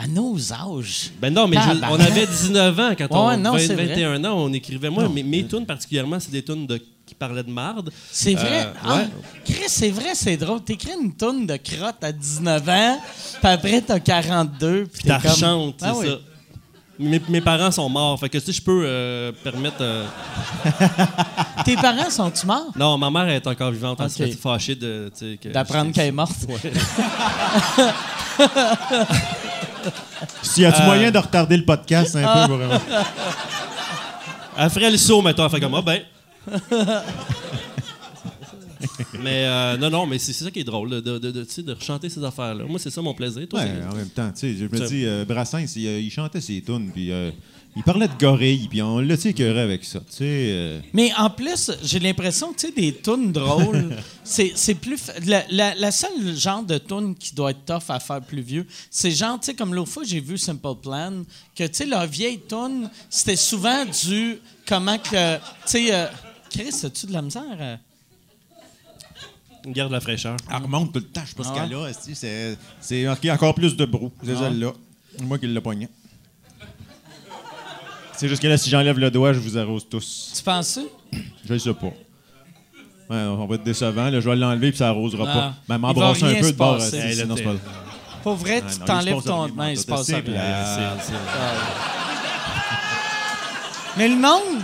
À 0.00 0.06
nos 0.06 0.36
âges. 0.52 1.10
Ben 1.20 1.32
non, 1.34 1.48
mais 1.48 1.56
je- 1.56 1.84
on 1.90 1.98
avait 1.98 2.26
19 2.26 2.78
ans 2.78 2.92
quand 2.96 3.06
on 3.10 3.28
Ouais, 3.28 3.36
non, 3.36 3.52
vingt- 3.54 3.58
c'est 3.58 3.74
vrai. 3.74 3.86
21 3.86 4.24
ans, 4.24 4.34
on 4.36 4.52
écrivait 4.52 4.90
moi 4.90 5.08
mes, 5.08 5.22
mes 5.24 5.44
tunes 5.46 5.66
particulièrement, 5.66 6.20
c'est 6.20 6.30
des 6.30 6.44
tunes 6.44 6.66
de 6.68 6.80
qui 7.04 7.14
parlaient 7.14 7.42
de 7.42 7.50
marde. 7.50 7.90
C'est 8.12 8.34
vrai. 8.34 8.66
Euh, 8.66 8.72
Ah, 8.84 8.96
ouais. 8.96 9.08
Chris, 9.44 9.64
c'est 9.68 9.88
vrai, 9.90 10.10
c'est 10.14 10.36
drôle. 10.36 10.60
T'écris 10.62 10.92
une 11.02 11.14
toune 11.14 11.46
de 11.46 11.56
crotte 11.56 12.02
à 12.04 12.12
19 12.12 12.68
ans, 12.68 12.98
puis 13.42 13.50
après, 13.50 13.80
t'as 13.80 13.98
42. 13.98 14.86
Puis 14.92 15.02
t'es 15.04 15.08
comme- 15.08 15.30
c'est 15.32 15.84
Ah 15.86 15.94
oui. 15.96 16.06
ça. 16.06 16.12
Mes, 17.00 17.20
mes 17.28 17.40
parents 17.40 17.70
sont 17.70 17.88
morts, 17.88 18.18
fait 18.20 18.28
que 18.28 18.38
si 18.40 18.52
je 18.52 18.60
peux 18.60 18.82
euh, 18.84 19.30
permettre 19.44 19.76
euh, 19.80 20.04
Tes 21.64 21.76
parents 21.76 22.10
sont-tu 22.10 22.44
morts? 22.46 22.72
Non, 22.76 22.98
ma 22.98 23.08
mère 23.10 23.28
est 23.28 23.46
encore 23.46 23.70
vivante, 23.70 23.98
elle 24.00 24.06
Ok. 24.06 24.12
serait 24.12 24.30
fâchée 24.32 24.74
de 24.74 25.10
D'apprendre 25.52 25.92
qu'elle 25.92 26.06
est 26.08 26.12
morte. 26.12 26.32
Ouais. 26.48 26.72
S'il 30.42 30.62
y 30.62 30.66
a-tu 30.66 30.82
moyen 30.82 31.10
de 31.10 31.18
retarder 31.18 31.56
le 31.56 31.64
podcast 31.64 32.16
un 32.16 32.46
peu, 32.46 32.54
vraiment? 32.54 32.80
Elle 34.58 34.70
ferait 34.70 34.90
le 34.90 34.96
saut, 34.96 35.22
mettons. 35.22 35.44
Elle 35.44 35.50
fait 35.50 35.60
comme, 35.60 35.74
ah 35.74 35.82
ben. 35.82 36.00
mais 39.22 39.44
euh, 39.46 39.76
non, 39.76 39.90
non, 39.90 40.06
mais 40.06 40.18
c'est 40.18 40.32
ça 40.32 40.50
qui 40.50 40.60
est 40.60 40.64
drôle, 40.64 40.90
de, 40.90 41.00
de, 41.00 41.30
de, 41.30 41.72
rechanter 41.72 42.08
ces 42.08 42.22
affaires-là. 42.22 42.64
Moi, 42.64 42.78
c'est 42.78 42.90
ça 42.90 43.02
mon 43.02 43.14
plaisir. 43.14 43.46
Toi, 43.48 43.60
Ouais, 43.60 43.70
en 43.90 43.94
même 43.94 44.08
temps, 44.08 44.30
tu 44.32 44.40
sais, 44.40 44.54
je 44.54 44.64
me 44.64 44.86
dis, 44.86 45.04
euh, 45.06 45.24
Brassens, 45.24 45.76
il, 45.76 45.86
euh, 45.86 46.00
il 46.00 46.10
chantait 46.10 46.40
ses 46.40 46.60
tunes, 46.62 46.90
puis 46.92 47.10
euh, 47.12 47.30
il 47.78 47.84
parlait 47.84 48.08
de 48.08 48.18
gorilles, 48.18 48.66
puis 48.68 48.82
on 48.82 48.98
l'a 48.98 49.14
écœuré 49.14 49.60
avec 49.60 49.84
ça, 49.84 50.00
tu 50.00 50.06
sais. 50.16 50.24
euh, 50.24 50.80
Mais 50.92 51.10
en 51.16 51.30
plus, 51.30 51.70
j'ai 51.82 51.98
l'impression 52.00 52.52
que 52.52 52.58
tu 52.58 52.66
sais, 52.66 52.72
des 52.72 52.92
tunes 52.94 53.32
drôles, 53.32 53.96
c'est 54.24 54.52
c'est 54.56 54.74
plus. 54.74 54.98
fa- 54.98 55.12
La, 55.24 55.44
la, 55.50 55.74
la 55.76 55.90
seule 55.90 56.36
genre 56.36 56.62
de 56.64 56.76
tune 56.78 57.14
qui 57.14 57.34
doit 57.34 57.52
être 57.52 57.64
tough 57.64 57.88
à 57.90 58.00
faire 58.00 58.20
plus 58.20 58.42
vieux, 58.42 58.66
c'est 58.90 59.12
genre, 59.12 59.38
tu 59.40 59.46
sais, 59.46 59.54
comme 59.54 59.74
l'autre 59.74 59.90
fois, 59.92 60.02
j'ai 60.04 60.20
vu 60.20 60.36
Simple 60.36 60.74
Plan, 60.82 61.22
que 61.56 61.64
tu 61.64 61.74
sais, 61.74 61.86
leur 61.86 62.06
vieille 62.06 62.40
tune, 62.48 62.90
c'était 63.08 63.36
souvent 63.36 63.84
du. 64.04 64.38
Comment 64.66 64.98
que. 64.98 65.36
Tu 65.36 65.42
sais, 65.66 65.94
euh, 65.94 66.06
Chris, 66.50 66.74
as-tu 66.84 67.06
de 67.06 67.12
la 67.12 67.22
misère? 67.22 67.42
euh? 67.60 67.76
On 69.66 69.70
garde 69.70 69.92
la 69.92 70.00
fraîcheur. 70.00 70.36
Elle 70.50 70.62
remonte 70.62 70.92
tout 70.92 70.98
le 71.00 71.04
temps, 71.06 71.22
je 71.24 71.28
sais 71.30 71.34
pas 71.36 71.42
Ah 71.46 71.54
ce 71.54 71.68
qu'elle 71.68 71.78
a, 71.78 71.92
c'est 72.14 72.56
c'est 72.80 73.04
marqué 73.04 73.30
encore 73.30 73.54
plus 73.54 73.76
de 73.76 73.84
brou. 73.84 74.10
C'est 74.24 74.32
Ah. 74.36 74.40
celle-là. 74.44 74.72
Moi 75.20 75.38
qui 75.38 75.46
l'ai 75.46 75.60
pogné. 75.60 75.88
C'est 78.18 78.28
juste 78.28 78.42
que 78.42 78.48
là, 78.48 78.58
si 78.58 78.68
j'enlève 78.68 78.98
le 78.98 79.10
doigt, 79.10 79.32
je 79.32 79.38
vous 79.38 79.56
arrose 79.56 79.86
tous. 79.88 80.32
Tu 80.36 80.42
penses 80.42 80.66
ça? 80.68 80.80
Je 81.12 81.52
le 81.52 81.58
sais 81.58 81.72
pas. 81.72 81.86
Ouais, 81.86 83.16
on 83.22 83.46
va 83.46 83.54
être 83.54 83.62
décevant. 83.64 84.10
Là, 84.10 84.20
je 84.20 84.28
vais 84.28 84.36
l'enlever 84.36 84.70
puis 84.70 84.78
ça 84.78 84.88
arrosera 84.88 85.24
Ah. 85.28 85.32
pas. 85.34 85.54
Mais 85.68 85.74
Il 85.76 85.78
m'embrasser 85.80 86.20
va 86.22 86.28
un 86.28 86.34
peu 86.40 86.50
de 86.52 86.56
bord. 86.56 86.76
passer. 86.78 86.96
Hey, 86.98 87.14
là, 87.16 87.24
c'est 87.36 87.42
pas... 87.44 87.50
Pour 88.22 88.34
vrai, 88.34 88.60
Ah, 88.66 88.70
tu 88.72 88.80
non, 88.80 88.86
t'enlèves 88.86 89.22
ton 89.22 89.48
main, 89.54 89.70
il 89.70 89.78
se 89.78 89.86
passe 89.86 90.06
rien. 90.08 90.20
plat. 90.20 90.96
Mais 93.96 94.08
le 94.08 94.16
monde, 94.16 94.62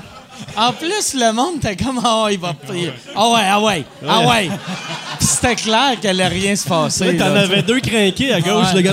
en 0.57 0.73
plus, 0.73 1.15
le 1.15 1.33
monde, 1.33 1.61
t'es 1.61 1.77
comme, 1.77 2.01
ah 2.05 2.25
ouais, 2.25 2.35
il 2.35 2.41
va. 2.41 2.55
Ah 3.15 3.29
ouais, 3.31 3.41
ah 3.47 3.61
ouais, 3.63 3.85
ah 4.07 4.27
ouais. 4.29 4.49
Puis 5.19 5.27
c'était 5.29 5.55
clair 5.57 5.99
qu'elle 6.01 6.21
allait 6.21 6.29
rien 6.41 6.57
se 6.57 6.69
passer. 6.69 7.13
Là, 7.13 7.25
t'en 7.31 7.35
avais 7.37 7.63
deux 7.63 7.81
crinqués 7.81 8.33
à 8.33 8.41
gauche, 8.41 8.67
Ouais. 8.75 8.75
le 8.75 8.81
gars. 8.83 8.93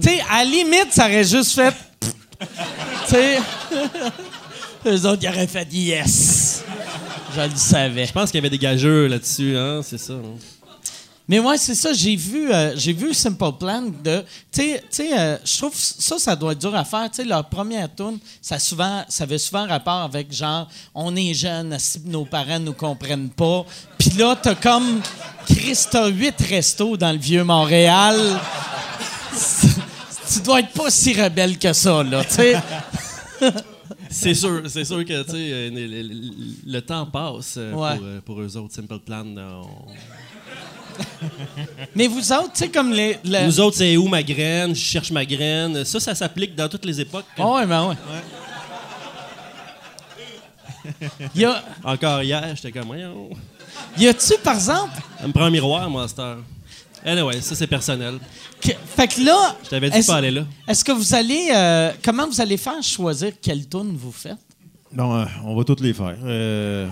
Tu 0.00 0.08
sais, 0.08 0.20
à 0.30 0.44
la 0.44 0.50
limite, 0.50 0.88
ça 0.92 1.04
aurait 1.06 1.24
juste 1.24 1.52
fait. 1.54 1.74
sais. 3.08 3.38
Eux 4.86 5.06
autres, 5.06 5.22
ils 5.22 5.28
auraient 5.28 5.46
fait 5.46 5.66
yes. 5.72 6.62
Je 7.34 7.40
le 7.42 7.56
savais. 7.56 8.06
Je 8.06 8.12
pense 8.12 8.30
qu'il 8.30 8.38
y 8.38 8.42
avait 8.42 8.50
des 8.50 8.58
gageurs 8.58 9.08
là-dessus, 9.08 9.56
hein, 9.56 9.80
c'est 9.82 9.98
ça. 9.98 10.14
hein. 10.14 10.38
Mais 11.30 11.40
ouais, 11.40 11.58
c'est 11.58 11.74
ça. 11.74 11.92
J'ai 11.92 12.16
vu, 12.16 12.50
euh, 12.50 12.72
j'ai 12.74 12.94
vu 12.94 13.12
Simple 13.12 13.52
Plan 13.60 13.82
de. 14.02 14.24
Tu 14.50 14.62
sais, 14.88 15.18
euh, 15.18 15.36
je 15.44 15.58
trouve 15.58 15.74
ça, 15.74 16.18
ça 16.18 16.34
doit 16.34 16.52
être 16.52 16.58
dur 16.58 16.74
à 16.74 16.86
faire. 16.86 17.10
Tu 17.10 17.16
sais, 17.16 17.24
leur 17.28 17.44
première 17.44 17.94
tune, 17.94 18.18
ça 18.40 18.58
souvent, 18.58 19.04
ça 19.10 19.24
avait 19.24 19.36
souvent 19.36 19.66
rapport 19.66 20.00
avec 20.00 20.32
genre, 20.32 20.66
on 20.94 21.14
est 21.16 21.34
jeunes, 21.34 21.76
si 21.78 22.00
nos 22.06 22.24
parents 22.24 22.58
nous 22.58 22.72
comprennent 22.72 23.28
pas? 23.28 23.66
Puis 23.98 24.10
là, 24.16 24.38
t'as 24.40 24.54
comme 24.54 25.02
Chris, 25.46 25.78
t'as 25.90 26.08
huit 26.08 26.34
restos 26.48 26.96
dans 26.96 27.12
le 27.12 27.18
vieux 27.18 27.44
Montréal. 27.44 28.16
tu 30.32 30.40
dois 30.40 30.60
être 30.60 30.70
pas 30.72 30.90
si 30.90 31.12
rebelle 31.20 31.58
que 31.58 31.72
ça, 31.72 32.02
là. 32.02 32.24
Tu 32.24 32.34
sais. 32.34 32.56
C'est 34.10 34.34
sûr, 34.34 34.62
c'est 34.68 34.84
sûr 34.86 35.04
que 35.04 35.22
tu 35.22 35.30
sais, 35.32 35.36
euh, 35.36 35.70
le, 35.70 35.86
le- 36.02 36.14
le 36.66 36.80
temps 36.80 37.04
passe 37.04 37.56
euh, 37.58 37.72
Ouais. 37.74 37.96
pour, 37.96 38.04
euh, 38.06 38.20
pour 38.24 38.40
eux 38.40 38.56
autres. 38.56 38.74
Simple 38.74 38.98
Plan. 39.00 39.22
on- 39.26 39.66
Mais 41.94 42.06
vous 42.06 42.32
autres, 42.32 42.52
tu 42.52 42.58
sais, 42.60 42.68
comme 42.70 42.90
les. 42.92 43.18
le- 43.24 43.44
Nous 43.46 43.60
autres, 43.60 43.76
c'est 43.76 43.96
où 43.98 44.08
ma 44.08 44.22
graine? 44.22 44.74
Je 44.74 44.80
cherche 44.80 45.10
ma 45.10 45.26
graine. 45.26 45.84
Ça, 45.84 46.00
ça 46.00 46.14
s'applique 46.14 46.54
dans 46.54 46.68
toutes 46.70 46.86
les 46.86 47.00
époques. 47.02 47.26
Ah 47.38 47.46
ouais, 47.52 47.66
ben 47.66 47.88
ouais. 47.88 47.96
Y 51.34 51.44
a, 51.44 51.62
Encore 51.84 52.22
hier, 52.22 52.42
j'étais 52.56 52.72
comme, 52.72 52.86
voyons. 52.88 53.28
y 53.98 54.06
a-tu, 54.08 54.34
par 54.42 54.54
exemple, 54.54 54.94
Elle 55.20 55.28
me 55.28 55.32
prend 55.32 55.44
un 55.44 55.50
miroir, 55.50 55.88
heure. 56.18 56.38
Anyway, 57.04 57.40
ça, 57.40 57.54
c'est 57.54 57.66
personnel. 57.66 58.18
que- 58.60 58.72
fait 58.96 59.08
que 59.08 59.20
là. 59.24 59.56
Je 59.64 59.68
t'avais 59.70 59.90
dit 59.90 59.96
est-ce- 59.98 60.06
pas 60.06 60.16
aller 60.16 60.30
là. 60.30 60.42
Est-ce 60.66 60.84
que 60.84 60.92
vous 60.92 61.14
allez. 61.14 61.48
euh, 61.54 61.92
comment 62.04 62.26
vous 62.26 62.40
allez 62.40 62.56
faire 62.56 62.82
choisir 62.82 63.32
quelle 63.40 63.68
tune 63.68 63.96
vous 63.96 64.12
faites? 64.12 64.36
Non, 64.92 65.16
euh, 65.16 65.24
on 65.44 65.54
va 65.56 65.64
toutes 65.64 65.80
les 65.80 65.92
faire. 65.94 66.16
Euh, 66.24 66.86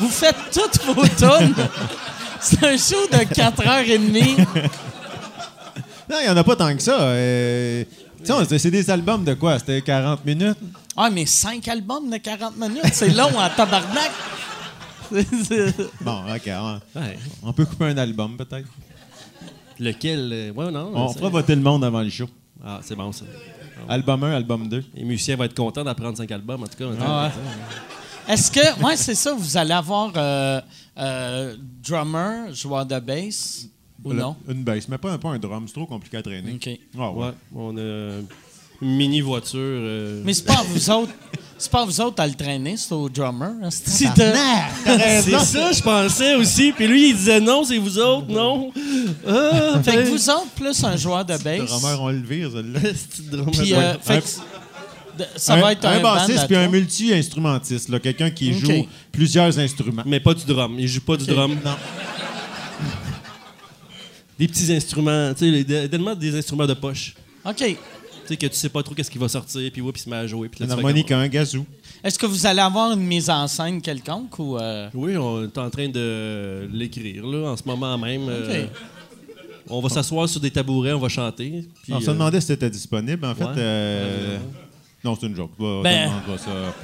Vous 0.00 0.08
faites 0.08 0.36
toutes 0.52 0.82
vos 0.84 1.02
tunes? 1.06 1.54
C'est 2.40 2.62
un 2.64 2.76
show 2.76 3.06
de 3.10 3.18
4h30. 3.18 4.46
Non, 6.10 6.16
il 6.20 6.24
n'y 6.24 6.28
en 6.28 6.36
a 6.36 6.42
pas 6.44 6.56
tant 6.56 6.74
que 6.76 6.82
ça. 6.82 7.00
Euh, 7.00 7.84
tu 8.18 8.26
sais, 8.26 8.32
on- 8.32 8.44
c'est 8.58 8.70
des 8.70 8.90
albums 8.90 9.24
de 9.24 9.34
quoi? 9.34 9.58
C'était 9.60 9.80
40 9.80 10.24
minutes? 10.24 10.58
Ah, 10.96 11.08
mais 11.10 11.24
5 11.24 11.66
albums 11.68 12.10
de 12.10 12.16
40 12.18 12.56
minutes, 12.56 12.82
c'est 12.92 13.10
long 13.10 13.30
en 13.38 13.48
tabarnak. 13.48 14.10
Bon, 16.00 16.22
OK. 16.34 16.48
On, 16.48 16.80
Ouais. 16.98 17.18
on 17.42 17.52
peut 17.52 17.64
couper 17.66 17.86
un 17.86 17.98
album, 17.98 18.36
peut-être? 18.36 18.68
Lequel? 19.78 20.30
euh, 20.32 20.52
ouais, 20.52 20.70
non. 20.70 20.92
On 20.94 21.08
fera 21.12 21.28
voter 21.28 21.54
le 21.54 21.62
monde 21.62 21.84
avant 21.84 22.02
le 22.02 22.10
show. 22.10 22.28
Ah, 22.64 22.80
c'est 22.82 22.94
bon, 22.96 23.10
ça. 23.12 23.24
Album 23.88 24.22
1, 24.24 24.32
album 24.36 24.68
2. 24.68 24.84
Les 24.94 25.04
musiciens 25.04 25.36
vont 25.36 25.44
être 25.44 25.54
contents 25.56 25.82
d'apprendre 25.84 26.16
cinq 26.16 26.30
albums, 26.30 26.62
en 26.62 26.66
tout 26.66 26.78
cas. 26.78 26.84
Ah 27.00 27.26
ouais. 28.28 28.32
Est-ce 28.34 28.50
que, 28.52 28.80
moi, 28.80 28.96
c'est 28.96 29.16
ça, 29.16 29.34
vous 29.34 29.56
allez 29.56 29.72
avoir 29.72 30.12
euh, 30.16 30.60
euh, 30.98 31.56
drummer, 31.82 32.54
joueur 32.54 32.86
de 32.86 33.00
bass 33.00 33.66
ou 34.04 34.12
non? 34.12 34.36
Une 34.48 34.62
bass, 34.62 34.88
mais 34.88 34.98
pas 34.98 35.12
un, 35.12 35.18
pas 35.18 35.30
un 35.30 35.38
drum. 35.38 35.64
C'est 35.66 35.74
trop 35.74 35.86
compliqué 35.86 36.18
à 36.18 36.22
traîner. 36.22 36.52
OK. 36.54 36.68
Ah 36.96 37.10
ouais. 37.10 37.24
Ouais, 37.26 37.32
on 37.56 37.76
a 37.76 37.80
une 38.80 38.96
mini 38.96 39.20
voiture. 39.20 39.58
euh, 39.60 40.22
Mais 40.24 40.34
c'est 40.34 40.44
pas 40.44 40.60
à 40.60 40.62
vous 40.62 40.90
autres. 40.90 41.12
C'est 41.62 41.70
pas 41.70 41.84
vous 41.84 42.00
autres 42.00 42.20
à 42.20 42.26
le 42.26 42.34
traîner, 42.34 42.76
c'est 42.76 42.92
au 42.92 43.08
drummer. 43.08 43.52
hein. 43.62 43.68
C'est 43.70 45.38
ça, 45.38 45.70
je 45.70 45.80
pensais 45.80 46.34
aussi. 46.34 46.72
Puis 46.72 46.88
lui, 46.88 47.10
il 47.10 47.16
disait 47.16 47.38
non, 47.38 47.62
c'est 47.62 47.78
vous 47.78 47.98
autres, 48.00 48.26
non. 48.28 48.72
Ah, 49.24 49.80
Fait 49.84 49.92
que 49.92 50.08
vous 50.10 50.28
autres, 50.28 50.48
plus 50.56 50.82
un 50.82 50.96
joueur 50.96 51.24
de 51.24 51.34
Les 51.34 51.38
bass. 51.60 51.70
drummers, 51.70 52.02
on 52.02 52.08
le 52.08 52.18
vire, 52.18 52.50
drummer. 53.30 53.50
Puis, 53.52 53.74
euh, 53.74 53.94
fait 54.00 54.22
que 54.22 54.28
ça 55.36 55.54
va 55.54 55.70
être 55.70 55.84
un, 55.84 56.00
band 56.00 56.14
bassiste 56.16 56.48
puis 56.48 56.56
un 56.56 56.66
multi-instrumentiste. 56.66 57.88
là, 57.90 58.00
Quelqu'un 58.00 58.30
qui 58.30 58.50
Ok. 58.52 58.58
joue 58.58 58.86
plusieurs 59.12 59.56
instruments. 59.56 60.02
Mais 60.04 60.18
pas 60.18 60.34
du 60.34 60.44
drum. 60.44 60.74
Il 60.80 60.88
joue 60.88 61.00
pas 61.02 61.16
du 61.16 61.26
drum. 61.26 61.56
Non. 61.64 61.76
Des 64.36 64.48
petits 64.48 64.72
instruments, 64.74 65.32
tu 65.34 65.64
sais, 65.64 65.88
tellement 65.88 66.16
des 66.16 66.36
instruments 66.36 66.66
de 66.66 66.74
poche. 66.74 67.14
OK. 67.44 67.76
Sais, 68.32 68.36
que 68.38 68.46
tu 68.46 68.54
sais 68.58 68.68
pas 68.68 68.82
trop 68.82 68.94
qu'est-ce 68.94 69.10
qui 69.10 69.18
va 69.18 69.28
sortir, 69.28 69.70
puis 69.72 69.80
whoop, 69.82 69.96
il 69.96 70.00
se 70.00 70.08
met 70.10 70.16
à 70.16 70.26
jouer. 70.26 70.48
Puis 70.48 70.60
là, 70.60 70.64
Une 70.66 70.70
tu 70.70 70.74
fais 70.76 70.80
harmonica, 70.86 71.14
comme- 71.14 71.24
un 71.24 71.28
gazou. 71.28 71.66
Est-ce 72.02 72.18
que 72.18 72.26
vous 72.26 72.46
allez 72.46 72.60
avoir 72.60 72.92
une 72.92 73.00
mise 73.04 73.28
en 73.30 73.46
scène 73.46 73.80
quelconque 73.80 74.38
ou. 74.38 74.56
euh, 74.58 74.88
Oui, 74.94 75.16
on 75.16 75.44
est 75.44 75.58
en 75.58 75.70
train 75.70 75.88
de 75.88 76.68
l'écrire, 76.72 77.24
là, 77.26 77.50
en 77.50 77.56
ce 77.56 77.62
moment 77.66 77.96
même. 77.98 78.28
euh, 78.28 78.66
on 79.68 79.80
va 79.80 79.88
s'asseoir 79.88 80.28
sur 80.28 80.40
des 80.40 80.50
tabourets, 80.50 80.92
on 80.92 80.98
va 80.98 81.08
chanter. 81.08 81.64
puis, 81.82 81.92
on 81.92 82.00
se 82.00 82.10
euh, 82.10 82.12
demandait 82.14 82.40
si 82.40 82.48
c'était 82.48 82.70
disponible. 82.70 83.24
En 83.24 83.34
fait, 83.34 83.44
ouais. 83.44 83.50
euh, 83.58 84.38
non, 85.04 85.16
c'est 85.20 85.26
une 85.26 85.36
joke. 85.36 85.50
On 85.58 85.82
Ben- 85.82 86.10
ça. 86.38 86.74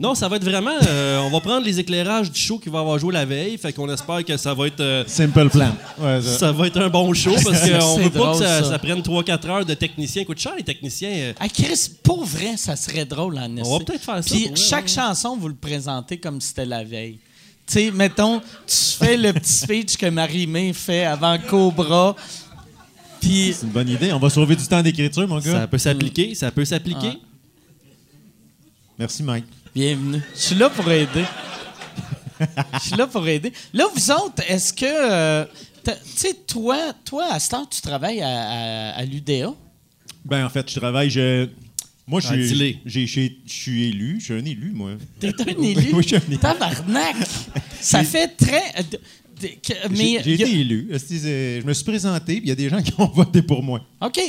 Non, 0.00 0.14
ça 0.14 0.28
va 0.28 0.36
être 0.36 0.44
vraiment. 0.44 0.72
euh, 0.88 1.20
on 1.20 1.28
va 1.30 1.40
prendre 1.40 1.66
les 1.66 1.78
éclairages 1.78 2.32
du 2.32 2.40
show 2.40 2.58
qui 2.58 2.70
va 2.70 2.80
avoir 2.80 2.98
joué 2.98 3.12
la 3.12 3.26
veille. 3.26 3.58
Fait 3.58 3.70
qu'on 3.74 3.86
espère 3.92 4.24
que 4.24 4.34
ça 4.38 4.54
va 4.54 4.66
être. 4.66 4.80
euh, 4.80 5.04
Simple 5.06 5.50
plan. 5.50 5.76
Ouais, 5.98 6.22
ça. 6.22 6.38
ça 6.38 6.52
va 6.52 6.68
être 6.68 6.78
un 6.80 6.88
bon 6.88 7.12
show 7.12 7.34
parce 7.44 7.68
qu'on 7.68 7.96
veut 7.98 8.08
pas 8.10 8.32
que 8.32 8.38
ça, 8.38 8.62
ça. 8.62 8.70
ça 8.70 8.78
prenne 8.78 9.00
3-4 9.00 9.46
heures 9.48 9.66
de 9.66 9.74
techniciens. 9.74 10.24
Coûte 10.24 10.38
cher, 10.38 10.54
les 10.56 10.62
techniciens. 10.64 11.10
euh, 11.10 11.32
Ah, 11.38 11.50
Chris, 11.50 11.90
pour 12.02 12.24
vrai, 12.24 12.56
ça 12.56 12.76
serait 12.76 13.04
drôle 13.04 13.38
en 13.38 13.54
On 13.58 13.78
va 13.78 13.84
peut-être 13.84 14.02
faire 14.02 14.24
ça, 14.24 14.34
Puis 14.34 14.50
chaque 14.56 14.84
ouais. 14.86 14.88
chanson, 14.88 15.36
vous 15.36 15.48
le 15.48 15.54
présentez 15.54 16.16
comme 16.16 16.40
si 16.40 16.48
c'était 16.48 16.64
la 16.64 16.82
veille. 16.82 17.18
Tu 17.66 17.74
sais, 17.74 17.90
mettons, 17.90 18.40
tu 18.40 18.76
fais 18.98 19.18
le 19.18 19.34
petit 19.34 19.52
speech 19.52 19.96
que 19.98 20.06
Marie-Mé 20.06 20.72
fait 20.72 21.04
avant 21.04 21.36
Cobra. 21.38 22.16
Puis. 23.20 23.52
C'est 23.52 23.66
une 23.66 23.72
bonne 23.72 23.88
idée. 23.90 24.14
On 24.14 24.18
va 24.18 24.30
sauver 24.30 24.56
du 24.56 24.66
temps 24.66 24.80
d'écriture, 24.82 25.28
mon 25.28 25.40
gars. 25.40 25.52
ça 25.60 25.66
peut 25.66 25.76
s'appliquer, 25.78 26.34
ça 26.34 26.50
peut 26.50 26.64
s'appliquer. 26.64 27.18
Merci, 28.98 29.22
Mike. 29.22 29.44
Bienvenue. 29.74 30.20
Je 30.34 30.40
suis 30.40 30.54
là 30.56 30.68
pour 30.70 30.90
aider. 30.90 31.24
Je 32.74 32.78
suis 32.80 32.96
là 32.96 33.06
pour 33.06 33.26
aider. 33.28 33.52
Là, 33.72 33.84
vous 33.94 34.10
autres, 34.10 34.42
est-ce 34.48 34.72
que. 34.72 34.84
euh, 34.86 35.44
tu 35.84 35.92
sais, 36.16 36.34
toi, 36.46 36.92
toi, 37.04 37.26
à 37.32 37.38
ce 37.40 37.50
temps, 37.50 37.66
tu 37.66 37.80
travailles 37.80 38.20
à, 38.20 38.28
à- 38.28 38.90
à 38.98 39.04
l'UDA. 39.04 39.52
Ben, 40.24 40.44
en 40.44 40.48
fait, 40.48 40.68
je 40.70 40.78
travaille. 40.78 41.10
Je... 41.10 41.48
Moi, 42.06 42.20
je 42.20 42.26
Ah, 42.28 42.32
suis, 42.32 42.80
je 42.84 43.06
suis 43.46 43.84
élu. 43.86 44.16
Je 44.18 44.24
suis 44.24 44.34
un 44.34 44.44
élu, 44.44 44.72
moi. 44.74 44.92
T'es 45.20 45.28
un 45.40 45.44
élu? 45.62 45.90
Oui, 45.92 46.02
je 46.02 46.08
suis 46.08 46.16
un 46.16 46.20
élu. 46.28 46.38
Tabarnak! 46.38 47.16
Ça 47.80 48.02
fait 48.02 48.28
très. 48.28 48.62
euh, 48.78 48.82
mais. 49.90 50.20
J'ai 50.22 50.22
j'ai 50.22 50.36
y 50.36 50.42
a- 50.42 50.46
été 50.46 50.60
élu. 50.60 50.88
Je 50.90 51.64
me 51.66 51.72
suis 51.72 51.84
présenté, 51.84 52.34
puis 52.40 52.44
il 52.46 52.48
y 52.48 52.52
a 52.52 52.56
des 52.56 52.68
gens 52.68 52.82
qui 52.82 52.92
ont 52.98 53.06
voté 53.14 53.42
pour 53.42 53.62
moi. 53.62 53.80
OK. 54.00 54.20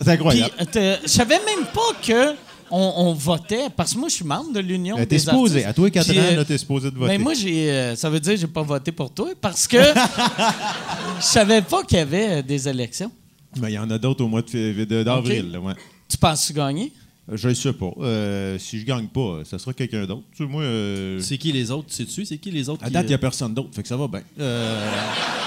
C'est 0.00 0.08
incroyable. 0.08 0.54
euh, 0.76 0.96
je 1.02 1.08
savais 1.08 1.38
même 1.44 1.64
pas 1.72 1.92
que 2.02 2.34
on, 2.72 2.92
on 3.08 3.12
votait, 3.12 3.68
parce 3.76 3.92
que 3.94 3.98
moi, 3.98 4.08
je 4.08 4.14
suis 4.16 4.24
membre 4.24 4.52
de 4.52 4.60
l'Union 4.60 4.96
Euh, 4.96 5.00
des 5.02 5.06
T'es 5.06 5.18
supposé. 5.20 5.64
artistes. 5.64 5.68
À 5.68 5.72
toi, 5.74 5.90
4 5.90 6.08
Puis, 6.08 6.18
ans, 6.18 6.22
euh, 6.24 6.44
t'es 6.44 6.58
supposé 6.58 6.90
de 6.90 6.96
voter. 6.96 7.12
Mais 7.12 7.18
moi, 7.18 7.34
j'ai, 7.34 7.70
euh, 7.70 7.94
ça 7.96 8.10
veut 8.10 8.18
dire 8.18 8.32
que 8.34 8.40
j'ai 8.40 8.46
pas 8.48 8.62
voté 8.62 8.90
pour 8.90 9.10
toi, 9.12 9.28
parce 9.40 9.68
que 9.68 9.76
je 11.20 11.24
savais 11.24 11.62
pas 11.62 11.84
qu'il 11.84 11.98
y 11.98 12.00
avait 12.00 12.28
euh, 12.38 12.42
des 12.42 12.68
élections. 12.68 13.12
Mais 13.60 13.70
il 13.70 13.74
y 13.74 13.78
en 13.78 13.90
a 13.90 13.98
d'autres 13.98 14.24
au 14.24 14.28
mois 14.28 14.42
de 14.42 15.02
d'avril. 15.02 15.52
là, 15.52 15.60
ouais. 15.60 15.74
Tu 16.08 16.16
penses-tu 16.16 16.52
gagner? 16.54 16.90
Je 17.32 17.48
ne 17.50 17.54
sais 17.54 17.72
pas. 17.72 17.90
Euh, 18.00 18.58
si 18.58 18.80
je 18.80 18.84
gagne 18.84 19.06
pas, 19.06 19.42
ça 19.44 19.56
sera 19.58 19.72
quelqu'un 19.72 20.04
d'autre. 20.06 20.24
Tu 20.36 20.42
sais, 20.44 20.50
moi, 20.50 20.62
euh, 20.62 21.20
C'est 21.20 21.38
qui 21.38 21.52
les 21.52 21.70
autres? 21.70 21.86
Sais-tu? 21.92 22.24
C'est 22.24 22.36
qui 22.38 22.50
les 22.50 22.68
autres? 22.68 22.84
à 22.84 22.90
date, 22.90 23.04
il 23.04 23.08
n'y 23.10 23.14
a 23.14 23.18
personne 23.18 23.54
d'autre, 23.54 23.68
fait 23.72 23.82
que 23.82 23.88
ça 23.88 23.96
va 23.96 24.08
bien. 24.08 24.22
Euh, 24.40 24.90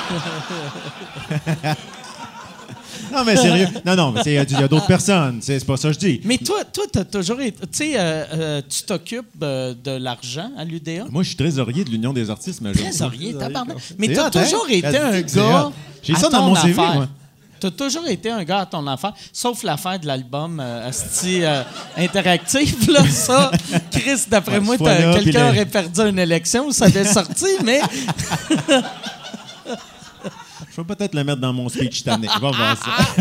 non, 3.14 3.24
mais 3.26 3.36
sérieux. 3.36 3.68
Non, 3.86 3.96
non, 3.96 4.12
mais 4.12 4.24
c'est- 4.24 4.34
il 4.34 4.52
y 4.52 4.64
a, 4.64 4.68
d'autres 4.68 4.88
personnes. 4.88 5.40
C'est 5.42 5.64
pas 5.66 5.78
ça 5.78 5.90
que 5.90 5.94
je 5.96 6.00
dis. 6.00 6.22
Mais 6.24 6.38
toi, 6.38 6.64
toi, 6.66 6.84
t'as 6.92 7.04
toujours 7.06 7.40
été. 7.42 7.58
Tu 7.62 7.68
sais, 7.72 7.94
euh, 7.96 8.26
euh, 8.34 8.62
tu 8.68 8.84
t'occupes 8.84 9.26
euh, 9.42 9.74
de 9.84 9.92
l'argent 9.92 10.52
à 10.58 10.64
l'UDA? 10.64 11.06
Moi, 11.10 11.24
je 11.24 11.30
suis 11.30 11.38
trésorier 11.38 11.84
de 11.84 11.90
l'Union 11.90 12.14
des 12.14 12.30
artistes 12.30 12.62
majeurs. 12.62 12.84
Trésorier, 12.84 13.34
tabarnak. 13.34 13.78
Mais 13.98 14.08
C'est 14.08 14.14
t'as 14.14 14.24
hot, 14.28 14.32
hein? 14.38 14.44
toujours 14.44 14.70
été 14.70 14.98
un 14.98 15.22
gars. 15.22 15.72
J'ai 16.04 16.16
ça 16.16 16.30
dans 16.30 16.48
mon 16.48 16.56
CV, 16.56 16.72
affaire. 16.72 16.94
moi. 16.96 17.08
T'as 17.58 17.72
toujours 17.72 18.06
été 18.08 18.30
un 18.30 18.44
gars 18.44 18.60
à 18.60 18.66
ton 18.66 18.86
affaire, 18.86 19.14
sauf 19.32 19.64
l'affaire 19.64 19.98
de 19.98 20.06
l'album 20.06 20.60
euh, 20.62 20.90
asti, 20.90 21.40
euh, 21.42 21.64
interactif. 21.98 22.88
Là, 22.90 23.02
ça, 23.10 23.50
Chris, 23.92 24.24
d'après 24.30 24.60
Ouais, 24.60 24.78
moi, 24.78 24.78
quelqu'un 24.78 25.50
aurait 25.50 25.66
perdu 25.66 26.02
une 26.02 26.20
élection, 26.20 26.70
ça 26.72 26.86
avait 26.86 27.06
sorti, 27.06 27.46
mais 27.64 27.80
Je 30.76 30.82
vais 30.82 30.96
peut-être 30.96 31.16
le 31.16 31.24
mettre 31.24 31.40
dans 31.40 31.54
mon 31.54 31.70
speech 31.70 32.00
cette 32.00 32.08
année. 32.10 32.28
Va 32.28 32.52
voir 32.52 32.78
ça. 32.78 33.16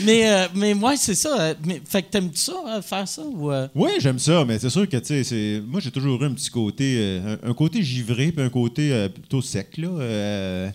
mais, 0.00 0.28
euh, 0.28 0.48
mais 0.54 0.74
moi, 0.74 0.96
c'est 0.96 1.14
ça. 1.14 1.40
euh, 1.40 1.54
mais, 1.64 1.80
fait 1.88 2.02
que 2.02 2.10
t'aimes 2.10 2.30
ça, 2.34 2.52
euh, 2.68 2.82
faire 2.82 3.06
ça? 3.06 3.22
Ou, 3.22 3.52
euh? 3.52 3.68
Oui, 3.74 3.90
j'aime 4.00 4.18
ça, 4.18 4.44
mais 4.44 4.58
c'est 4.58 4.70
sûr 4.70 4.88
que, 4.88 4.96
tu 4.96 5.06
sais, 5.06 5.22
c'est- 5.24 5.62
moi, 5.64 5.80
j'ai 5.80 5.92
toujours 5.92 6.20
eu 6.20 6.26
un 6.26 6.32
petit 6.32 6.50
côté, 6.50 7.20
un, 7.44 7.50
un 7.50 7.54
côté 7.54 7.82
givré, 7.82 8.32
puis 8.32 8.44
un 8.44 8.48
côté 8.50 9.08
plutôt 9.14 9.40
sec, 9.40 9.76
là. 9.78 10.70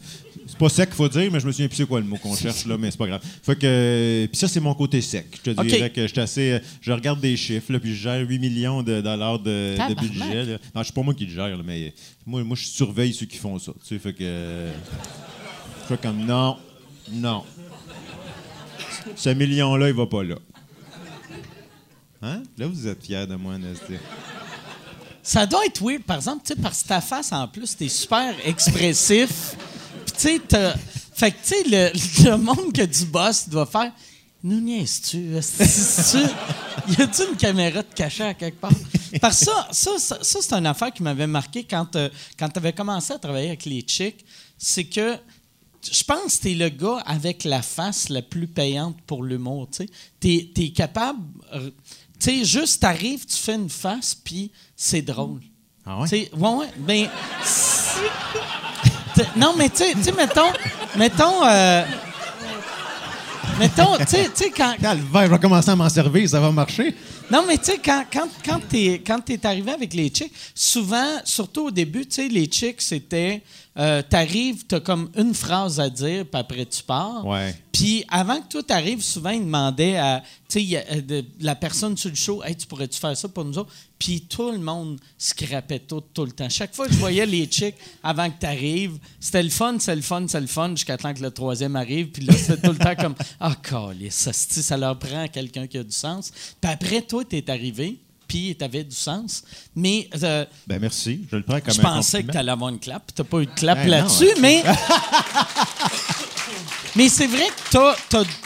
Pas 0.60 0.68
sec, 0.68 0.94
faut 0.94 1.08
dire, 1.08 1.32
mais 1.32 1.40
je 1.40 1.48
me 1.48 1.54
souviens 1.54 1.70
plus 1.70 1.78
c'est 1.78 1.86
quoi 1.86 2.02
le 2.02 2.06
mot 2.06 2.18
qu'on 2.18 2.36
cherche, 2.36 2.66
là, 2.66 2.78
mais 2.78 2.92
c'est 2.92 2.98
pas 2.98 3.08
grave. 3.08 3.22
Fait 3.44 3.56
que, 3.56 4.28
puis 4.30 4.38
ça, 4.38 4.50
c'est 4.50 4.60
mon 4.60 4.74
côté 4.74 5.00
sec. 5.00 5.26
Je 5.32 5.52
te 5.52 5.58
OK. 5.58 5.66
dirais 5.66 5.90
que 5.90 6.02
je 6.02 6.08
suis 6.08 6.20
assez, 6.20 6.60
je 6.82 6.92
regarde 6.92 7.22
des 7.22 7.38
chiffres, 7.38 7.72
là, 7.72 7.80
puis 7.80 7.96
je 7.96 8.02
gère 8.02 8.28
8 8.28 8.40
millions 8.40 8.84
de 8.84 9.00
dollars 9.00 9.40
de, 9.40 9.78
budget, 9.96 10.44
là. 10.44 10.58
Non, 10.76 10.84
c'est 10.84 10.94
pas 10.94 11.02
moi 11.02 11.14
qui 11.14 11.26
le 11.28 11.34
gère, 11.34 11.56
là, 11.56 11.64
mais 11.66 11.94
moi, 12.26 12.44
moi, 12.44 12.58
je 12.60 12.66
surveille 12.66 13.14
ceux 13.14 13.26
qui 13.26 13.38
font 13.38 13.58
ça, 13.58 13.72
tu 13.72 13.88
sais, 13.88 14.00
fait 14.00 14.12
que... 14.12 14.68
je 15.84 15.88
fais 15.88 15.98
comme, 15.98 16.26
non, 16.26 16.58
non. 17.10 17.46
Ce 19.16 19.30
million-là, 19.30 19.88
il 19.88 19.96
va 19.96 20.08
pas 20.08 20.24
là. 20.24 20.36
Hein? 22.22 22.44
Là, 22.58 22.68
vous 22.68 22.86
êtes 22.86 23.02
fiers 23.02 23.26
de 23.26 23.36
moi, 23.36 23.58
Nasty. 23.58 23.94
Ça 25.24 25.46
doit 25.46 25.66
être 25.66 25.82
weird, 25.82 26.04
par 26.04 26.18
exemple, 26.18 26.42
tu 26.46 26.54
sais, 26.54 26.62
parce 26.62 26.84
que 26.84 26.90
ta 26.90 27.00
face, 27.00 27.32
en 27.32 27.48
plus, 27.48 27.78
t'es 27.78 27.88
super 27.88 28.34
expressif. 28.46 29.56
Tu 30.20 30.28
sais, 30.28 30.42
Fait 31.14 31.32
que, 31.32 31.38
tu 31.38 31.44
sais, 31.44 31.64
le, 31.66 32.30
le 32.32 32.38
monde 32.38 32.74
que 32.74 32.86
du 32.86 33.06
boss 33.06 33.48
doit 33.48 33.66
faire. 33.66 33.92
Nous 34.44 34.60
niaises-tu? 34.62 35.18
Y 36.88 37.02
a-tu 37.02 37.22
une 37.30 37.36
caméra 37.38 37.82
de 37.82 37.94
cachée 37.94 38.24
à 38.24 38.34
quelque 38.34 38.60
part? 38.60 38.72
Parce 39.22 39.40
que 39.40 39.46
ça, 39.46 39.68
ça, 39.72 39.92
ça, 40.00 40.18
ça, 40.22 40.40
c'est 40.42 40.54
une 40.54 40.66
affaire 40.66 40.94
qui 40.94 41.04
m'avait 41.04 41.28
marqué 41.28 41.64
quand, 41.66 41.96
euh, 41.96 42.10
quand 42.38 42.48
tu 42.48 42.58
avais 42.60 42.72
commencé 42.72 43.12
à 43.14 43.20
travailler 43.20 43.50
avec 43.50 43.66
les 43.66 43.82
chicks. 43.82 44.24
C'est 44.58 44.86
que 44.86 45.18
je 45.92 46.04
pense 46.04 46.38
que 46.38 46.44
t'es 46.44 46.56
le 46.56 46.70
gars 46.70 47.04
avec 47.06 47.44
la 47.44 47.62
face 47.62 48.10
la 48.10 48.22
plus 48.22 48.48
payante 48.48 48.96
pour 49.06 49.24
l'humour. 49.24 49.68
Tu 49.72 49.88
t'es 50.54 50.70
capable. 50.70 51.20
euh, 51.54 51.70
tu 52.20 52.40
sais, 52.40 52.46
juste 52.46 52.82
t'arrives, 52.82 53.26
tu 53.26 53.36
fais 53.38 53.56
une 53.56 53.70
face, 53.70 54.16
puis 54.16 54.52
c'est 54.76 55.02
drôle. 55.02 55.42
Ah 55.86 56.00
ouais? 56.00 56.08
Tu 56.08 56.10
sais, 56.10 56.32
ouais, 56.36 56.50
ouais. 56.56 56.68
Ben. 56.78 57.10
Non, 59.36 59.54
mais 59.58 59.70
tu 59.70 59.78
sais, 59.78 59.94
tu 59.94 60.14
mettons. 60.14 60.52
Mettons. 60.98 61.46
euh, 61.46 61.84
mettons, 63.60 63.98
tu 63.98 64.06
sais, 64.08 64.24
tu 64.26 64.44
sais, 64.46 64.50
quand, 64.52 64.76
Calvaire, 64.82 65.26
je 65.28 65.32
vais 65.32 65.40
commencer 65.40 65.70
à 65.70 65.76
m'en 65.76 65.90
servir, 65.90 66.28
ça 66.30 66.40
va 66.40 66.52
marcher. 66.52 66.96
non, 67.32 67.44
mais 67.48 67.58
tu 67.58 67.66
sais, 67.66 67.80
quand, 67.84 68.06
quand, 68.12 68.28
quand 68.46 68.60
t'es 68.70 69.02
quand 69.06 69.20
t'es 69.20 69.46
arrivé 69.46 69.72
avec 69.72 69.94
les 69.94 70.10
chicks, 70.10 70.32
souvent, 70.56 71.20
surtout 71.24 71.68
au 71.68 71.72
début, 71.72 72.06
tu 72.06 72.16
sais, 72.16 72.28
les 72.28 72.46
chicks, 72.46 72.82
c'était. 72.82 73.42
Euh, 73.78 74.02
T'arrives, 74.02 74.66
t'as 74.66 74.80
comme 74.80 75.10
une 75.16 75.34
phrase 75.34 75.80
à 75.80 75.90
dire, 75.90 76.26
puis 76.26 76.40
après 76.42 76.66
tu 76.66 76.84
pars. 76.84 77.26
Ouais. 77.26 77.56
Puis 77.72 78.04
avant 78.10 78.42
que 78.42 78.48
toi 78.48 78.64
t'arrives, 78.64 79.02
souvent 79.02 79.30
ils 79.30 79.40
demandaient 79.46 79.96
à 79.96 80.24
euh, 80.58 81.02
de- 81.02 81.24
la 81.40 81.56
personne 81.56 81.96
sur 81.96 82.10
le 82.10 82.16
show, 82.16 82.44
hey, 82.44 82.56
tu 82.56 82.66
pourrais-tu 82.68 83.00
faire 83.00 83.16
ça 83.16 83.30
pour 83.30 83.46
nous 83.46 83.58
autres? 83.58 83.72
Puis 83.98 84.22
tout 84.22 84.52
le 84.52 84.58
monde 84.58 85.00
scrapait 85.18 85.80
tout, 85.80 86.02
tout 86.14 86.26
le 86.26 86.32
temps. 86.32 86.50
Chaque 86.50 86.74
fois 86.76 86.88
que 86.88 86.94
je 86.94 86.98
voyais 87.00 87.26
les 87.26 87.46
chicks 87.46 87.76
avant 88.04 88.30
que 88.30 88.40
tu 88.40 88.46
arrives, 88.48 88.98
c'était 89.20 89.44
le 89.44 89.50
fun, 89.50 89.78
c'est 89.80 89.96
le 89.96 90.02
fun, 90.02 90.26
c'est 90.28 90.42
le 90.42 90.48
fun, 90.48 90.72
jusqu'à 90.72 90.98
temps 90.98 91.14
que 91.14 91.22
le 91.22 91.32
troisième 91.32 91.76
arrive. 91.76 92.08
Puis 92.08 92.26
là, 92.26 92.34
c'était 92.34 92.58
tout 92.68 92.74
le 92.74 92.78
temps 92.80 92.96
comme 92.96 93.16
Ah, 93.40 93.56
calisse, 93.62 94.16
ça, 94.16 94.34
ça 94.34 94.78
leur 94.78 94.98
prend 94.98 95.28
quelqu'un 95.28 95.68
qui 95.68 95.78
a 95.78 95.84
du 95.84 95.92
sens. 95.92 96.32
Puis 96.60 96.72
après, 96.72 97.02
toi, 97.04 97.24
t'es 97.24 97.50
arrivé, 97.50 98.00
puis 98.30 98.56
t'avais 98.56 98.86
du 98.86 98.96
sens. 98.96 99.44
Mais 99.76 100.08
euh, 100.24 100.46
Ben 100.68 100.80
merci, 100.80 101.28
je 101.30 101.36
le 101.36 101.44
prends 101.44 101.60
comme 101.60 101.74
je 101.74 101.82
un 101.82 101.84
pensais 101.84 102.24
que 102.24 102.32
tu 102.32 102.38
allais 102.38 102.52
avoir 102.52 102.70
une 102.70 102.80
clap. 102.80 103.12
Tu 103.14 103.22
pas 103.24 103.40
eu 103.40 103.48
de 103.48 103.52
clap 103.52 103.80
Ben 103.80 103.90
là-dessus, 103.90 104.30
mais. 104.40 104.64
mais 106.96 107.10
c'est 107.10 107.28
vrai 107.28 107.48
que 107.48 107.86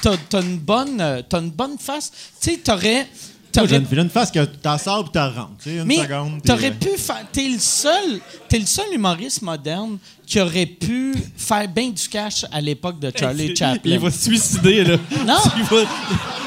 tu 0.02 0.10
as, 0.10 0.42
une 0.42 0.58
bonne, 0.58 1.00
euh, 1.00 1.22
t'as 1.28 1.42
une 1.42 1.52
bonne 1.52 1.78
face. 1.78 2.12
Tu 2.42 2.52
sais, 2.52 2.60
tu 2.64 2.72
aurais. 2.72 3.08
Moi, 3.56 3.68
J'ai 3.68 3.76
une, 3.76 4.00
une 4.00 4.10
face 4.10 4.32
que 4.32 4.44
t'en 4.46 4.80
sors 4.80 5.04
puis 5.04 5.12
t'en 5.12 5.30
rentres. 5.30 5.58
Tu 5.62 5.70
sais, 5.70 5.76
une 5.76 5.84
mais 5.84 5.98
seconde. 5.98 6.42
t'aurais 6.42 6.72
euh, 6.72 6.72
pu 6.72 6.98
faire. 6.98 7.24
T'es 7.32 7.50
le 7.50 7.60
seul. 7.60 8.20
T'es 8.50 8.58
le 8.58 8.66
seul 8.66 8.92
humoriste 8.94 9.44
moderne 9.44 10.00
qui 10.26 10.42
aurait 10.42 10.66
pu 10.66 11.14
faire 11.38 11.68
bien 11.68 11.90
du 11.90 12.10
cash 12.10 12.48
à 12.52 12.60
l'époque 12.62 13.00
de 13.00 13.12
Charlie 13.16 13.56
Chaplin. 13.56 13.94
Il 13.94 14.00
va 14.00 14.10
se 14.10 14.24
suicider, 14.24 14.84
là. 14.86 14.98
Non. 15.28 15.38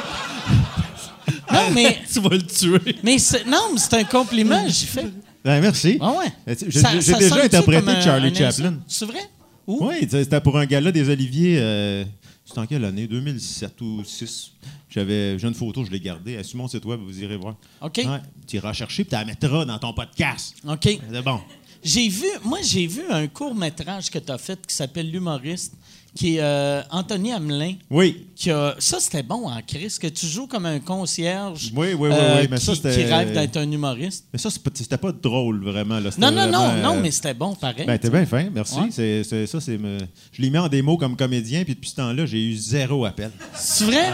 Tu 1.48 1.54
vas, 1.54 1.68
Non, 1.68 1.74
mais, 1.74 1.98
tu 2.12 2.20
vas 2.20 2.28
le 2.30 2.42
tuer. 2.46 2.96
mais 3.02 3.18
c'est- 3.18 3.44
non, 3.44 3.70
mais 3.72 3.78
c'est 3.78 3.94
un 3.94 4.04
compliment, 4.04 4.64
j'ai 4.68 4.86
fait. 4.86 5.06
Ben 5.44 5.60
merci. 5.60 5.98
Ah 6.00 6.12
ouais. 6.12 6.56
Tu- 6.56 6.66
J'ai 6.70 6.80
Ça- 6.80 6.92
j'ai 6.94 7.00
ça 7.12 7.18
déjà 7.18 7.42
interprété 7.44 8.00
Charlie 8.02 8.28
un 8.30 8.34
Chaplin. 8.34 8.78
C'est 8.88 9.04
vrai? 9.06 9.20
Où? 9.66 9.86
Oui, 9.88 10.06
c'était 10.10 10.40
pour 10.40 10.58
un 10.58 10.66
gala 10.66 10.90
des 10.92 11.08
Oliviers. 11.08 11.58
euh, 11.60 12.04
C'était 12.44 12.60
en 12.60 12.66
quelle 12.66 12.84
année? 12.84 13.06
2007 13.06 13.80
ou 13.80 13.96
2006. 13.96 14.52
J'avais 14.88 15.36
j'ai 15.38 15.46
une 15.48 15.54
photo, 15.54 15.84
je 15.84 15.90
l'ai 15.90 15.98
gardée. 16.00 16.32
Elle 16.34 16.40
est 16.40 16.44
sur 16.44 16.56
mon 16.58 16.68
site 16.68 16.84
web, 16.84 17.00
vous 17.00 17.20
irez 17.22 17.36
voir? 17.36 17.56
OK. 17.80 17.96
Ouais, 17.98 18.20
tu 18.46 18.56
iras 18.56 18.72
chercher 18.72 19.02
puis 19.04 19.10
tu 19.10 19.16
la 19.16 19.24
mettras 19.24 19.64
dans 19.64 19.78
ton 19.78 19.92
podcast. 19.92 20.54
OK. 20.66 20.78
C'est 21.12 21.22
bon. 21.22 21.40
J'ai 21.84 22.08
vu, 22.08 22.26
moi, 22.44 22.58
j'ai 22.62 22.86
vu 22.86 23.02
un 23.10 23.26
court-métrage 23.28 24.10
que 24.10 24.18
tu 24.18 24.32
as 24.32 24.38
fait 24.38 24.58
qui 24.66 24.74
s'appelle 24.74 25.10
L'humoriste, 25.10 25.74
qui 26.16 26.36
est 26.36 26.40
euh, 26.40 26.82
Anthony 26.90 27.30
Hamelin. 27.32 27.74
Oui. 27.90 28.26
Qui 28.34 28.50
a, 28.50 28.74
ça, 28.80 28.98
c'était 28.98 29.22
bon 29.22 29.46
en 29.48 29.60
Chris, 29.64 29.94
que 30.00 30.06
tu 30.08 30.26
joues 30.26 30.46
comme 30.48 30.66
un 30.66 30.80
concierge 30.80 31.70
Oui, 31.76 31.88
oui, 31.88 31.94
oui, 31.94 32.08
euh, 32.12 32.40
oui, 32.40 32.48
mais 32.50 32.56
ça, 32.58 32.72
qui, 32.72 32.78
c'était- 32.78 32.94
qui 32.96 33.04
rêve 33.12 33.32
d'être 33.32 33.56
un 33.58 33.70
humoriste. 33.70 34.24
Mais 34.32 34.38
ça, 34.38 34.50
c'est 34.50 34.62
pas- 34.62 34.70
c'était 34.74 34.96
pas 34.98 35.12
drôle, 35.12 35.62
vraiment. 35.62 36.00
Là. 36.00 36.10
Non, 36.18 36.30
non, 36.32 36.50
non, 36.50 36.66
vraiment, 36.68 36.82
non, 36.82 36.96
euh, 36.96 37.00
mais 37.02 37.10
c'était 37.10 37.34
bon 37.34 37.54
pareil. 37.54 37.86
Ben, 37.86 37.98
t'es 37.98 38.10
bien 38.10 38.26
fin, 38.26 38.48
merci. 38.52 38.74
Ouais. 38.80 38.88
C'est, 38.90 39.22
c'est- 39.24 39.46
ça, 39.46 39.60
c'est 39.60 39.78
me- 39.78 39.98
Je 40.32 40.42
l'ai 40.42 40.50
mis 40.50 40.58
en 40.58 40.68
démo 40.68 40.96
comme 40.96 41.16
comédien, 41.16 41.62
puis 41.64 41.74
depuis 41.74 41.90
ce 41.90 41.96
temps-là, 41.96 42.26
j'ai 42.26 42.42
eu 42.42 42.56
zéro 42.56 43.04
appel. 43.04 43.30
C'est 43.54 43.84
vrai? 43.84 44.10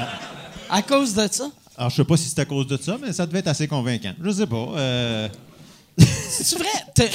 À 0.68 0.82
cause 0.82 1.14
de 1.14 1.26
ça? 1.30 1.50
Alors, 1.76 1.90
je 1.90 1.96
sais 1.96 2.04
pas 2.04 2.16
si 2.16 2.28
c'est 2.28 2.40
à 2.40 2.44
cause 2.44 2.66
de 2.66 2.76
ça, 2.76 2.98
mais 3.00 3.12
ça 3.12 3.26
devait 3.26 3.38
être 3.38 3.48
assez 3.48 3.66
convaincant. 3.68 4.12
Je 4.22 4.30
sais 4.30 4.46
pas. 4.46 4.68
euh, 4.76 5.28
C'est 5.98 6.58
vrai? 6.58 7.08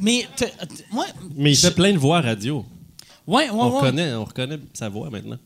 Mais 0.00 0.26
moi, 0.90 1.06
Mais 1.36 1.52
il 1.52 1.54
je- 1.54 1.60
fait 1.60 1.70
plein 1.74 1.92
de 1.92 1.98
voix 1.98 2.20
radio. 2.20 2.64
Ouais, 3.26 3.44
ouais, 3.44 3.50
On, 3.52 3.70
ouais. 3.70 3.76
reconnaît, 3.78 4.12
on 4.14 4.24
reconnaît 4.24 4.58
sa 4.74 4.88
voix 4.90 5.08
maintenant. 5.10 5.38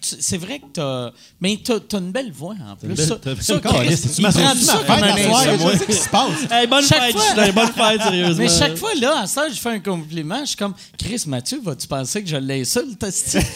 Tu- 0.00 0.16
c'est 0.18 0.38
vrai 0.38 0.58
que 0.58 0.64
t'as. 0.72 1.12
Mais 1.40 1.56
t'as 1.62 1.74
as 1.76 1.98
une 2.00 2.10
belle 2.10 2.32
voix 2.32 2.56
en 2.68 2.74
plus. 2.74 2.88
belle- 2.88 2.98
Ça, 3.06 3.16
ça, 3.40 3.56
Encore, 3.56 3.74
Chris, 3.84 3.96
c'est-tu 3.96 4.14
il 4.18 4.22
ma- 4.22 4.32
prend 4.32 4.48
c'est-tu 4.54 4.64
ça 4.64 4.74
ma 4.74 4.78
comme 4.86 4.96
fête 4.96 5.04
un 5.04 5.14
à 5.14 5.22
soir? 5.28 5.40
insulte. 5.40 5.60
Je 5.62 5.68
sais 5.70 5.78
ce 5.78 5.84
qui 5.84 5.92
se 5.92 6.08
passe. 6.08 6.46
Hey, 6.50 6.66
bonne 6.66 6.84
Chaque 6.84 7.00
fête, 7.02 7.12
fois- 7.12 7.22
Justin, 7.36 7.52
bonne 7.52 7.72
fête, 7.72 8.02
sérieusement. 8.02 8.42
Mais 8.42 8.48
chaque 8.48 8.76
fois, 8.76 8.94
là, 8.96 9.20
à 9.20 9.26
ça, 9.28 9.48
je 9.48 9.54
fais 9.54 9.68
un 9.70 9.78
compliment. 9.78 10.40
Je 10.40 10.46
suis 10.48 10.56
comme, 10.56 10.74
Chris 10.98 11.22
Mathieu, 11.28 11.60
vas-tu 11.62 11.86
penser 11.86 12.24
que 12.24 12.28
je 12.28 12.36
l'insulte? 12.36 13.06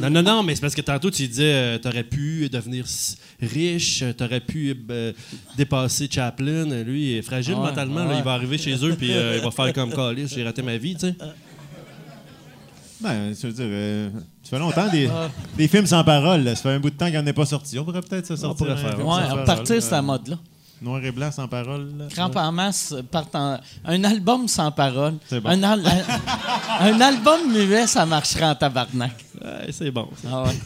Non, 0.00 0.10
non, 0.10 0.22
non, 0.22 0.42
mais 0.42 0.54
c'est 0.54 0.60
parce 0.60 0.74
que 0.74 0.80
tantôt, 0.80 1.10
tu 1.10 1.26
disais, 1.28 1.52
euh, 1.52 1.78
t'aurais 1.78 2.04
pu 2.04 2.48
devenir 2.48 2.84
riche, 3.40 4.02
euh, 4.02 4.12
t'aurais 4.12 4.40
pu 4.40 4.76
euh, 4.90 5.12
dépasser 5.56 6.08
Chaplin. 6.10 6.64
Lui, 6.84 7.12
il 7.12 7.16
est 7.18 7.22
fragile 7.22 7.54
Ouais, 7.54 7.60
mentalement. 7.60 8.04
là. 8.04 8.14
il 8.16 8.22
va 8.24 8.32
arriver 8.32 8.56
chez 8.58 8.74
eux, 8.84 8.94
puis 8.96 9.12
euh, 9.12 9.36
il 9.38 9.42
va 9.44 9.50
faire 9.50 9.72
comme 9.72 9.92
Calis, 9.92 10.28
j'ai 10.28 10.42
raté 10.44 10.62
ma 10.62 10.76
vie, 10.76 10.94
tu 10.94 11.00
sais. 11.08 11.14
Ben, 13.00 13.34
je 13.34 13.46
veux 13.46 13.52
dire, 13.52 13.64
euh, 13.66 14.10
ça 14.42 14.50
fait 14.50 14.58
longtemps 14.58 14.88
des, 14.88 15.08
des 15.56 15.68
films 15.68 15.86
sans 15.86 16.04
parole. 16.04 16.42
là. 16.44 16.54
Ça 16.54 16.62
fait 16.64 16.68
un 16.70 16.80
bout 16.80 16.90
de 16.90 16.96
temps 16.96 17.06
qu'il 17.06 17.14
n'y 17.14 17.20
en 17.20 17.26
ait 17.26 17.32
pas 17.32 17.46
sorti. 17.46 17.78
On 17.78 17.84
pourrait 17.84 18.02
peut-être 18.02 18.26
se 18.26 18.36
sortir. 18.36 18.66
pourrait 18.66 18.78
un 18.78 18.82
faire, 18.82 18.96
film 18.96 19.06
Ouais, 19.08 19.14
sans 19.14 19.20
à 19.20 19.28
parole, 19.28 19.44
partir 19.44 19.82
cette 19.82 19.92
euh, 19.94 20.02
mode-là. 20.02 20.36
Noir 20.82 21.04
et 21.04 21.10
blanc 21.10 21.30
sans 21.30 21.46
parole. 21.48 21.90
là. 21.98 22.04
Crampe 22.10 22.36
en 22.36 22.52
masse, 22.52 22.94
partent 23.10 23.34
en- 23.36 23.58
un 23.84 24.04
album 24.04 24.48
sans 24.48 24.70
parole. 24.70 25.14
C'est 25.28 25.40
bon. 25.40 25.48
Un, 25.50 25.62
al- 25.62 25.84
un 26.80 27.00
album 27.00 27.52
muet, 27.52 27.86
ça 27.86 28.04
marcherait 28.06 28.44
en 28.46 28.54
tabarnak. 28.54 29.12
Ouais, 29.42 29.70
c'est 29.72 29.90
bon. 29.90 30.08
ça. 30.22 30.28
Ah 30.32 30.42
ouais. 30.44 30.58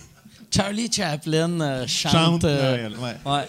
Charlie 0.51 0.91
Chaplin 0.93 1.61
euh, 1.61 1.85
chante. 1.87 2.13
Chante. 2.13 2.45
euh, 2.45 2.89
Noël, 2.89 2.93
ouais. 3.01 3.33
ouais. 3.33 3.43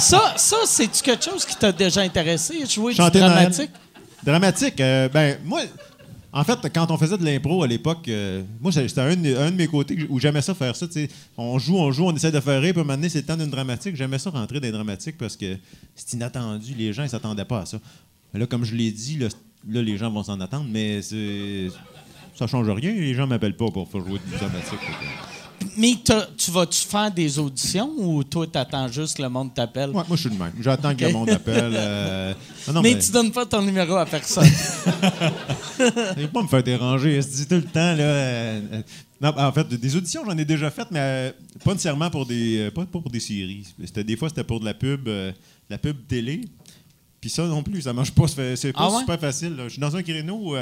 ça, 0.00 0.34
ça 0.36 0.56
c'est-tu 0.66 1.02
quelque 1.02 1.24
chose 1.24 1.44
qui 1.44 1.56
t'a 1.56 1.72
déjà 1.72 2.00
intéressé, 2.02 2.66
jouer 2.66 2.94
Chanter 2.94 3.18
du 3.18 3.24
Noël. 3.24 3.34
dramatique? 3.34 3.70
Dramatique. 4.24 4.80
euh, 4.80 5.08
ben, 5.08 5.38
moi, 5.44 5.60
en 6.38 6.44
fait, 6.44 6.58
quand 6.74 6.90
on 6.90 6.98
faisait 6.98 7.16
de 7.18 7.24
l'impro 7.24 7.62
à 7.62 7.66
l'époque, 7.66 8.08
euh, 8.08 8.42
moi, 8.60 8.70
c'était 8.70 9.00
un, 9.00 9.16
de- 9.16 9.50
mes 9.56 9.66
côtés 9.66 10.06
où 10.10 10.20
j'aimais 10.20 10.42
ça 10.42 10.54
faire 10.54 10.76
ça. 10.76 10.86
On 11.38 11.58
joue, 11.58 11.76
on 11.76 11.90
joue, 11.92 12.04
on 12.04 12.14
essaie 12.14 12.30
de 12.30 12.40
faire 12.40 12.60
rire, 12.60 12.74
puis 12.74 12.84
donné, 12.84 13.08
c'est 13.08 13.20
le 13.20 13.24
temps 13.24 13.36
d'une 13.36 13.50
dramatique. 13.50 13.96
J'aimais 13.96 14.18
ça 14.18 14.30
rentrer 14.30 14.60
dans 14.60 14.66
les 14.66 14.72
dramatiques 14.72 15.16
parce 15.18 15.36
que 15.36 15.56
c'est 15.94 16.12
inattendu. 16.14 16.74
Les 16.76 16.92
gens, 16.92 17.02
ils 17.04 17.08
s'attendaient 17.08 17.44
pas 17.44 17.60
à 17.60 17.66
ça. 17.66 17.78
Mais 18.34 18.40
là, 18.40 18.46
comme 18.46 18.64
je 18.64 18.74
l'ai 18.74 18.90
dit, 18.90 19.16
là, 19.18 19.28
là, 19.68 19.82
les 19.82 19.96
gens 19.96 20.10
vont 20.10 20.22
s'en 20.22 20.38
attendre, 20.40 20.66
mais 20.70 21.00
c'est. 21.02 21.68
Ça 22.34 22.46
change 22.46 22.68
rien. 22.68 22.92
Les 22.92 23.14
gens 23.14 23.26
m'appellent 23.26 23.56
pas 23.56 23.70
pour 23.70 23.88
faire 23.90 24.06
jouer 24.06 24.18
du 24.26 24.36
dramatique. 24.36 24.78
Mais 25.78 25.94
tu 26.38 26.50
vas-tu 26.50 26.86
faire 26.86 27.10
des 27.10 27.38
auditions 27.38 27.90
ou 27.98 28.24
toi, 28.24 28.46
t'attends 28.46 28.88
juste 28.88 29.16
que 29.16 29.22
le 29.22 29.28
monde 29.28 29.52
t'appelle? 29.54 29.90
Ouais, 29.90 30.02
moi, 30.08 30.16
je 30.16 30.16
suis 30.16 30.30
le 30.30 30.36
même. 30.36 30.52
J'attends 30.60 30.94
que 30.94 31.04
le 31.04 31.12
monde 31.12 31.30
appelle. 31.30 31.72
euh, 31.74 32.34
non, 32.68 32.74
non, 32.74 32.82
mais, 32.82 32.94
mais- 32.94 32.98
tu 33.00 33.10
donnes 33.10 33.30
pas 33.32 33.44
ton 33.46 33.62
numéro 33.62 33.94
à 33.96 34.06
personne. 34.06 34.46
Je 35.78 36.26
pas 36.26 36.42
me 36.42 36.48
faire 36.48 36.62
déranger. 36.62 37.20
Je 37.20 37.26
dis 37.28 37.46
tout 37.46 37.54
le 37.56 37.62
temps, 37.62 37.94
là. 37.94 38.00
euh, 38.02 38.60
euh, 38.72 38.82
non, 39.20 39.32
en 39.36 39.52
fait, 39.52 39.68
des 39.68 39.96
auditions, 39.96 40.22
j'en 40.24 40.36
ai 40.36 40.44
déjà 40.44 40.70
faites, 40.70 40.90
mais 40.90 40.98
euh, 41.00 41.32
pas 41.64 41.72
nécessairement 41.72 42.10
pour 42.10 42.26
des, 42.26 42.70
pas, 42.74 42.84
pas 42.84 43.00
pour 43.00 43.10
des 43.10 43.20
séries. 43.20 43.64
C'était, 43.84 44.04
des 44.04 44.16
fois, 44.16 44.28
c'était 44.28 44.44
pour 44.44 44.60
de 44.60 44.64
la 44.64 44.74
pub, 44.74 45.08
la 45.70 45.78
pub 45.78 45.96
télé. 46.06 46.42
Puis 47.20 47.30
ça 47.30 47.46
non 47.46 47.62
plus, 47.62 47.82
ça 47.82 47.92
marche 47.92 48.12
pas. 48.12 48.26
C'est 48.28 48.72
pas 48.72 48.78
Ah 48.82 48.90
ouais? 48.90 49.00
super 49.00 49.18
facile. 49.20 49.54
Je 49.64 49.68
suis 49.70 49.80
dans 49.80 49.94
un 49.96 50.02
créneau. 50.02 50.54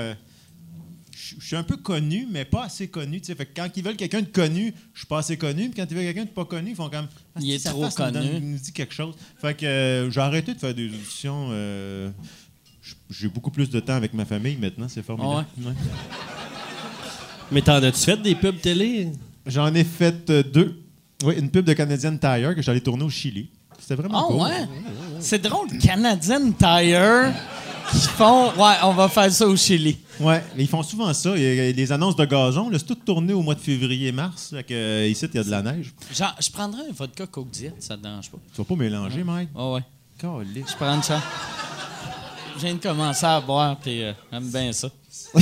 Je 1.30 1.34
je 1.40 1.46
suis 1.46 1.56
un 1.56 1.62
peu 1.62 1.76
connu, 1.76 2.26
mais 2.30 2.44
pas 2.44 2.64
assez 2.64 2.88
connu. 2.88 3.20
Fait 3.24 3.34
que 3.34 3.50
quand 3.56 3.68
ils 3.76 3.82
veulent 3.84 3.96
quelqu'un 3.96 4.20
de 4.22 4.26
connu, 4.26 4.74
je 4.92 4.98
suis 5.00 5.06
pas 5.06 5.18
assez 5.18 5.36
connu. 5.36 5.70
Puis 5.70 5.80
quand 5.80 5.86
ils 5.90 5.96
veulent 5.96 6.04
quelqu'un 6.06 6.24
de 6.24 6.28
pas 6.30 6.44
connu, 6.44 6.70
ils 6.70 6.76
font 6.76 6.88
comme. 6.90 7.06
Ah, 7.34 7.38
Il 7.40 7.50
est 7.52 7.64
trop 7.64 7.82
donne- 7.88 8.12
connu. 8.12 8.40
nous 8.40 8.58
dit 8.58 8.72
quelque 8.72 8.94
chose. 8.94 9.14
Fait 9.40 9.54
que 9.54 9.64
euh, 9.66 10.10
j'ai 10.10 10.20
arrêté 10.20 10.54
de 10.54 10.58
faire 10.58 10.74
des 10.74 10.86
auditions. 10.86 11.48
euh, 11.50 12.10
j'ai 13.10 13.28
beaucoup 13.28 13.50
plus 13.50 13.70
de 13.70 13.80
temps 13.80 13.94
avec 13.94 14.12
ma 14.12 14.24
famille 14.26 14.56
maintenant, 14.56 14.86
c'est 14.88 15.02
formidable. 15.02 15.46
Ouais. 15.62 15.72
Mais 17.52 17.62
t'en 17.62 17.74
as-tu 17.82 18.00
fait 18.00 18.20
des 18.20 18.34
pubs 18.34 18.60
télé? 18.60 19.08
J'en 19.46 19.72
ai 19.74 19.84
fait 19.84 20.28
euh, 20.30 20.42
deux. 20.42 20.80
Oui, 21.22 21.34
une 21.38 21.50
pub 21.50 21.64
de 21.64 21.72
Canadian 21.72 22.16
Tire 22.16 22.54
que 22.54 22.62
j'allais 22.62 22.80
tourner 22.80 23.04
au 23.04 23.10
Chili. 23.10 23.48
C'était 23.78 23.94
vraiment 23.94 24.18
Ah 24.18 24.24
cool. 24.26 24.40
ouais? 24.42 24.68
C'est 25.20 25.40
drôle, 25.42 25.68
Canadian 25.78 26.52
Tire 26.52 27.32
qui 27.92 27.98
font. 28.08 28.48
Ouais, 28.56 28.74
on 28.82 28.92
va 28.92 29.08
faire 29.08 29.30
ça 29.32 29.46
au 29.46 29.56
Chili. 29.56 29.98
Ouais, 30.20 30.42
mais 30.56 30.64
ils 30.64 30.68
font 30.68 30.82
souvent 30.82 31.12
ça. 31.12 31.36
Il 31.36 31.42
y 31.42 31.60
a 31.60 31.72
les 31.72 31.92
annonces 31.92 32.16
de 32.16 32.24
gazon, 32.24 32.70
c'est 32.72 32.86
tout 32.86 32.94
tourné 32.94 33.32
au 33.32 33.42
mois 33.42 33.54
de 33.54 33.60
février-mars. 33.60 34.54
Euh, 34.70 35.08
ici, 35.10 35.26
il 35.32 35.36
y 35.36 35.38
a 35.38 35.44
de 35.44 35.50
la 35.50 35.62
neige. 35.62 35.92
Genre, 36.12 36.34
je 36.40 36.50
prendrais 36.50 36.82
un 36.88 36.92
vodka 36.92 37.26
Coke 37.26 37.50
Diet, 37.50 37.74
ça 37.80 37.96
te 37.96 38.02
dérange 38.02 38.30
pas? 38.30 38.38
Tu 38.52 38.58
vas 38.58 38.64
pas 38.64 38.76
mélanger, 38.76 39.24
Mike? 39.24 39.48
Ah 39.54 39.72
ouais. 39.72 39.80
Je 40.22 40.74
prends 40.76 41.02
ça. 41.02 41.20
Je 42.56 42.60
viens 42.60 42.74
de 42.74 42.80
commencer 42.80 43.26
à 43.26 43.40
boire, 43.40 43.76
puis 43.76 44.02
euh, 44.02 44.12
j'aime 44.32 44.48
bien 44.48 44.72
ça. 44.72 44.88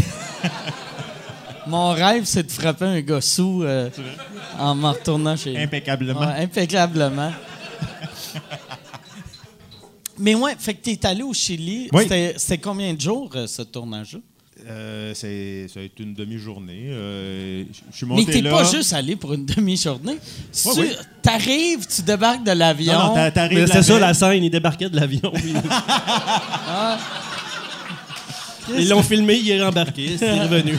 Mon 1.66 1.92
rêve, 1.92 2.24
c'est 2.24 2.42
de 2.42 2.50
frapper 2.50 2.86
un 2.86 3.00
gars 3.00 3.20
sous 3.20 3.62
euh, 3.62 3.88
en 4.58 4.74
me 4.74 4.88
retournant 4.88 5.36
chez 5.36 5.52
lui. 5.52 5.62
Impeccablement. 5.62 6.20
Ouais, 6.20 6.42
impeccablement. 6.42 7.32
Mais 10.18 10.34
ouais, 10.34 10.54
fait 10.58 10.74
que 10.74 10.82
t'es 10.82 11.06
allé 11.06 11.22
au 11.22 11.32
Chili. 11.32 11.88
Oui. 11.92 12.02
C'était 12.02 12.34
c'était 12.38 12.58
combien 12.58 12.92
de 12.94 13.00
jours, 13.00 13.30
euh, 13.34 13.46
ce 13.46 13.62
tournage-là? 13.62 14.20
Euh, 14.68 15.12
c'est, 15.14 15.66
ça 15.72 15.80
a 15.80 15.82
été 15.82 16.02
une 16.02 16.14
demi-journée. 16.14 16.84
Euh, 16.88 17.64
je- 17.90 17.96
suis 17.96 18.06
Mais 18.06 18.14
monté 18.14 18.32
t'es 18.32 18.40
là. 18.42 18.50
pas 18.50 18.64
juste 18.64 18.92
allé 18.92 19.16
pour 19.16 19.32
une 19.32 19.44
demi-journée. 19.44 20.18
Ouais, 20.64 20.72
oui. 20.76 20.90
t'arrives, 21.20 21.86
tu 21.86 22.02
débarques 22.02 22.44
de 22.44 22.52
l'avion. 22.52 22.92
Non, 22.92 23.06
non, 23.08 23.14
t'a- 23.14 23.30
t'arrives 23.30 23.54
Mais 23.58 23.60
la 23.62 23.66
C'était 23.66 23.82
ça 23.82 23.92
veille. 23.94 24.00
la 24.02 24.14
scène, 24.14 24.44
ils 24.44 24.50
débarquaient 24.50 24.88
de 24.90 24.96
l'avion. 24.96 25.32
Ah. 26.68 26.98
Ils 28.78 28.88
l'ont 28.88 29.02
filmé, 29.02 29.34
il 29.36 29.50
est 29.50 29.62
rembarqué, 29.62 30.16
c'est 30.18 30.40
revenu. 30.42 30.76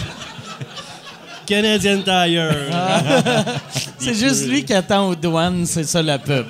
Canadian 1.45 2.01
Tire. 2.01 2.55
c'est 3.99 4.13
juste 4.13 4.47
lui 4.47 4.63
qui 4.63 4.73
attend 4.73 5.09
aux 5.09 5.15
douanes, 5.15 5.65
c'est 5.65 5.83
ça 5.83 6.01
la 6.01 6.17
pub. 6.17 6.45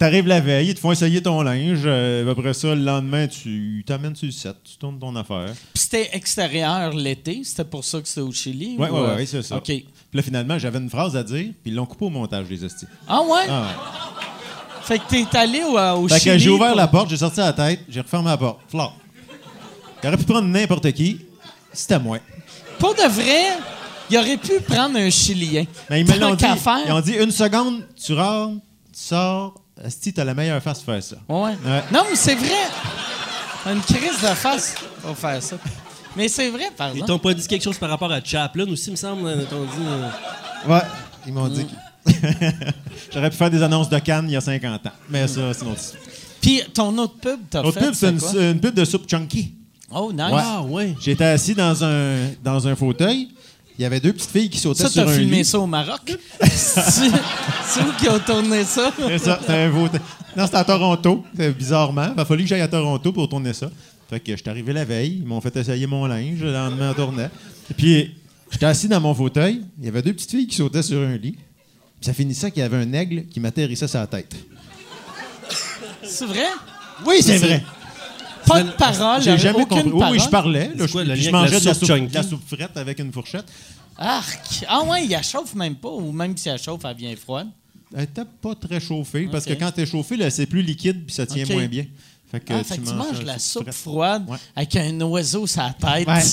T'arrives 0.00 0.26
la 0.26 0.40
veille, 0.40 0.68
ils 0.70 0.74
te 0.74 0.80
font 0.80 0.90
essayer 0.90 1.22
ton 1.22 1.42
linge. 1.42 1.82
euh, 1.84 2.28
après 2.28 2.54
ça, 2.54 2.74
le 2.74 2.82
lendemain, 2.82 3.28
tu 3.28 3.84
t'amènes 3.86 4.16
sur 4.16 4.26
le 4.26 4.32
set, 4.32 4.56
tu 4.64 4.76
tournes 4.78 4.98
ton 4.98 5.14
affaire. 5.14 5.52
Puis 5.72 5.82
c'était 5.82 6.10
extérieur 6.12 6.92
l'été, 6.92 7.42
c'était 7.44 7.64
pour 7.64 7.84
ça 7.84 8.00
que 8.00 8.08
c'était 8.08 8.20
au 8.22 8.32
Chili? 8.32 8.74
Ouais, 8.78 8.90
ou, 8.90 8.94
ouais, 8.94 9.00
euh, 9.00 9.16
ouais, 9.16 9.26
c'est 9.26 9.42
ça. 9.42 9.56
OK. 9.58 9.62
Puis 9.64 9.86
là, 10.12 10.22
finalement, 10.22 10.58
j'avais 10.58 10.78
une 10.78 10.90
phrase 10.90 11.16
à 11.16 11.22
dire, 11.22 11.52
puis 11.62 11.70
ils 11.70 11.74
l'ont 11.74 11.86
coupé 11.86 12.04
au 12.06 12.10
montage, 12.10 12.46
les 12.50 12.64
hosties. 12.64 12.86
Ah 13.06 13.20
ouais? 13.22 13.46
Ah 13.48 13.60
ouais. 13.62 14.22
Fait 14.82 14.98
que 14.98 15.04
t'es 15.08 15.36
allé 15.38 15.62
au, 15.62 15.78
euh, 15.78 15.92
au 15.94 16.08
Fait 16.08 16.18
Chili. 16.18 16.32
que 16.32 16.38
j'ai 16.38 16.50
ouvert 16.50 16.68
pour- 16.68 16.76
la 16.76 16.88
porte, 16.88 17.10
j'ai 17.10 17.16
sorti 17.16 17.38
la 17.38 17.52
tête, 17.52 17.80
j'ai 17.88 18.00
refermé 18.00 18.28
la 18.28 18.36
porte. 18.36 18.58
Flore. 18.68 18.96
T'aurais 20.02 20.16
pu 20.16 20.24
prendre 20.24 20.48
n'importe 20.48 20.90
qui, 20.92 21.20
c'était 21.72 21.98
moi. 22.00 22.18
Pour 22.80 22.92
de 22.94 23.08
vrai, 23.08 23.56
il 24.10 24.18
aurait 24.18 24.36
pu 24.36 24.60
prendre 24.66 24.96
un 24.98 25.10
Chilien. 25.10 25.64
Mais 25.90 26.00
ils 26.00 26.06
me 26.06 26.18
l'ont 26.18 26.34
dit. 26.34 26.44
Ils 26.86 26.92
ont 26.92 27.00
dit 27.00 27.12
une 27.14 27.30
seconde, 27.30 27.82
tu 28.04 28.14
rentres, 28.14 28.60
tu 28.92 29.00
sors. 29.00 29.54
Asti, 29.84 30.12
t'as 30.12 30.24
la 30.24 30.34
meilleure 30.34 30.62
face 30.62 30.80
pour 30.82 30.94
faire 30.94 31.02
ça. 31.02 31.16
Ouais. 31.28 31.50
Ouais. 31.64 31.82
Non, 31.92 32.04
mais 32.08 32.16
c'est 32.16 32.34
vrai. 32.34 32.48
Une 33.66 33.80
crise 33.80 34.20
de 34.22 34.34
face 34.34 34.74
pour 35.02 35.16
faire 35.16 35.42
ça. 35.42 35.56
Mais 36.16 36.28
c'est 36.28 36.48
vrai, 36.50 36.70
par 36.76 36.88
Ils 36.88 37.00
exemple. 37.00 37.08
t'ont 37.08 37.18
pas 37.18 37.34
dit 37.34 37.46
quelque 37.46 37.62
chose 37.62 37.76
par 37.78 37.90
rapport 37.90 38.10
à 38.10 38.22
Chaplin 38.24 38.64
aussi, 38.70 38.90
me 38.90 38.96
semble. 38.96 39.28
Ils 39.38 39.44
t'ont 39.46 39.64
dit. 39.64 39.86
euh, 39.86 40.08
Ouais, 40.72 40.80
ils 41.26 41.32
m'ont 41.32 41.48
dit 41.48 41.66
que. 41.66 42.12
J'aurais 43.12 43.30
pu 43.30 43.36
faire 43.36 43.50
des 43.50 43.62
annonces 43.62 43.88
de 43.90 43.98
Cannes 43.98 44.26
il 44.28 44.32
y 44.32 44.36
a 44.36 44.40
50 44.40 44.86
ans. 44.86 44.90
Mais 45.10 45.26
ça, 45.26 45.52
c'est 45.52 45.64
autre 45.66 45.78
histoire. 45.80 46.02
Puis 46.40 46.62
ton 46.72 46.96
autre 46.98 47.16
pub, 47.20 47.40
t'as 47.50 47.62
L'autre 47.62 47.78
fait, 47.80 47.86
pub, 47.86 47.94
c'est 47.94 48.50
une, 48.50 48.60
pub 48.60 48.74
de 48.74 48.84
soupe 48.84 49.08
chunky. 49.08 49.54
Oh, 49.90 50.10
nice. 50.12 50.22
Ah, 50.32 50.62
ouais. 50.62 50.94
J'étais 51.00 51.24
assis 51.24 51.54
dans 51.54 51.84
un, 51.84 52.16
dans 52.42 52.66
un 52.66 52.74
fauteuil. 52.76 53.28
Il 53.78 53.82
y 53.82 53.84
avait 53.84 54.00
deux 54.00 54.12
petites 54.12 54.30
filles 54.30 54.48
qui 54.50 54.58
sautaient 54.58 54.84
Ça, 54.84 54.88
sur 54.88 55.04
t'as 55.04 55.10
un 55.10 55.14
filmé 55.14 55.38
lit. 55.38 55.44
ça 55.44 55.58
au 55.58 55.66
Maroc? 55.66 56.16
c'est 56.42 57.80
où 57.82 57.92
qui 57.98 58.08
ont 58.08 58.18
tourné 58.18 58.64
ça? 58.64 58.90
C'est 58.96 59.18
ça, 59.18 59.38
c'était 59.40 59.52
un 59.52 59.72
fauteuil. 59.72 60.00
Non, 60.36 60.44
c'était 60.46 60.56
à 60.58 60.64
Toronto, 60.64 61.24
euh, 61.40 61.52
bizarrement. 61.52 62.12
Il 62.14 62.20
a 62.20 62.24
fallu 62.24 62.42
que 62.44 62.48
j'aille 62.48 62.60
à 62.62 62.68
Toronto 62.68 63.12
pour 63.12 63.28
tourner 63.28 63.52
ça. 63.52 63.70
Fait 64.08 64.20
que 64.20 64.36
j'étais 64.36 64.50
arrivé 64.50 64.72
la 64.72 64.84
veille, 64.84 65.18
ils 65.20 65.26
m'ont 65.26 65.40
fait 65.40 65.54
essayer 65.56 65.86
mon 65.86 66.06
linge, 66.06 66.40
le 66.40 66.52
lendemain 66.52 66.90
on 66.92 66.94
tournait. 66.94 67.30
Et 67.70 67.74
puis, 67.74 68.14
j'étais 68.50 68.66
assis 68.66 68.88
dans 68.88 69.00
mon 69.00 69.14
fauteuil, 69.14 69.62
il 69.78 69.84
y 69.84 69.88
avait 69.88 70.02
deux 70.02 70.12
petites 70.12 70.30
filles 70.30 70.46
qui 70.46 70.56
sautaient 70.56 70.82
sur 70.82 71.00
un 71.00 71.16
lit. 71.16 71.32
Puis 71.32 72.06
ça 72.06 72.12
finissait 72.12 72.50
qu'il 72.50 72.60
y 72.62 72.64
avait 72.66 72.76
un 72.76 72.92
aigle 72.92 73.26
qui 73.26 73.40
m'atterrissait 73.40 73.88
sur 73.88 73.98
la 73.98 74.06
tête. 74.06 74.34
C'est 76.02 76.26
vrai? 76.26 76.46
Oui, 77.06 77.16
c'est 77.22 77.38
vrai. 77.38 77.64
Pas 78.46 78.62
de 78.62 78.70
parole, 78.70 79.22
J'ai 79.22 79.36
jamais 79.38 79.62
aucune 79.62 79.82
compris. 79.90 79.98
Parole. 79.98 80.16
oui, 80.16 80.22
je 80.24 80.28
parlais. 80.28 80.68
là, 80.68 80.74
C'est 80.86 80.90
quoi 80.92 81.04
je, 81.04 81.30
mangeais 81.30 81.60
de 81.60 81.64
la 81.64 81.74
soupe 81.74 81.84
soupe, 81.84 81.88
chunky? 81.96 82.06
de 82.08 82.14
la 82.14 82.22
soupe 82.22 82.48
frette 82.48 82.76
avec 82.76 82.98
une 82.98 83.12
fourchette? 83.12 83.46
Arc! 83.98 84.64
Ah 84.68 84.82
ouais, 84.84 85.04
il 85.04 85.10
la 85.10 85.22
chauffe 85.22 85.54
même 85.54 85.74
pas, 85.76 85.88
ou 85.88 86.12
même 86.12 86.36
si 86.36 86.48
elle 86.48 86.58
chauffe, 86.58 86.82
elle 86.84 86.96
vient 86.96 87.14
froide. 87.16 87.48
Elle 87.94 88.02
était 88.04 88.22
pas 88.42 88.54
très 88.54 88.78
chauffée, 88.80 89.28
parce 89.30 89.44
que 89.44 89.54
quand 89.54 89.70
t'es 89.72 89.86
chauffé, 89.86 90.16
là, 90.16 90.28
c'est 90.30 90.46
plus 90.46 90.62
liquide 90.62 91.04
puis 91.06 91.14
ça 91.14 91.24
tient 91.26 91.44
moins 91.46 91.66
bien. 91.66 91.84
Fait 92.30 92.40
que, 92.40 92.52
Ah, 92.52 92.64
fait 92.64 92.78
que 92.78 92.86
tu 92.88 92.92
manges 92.94 93.20
la 93.20 93.34
la 93.34 93.38
soupe 93.38 93.62
frette. 93.64 93.74
froide 93.74 94.24
Ouais. 94.28 94.36
avec 94.56 94.76
un 94.76 95.00
oiseau 95.02 95.46
sur 95.46 95.62
la 95.62 95.70
tête. 95.94 96.06
Ouais. 96.08 96.22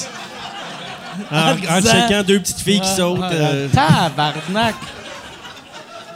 En, 1.32 1.52
en 1.52 1.80
checkant 1.82 2.24
deux 2.24 2.40
petites 2.40 2.60
filles 2.60 2.82
qui 2.82 2.88
sautent. 2.90 3.20
ah, 3.22 3.32
euh, 3.32 3.68
Tabarnak! 3.70 4.74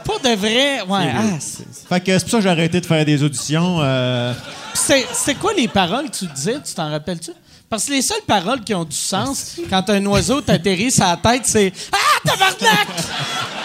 Pour 0.04 0.18
de 0.20 0.30
vrai, 0.30 0.80
ouais. 0.82 1.12
ah, 1.14 1.36
c'est- 1.38 1.86
Fait 1.88 2.00
que 2.00 2.12
c'est 2.18 2.24
pour 2.24 2.30
ça 2.30 2.36
que 2.38 2.42
j'ai 2.42 2.48
arrêté 2.48 2.80
de 2.80 2.86
faire 2.86 3.04
des 3.04 3.22
auditions. 3.22 3.78
euh, 3.80 4.34
c'est- 4.78 5.34
quoi 5.34 5.52
les 5.54 5.68
paroles 5.68 6.10
que 6.10 6.16
tu 6.16 6.26
disais? 6.26 6.58
Tu 6.64 6.74
t'en 6.74 6.90
rappelles-tu? 6.90 7.30
Parce 7.70 7.84
que 7.84 7.92
les 7.92 8.02
seules 8.02 8.22
paroles 8.26 8.60
qui 8.62 8.74
ont 8.74 8.84
du 8.84 8.96
sens 8.96 9.56
quand 9.68 9.90
un 9.90 10.04
oiseau 10.06 10.40
t'atterrit 10.40 10.90
sur 10.90 11.04
la 11.04 11.16
tête, 11.16 11.42
c'est 11.44 11.72
Ah, 11.92 11.96
tabarnak! 12.24 12.88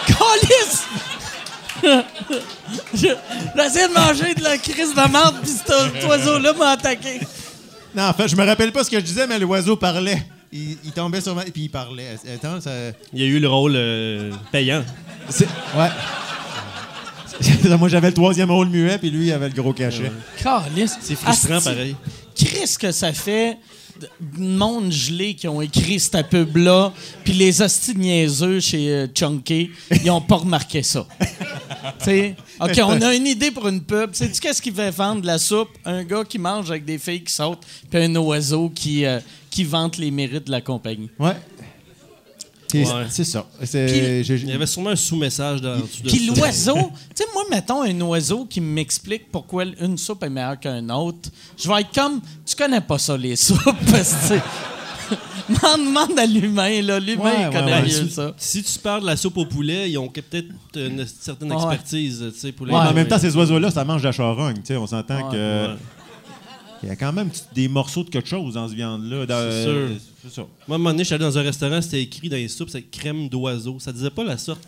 Calice! 0.06 0.82
Je- 1.82 1.88
J'essaie 3.56 3.88
de 3.88 3.94
manger 3.94 4.34
de 4.34 4.42
la 4.42 4.58
crise 4.58 4.94
de 4.94 5.10
merde, 5.12 5.36
puis 5.42 5.50
cet 5.52 6.04
oiseau-là 6.04 6.52
m'a 6.52 6.70
attaqué. 6.70 7.20
Non, 7.94 8.04
en 8.04 8.12
fait, 8.12 8.28
je 8.28 8.36
me 8.36 8.44
rappelle 8.44 8.72
pas 8.72 8.84
ce 8.84 8.90
que 8.90 8.96
je 8.98 9.04
disais, 9.04 9.26
mais 9.26 9.38
l'oiseau 9.38 9.76
parlait. 9.76 10.22
Il, 10.52 10.76
il 10.84 10.92
tombait 10.92 11.20
sur 11.20 11.34
ma... 11.34 11.42
Puis 11.44 11.62
il 11.64 11.68
parlait. 11.68 12.16
Attends, 12.34 12.60
ça... 12.60 12.70
Il 13.12 13.20
y 13.20 13.22
a 13.22 13.26
eu 13.26 13.38
le 13.40 13.48
rôle 13.48 13.74
euh, 13.76 14.30
payant. 14.52 14.84
c'est- 15.28 15.48
Ouais. 15.76 15.88
Moi, 17.78 17.88
j'avais 17.88 18.08
le 18.08 18.14
troisième 18.14 18.50
rôle 18.50 18.68
muet, 18.68 18.98
puis 18.98 19.10
lui, 19.10 19.26
il 19.26 19.32
avait 19.32 19.48
le 19.48 19.54
gros 19.54 19.72
cachet. 19.72 20.10
C'est 21.00 21.16
frustrant, 21.16 21.56
Asti, 21.56 21.68
pareil. 21.68 21.96
Qu'est-ce 22.34 22.78
que 22.78 22.92
ça 22.92 23.12
fait 23.12 23.58
de 24.00 24.08
de 24.20 24.40
monde 24.40 24.90
gelé 24.90 25.34
qui 25.34 25.46
ont 25.48 25.60
écrit 25.62 26.00
cette 26.00 26.28
pub-là, 26.28 26.92
puis 27.22 27.32
les 27.32 27.62
hosties 27.62 27.96
niaiseux 27.96 28.60
chez 28.60 28.88
euh, 28.90 29.06
Chunky, 29.14 29.70
ils 30.02 30.10
ont 30.10 30.20
pas 30.20 30.36
remarqué 30.36 30.82
ça. 30.82 31.06
Tu 31.98 32.04
sais, 32.06 32.36
OK, 32.60 32.80
on 32.82 33.02
a 33.02 33.14
une 33.14 33.26
idée 33.26 33.50
pour 33.50 33.68
une 33.68 33.82
pub. 33.82 34.14
Sais-tu 34.14 34.40
qu'est-ce 34.40 34.62
qui 34.62 34.72
fait 34.72 34.90
vendre 34.90 35.20
de 35.20 35.26
la 35.26 35.36
soupe? 35.36 35.68
Un 35.84 36.02
gars 36.02 36.24
qui 36.24 36.38
mange 36.38 36.70
avec 36.70 36.86
des 36.86 36.96
filles 36.96 37.22
qui 37.22 37.32
sautent, 37.32 37.64
puis 37.90 38.02
un 38.02 38.14
oiseau 38.16 38.70
qui, 38.70 39.04
euh, 39.04 39.20
qui 39.50 39.64
vante 39.64 39.98
les 39.98 40.10
mérites 40.10 40.46
de 40.46 40.50
la 40.50 40.62
compagnie. 40.62 41.10
Ouais. 41.18 41.36
C'est 42.84 42.92
Ouais. 42.94 43.04
c'est 43.10 43.24
ça. 43.24 43.46
Puis- 43.60 43.68
Il 44.26 44.48
y 44.48 44.52
avait 44.52 44.66
sûrement 44.66 44.90
un 44.90 44.96
sous-message 44.96 45.60
dans 45.60 45.80
Puis 46.06 46.26
l'oiseau, 46.26 46.74
tu 47.14 47.22
sais, 47.22 47.24
moi, 47.32 47.44
mettons 47.50 47.82
un 47.82 48.00
oiseau 48.00 48.44
qui 48.46 48.60
m'explique 48.60 49.30
pourquoi 49.30 49.64
une 49.80 49.96
soupe 49.98 50.22
est 50.24 50.30
meilleure 50.30 50.58
qu'une 50.58 50.90
autre. 50.90 51.28
Je 51.56 51.68
vais 51.68 51.80
être 51.82 51.92
comme, 51.94 52.20
tu 52.44 52.56
connais 52.56 52.80
pas 52.80 52.98
ça, 52.98 53.16
les 53.16 53.36
soupes, 53.36 53.58
parce 53.90 54.12
que, 54.14 54.20
tu 54.20 54.26
sais, 54.34 54.42
demande, 55.76 56.18
à 56.18 56.26
l'humain, 56.26 56.80
là. 56.82 56.98
L'humain, 56.98 57.22
Ouais, 57.24 57.32
il 57.40 57.46
ouais, 57.48 57.52
connaît 57.52 57.72
ouais. 57.74 57.82
mieux 57.82 57.88
Si, 57.88 58.10
ça. 58.10 58.32
si 58.38 58.62
tu 58.62 58.78
parles 58.78 59.02
de 59.02 59.06
la 59.06 59.16
soupe 59.16 59.36
au 59.36 59.44
poulet, 59.44 59.90
ils 59.90 59.98
ont 59.98 60.08
peut-être 60.08 60.48
une 60.74 61.04
certaine 61.20 61.52
Ouais. 61.52 61.56
expertise, 61.58 62.24
tu 62.34 62.40
sais, 62.40 62.52
pour 62.52 62.66
les. 62.66 62.72
Ouais, 62.72 62.78
en 62.78 62.92
même 62.94 63.06
temps, 63.06 63.18
ces 63.18 63.36
oiseaux-là, 63.36 63.70
ça 63.70 63.84
mange 63.84 64.00
de 64.02 64.06
la 64.06 64.12
charogne. 64.12 64.56
tu 64.56 64.62
sais, 64.68 64.76
On 64.76 64.86
s'entend 64.86 65.28
Ouais. 65.30 65.36
que. 65.36 65.76
Il 66.84 66.88
y 66.88 66.90
a 66.90 66.96
quand 66.96 67.12
même 67.14 67.30
des 67.54 67.66
morceaux 67.66 68.04
de 68.04 68.10
quelque 68.10 68.28
chose 68.28 68.54
dans 68.54 68.68
ce 68.68 68.74
viande-là. 68.74 69.24
C'est 69.26 69.62
sûr. 69.62 69.72
euh. 69.72 69.88
Moi, 70.36 70.44
à 70.70 70.74
un 70.74 70.78
moment 70.78 70.90
donné, 70.90 70.98
je 71.02 71.06
suis 71.06 71.14
allé 71.14 71.24
dans 71.24 71.38
un 71.38 71.42
restaurant, 71.42 71.80
c'était 71.80 72.02
écrit 72.02 72.28
dans 72.28 72.36
les 72.36 72.48
soupes, 72.48 72.68
c'est 72.70 72.82
crème 72.82 73.28
d'oiseau. 73.28 73.78
Ça 73.80 73.90
disait 73.92 74.10
pas 74.10 74.22
la 74.24 74.36
sorte. 74.36 74.60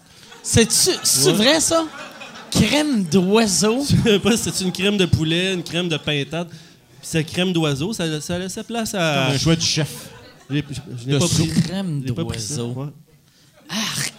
C'est-tu, 0.43 0.91
Ouais. 1.27 1.33
vrai, 1.35 1.61
ça? 1.61 1.85
Crème 2.51 3.05
d'oiseau? 3.05 3.85
Je 4.05 4.11
sais 4.13 4.19
pas 4.19 4.37
si 4.37 4.51
c'est 4.51 4.65
une 4.65 4.73
crème 4.73 4.97
de 4.97 5.05
poulet, 5.07 5.53
une 5.55 5.63
crème 5.63 5.89
de 5.89 5.97
pintade. 5.99 6.49
Puis 6.49 6.59
c'est 7.03 7.25
crème 7.25 7.53
d'oiseau, 7.53 7.93
ça, 7.93 8.21
ça 8.21 8.39
laissait 8.39 8.65
place 8.65 8.95
à. 8.95 9.29
Un 9.29 9.39
choix 9.39 9.57
du 9.57 9.67
chef. 9.67 10.09
Je 10.49 10.57
je 11.03 11.07
n'ai 11.07 11.13
de 11.15 11.19
pas 11.19 11.27
pris. 11.29 11.49
Crème 11.65 12.03
j'ai 12.07 12.13
pas 12.15 12.25
pris 12.25 12.41
ça, 12.41 12.55
d'oiseau. 12.57 12.73
ouais. 12.81 12.89
Arc! 13.69 14.15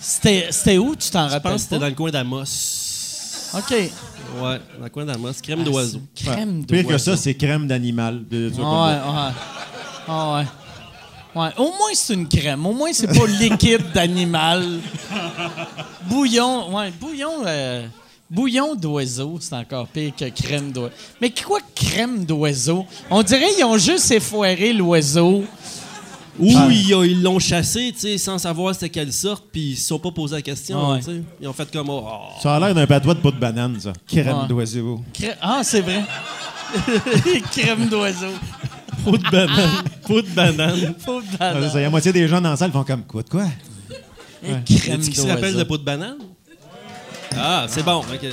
C'était, 0.00 0.48
c'était 0.50 0.78
où, 0.78 0.96
tu 0.96 1.10
t'en 1.10 1.26
Je 1.28 1.32
rappelles 1.34 1.52
pense 1.52 1.60
que 1.62 1.68
c'était 1.68 1.78
dans 1.80 1.88
le 1.88 1.94
coin 1.94 2.10
d'Amos. 2.10 2.44
OK. 3.54 3.74
Ouais, 4.42 4.58
dans 4.78 4.84
le 4.84 4.90
coin 4.90 5.04
d'Amos. 5.04 5.32
Crème 5.42 5.64
d'oiseau. 5.64 6.00
Crème 6.14 6.64
Pire 6.66 6.82
d'oiseau. 6.84 6.88
que 6.88 6.98
ça, 6.98 7.16
c'est 7.16 7.34
crème 7.34 7.66
d'animal. 7.66 8.22
de- 8.28 8.50
de- 8.50 8.54
Ah 8.62 8.86
ouais, 8.86 8.94
ouais. 8.94 9.32
Ah 10.08 10.34
ouais. 10.36 10.44
Ouais, 11.42 11.48
au 11.58 11.64
moins 11.66 11.90
c'est 11.94 12.14
une 12.14 12.26
crème. 12.28 12.66
Au 12.66 12.72
moins 12.72 12.90
c'est 12.92 13.06
pas 13.06 13.26
liquide 13.40 13.92
d'animal. 13.94 14.80
bouillon, 16.08 16.74
ouais, 16.76 16.90
bouillon. 17.00 17.44
euh, 17.46 17.86
bouillon 18.30 18.74
d'oiseau, 18.74 19.38
c'est 19.40 19.54
encore 19.54 19.86
pire 19.88 20.12
que 20.16 20.28
crème 20.30 20.72
d'oiseau. 20.72 20.92
Mais 21.20 21.30
quoi 21.30 21.58
crème 21.74 22.24
d'oiseau? 22.24 22.86
On 23.10 23.22
dirait 23.22 23.52
qu'ils 23.54 23.64
ont 23.64 23.78
juste 23.78 24.10
effoiré 24.10 24.72
l'oiseau. 24.72 25.44
Ou 26.38 26.46
ils 26.70 26.94
ont- 26.94 27.02
ils 27.02 27.22
l'ont 27.22 27.38
chassé, 27.38 27.92
tu 27.92 28.00
sais, 28.00 28.18
sans 28.18 28.38
savoir 28.38 28.74
c'était 28.74 28.88
quelle 28.88 29.12
sorte, 29.12 29.44
puis 29.52 29.70
ils 29.72 29.76
se 29.76 29.88
sont 29.88 29.98
pas 29.98 30.10
posé 30.10 30.36
la 30.36 30.42
question, 30.42 30.90
Ouais. 30.92 30.98
tu 31.00 31.04
sais. 31.06 31.22
Ils 31.42 31.48
ont 31.48 31.52
fait 31.52 31.70
comme, 31.70 31.90
oh, 31.90 32.04
Ça 32.42 32.56
a 32.56 32.60
l'air 32.60 32.74
d'un 32.74 32.86
patois 32.86 33.14
de 33.14 33.20
peau 33.20 33.30
de 33.30 33.38
banane, 33.38 33.78
ça. 33.80 33.92
Crème 34.06 34.38
Ouais. 34.42 34.48
d'oiseau. 34.48 35.00
Ah, 35.42 35.60
c'est 35.62 35.80
vrai. 35.82 36.02
crème 37.52 37.88
d'oiseau. 37.88 38.28
peau 39.04 39.16
de 39.18 39.30
banane, 39.30 39.82
peau 40.06 40.22
de 40.22 40.28
banane. 40.28 40.94
Faut 40.98 41.20
de 41.20 41.26
Ah, 41.40 41.54
banane. 41.54 41.70
Il 41.74 41.80
y 41.80 41.84
a 41.84 41.90
moitié 41.90 42.12
des 42.12 42.28
gens 42.28 42.40
dans 42.40 42.50
la 42.50 42.56
salle 42.56 42.70
qui 42.70 42.76
font 42.76 42.84
comme 42.84 43.04
quoi 43.04 43.22
de 43.22 43.28
quoi? 43.28 43.44
Crème 44.42 44.62
Est-ce 45.00 45.10
qui 45.10 45.16
se 45.16 45.22
d'oiseau. 45.22 45.28
rappelle 45.34 45.56
de 45.56 45.62
peau 45.64 45.78
de 45.78 45.82
banane? 45.84 46.16
Ah, 47.36 47.66
c'est 47.68 47.82
bon. 47.84 47.98
ok. 48.00 48.26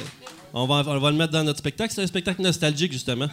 On, 0.53 0.65
va, 0.65 0.83
on 0.87 0.99
va 0.99 1.11
le 1.11 1.17
mettre 1.17 1.33
dans 1.33 1.43
notre 1.43 1.59
spectacle. 1.59 1.93
C'est 1.93 2.01
un 2.03 2.07
spectacle 2.07 2.41
nostalgique, 2.41 2.91
justement. 2.91 3.27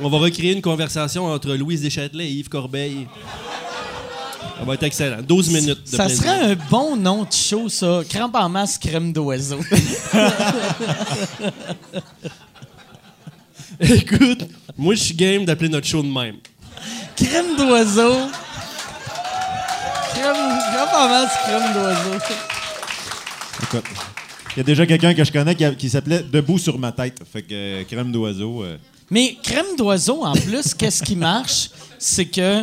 On 0.00 0.08
va 0.08 0.18
recréer 0.18 0.52
une 0.52 0.62
conversation 0.62 1.26
entre 1.26 1.54
Louise 1.54 1.82
Deschâtelet 1.82 2.26
et 2.26 2.30
Yves 2.32 2.48
Corbeil. 2.48 3.08
Ça 4.58 4.64
va 4.64 4.74
être 4.74 4.82
excellent. 4.84 5.22
12 5.22 5.50
minutes 5.50 5.84
de 5.90 5.96
Ça 5.96 6.04
plaisir. 6.06 6.22
serait 6.24 6.52
un 6.52 6.56
bon 6.70 6.96
nom 6.96 7.24
de 7.24 7.32
show, 7.32 7.68
ça. 7.68 8.02
Crampe 8.08 8.34
en 8.36 8.48
masse, 8.48 8.78
crème 8.78 9.12
d'oiseau. 9.12 9.58
Écoute, 13.80 14.44
moi, 14.76 14.94
je 14.94 15.00
suis 15.00 15.14
game 15.14 15.44
d'appeler 15.44 15.68
notre 15.68 15.86
show 15.86 16.02
de 16.02 16.08
même. 16.08 16.36
crème 17.16 17.56
d'oiseau. 17.56 18.14
Crème, 20.14 20.58
crampe 20.72 20.94
en 20.94 21.08
masse, 21.08 21.32
crème 21.44 21.72
d'oiseau. 21.74 22.18
Écoute, 23.62 23.84
il 24.54 24.58
y 24.58 24.60
a 24.60 24.64
déjà 24.64 24.86
quelqu'un 24.86 25.14
que 25.14 25.24
je 25.24 25.30
connais 25.32 25.54
qui 25.54 25.90
s'appelait 25.90 26.22
Debout 26.22 26.58
sur 26.58 26.78
ma 26.78 26.90
tête. 26.92 27.18
Fait 27.30 27.42
que 27.42 27.52
euh, 27.52 27.84
crème 27.84 28.10
d'oiseau. 28.12 28.62
euh, 28.64 28.76
Mais 29.10 29.36
crème 29.42 29.76
d'oiseau, 29.76 30.24
en 30.24 30.32
plus, 30.32 30.74
qu'est-ce 30.74 31.02
qui 31.02 31.16
marche? 31.16 31.70
C'est 31.98 32.26
que, 32.26 32.62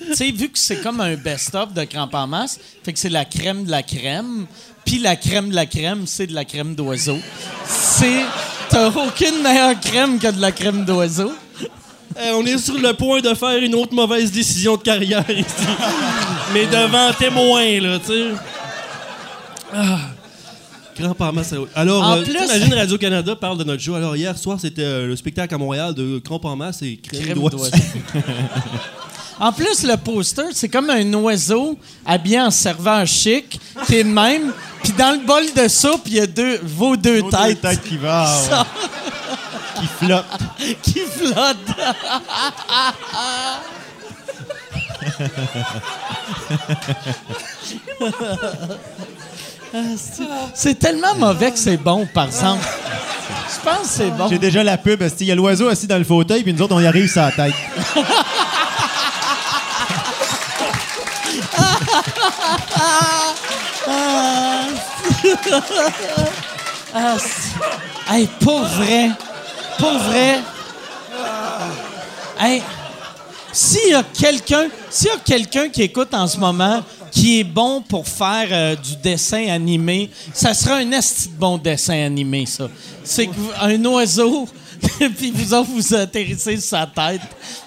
tu 0.00 0.14
sais, 0.14 0.30
vu 0.30 0.48
que 0.48 0.58
c'est 0.58 0.82
comme 0.82 1.00
un 1.00 1.14
best-of 1.14 1.74
de 1.74 1.84
crampe 1.84 2.14
en 2.14 2.26
masse, 2.26 2.58
fait 2.82 2.92
que 2.92 2.98
c'est 2.98 3.10
la 3.10 3.24
crème 3.24 3.64
de 3.64 3.70
la 3.70 3.82
crème, 3.82 4.46
puis 4.84 4.98
la 4.98 5.16
crème 5.16 5.50
de 5.50 5.54
la 5.54 5.66
crème, 5.66 6.06
c'est 6.06 6.26
de 6.26 6.34
la 6.34 6.44
crème 6.44 6.74
d'oiseau. 6.74 7.18
C'est. 7.66 8.24
T'as 8.70 8.88
aucune 8.88 9.42
meilleure 9.42 9.78
crème 9.80 10.18
que 10.18 10.30
de 10.30 10.40
la 10.40 10.52
crème 10.52 10.84
d'oiseau. 10.84 11.32
Eh, 12.20 12.32
on 12.32 12.44
est 12.44 12.58
sur 12.58 12.74
le 12.74 12.92
point 12.94 13.20
de 13.20 13.32
faire 13.34 13.58
une 13.58 13.74
autre 13.74 13.94
mauvaise 13.94 14.32
décision 14.32 14.76
de 14.76 14.82
carrière 14.82 15.28
ici. 15.30 15.46
Mais 16.52 16.66
devant 16.66 17.12
témoin, 17.12 17.80
là, 17.80 17.98
tu 17.98 18.06
sais. 18.06 18.30
Ah. 19.72 19.98
Masse. 21.32 21.54
Alors, 21.74 22.02
En 22.02 22.16
euh, 22.18 22.22
plus- 22.22 22.34
t'imagines 22.34 22.74
Radio-Canada 22.74 23.36
parle 23.36 23.58
de 23.58 23.64
notre 23.64 23.82
show. 23.82 23.94
Alors, 23.94 24.16
hier 24.16 24.36
soir, 24.36 24.58
c'était 24.60 24.82
euh, 24.82 25.06
le 25.06 25.16
spectacle 25.16 25.54
à 25.54 25.58
Montréal 25.58 25.94
de 25.94 26.18
Crampe 26.18 26.44
en 26.44 26.56
masse 26.56 26.82
et 26.82 26.96
crème. 26.96 27.38
En 29.40 29.52
plus, 29.52 29.84
le 29.84 29.96
poster, 29.96 30.46
c'est 30.52 30.68
comme 30.68 30.90
un 30.90 31.14
oiseau 31.14 31.78
habillé 32.04 32.40
en 32.40 32.50
serveur 32.50 33.06
chic, 33.06 33.60
qui 33.86 33.94
est 33.94 34.02
de 34.02 34.08
même. 34.08 34.52
Puis 34.82 34.92
dans 34.98 35.12
le 35.12 35.24
bol 35.24 35.44
de 35.56 35.68
soupe, 35.68 36.02
il 36.06 36.14
y 36.14 36.20
a 36.20 36.26
deux, 36.26 36.58
vos 36.64 36.96
deux 36.96 37.22
têtes 37.30 37.60
tête 37.60 37.82
qui 37.84 37.96
va, 37.98 38.24
ouais, 38.24 38.48
Ça, 38.48 38.66
qui 39.78 39.86
flotte. 39.86 40.24
qui 40.82 41.00
flottent. 41.00 41.74
C'est- 50.54 50.78
tellement 50.78 51.14
mauvais 51.16 51.50
que 51.50 51.58
c'est 51.58 51.76
bon, 51.76 52.06
par 52.12 52.26
exemple. 52.26 52.66
Je 53.54 53.68
pense 53.68 53.82
que 53.82 53.88
c'est 53.88 54.10
bon. 54.10 54.28
J'ai 54.28 54.38
déjà 54.38 54.62
la 54.62 54.78
pub. 54.78 55.02
Il 55.20 55.26
y 55.26 55.32
a 55.32 55.34
l'oiseau 55.34 55.68
assis 55.68 55.86
dans 55.86 55.98
le 55.98 56.04
fauteuil, 56.04 56.42
puis 56.42 56.52
nous 56.52 56.62
autres, 56.62 56.74
on 56.74 56.80
y 56.80 56.86
arrive 56.86 57.10
sur 57.10 57.22
la 57.22 57.32
tête. 57.32 57.54
Ah, 66.94 67.16
hey, 68.10 68.26
pour 68.40 68.60
vrai. 68.62 69.10
Pour 69.78 69.92
vrai. 69.98 70.40
Hey, 72.40 72.62
s'il 73.52 73.90
y 73.90 73.94
a 73.94 74.02
quelqu'un, 74.02 74.66
s'il 74.90 75.08
y 75.08 75.10
a 75.10 75.16
quelqu'un 75.24 75.68
qui 75.68 75.82
écoute 75.82 76.12
en 76.14 76.26
ce 76.26 76.38
moment 76.38 76.82
qui 77.10 77.40
est 77.40 77.44
bon 77.44 77.82
pour 77.82 78.06
faire 78.06 78.48
euh, 78.50 78.76
du 78.76 78.96
dessin 78.96 79.46
animé, 79.48 80.10
ça 80.32 80.54
sera 80.54 80.76
un 80.76 80.90
esti 80.92 81.28
de 81.28 81.34
bon 81.34 81.58
dessin 81.58 82.04
animé, 82.04 82.46
ça. 82.46 82.68
C'est 83.04 83.26
que 83.26 83.34
vous- 83.34 83.50
un 83.60 83.84
oiseau, 83.86 84.48
puis 85.16 85.30
vous 85.34 85.54
autres, 85.54 85.70
vous 85.70 85.94
atterrissez 85.94 86.56
sur 86.58 86.68
sa 86.70 86.86
tête 86.86 87.20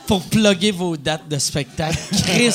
pour 0.07 0.21
plugger 0.23 0.71
vos 0.71 0.95
dates 0.97 1.27
de 1.27 1.37
spectacle. 1.39 1.97
Chris, 2.25 2.53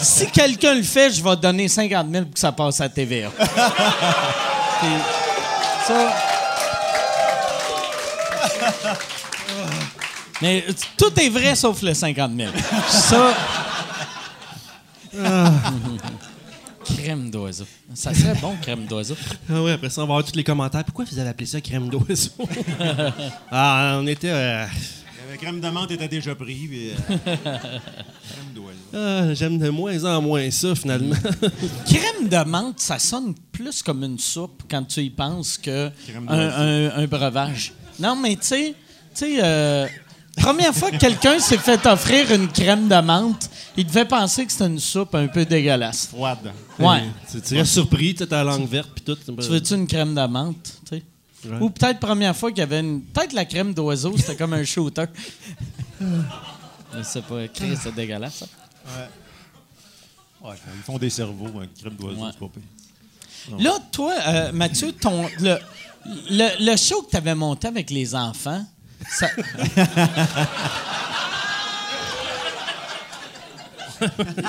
si 0.00 0.26
quelqu'un 0.26 0.74
le 0.74 0.82
fait, 0.82 1.10
je 1.12 1.22
vais 1.22 1.36
donner 1.36 1.68
50 1.68 2.06
000 2.10 2.24
pour 2.24 2.34
que 2.34 2.40
ça 2.40 2.52
passe 2.52 2.80
à 2.80 2.88
TVA. 2.88 3.30
Puis, 3.38 4.88
ça. 5.86 6.12
Mais 10.40 10.64
euh, 10.68 10.72
tout 10.96 11.12
est 11.20 11.28
vrai 11.30 11.54
sauf 11.56 11.82
le 11.82 11.94
50 11.94 12.30
000. 12.36 12.50
Ça. 12.88 13.34
Ah. 15.24 15.52
crème 16.84 17.30
d'oiseau. 17.30 17.66
Ça 17.94 18.14
serait 18.14 18.34
bon, 18.40 18.54
crème 18.62 18.86
d'oiseau. 18.86 19.16
Ah 19.50 19.62
ouais, 19.62 19.72
après 19.72 19.90
ça, 19.90 20.02
on 20.02 20.06
va 20.06 20.14
avoir 20.14 20.24
tous 20.24 20.36
les 20.36 20.44
commentaires. 20.44 20.84
Pourquoi 20.84 21.04
vous 21.10 21.18
avez 21.18 21.28
appelé 21.28 21.46
ça 21.46 21.60
crème 21.60 21.88
d'oiseau? 21.88 22.30
ah, 23.50 23.98
on 24.00 24.06
était. 24.06 24.30
euh, 24.30 24.64
La 25.30 25.36
crème 25.36 25.60
de 25.60 25.68
menthe 25.68 25.90
était 25.90 26.08
déjà 26.08 26.34
pris. 26.34 26.66
puis, 26.68 26.90
euh, 26.90 26.94
crème 27.36 28.54
d'oiseau. 28.54 28.78
ah, 28.94 29.34
J'aime 29.34 29.58
de 29.58 29.68
moins 29.68 30.02
en 30.04 30.22
moins 30.22 30.50
ça, 30.50 30.74
finalement. 30.74 31.16
Crème 31.86 32.28
de 32.28 32.48
menthe, 32.48 32.80
ça 32.80 32.98
sonne 32.98 33.34
plus 33.52 33.82
comme 33.82 34.02
une 34.04 34.18
soupe 34.18 34.62
quand 34.70 34.84
tu 34.84 35.00
y 35.00 35.10
penses 35.10 35.58
que 35.58 35.90
un 36.28 37.06
breuvage. 37.06 37.72
Non, 37.98 38.16
mais 38.16 38.36
tu 38.36 38.46
sais, 38.46 38.74
tu 39.14 39.26
sais, 39.26 39.38
euh, 39.42 39.86
première 40.38 40.74
fois 40.74 40.90
que 40.90 40.96
quelqu'un 40.96 41.38
s'est 41.38 41.58
fait 41.58 41.84
offrir 41.86 42.32
une 42.32 42.48
crème 42.48 42.88
de 42.88 43.00
menthe, 43.00 43.48
il 43.76 43.86
devait 43.86 44.04
penser 44.04 44.44
que 44.46 44.52
c'était 44.52 44.66
une 44.66 44.78
soupe 44.80 45.14
un 45.14 45.28
peu 45.28 45.44
dégueulasse. 45.44 46.06
Froide. 46.08 46.52
Ouais. 46.78 47.02
tu 47.30 47.40
tu 47.40 47.56
restes 47.56 47.72
surpris, 47.72 48.14
tu 48.14 48.22
as 48.24 48.26
ta 48.26 48.42
langue 48.44 48.68
verte, 48.68 48.90
puis 48.94 49.04
tout. 49.04 49.16
Tu 49.16 49.48
veux-tu 49.48 49.74
une 49.74 49.86
crème 49.86 50.14
de 50.14 50.26
menthe, 50.26 50.76
tu 50.88 50.96
sais? 50.96 51.02
Ouais. 51.48 51.58
Ou 51.60 51.70
peut-être 51.70 52.00
première 52.00 52.34
fois 52.36 52.50
qu'il 52.50 52.58
y 52.58 52.62
avait 52.62 52.80
une. 52.80 53.00
Peut-être 53.02 53.32
la 53.32 53.44
crème 53.44 53.72
d'oiseau, 53.72 54.12
c'était 54.16 54.34
comme 54.36 54.54
un 54.54 54.64
shooter. 54.64 55.04
Je 56.00 57.02
sais 57.02 57.22
pas, 57.22 57.46
Chris, 57.48 57.76
c'est 57.80 57.94
dégueulasse, 57.94 58.38
ça. 58.38 58.46
Ouais, 60.42 60.54
ils 60.76 60.82
font 60.82 60.98
des 60.98 61.10
cerveaux, 61.10 61.60
hein, 61.60 61.66
crème 61.78 61.94
d'oiseau, 61.96 62.20
Ouais. 62.22 62.30
c'est 62.32 62.38
pas 62.38 62.48
pire. 62.48 63.58
Là, 63.58 63.78
toi, 63.92 64.14
euh, 64.26 64.52
Mathieu, 64.52 64.92
ton, 64.92 65.26
le, 65.40 65.56
le, 66.30 66.64
le 66.70 66.76
show 66.76 67.02
que 67.02 67.10
tu 67.10 67.16
avais 67.16 67.34
monté 67.34 67.66
avec 67.68 67.90
les 67.90 68.14
enfants, 68.14 68.64
ça... 69.06 69.28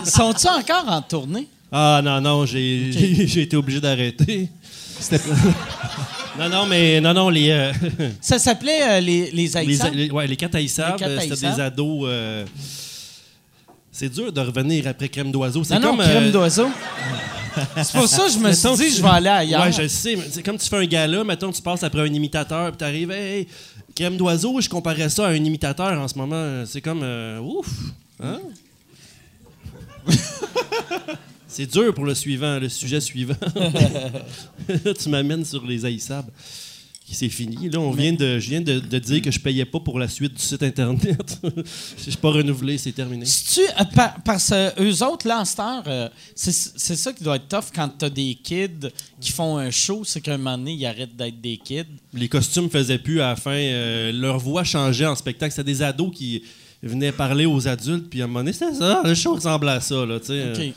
Sont-ils 0.05 0.49
encore 0.49 0.85
en 0.87 1.01
tournée? 1.01 1.47
Ah 1.71 2.01
non, 2.03 2.21
non, 2.21 2.45
j'ai 2.45 2.91
j'ai- 2.91 3.27
j'ai 3.27 3.41
été 3.43 3.55
obligé 3.55 3.79
d'arrêter. 3.79 4.49
non, 6.39 6.49
non, 6.49 6.65
mais 6.65 6.99
non, 6.99 7.13
non, 7.13 7.29
les, 7.29 7.49
euh, 7.51 7.71
Ça 8.21 8.37
s'appelait 8.39 8.81
euh, 8.83 8.99
les, 8.99 9.31
les 9.31 9.47
les, 9.47 9.57
Haïtiens? 9.57 9.91
les- 9.91 10.11
ouais, 10.11 10.27
les 10.27 10.35
quatre 10.35 10.55
haïssables, 10.55 10.93
Les 10.93 10.99
quatre 10.99 11.11
euh, 11.11 11.19
c'était 11.21 11.33
haïssables. 11.33 11.55
des 11.55 11.61
ados. 11.61 12.03
euh, 12.07 12.45
c'est 13.91 14.09
dur 14.09 14.31
de 14.31 14.41
revenir 14.41 14.87
après 14.87 15.09
crème 15.09 15.31
d'oiseau. 15.31 15.63
C'est 15.63 15.75
Non, 15.75 15.91
non, 15.91 15.97
comme. 15.97 16.05
crème 16.05 16.31
d'oiseau. 16.31 16.69
C'est 17.83 17.97
pour 17.97 18.07
ça 18.07 18.25
que 18.25 18.31
je 18.31 18.37
me 18.39 18.51
suis 18.53 18.67
mettons, 18.67 18.75
dit, 18.75 18.89
tu- 18.89 18.95
je 18.97 19.01
vais 19.01 19.09
aller 19.09 19.27
ailleurs. 19.29 19.61
Ouais, 19.63 19.71
je 19.71 19.87
sais. 19.87 20.17
C'est 20.31 20.43
comme 20.43 20.57
tu 20.57 20.67
fais 20.69 20.77
un 20.77 20.85
gala, 20.85 21.23
mettons, 21.23 21.51
tu 21.51 21.61
passes 21.61 21.83
après 21.83 22.01
un 22.01 22.13
imitateur, 22.13 22.69
puis 22.69 22.77
t'arrives, 22.77 23.11
hey, 23.11 23.47
crème 23.99 24.15
d'oiseau, 24.15 24.61
je 24.61 24.69
comparais 24.69 25.09
ça 25.09 25.27
à 25.27 25.31
un 25.31 25.43
imitateur 25.43 25.99
en 25.99 26.07
ce 26.07 26.17
moment. 26.17 26.63
C'est 26.65 26.79
comme, 26.79 27.01
euh, 27.03 27.41
ouf, 27.41 27.67
hein? 28.23 28.39
C'est 31.49 31.65
dur 31.65 31.93
pour 31.93 32.05
le 32.05 32.15
suivant, 32.15 32.59
le 32.59 32.69
sujet 32.69 33.01
suivant. 33.01 33.35
tu 34.97 35.09
m'amènes 35.09 35.43
sur 35.43 35.65
les 35.65 35.83
haïssables. 35.83 36.31
C'est 37.11 37.29
fini. 37.29 37.69
Là, 37.69 37.79
on 37.79 37.91
vient 37.91 38.13
de, 38.13 38.39
je 38.39 38.49
viens 38.49 38.61
de, 38.61 38.79
de 38.79 38.99
dire 38.99 39.21
que 39.21 39.31
je 39.31 39.39
payais 39.39 39.65
pas 39.65 39.79
pour 39.79 39.99
la 39.99 40.07
suite 40.07 40.33
du 40.33 40.41
site 40.41 40.63
Internet. 40.63 41.39
Je 41.97 42.03
suis 42.03 42.17
pas 42.17 42.29
renouvelé, 42.29 42.77
c'est 42.77 42.91
terminé. 42.91 43.25
Si 43.25 43.55
tu, 43.55 43.61
euh, 43.61 43.83
par- 43.95 44.15
parce 44.23 44.49
que 44.49 44.81
eux 44.81 45.03
autres, 45.03 45.27
là, 45.27 45.41
en 45.41 45.83
euh, 45.87 46.09
c'est 46.35 46.51
ça 46.95 47.13
qui 47.13 47.23
doit 47.23 47.37
être 47.37 47.47
tough 47.47 47.71
quand 47.73 47.89
t'as 47.97 48.09
des 48.09 48.37
kids 48.41 48.89
qui 49.19 49.31
font 49.31 49.57
un 49.57 49.71
show, 49.71 50.03
c'est 50.05 50.21
qu'à 50.21 50.35
un 50.35 50.37
moment 50.37 50.57
donné, 50.57 50.73
ils 50.73 50.85
arrêtent 50.85 51.15
d'être 51.15 51.41
des 51.41 51.57
kids. 51.57 51.85
Les 52.13 52.29
costumes 52.29 52.69
faisaient 52.69 52.99
plus 52.99 53.21
à 53.21 53.29
la 53.29 53.35
fin. 53.35 53.51
euh, 53.51 54.11
leur 54.11 54.37
voix 54.39 54.63
changeait 54.63 55.05
en 55.05 55.15
spectacle. 55.15 55.51
C'était 55.51 55.71
des 55.71 55.81
ados 55.81 56.11
qui, 56.15 56.43
venait 56.81 57.11
parler 57.11 57.45
aux 57.45 57.67
adultes, 57.67 58.09
puis 58.09 58.21
à 58.21 58.23
un 58.23 58.27
moment 58.27 58.39
donné, 58.39 58.53
c'était 58.53 58.73
ça, 58.73 59.01
le 59.03 59.13
show 59.13 59.35
ressemblait 59.35 59.71
à 59.71 59.81
ça, 59.81 60.05
là, 60.05 60.17
tu 60.19 60.27
sais. 60.27 60.73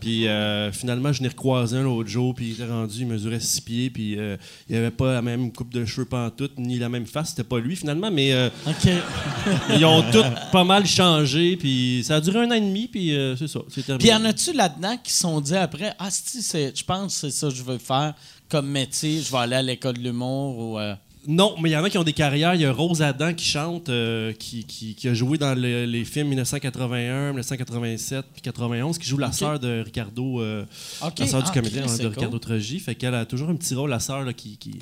Puis 0.00 0.26
euh, 0.26 0.70
finalement, 0.72 1.12
je 1.12 1.22
n'ai 1.22 1.28
recroisé 1.28 1.76
un 1.76 1.82
l'autre 1.82 2.08
jour, 2.08 2.34
puis 2.34 2.48
il 2.48 2.52
était 2.52 2.66
rendu, 2.66 3.00
il 3.00 3.06
mesurait 3.06 3.40
six 3.40 3.60
pieds, 3.60 3.90
puis 3.90 4.18
euh, 4.18 4.36
il 4.68 4.76
avait 4.76 4.90
pas 4.90 5.12
la 5.12 5.22
même 5.22 5.52
coupe 5.52 5.72
de 5.72 5.84
cheveux 5.84 6.06
pantoute, 6.06 6.52
ni 6.58 6.78
la 6.78 6.88
même 6.88 7.06
face, 7.06 7.30
c'était 7.30 7.44
pas 7.44 7.58
lui 7.58 7.76
finalement, 7.76 8.10
mais 8.10 8.32
euh, 8.32 8.48
ils 9.76 9.84
ont 9.84 10.02
tous 10.10 10.24
pas 10.52 10.64
mal 10.64 10.86
changé, 10.86 11.56
puis 11.56 12.02
ça 12.04 12.16
a 12.16 12.20
duré 12.20 12.40
un 12.40 12.50
an 12.50 12.54
et 12.54 12.60
demi, 12.60 12.88
puis 12.88 13.14
euh, 13.14 13.36
c'est 13.36 13.48
ça, 13.48 13.60
c'est 13.68 13.84
terminé. 13.84 13.98
Puis 13.98 14.08
y 14.08 14.14
en 14.14 14.24
a-tu 14.24 14.52
là-dedans 14.52 14.96
qui 15.02 15.12
se 15.12 15.20
sont 15.20 15.40
dit 15.40 15.56
après, 15.56 15.94
ah, 15.98 16.08
si, 16.10 16.42
je 16.42 16.84
pense 16.84 17.20
que 17.20 17.20
c'est 17.20 17.30
ça 17.30 17.48
que 17.48 17.54
je 17.54 17.62
veux 17.62 17.78
faire 17.78 18.14
comme 18.48 18.68
métier, 18.68 19.20
je 19.20 19.30
vais 19.30 19.38
aller 19.38 19.56
à 19.56 19.62
l'école 19.62 19.94
de 19.94 20.02
l'humour 20.02 20.58
ou. 20.58 20.78
Euh, 21.22 21.24
Non, 21.26 21.54
mais 21.60 21.70
il 21.70 21.72
y 21.72 21.76
en 21.76 21.84
a 21.84 21.90
qui 21.90 21.98
ont 21.98 22.04
des 22.04 22.12
carrières. 22.12 22.54
Il 22.54 22.60
y 22.60 22.64
a 22.64 22.72
Rose 22.72 23.02
Adam 23.02 23.32
qui 23.34 23.44
chante, 23.46 23.88
euh, 23.88 24.32
qui, 24.32 24.64
qui- 24.64 24.94
qui 24.94 25.08
a 25.08 25.14
joué 25.14 25.38
dans 25.38 25.54
le- 25.58 25.84
les 25.84 26.04
films 26.04 26.28
1981, 26.28 27.28
1987 27.32 28.24
puis 28.32 28.42
91, 28.42 28.98
qui 28.98 29.08
joue 29.08 29.18
la 29.18 29.32
sœur 29.32 29.58
de 29.58 29.82
Ricardo, 29.84 30.40
euh, 30.40 30.64
OK. 31.02 31.18
la 31.18 31.26
sœur 31.26 31.42
du 31.42 31.48
Ah, 31.50 31.54
comédien 31.54 31.82
hein, 31.84 31.92
de 31.96 32.02
cool. 32.02 32.06
Ricardo 32.08 32.38
Trogi. 32.38 32.80
Fait 32.80 32.94
qu'elle 32.94 33.14
a 33.14 33.24
toujours 33.26 33.48
un 33.50 33.56
petit 33.56 33.74
rôle, 33.74 33.90
la 33.90 34.00
sœur, 34.00 34.24
qui, 34.34 34.56
qui, 34.56 34.72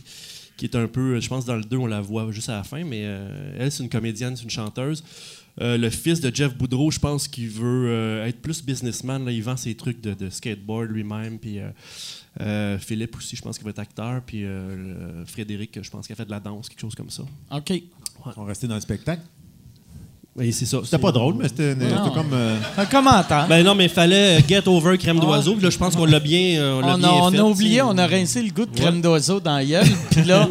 qui 0.56 0.64
est 0.64 0.74
un 0.76 0.86
peu, 0.88 1.20
je 1.20 1.28
pense, 1.28 1.44
dans 1.44 1.56
le 1.56 1.64
2, 1.64 1.76
on 1.76 1.86
la 1.86 2.00
voit 2.00 2.30
juste 2.32 2.48
à 2.48 2.56
la 2.56 2.64
fin, 2.64 2.82
mais 2.84 3.02
euh, 3.04 3.56
elle, 3.58 3.70
c'est 3.72 3.82
une 3.82 3.88
comédienne, 3.90 4.36
c'est 4.36 4.44
une 4.44 4.50
chanteuse. 4.50 5.02
Euh, 5.62 5.78
le 5.78 5.88
fils 5.88 6.20
de 6.20 6.30
Jeff 6.34 6.54
Boudreau, 6.54 6.90
je 6.90 6.98
pense 6.98 7.28
qu'il 7.28 7.48
veut 7.48 7.86
euh, 7.88 8.26
être 8.26 8.42
plus 8.42 8.62
businessman. 8.62 9.24
Là. 9.24 9.32
Il 9.32 9.42
vend 9.42 9.56
ses 9.56 9.74
trucs 9.74 10.02
de, 10.02 10.12
de 10.12 10.28
skateboard 10.28 10.90
lui-même. 10.90 11.38
Puis 11.38 11.60
euh, 11.60 11.70
euh, 12.40 12.78
Philippe 12.78 13.16
aussi, 13.16 13.36
je 13.36 13.42
pense 13.42 13.56
qu'il 13.56 13.64
va 13.64 13.70
être 13.70 13.78
acteur. 13.78 14.20
Puis 14.26 14.44
euh, 14.44 15.24
Frédéric, 15.26 15.78
je 15.82 15.90
pense 15.90 16.06
qu'il 16.06 16.12
a 16.14 16.16
fait 16.16 16.24
de 16.26 16.30
la 16.30 16.40
danse, 16.40 16.68
quelque 16.68 16.80
chose 16.80 16.94
comme 16.94 17.10
ça. 17.10 17.22
OK. 17.52 17.70
Ils 17.70 17.82
sont 18.34 18.44
restés 18.44 18.66
dans 18.66 18.74
le 18.74 18.80
spectacle? 18.80 19.22
Oui, 20.38 20.52
c'est 20.52 20.66
ça. 20.66 20.80
C'était 20.84 20.98
pas 20.98 21.12
drôle, 21.12 21.34
mais 21.38 21.48
c'était 21.48 21.74
comme. 22.12 22.32
euh, 22.34 22.58
Un 22.76 22.84
commentaire. 22.84 23.46
Ben 23.48 23.64
non, 23.64 23.74
mais 23.74 23.84
il 23.84 23.90
fallait 23.90 24.40
Get 24.46 24.68
Over 24.68 24.98
Crème 24.98 25.18
d'Oiseau. 25.20 25.54
Puis 25.54 25.62
là, 25.62 25.70
je 25.70 25.78
pense 25.78 25.96
qu'on 25.96 26.04
l'a 26.04 26.20
bien, 26.20 26.60
euh, 26.60 26.74
on 26.74 26.84
on 26.92 26.98
bien 26.98 27.08
a, 27.08 27.12
on 27.12 27.30
fait, 27.30 27.38
a 27.38 27.44
oublié, 27.46 27.80
on 27.82 27.96
a 27.96 28.06
rincé 28.06 28.42
le 28.42 28.50
goût 28.50 28.66
de 28.66 28.76
crème 28.76 29.00
d'oiseau 29.00 29.40
dans 29.40 29.54
la 29.56 29.64
gueule. 29.64 29.86
Puis 30.10 30.24
là, 30.24 30.46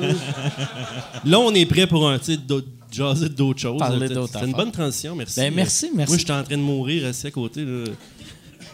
Là, 1.24 1.40
on 1.40 1.54
est 1.54 1.66
prêt 1.68 1.86
pour 1.86 2.10
un, 2.10 2.18
d'autres- 2.48 2.68
jaser 2.92 3.30
d'autres 3.30 3.60
choses. 3.60 3.78
Parler 3.80 4.08
C'est- 4.08 4.14
d'autres 4.16 4.40
C'est 4.40 4.46
une 4.46 4.54
bonne 4.54 4.72
transition, 4.72 5.16
merci. 5.16 5.40
Ben, 5.40 5.54
merci, 5.54 5.90
merci. 5.94 6.12
Moi, 6.12 6.18
j'étais 6.18 6.34
en 6.34 6.44
train 6.44 6.58
de 6.58 6.62
mourir 6.64 7.06
assis 7.08 7.28
à 7.28 7.32
côté. 7.32 7.64
Là. 7.64 7.84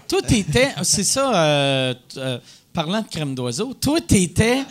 toi, 0.07 0.21
t'étais. 0.21 0.69
C'est 0.83 1.03
ça, 1.03 1.35
euh, 1.35 1.93
euh, 2.17 2.37
parlant 2.73 3.01
de 3.01 3.07
crème 3.07 3.35
d'oiseau, 3.35 3.73
toi, 3.73 3.99
t'étais. 4.01 4.63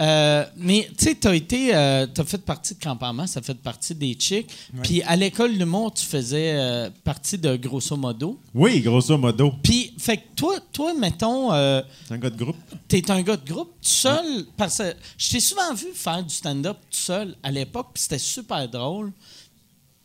euh, 0.00 0.44
mais 0.56 0.88
tu 0.96 1.04
sais, 1.04 1.14
t'as 1.14 1.34
été, 1.34 1.74
euh, 1.74 2.06
t'as 2.06 2.24
fait 2.24 2.38
partie 2.42 2.74
de 2.74 2.80
campement, 2.82 3.26
ça 3.26 3.42
fait 3.42 3.54
partie 3.54 3.94
des 3.94 4.14
chicks. 4.18 4.50
Puis 4.82 5.02
à 5.02 5.14
l'école 5.16 5.52
l'humour, 5.52 5.92
tu 5.92 6.06
faisais 6.06 6.52
euh, 6.54 6.90
partie 7.04 7.36
de 7.36 7.56
grosso 7.56 7.96
modo. 7.96 8.38
Oui, 8.54 8.80
grosso 8.80 9.18
modo. 9.18 9.52
Puis, 9.62 9.92
fait 9.98 10.16
que 10.18 10.22
toi, 10.36 10.58
toi, 10.72 10.94
mettons, 10.94 11.52
euh, 11.52 11.82
C'est 12.08 12.14
un 12.14 12.18
gars 12.18 12.30
de 12.30 12.36
groupe? 12.36 12.56
t'es 12.88 13.10
un 13.10 13.20
gars 13.22 13.36
de 13.36 13.46
groupe 13.46 13.72
tout 13.82 13.88
seul. 13.88 14.46
Parce 14.56 14.78
que 14.78 14.94
je 15.18 15.30
t'ai 15.30 15.40
souvent 15.40 15.74
vu 15.74 15.88
faire 15.94 16.22
du 16.22 16.34
stand-up 16.34 16.78
tout 16.90 16.98
seul 16.98 17.36
à 17.42 17.50
l'époque, 17.50 17.88
puis 17.92 18.02
c'était 18.02 18.18
super 18.18 18.68
drôle. 18.68 19.12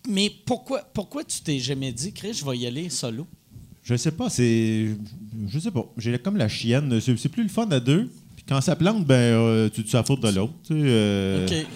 Mais 0.07 0.29
pourquoi, 0.45 0.81
pourquoi 0.93 1.23
tu 1.23 1.39
t'es 1.41 1.57
jamais 1.59 1.91
dit, 1.91 2.11
Chris, 2.13 2.33
je 2.33 2.45
vais 2.45 2.57
y 2.57 2.67
aller 2.67 2.89
solo? 2.89 3.25
Je 3.85 3.95
sais 3.95 4.11
pas, 4.11 4.29
c'est. 4.31 4.89
Je 5.47 5.59
sais 5.59 5.69
pas. 5.69 5.85
J'ai 5.97 6.17
comme 6.17 6.37
la 6.37 6.49
chienne. 6.49 6.99
C'est 6.99 7.29
plus 7.29 7.43
le 7.43 7.49
fun 7.49 7.69
à 7.69 7.79
deux. 7.79 8.11
Puis 8.35 8.43
quand 8.49 8.59
ça 8.59 8.75
plante, 8.75 9.05
ben, 9.05 9.13
euh, 9.15 9.69
tu 9.69 9.83
te 9.83 9.95
la 9.95 10.03
faute 10.03 10.21
de 10.21 10.29
l'autre. 10.29 10.53
tu 10.65 10.73
sais, 10.73 10.79
euh, 10.83 11.45
OK. 11.47 11.67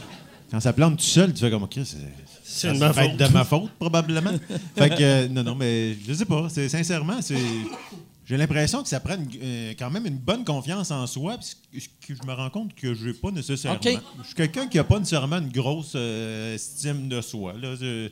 Quand 0.49 0.59
ça 0.59 0.73
plante 0.73 0.97
tout 0.97 1.03
seul, 1.05 1.31
tu 1.31 1.39
fais 1.39 1.51
comme, 1.51 1.63
OK, 1.63 1.77
c'est. 1.85 2.73
De 2.73 2.79
ma 2.79 2.91
faute. 2.91 3.15
de 3.15 3.27
ma 3.27 3.43
faute, 3.45 3.69
probablement. 3.77 4.31
fait 4.75 4.89
que, 4.89 4.95
euh, 5.03 5.27
non, 5.29 5.43
non, 5.43 5.53
mais 5.53 5.95
je 6.07 6.11
sais 6.13 6.25
pas. 6.25 6.47
C'est, 6.49 6.67
sincèrement, 6.67 7.21
c'est. 7.21 7.37
J'ai 8.25 8.37
l'impression 8.37 8.81
que 8.81 8.89
ça 8.89 8.99
prend 8.99 9.15
une- 9.15 9.75
quand 9.77 9.91
même 9.91 10.05
une 10.07 10.17
bonne 10.17 10.43
confiance 10.43 10.89
en 10.89 11.05
soi, 11.05 11.37
puis 11.71 11.87
que 12.07 12.15
je 12.15 12.27
me 12.27 12.33
rends 12.33 12.49
compte 12.49 12.73
que 12.73 12.95
je 12.95 13.07
n'ai 13.07 13.13
pas 13.13 13.29
nécessairement. 13.29 13.79
Je 14.21 14.25
suis 14.25 14.35
quelqu'un 14.35 14.67
qui 14.67 14.77
n'a 14.77 14.83
pas 14.83 14.97
nécessairement 14.97 15.37
une 15.37 15.51
grosse 15.51 15.93
estime 16.55 17.07
de 17.07 17.21
soi. 17.21 17.53
Là. 17.53 17.75
Je, 17.79 18.09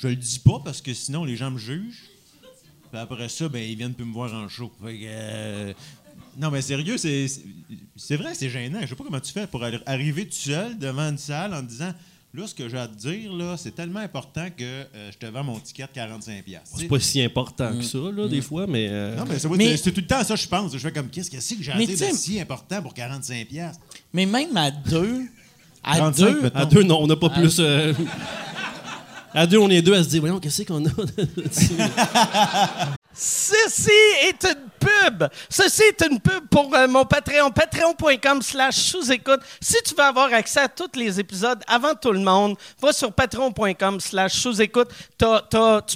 je 0.00 0.08
le 0.08 0.16
dis 0.16 0.38
pas 0.38 0.60
parce 0.64 0.80
que 0.80 0.94
sinon 0.94 1.24
les 1.24 1.34
gens 1.36 1.50
me 1.50 1.58
jugent. 1.58 2.02
Puis 2.92 3.00
après 3.00 3.28
ça, 3.28 3.48
ben, 3.48 3.62
ils 3.62 3.76
viennent 3.76 3.94
plus 3.94 4.04
me 4.04 4.12
voir 4.12 4.32
en 4.34 4.48
show. 4.48 4.70
Fait 4.84 4.94
que, 4.94 5.04
euh, 5.06 5.72
non, 6.38 6.50
mais 6.50 6.62
sérieux, 6.62 6.96
c'est, 6.98 7.26
c'est- 7.96 8.16
vrai, 8.16 8.34
c'est 8.34 8.50
gênant. 8.50 8.78
Je 8.82 8.86
sais 8.88 8.94
pas 8.94 9.04
comment 9.04 9.20
tu 9.20 9.32
fais 9.32 9.46
pour 9.46 9.62
arriver 9.86 10.24
tout 10.26 10.32
seul 10.32 10.78
devant 10.78 11.08
une 11.10 11.18
salle 11.18 11.54
en 11.54 11.62
disant 11.62 11.92
Là, 12.32 12.46
ce 12.46 12.54
que 12.54 12.68
j'ai 12.68 12.78
à 12.78 12.86
te 12.86 12.94
dire, 12.96 13.32
là, 13.32 13.56
c'est 13.56 13.74
tellement 13.74 13.98
important 13.98 14.46
que 14.56 14.62
euh, 14.62 15.10
je 15.10 15.18
te 15.18 15.26
vends 15.26 15.42
mon 15.42 15.58
ticket 15.58 15.82
de 15.82 15.88
45$. 16.00 16.42
piastres. 16.44 16.76
C'est 16.78 16.86
pas 16.86 17.00
si 17.00 17.20
important 17.20 17.72
que 17.76 17.82
ça, 17.82 17.98
là, 17.98 18.28
des 18.28 18.40
fois, 18.40 18.68
mais. 18.68 18.86
euh, 18.88 19.16
Non, 19.16 19.24
mais 19.28 19.36
c'est, 19.40 19.48
Mais- 19.48 19.76
c'est 19.76 19.90
tout 19.90 20.00
le 20.00 20.06
temps 20.06 20.22
ça, 20.22 20.36
je 20.36 20.46
pense. 20.46 20.72
Je 20.72 20.78
fais 20.78 20.92
comme 20.92 21.08
qu'est-ce 21.10 21.28
que 21.28 21.40
c'est 21.40 21.56
que 21.56 21.64
j'ai 21.64 21.72
à 21.72 21.76
Mais 21.76 21.86
dire 21.86 21.96
tu 21.98 22.04
sais- 22.04 22.12
de 22.12 22.16
si 22.16 22.38
important 22.40 22.80
pour 22.82 22.94
45$? 22.94 23.46
piastres? 23.46 23.80
Mais 24.12 24.26
même 24.26 24.56
à 24.56 24.70
deux, 24.70 25.22
à 25.82 25.96
35, 25.96 26.24
deux, 26.34 26.42
mettons. 26.42 26.56
À 26.60 26.64
deux, 26.66 26.82
non, 26.84 27.02
on 27.02 27.08
n'a 27.08 27.16
pas 27.16 27.30
plus. 27.30 27.56
euh, 27.58 27.92
À 29.32 29.46
deux, 29.46 29.58
on 29.58 29.70
est 29.70 29.80
deux 29.80 29.94
à 29.94 30.02
se 30.02 30.08
dire, 30.08 30.20
voyons, 30.20 30.40
qu'est-ce 30.40 30.62
qu'on 30.62 30.84
a? 30.84 30.90
Ceci 33.12 33.90
est 34.28 34.44
une 34.44 34.70
pub. 34.78 35.28
Ceci 35.48 35.82
est 35.82 36.02
une 36.08 36.20
pub 36.20 36.48
pour 36.48 36.74
euh, 36.74 36.88
mon 36.88 37.04
Patreon. 37.04 37.50
Patreon.com 37.50 38.40
slash 38.40 38.76
sous-écoute. 38.76 39.40
Si 39.60 39.76
tu 39.84 39.94
veux 39.94 40.04
avoir 40.04 40.32
accès 40.32 40.60
à 40.60 40.68
tous 40.68 40.96
les 40.96 41.20
épisodes 41.20 41.60
avant 41.66 41.94
tout 41.94 42.12
le 42.12 42.20
monde, 42.20 42.56
va 42.80 42.92
sur 42.92 43.12
patreon.com 43.12 44.00
slash 44.00 44.32
sous-écoute. 44.32 44.88
Tu 45.18 45.26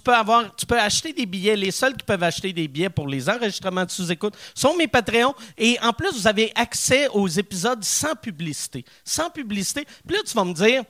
peux 0.02 0.12
tu 0.56 0.66
peux 0.66 0.78
acheter 0.78 1.12
des 1.12 1.27
billets. 1.27 1.56
Les 1.56 1.70
seuls 1.70 1.97
qui 1.97 2.05
peuvent 2.05 2.23
acheter 2.23 2.52
des 2.52 2.69
billets 2.69 2.90
pour 2.90 3.09
les 3.09 3.28
enregistrements 3.28 3.85
de 3.85 3.90
sous-écoute 3.90 4.35
sont 4.55 4.77
mes 4.77 4.89
Patreons. 4.89 5.35
Et 5.56 5.78
en 5.82 5.93
plus, 5.93 6.12
vous 6.12 6.27
avez 6.27 6.52
accès 6.55 7.09
aux 7.09 7.28
épisodes 7.28 7.82
sans 7.82 8.15
publicité. 8.15 8.85
Sans 9.05 9.31
publicité. 9.31 9.86
Puis 10.06 10.16
là, 10.16 10.23
tu 10.27 10.35
vas 10.35 10.44
me 10.44 10.52
dire, 10.52 10.82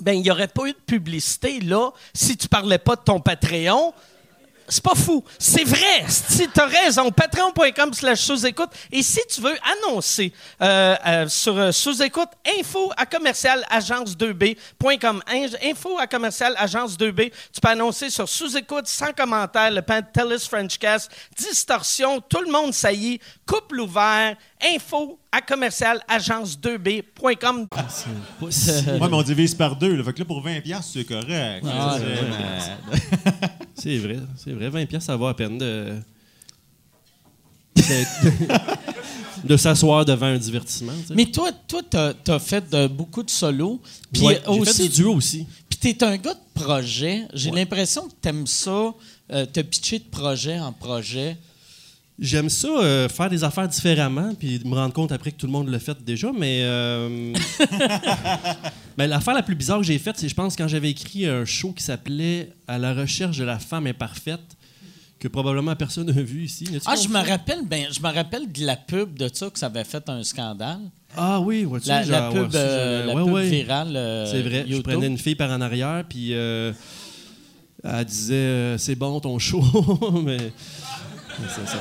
ben, 0.00 0.12
il 0.14 0.22
n'y 0.22 0.30
aurait 0.30 0.48
pas 0.48 0.64
eu 0.66 0.72
de 0.72 0.78
publicité 0.86 1.60
là 1.60 1.90
si 2.12 2.36
tu 2.36 2.48
parlais 2.48 2.78
pas 2.78 2.96
de 2.96 3.02
ton 3.02 3.20
Patreon. 3.20 3.92
C'est 4.66 4.82
pas 4.82 4.94
fou. 4.94 5.22
C'est 5.38 5.64
vrai. 5.64 6.06
Si 6.08 6.48
tu 6.48 6.58
as 6.58 6.64
raison, 6.64 7.10
patreon.com 7.12 7.92
slash 7.92 8.20
sous-écoute. 8.20 8.70
Et 8.90 9.02
si 9.02 9.20
tu 9.28 9.42
veux 9.42 9.54
annoncer 9.82 10.32
euh, 10.62 10.96
euh, 11.06 11.28
sur 11.28 11.54
euh, 11.58 11.70
sous-écoute, 11.70 12.30
info 12.58 12.90
à 12.96 13.04
commercial 13.04 13.62
agence2b.com. 13.70 15.22
In- 15.28 15.46
Info 15.70 15.98
à 15.98 16.06
commercial 16.06 16.54
agence2b. 16.54 17.30
Tu 17.52 17.60
peux 17.60 17.68
annoncer 17.68 18.08
sur 18.08 18.26
sous-écoute, 18.26 18.86
sans 18.86 19.12
commentaire, 19.12 19.70
le 19.70 19.82
Pantelis 19.82 20.46
Frenchcast, 20.48 21.10
distorsion, 21.36 22.22
tout 22.22 22.40
le 22.40 22.50
monde 22.50 22.72
saillit, 22.72 23.20
couple 23.46 23.80
ouvert, 23.80 24.36
info 24.74 25.18
à 25.30 25.40
commercial 25.42 26.00
agence2b.com. 26.08 27.68
Pas 27.68 27.86
si- 28.50 28.82
Moi, 28.98 29.08
mais 29.08 29.16
on 29.16 29.22
divise 29.22 29.54
par 29.54 29.76
deux. 29.76 29.96
Là. 29.96 30.04
Fait 30.04 30.12
que 30.12 30.18
là, 30.20 30.24
pour 30.24 30.42
20$, 30.44 30.62
piastres, 30.62 30.92
c'est 30.94 31.04
correct. 31.04 31.64
Ah, 31.68 31.96
C'est- 31.98 32.04
ouais, 32.04 32.18
euh, 32.22 33.46
C'est 33.74 33.98
vrai, 33.98 34.18
c'est 34.36 34.52
vrai. 34.52 34.68
20 34.70 34.86
pièces, 34.86 35.04
ça 35.04 35.16
vaut 35.16 35.26
à 35.26 35.34
peine 35.36 35.58
de. 35.58 35.96
de, 37.76 37.82
de 39.48 39.56
s'asseoir 39.56 40.04
devant 40.04 40.26
un 40.26 40.38
divertissement. 40.38 40.92
Mais 41.14 41.26
toi, 41.26 41.50
toi, 41.66 41.82
t'as 41.88 42.12
as 42.28 42.38
fait 42.38 42.68
de- 42.70 42.86
beaucoup 42.86 43.22
de 43.22 43.30
solos. 43.30 43.80
Puis 44.12 44.22
Ouais, 44.22 44.40
j'ai 44.46 44.50
aussi, 44.60 44.82
fait 44.82 44.88
du 44.88 44.94
duo 44.94 45.14
aussi. 45.14 45.46
Puis 45.68 45.78
t'es 45.94 46.04
un 46.04 46.16
gars 46.16 46.34
de 46.34 46.60
projet. 46.62 47.22
J'ai 47.34 47.50
Ouais. 47.50 47.56
l'impression 47.60 48.08
que 48.08 48.14
t'aimes 48.20 48.46
ça, 48.46 48.94
euh, 49.32 49.44
te 49.46 49.60
pitcher 49.60 49.98
de 49.98 50.04
projet 50.04 50.58
en 50.58 50.72
projet. 50.72 51.36
J'aime 52.20 52.48
ça, 52.48 52.68
euh, 52.68 53.08
faire 53.08 53.28
des 53.28 53.42
affaires 53.42 53.66
différemment, 53.66 54.32
puis 54.38 54.60
me 54.64 54.74
rendre 54.76 54.92
compte 54.94 55.10
après 55.10 55.32
que 55.32 55.36
tout 55.36 55.46
le 55.46 55.52
monde 55.52 55.68
l'a 55.68 55.80
fait 55.80 55.96
déjà, 56.04 56.30
mais. 56.32 56.60
euh, 56.62 57.32
ben, 58.96 59.08
l'affaire 59.08 59.34
la 59.34 59.42
plus 59.42 59.56
bizarre 59.56 59.78
que 59.80 59.84
j'ai 59.84 59.98
faite, 59.98 60.16
c'est, 60.18 60.28
je 60.28 60.34
pense, 60.34 60.54
quand 60.54 60.68
j'avais 60.68 60.90
écrit 60.90 61.26
un 61.26 61.44
show 61.44 61.72
qui 61.72 61.82
s'appelait 61.82 62.50
À 62.68 62.78
la 62.78 62.94
recherche 62.94 63.36
de 63.38 63.44
la 63.44 63.58
femme 63.58 63.88
imparfaite, 63.88 64.40
que 65.18 65.26
probablement 65.26 65.74
personne 65.74 66.06
n'a 66.06 66.22
vu 66.22 66.44
ici. 66.44 66.68
Ah, 66.86 66.94
je 66.94 67.08
me 67.08 67.18
rappelle, 67.18 67.66
ben, 67.66 67.86
je 67.90 68.00
me 68.00 68.12
rappelle 68.12 68.50
de 68.52 68.64
la 68.64 68.76
pub 68.76 69.18
de 69.18 69.28
ça 69.32 69.50
que 69.50 69.58
ça 69.58 69.66
avait 69.66 69.82
fait 69.84 70.08
un 70.08 70.22
scandale. 70.22 70.80
Ah 71.16 71.40
oui, 71.40 71.64
vois-tu, 71.64 71.88
La, 71.88 72.04
la 72.04 72.30
pub, 72.30 72.42
ouais, 72.52 72.56
euh, 72.56 73.02
je- 73.02 73.06
la 73.08 73.14
ouais, 73.16 73.24
pub 73.24 73.32
ouais. 73.34 73.48
virale. 73.48 73.96
euh, 73.96 74.26
C'est 74.30 74.42
vrai. 74.42 74.64
Je 74.68 74.72
YouTube. 74.74 74.84
prenais 74.92 75.06
une 75.08 75.18
fille 75.18 75.34
par 75.34 75.50
en 75.50 75.60
arrière, 75.60 76.04
puis 76.08 76.30
elle 76.30 76.74
disait 78.06 78.76
C'est 78.78 78.94
bon 78.94 79.18
ton 79.18 79.36
show, 79.40 79.62
mais. 80.24 80.36
Ça. 81.48 81.78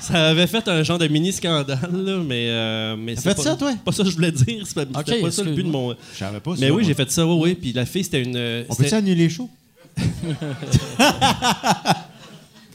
Ça 0.00 0.28
avait 0.28 0.46
fait 0.46 0.66
un 0.68 0.82
genre 0.82 0.98
de 0.98 1.06
mini 1.08 1.32
scandale, 1.32 1.78
là, 1.92 2.18
mais. 2.24 2.46
euh, 2.50 2.96
mais 2.98 3.16
c'est 3.16 3.34
pas, 3.34 3.42
ça, 3.42 3.54
toi? 3.56 3.72
Pas 3.84 3.92
ça 3.92 4.02
que 4.02 4.10
je 4.10 4.14
voulais 4.14 4.32
dire. 4.32 4.64
C'est 4.66 4.74
pas, 4.74 4.82
c'était 5.00 5.16
Ok, 5.16 5.20
pas 5.22 5.30
ça 5.30 5.42
le 5.42 5.52
but 5.54 5.62
de 5.62 5.68
mon. 5.68 5.94
Je 6.12 6.18
savais 6.18 6.40
pas 6.40 6.52
ça. 6.54 6.60
Mais 6.60 6.68
oui, 6.70 6.76
moi. 6.76 6.82
j'ai 6.82 6.94
fait 6.94 7.10
ça, 7.10 7.26
oui, 7.26 7.38
oui. 7.40 7.54
Puis 7.54 7.72
la 7.72 7.86
fille, 7.86 8.04
c'était 8.04 8.22
une. 8.22 8.36
euh, 8.36 8.64
On 8.68 8.74
peut-tu 8.74 8.94
annuler 8.94 9.14
les 9.24 9.28
shows? 9.30 9.48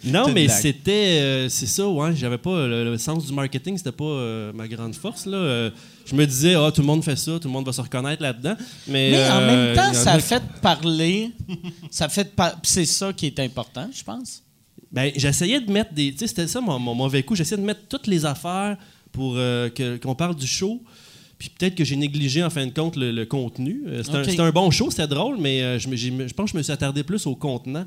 Non, 0.08 0.28
mais 0.28 0.46
blague. 0.46 0.60
c'était. 0.62 0.92
euh, 1.20 1.50
c'est 1.50 1.66
ça, 1.66 1.88
ouais. 1.88 2.16
J'avais 2.16 2.38
pas. 2.38 2.68
Le, 2.68 2.84
le 2.84 2.98
sens 3.00 3.26
du 3.26 3.34
marketing, 3.34 3.76
c'était 3.76 3.92
pas 3.92 4.04
euh, 4.04 4.54
ma 4.54 4.68
grande 4.68 4.94
force, 4.94 5.26
là. 5.26 5.38
Euh, 5.38 5.72
je 6.06 6.14
me 6.14 6.28
disais, 6.28 6.54
ah, 6.54 6.72
tout 6.72 6.82
le 6.82 6.86
monde 6.88 7.04
fait 7.04 7.16
ça, 7.16 7.32
tout 7.40 7.48
le 7.48 7.50
monde 7.50 7.66
va 7.66 7.74
se 7.74 7.82
reconnaître 7.82 8.22
là-dedans. 8.22 8.56
Mais, 8.88 9.10
Mais 9.12 9.30
en 9.32 9.40
euh, 9.42 9.48
même 9.68 9.76
temps, 9.76 9.90
en 9.90 9.94
ça 9.96 10.12
a 10.14 10.20
fait 10.20 10.44
parler. 10.62 11.32
ça 11.90 12.08
fait 12.08 12.36
par- 12.36 12.54
C'est 12.62 12.86
ça 12.86 13.14
qui 13.14 13.26
est 13.26 13.40
important, 13.40 13.90
je 13.92 14.04
pense. 14.04 14.44
Ben, 14.96 15.12
j'essayais 15.16 15.60
de 15.62 15.72
mettre 15.72 15.94
des. 15.94 16.12
Tu 16.14 16.20
sais, 16.20 16.28
c'était 16.28 16.48
ça 16.48 16.60
mon, 16.62 16.80
mon 16.80 16.96
mauvais 16.96 17.22
coup. 17.22 17.36
J'essayais 17.36 17.62
de 17.62 17.66
mettre 17.68 17.82
toutes 17.90 18.08
les 18.08 18.26
affaires 18.26 18.78
pour 19.12 19.34
euh, 19.36 19.70
qu'on 20.02 20.16
parle 20.16 20.36
du 20.36 20.48
show. 20.48 20.82
Puis 21.38 21.50
peut-être 21.50 21.76
que 21.76 21.84
j'ai 21.84 21.98
négligé 21.98 22.42
en 22.44 22.50
fin 22.50 22.66
de 22.66 22.72
compte 22.72 22.96
le, 22.96 23.12
le 23.12 23.26
contenu. 23.26 23.84
Euh, 23.88 24.02
C'était 24.04 24.40
un- 24.40 24.46
un, 24.46 24.52
bon 24.52 24.72
show, 24.72 24.90
c'était 24.90 25.08
drôle, 25.08 25.38
mais 25.38 25.62
euh, 25.62 25.78
je, 25.80 25.90
je 25.94 26.34
pense 26.34 26.46
que 26.46 26.54
je 26.54 26.58
me 26.58 26.64
suis 26.64 26.72
attardé 26.72 27.04
plus 27.04 27.26
au 27.28 27.36
contenant. 27.36 27.86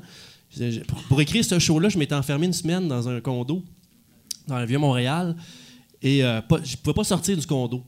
Pour, 0.87 1.01
pour 1.03 1.21
écrire 1.21 1.43
ce 1.43 1.57
show-là, 1.59 1.89
je 1.89 1.97
m'étais 1.97 2.15
enfermé 2.15 2.45
une 2.45 2.53
semaine 2.53 2.87
dans 2.87 3.09
un 3.09 3.19
condo 3.21 3.63
dans 4.47 4.59
le 4.59 4.65
Vieux-Montréal 4.65 5.35
et 6.01 6.21
pas- 6.47 6.59
je 6.63 6.75
pouvais 6.77 6.93
pas 6.93 7.03
sortir 7.03 7.35
du 7.37 7.45
condo. 7.45 7.83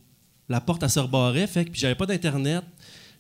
La 0.50 0.60
porte, 0.62 0.84
elle 0.84 0.90
se 0.90 1.00
rebarrait, 1.00 1.48
fait 1.48 1.66
que 1.66 1.72
j'avais 1.74 1.96
pas 1.96 2.06
d'Internet, 2.06 2.64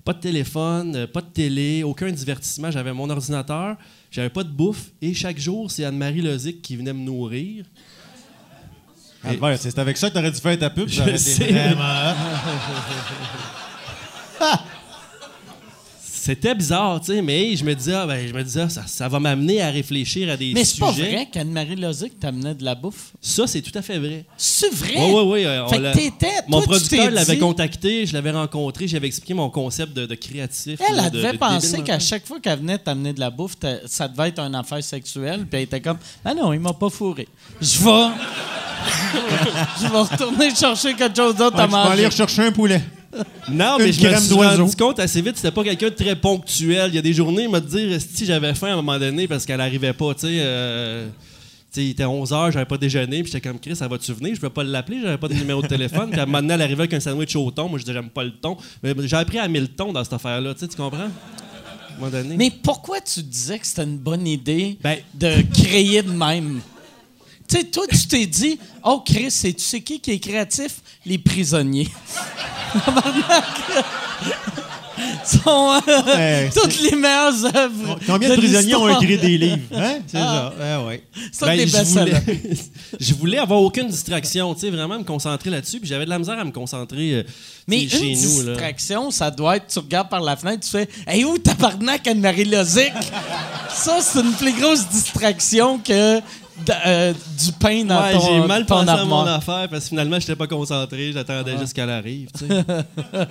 pas 0.03 0.13
de 0.13 0.19
téléphone, 0.19 0.95
euh, 0.95 1.07
pas 1.07 1.21
de 1.21 1.27
télé, 1.27 1.83
aucun 1.83 2.11
divertissement. 2.11 2.71
J'avais 2.71 2.93
mon 2.93 3.09
ordinateur, 3.09 3.77
j'avais 4.09 4.29
pas 4.29 4.43
de 4.43 4.49
bouffe 4.49 4.91
et 5.01 5.13
chaque 5.13 5.39
jour, 5.39 5.69
c'est 5.69 5.85
Anne-Marie 5.85 6.21
Lozic 6.21 6.61
qui 6.61 6.75
venait 6.75 6.93
me 6.93 7.03
nourrir. 7.03 7.65
Albert, 9.23 9.59
c'est 9.59 9.77
avec 9.77 9.97
ça 9.97 10.09
que 10.09 10.15
t'aurais 10.15 10.31
dû 10.31 10.39
faire 10.39 10.57
ta 10.57 10.69
pub. 10.69 10.87
Je 10.87 11.15
sais. 11.15 11.51
vraiment. 11.51 12.15
C'était 16.23 16.53
bizarre, 16.53 17.01
tu 17.01 17.13
sais, 17.15 17.21
mais 17.23 17.55
je 17.55 17.65
me 17.65 17.73
disais, 17.73 17.95
ah, 17.95 18.05
ben, 18.05 18.27
je 18.27 18.31
me 18.31 18.43
disais, 18.43 18.61
ah, 18.61 18.69
ça, 18.69 18.83
ça 18.85 19.07
va 19.07 19.19
m'amener 19.19 19.59
à 19.59 19.71
réfléchir 19.71 20.29
à 20.29 20.37
des 20.37 20.53
Mais 20.53 20.63
c'est 20.63 20.75
sujets. 20.75 20.85
pas 20.85 20.91
vrai 20.91 21.27
qu'Anne-Marie 21.33 21.77
Lozic 21.77 22.19
t'amenait 22.19 22.53
de 22.53 22.63
la 22.63 22.75
bouffe? 22.75 23.13
Ça, 23.19 23.47
c'est 23.47 23.61
tout 23.63 23.75
à 23.75 23.81
fait 23.81 23.97
vrai. 23.97 24.25
C'est 24.37 24.71
vrai? 24.71 24.93
Oui, 24.97 25.11
oui, 25.15 25.23
oui. 25.31 25.45
euh, 25.45 25.65
Fait 25.67 25.77
que 25.79 25.93
t'étais- 25.93 26.27
Mon 26.47 26.59
toi, 26.59 26.67
producteur 26.67 27.09
l'avait 27.09 27.33
dit- 27.33 27.39
contacté, 27.39 28.05
je 28.05 28.13
l'avais 28.13 28.29
rencontré, 28.29 28.87
j'avais 28.87 29.07
expliqué 29.07 29.33
mon 29.33 29.49
concept 29.49 29.93
de, 29.93 30.05
de 30.05 30.13
créatif. 30.13 30.79
Elle, 30.87 30.95
là, 30.95 31.03
elle 31.07 31.11
de- 31.11 31.17
devait 31.17 31.33
de 31.33 31.37
penser 31.39 31.81
qu'à 31.81 31.97
chaque 31.97 32.27
fois 32.27 32.39
qu'elle 32.39 32.59
venait 32.59 32.77
t'amener 32.77 33.13
de 33.13 33.19
la 33.19 33.31
bouffe, 33.31 33.55
ça 33.87 34.07
devait 34.07 34.27
être 34.29 34.41
une 34.41 34.53
affaire 34.53 34.83
sexuelle. 34.83 35.39
Puis 35.49 35.57
elle 35.57 35.63
était 35.63 35.81
comme 35.81 35.97
Ah 36.23 36.35
non, 36.35 36.53
il 36.53 36.59
m'a 36.59 36.73
pas 36.73 36.91
fourré. 36.91 37.27
Je 37.59 37.79
vais. 37.79 38.13
je 39.81 39.87
vais 39.87 39.97
retourner 39.97 40.53
chercher 40.53 40.93
quelque 40.93 41.15
chose 41.17 41.35
d'autre 41.35 41.55
Ouais, 41.57 41.63
à 41.63 41.65
tu 41.65 41.71
vas 41.71 41.81
aller 41.81 41.89
manger. 42.03 42.05
rechercher 42.05 42.43
un 42.43 42.51
poulet. 42.51 42.81
Non, 43.49 43.77
Une 43.79 43.85
mais 43.85 43.91
je 43.91 44.01
me 44.01 44.07
crème 44.07 44.19
suis 44.21 44.29
d'oiseau. 44.29 44.63
rendu 44.63 44.75
compte 44.75 44.99
assez 44.99 45.21
vite, 45.21 45.35
c'était 45.35 45.51
pas 45.51 45.63
quelqu'un 45.63 45.89
de 45.89 45.95
très 45.95 46.15
ponctuel. 46.15 46.89
Il 46.91 46.95
y 46.95 46.97
a 46.97 47.01
des 47.01 47.13
journées, 47.13 47.43
il 47.43 47.49
m'a 47.49 47.59
dit 47.59 47.97
si 47.99 48.25
j'avais 48.25 48.53
faim 48.53 48.67
à 48.67 48.71
un 48.73 48.75
moment 48.77 48.97
donné 48.99 49.27
parce 49.27 49.45
qu'elle 49.45 49.61
arrivait 49.61 49.93
pas, 49.93 50.13
tu 50.13 50.21
sais. 50.21 50.27
euh, 50.39 51.07
tu 51.73 51.79
sais, 51.79 51.85
il 51.85 51.89
était 51.91 52.03
11h, 52.03 52.51
j'avais 52.51 52.65
pas 52.65 52.77
déjeuné, 52.77 53.23
puis 53.23 53.31
j'étais 53.31 53.47
comme 53.47 53.57
Chris, 53.59 53.77
ça 53.77 53.87
va-tu 53.87 54.11
venir? 54.11 54.35
Je 54.35 54.41
peux 54.41 54.49
pas 54.49 54.63
l'appeler, 54.63 54.99
j'avais 55.01 55.17
pas 55.17 55.29
de 55.29 55.33
numéro 55.35 55.61
de 55.61 55.67
téléphone. 55.67 56.09
Puis 56.11 56.19
à 56.19 56.23
un 56.23 56.25
moment 56.25 56.39
donné, 56.41 56.53
elle 56.55 56.61
arrivait 56.63 56.81
avec 56.81 56.93
un 56.93 56.99
sandwich 56.99 57.33
au 57.37 57.49
thon. 57.49 57.69
Moi, 57.69 57.79
je 57.79 57.83
disais, 57.85 57.93
j'aime 57.93 58.09
pas 58.09 58.23
le 58.25 58.31
thon. 58.31 58.57
Mais 58.83 58.93
j'ai 59.05 59.15
appris 59.15 59.39
à 59.39 59.45
aimer 59.45 59.61
le 59.61 59.67
thon 59.69 59.93
dans 59.93 60.03
cette 60.03 60.11
affaire-là, 60.13 60.53
tu 60.53 60.59
sais, 60.61 60.67
tu 60.67 60.75
comprends? 60.75 60.99
À 60.99 61.05
un 61.05 61.99
moment 61.99 62.11
donné. 62.11 62.35
Mais 62.35 62.51
pourquoi 62.61 62.99
tu 62.99 63.21
disais 63.23 63.57
que 63.57 63.65
c'était 63.65 63.83
une 63.83 63.97
bonne 63.97 64.27
idée 64.27 64.77
Ben- 64.83 64.97
de 65.13 65.35
créer 65.53 66.01
de 66.01 66.11
même? 66.11 66.59
Tu 67.51 67.57
sais, 67.57 67.63
toi, 67.65 67.83
tu 67.91 68.07
t'es 68.07 68.25
dit, 68.25 68.57
oh 68.83 69.01
Chris, 69.05 69.33
et 69.43 69.53
tu 69.53 69.63
sais 69.63 69.81
qui 69.81 69.99
qui 69.99 70.11
est 70.11 70.19
créatif? 70.19 70.77
Les 71.05 71.17
prisonniers. 71.17 71.89
Sont 75.25 75.79
euh, 75.87 76.05
Ouais, 76.15 76.49
toutes 76.53 76.79
les 76.81 76.95
meilleures 76.95 77.45
œuvres. 77.55 77.99
Combien 78.05 78.29
de 78.29 78.35
prisonniers 78.35 78.75
ont 78.75 78.87
écrit 78.99 79.17
des 79.17 79.37
livres? 79.37 79.57
Hein? 79.73 79.95
C'est 80.07 80.17
ça. 80.17 80.53
Ah, 80.61 80.83
ouais. 80.85 81.03
C'est 81.31 81.45
Ben, 81.45 81.57
des 81.57 81.67
je, 81.67 81.77
best-sellers. 81.77 82.11
voulais, 82.19 82.41
je 82.99 83.13
voulais 83.15 83.37
avoir 83.37 83.61
aucune 83.61 83.87
distraction, 83.87 84.53
tu 84.53 84.61
sais, 84.61 84.69
vraiment 84.69 84.99
me 84.99 85.03
concentrer 85.03 85.49
là-dessus. 85.49 85.79
Puis 85.79 85.89
j'avais 85.89 86.05
de 86.05 86.09
la 86.09 86.19
misère 86.19 86.37
à 86.39 86.43
me 86.45 86.51
concentrer 86.51 87.13
euh, 87.15 87.23
Mais 87.67 87.83
une 87.83 87.89
chez 87.89 88.15
nous. 88.15 88.41
Là. 88.41 88.51
distraction, 88.53 89.11
ça 89.11 89.31
doit 89.31 89.57
être, 89.57 89.67
tu 89.67 89.79
regardes 89.79 90.09
par 90.09 90.21
la 90.21 90.35
fenêtre, 90.35 90.63
tu 90.63 90.69
fais 90.71 90.87
Hey, 91.07 91.23
où 91.25 91.37
tabarnak 91.37 92.07
Anne-Marie 92.07 92.45
Lozic? 92.45 92.91
ça, 93.73 93.99
c'est 94.01 94.19
une 94.19 94.33
plus 94.33 94.53
grosse 94.53 94.87
distraction 94.89 95.79
que 95.79 96.19
euh, 96.85 97.13
du 97.39 97.51
pain 97.53 97.83
dans 97.85 98.01
Ouais, 98.01 98.13
ton, 98.13 98.19
j'ai 98.41 98.47
mal 98.47 98.65
ton 98.65 98.75
pensé 98.75 98.89
à 98.89 99.05
mon 99.05 99.25
affaire 99.25 99.67
parce 99.69 99.83
que 99.83 99.89
finalement, 99.89 100.15
je 100.19 100.21
n'étais 100.25 100.35
pas 100.35 100.47
concentré. 100.47 101.11
J'attendais 101.13 101.57
juste 101.57 101.73
qu'elle 101.73 101.89
arrive. 101.89 102.29
tu 102.37 102.47
sais. 102.47 102.65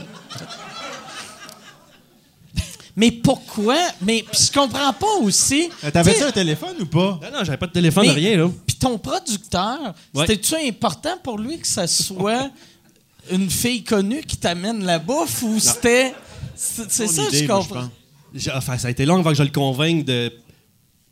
Mais 2.96 3.10
pourquoi? 3.12 3.76
Mais 4.02 4.24
puis 4.30 4.40
je 4.46 4.52
comprends 4.52 4.92
pas 4.92 5.14
aussi. 5.22 5.70
Euh, 5.84 5.90
T'avais-tu 5.90 6.22
un 6.24 6.32
téléphone 6.32 6.74
ou 6.80 6.86
pas? 6.86 7.18
non, 7.22 7.38
non, 7.38 7.44
j'avais 7.44 7.56
pas 7.56 7.66
de 7.68 7.72
téléphone, 7.72 8.04
Mais- 8.06 8.12
rien. 8.12 8.36
là. 8.36 8.50
Puis 8.66 8.76
ton 8.76 8.98
producteur, 8.98 9.78
Ouais. 10.12 10.26
c'était-tu 10.26 10.56
important 10.68 11.16
pour 11.22 11.38
lui 11.38 11.58
que 11.58 11.66
ça 11.68 11.86
soit 11.86 12.50
une 13.30 13.48
fille 13.48 13.84
connue 13.84 14.22
qui 14.22 14.36
t'amène 14.36 14.84
la 14.84 14.98
bouffe 14.98 15.42
ou 15.42 15.58
c'était. 15.60 16.14
C'est 16.56 16.90
ça, 17.06 17.22
idée, 17.28 17.38
je 17.38 17.44
moi, 17.46 17.58
comprends. 17.60 17.88
pense. 18.34 18.48
Enfin, 18.54 18.76
ça 18.76 18.88
a 18.88 18.90
été 18.90 19.06
long 19.06 19.18
avant 19.20 19.30
que 19.30 19.36
je 19.36 19.42
le 19.44 19.50
convainque 19.50 20.04
de 20.04 20.32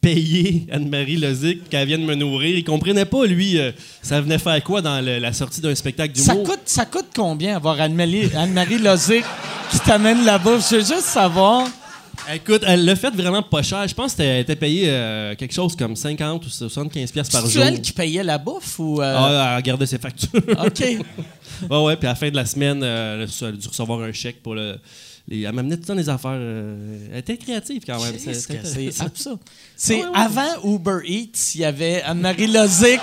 payer 0.00 0.66
Anne-Marie 0.70 1.16
Lozic 1.16 1.68
qu'elle 1.68 1.86
vienne 1.86 2.04
me 2.04 2.14
nourrir. 2.14 2.56
Il 2.56 2.64
comprenait 2.64 3.04
pas, 3.04 3.26
lui, 3.26 3.58
euh, 3.58 3.72
ça 4.02 4.20
venait 4.20 4.38
faire 4.38 4.62
quoi 4.62 4.80
dans 4.80 5.00
le- 5.04 5.18
la 5.18 5.32
sortie 5.32 5.60
d'un 5.60 5.74
spectacle 5.74 6.16
Ça 6.18 6.32
d'humour? 6.32 6.48
coûte, 6.50 6.60
ça 6.66 6.84
coûte 6.86 7.06
combien 7.14 7.56
avoir 7.56 7.80
Anne-Marie 7.80 8.30
Anne-Marie 8.36 8.78
Lozic 8.78 9.24
qui 9.70 9.80
t'amène 9.80 10.24
la 10.24 10.38
bouffe? 10.38 10.68
Je 10.70 10.76
veux 10.76 10.80
juste 10.82 11.00
savoir. 11.08 11.66
Écoute, 12.34 12.62
elle 12.66 12.84
l'a 12.84 12.96
fait 12.96 13.10
vraiment 13.14 13.42
pas 13.42 13.62
cher. 13.62 13.86
Je 13.88 13.94
pense 13.94 14.14
qu'elle 14.14 14.40
était 14.40 14.56
payée 14.56 14.86
euh, 14.88 15.34
quelque 15.36 15.54
chose 15.54 15.74
comme 15.76 15.94
50 15.96 16.44
ou 16.44 16.48
75 16.48 17.12
pièces 17.12 17.28
par 17.30 17.46
C'est 17.46 17.52
jour. 17.52 17.62
elle 17.62 17.80
qui 17.80 17.92
payait 17.92 18.24
la 18.24 18.38
bouffe 18.38 18.78
ou. 18.78 19.00
euh, 19.00 19.14
Ah, 19.16 19.54
elle 19.56 19.62
gardait 19.62 19.86
ses 19.86 19.98
factures. 19.98 20.30
OK. 20.34 20.80
ouais, 21.70 21.82
ouais, 21.84 21.96
puis 21.96 22.06
à 22.06 22.10
la 22.10 22.14
fin 22.16 22.28
de 22.28 22.36
la 22.36 22.44
semaine, 22.44 22.80
euh, 22.82 23.24
elle 23.40 23.46
a 23.48 23.52
dû 23.52 23.68
recevoir 23.68 24.00
un 24.02 24.12
chèque 24.12 24.42
pour 24.42 24.54
le. 24.54 24.78
Les- 25.28 25.42
elle 25.42 25.52
m'amenait 25.52 25.76
tout 25.76 25.82
le 25.82 25.86
temps 25.88 25.94
des 25.94 26.08
affaires. 26.08 26.30
euh, 26.34 27.08
elle 27.12 27.18
était 27.18 27.36
créative 27.36 27.82
quand 27.86 28.02
même. 28.02 28.14
C'est 28.18 28.50
intéressant. 28.54 29.04
absurde. 29.06 29.38
C'est 29.76 29.96
Ouais, 29.96 30.02
ouais. 30.04 30.10
avant 30.14 30.62
Uber 30.64 30.98
Eats, 31.06 31.52
il 31.54 31.60
y 31.60 31.64
avait 31.64 32.02
Anne-Marie 32.02 32.46
Lozic. 32.48 33.00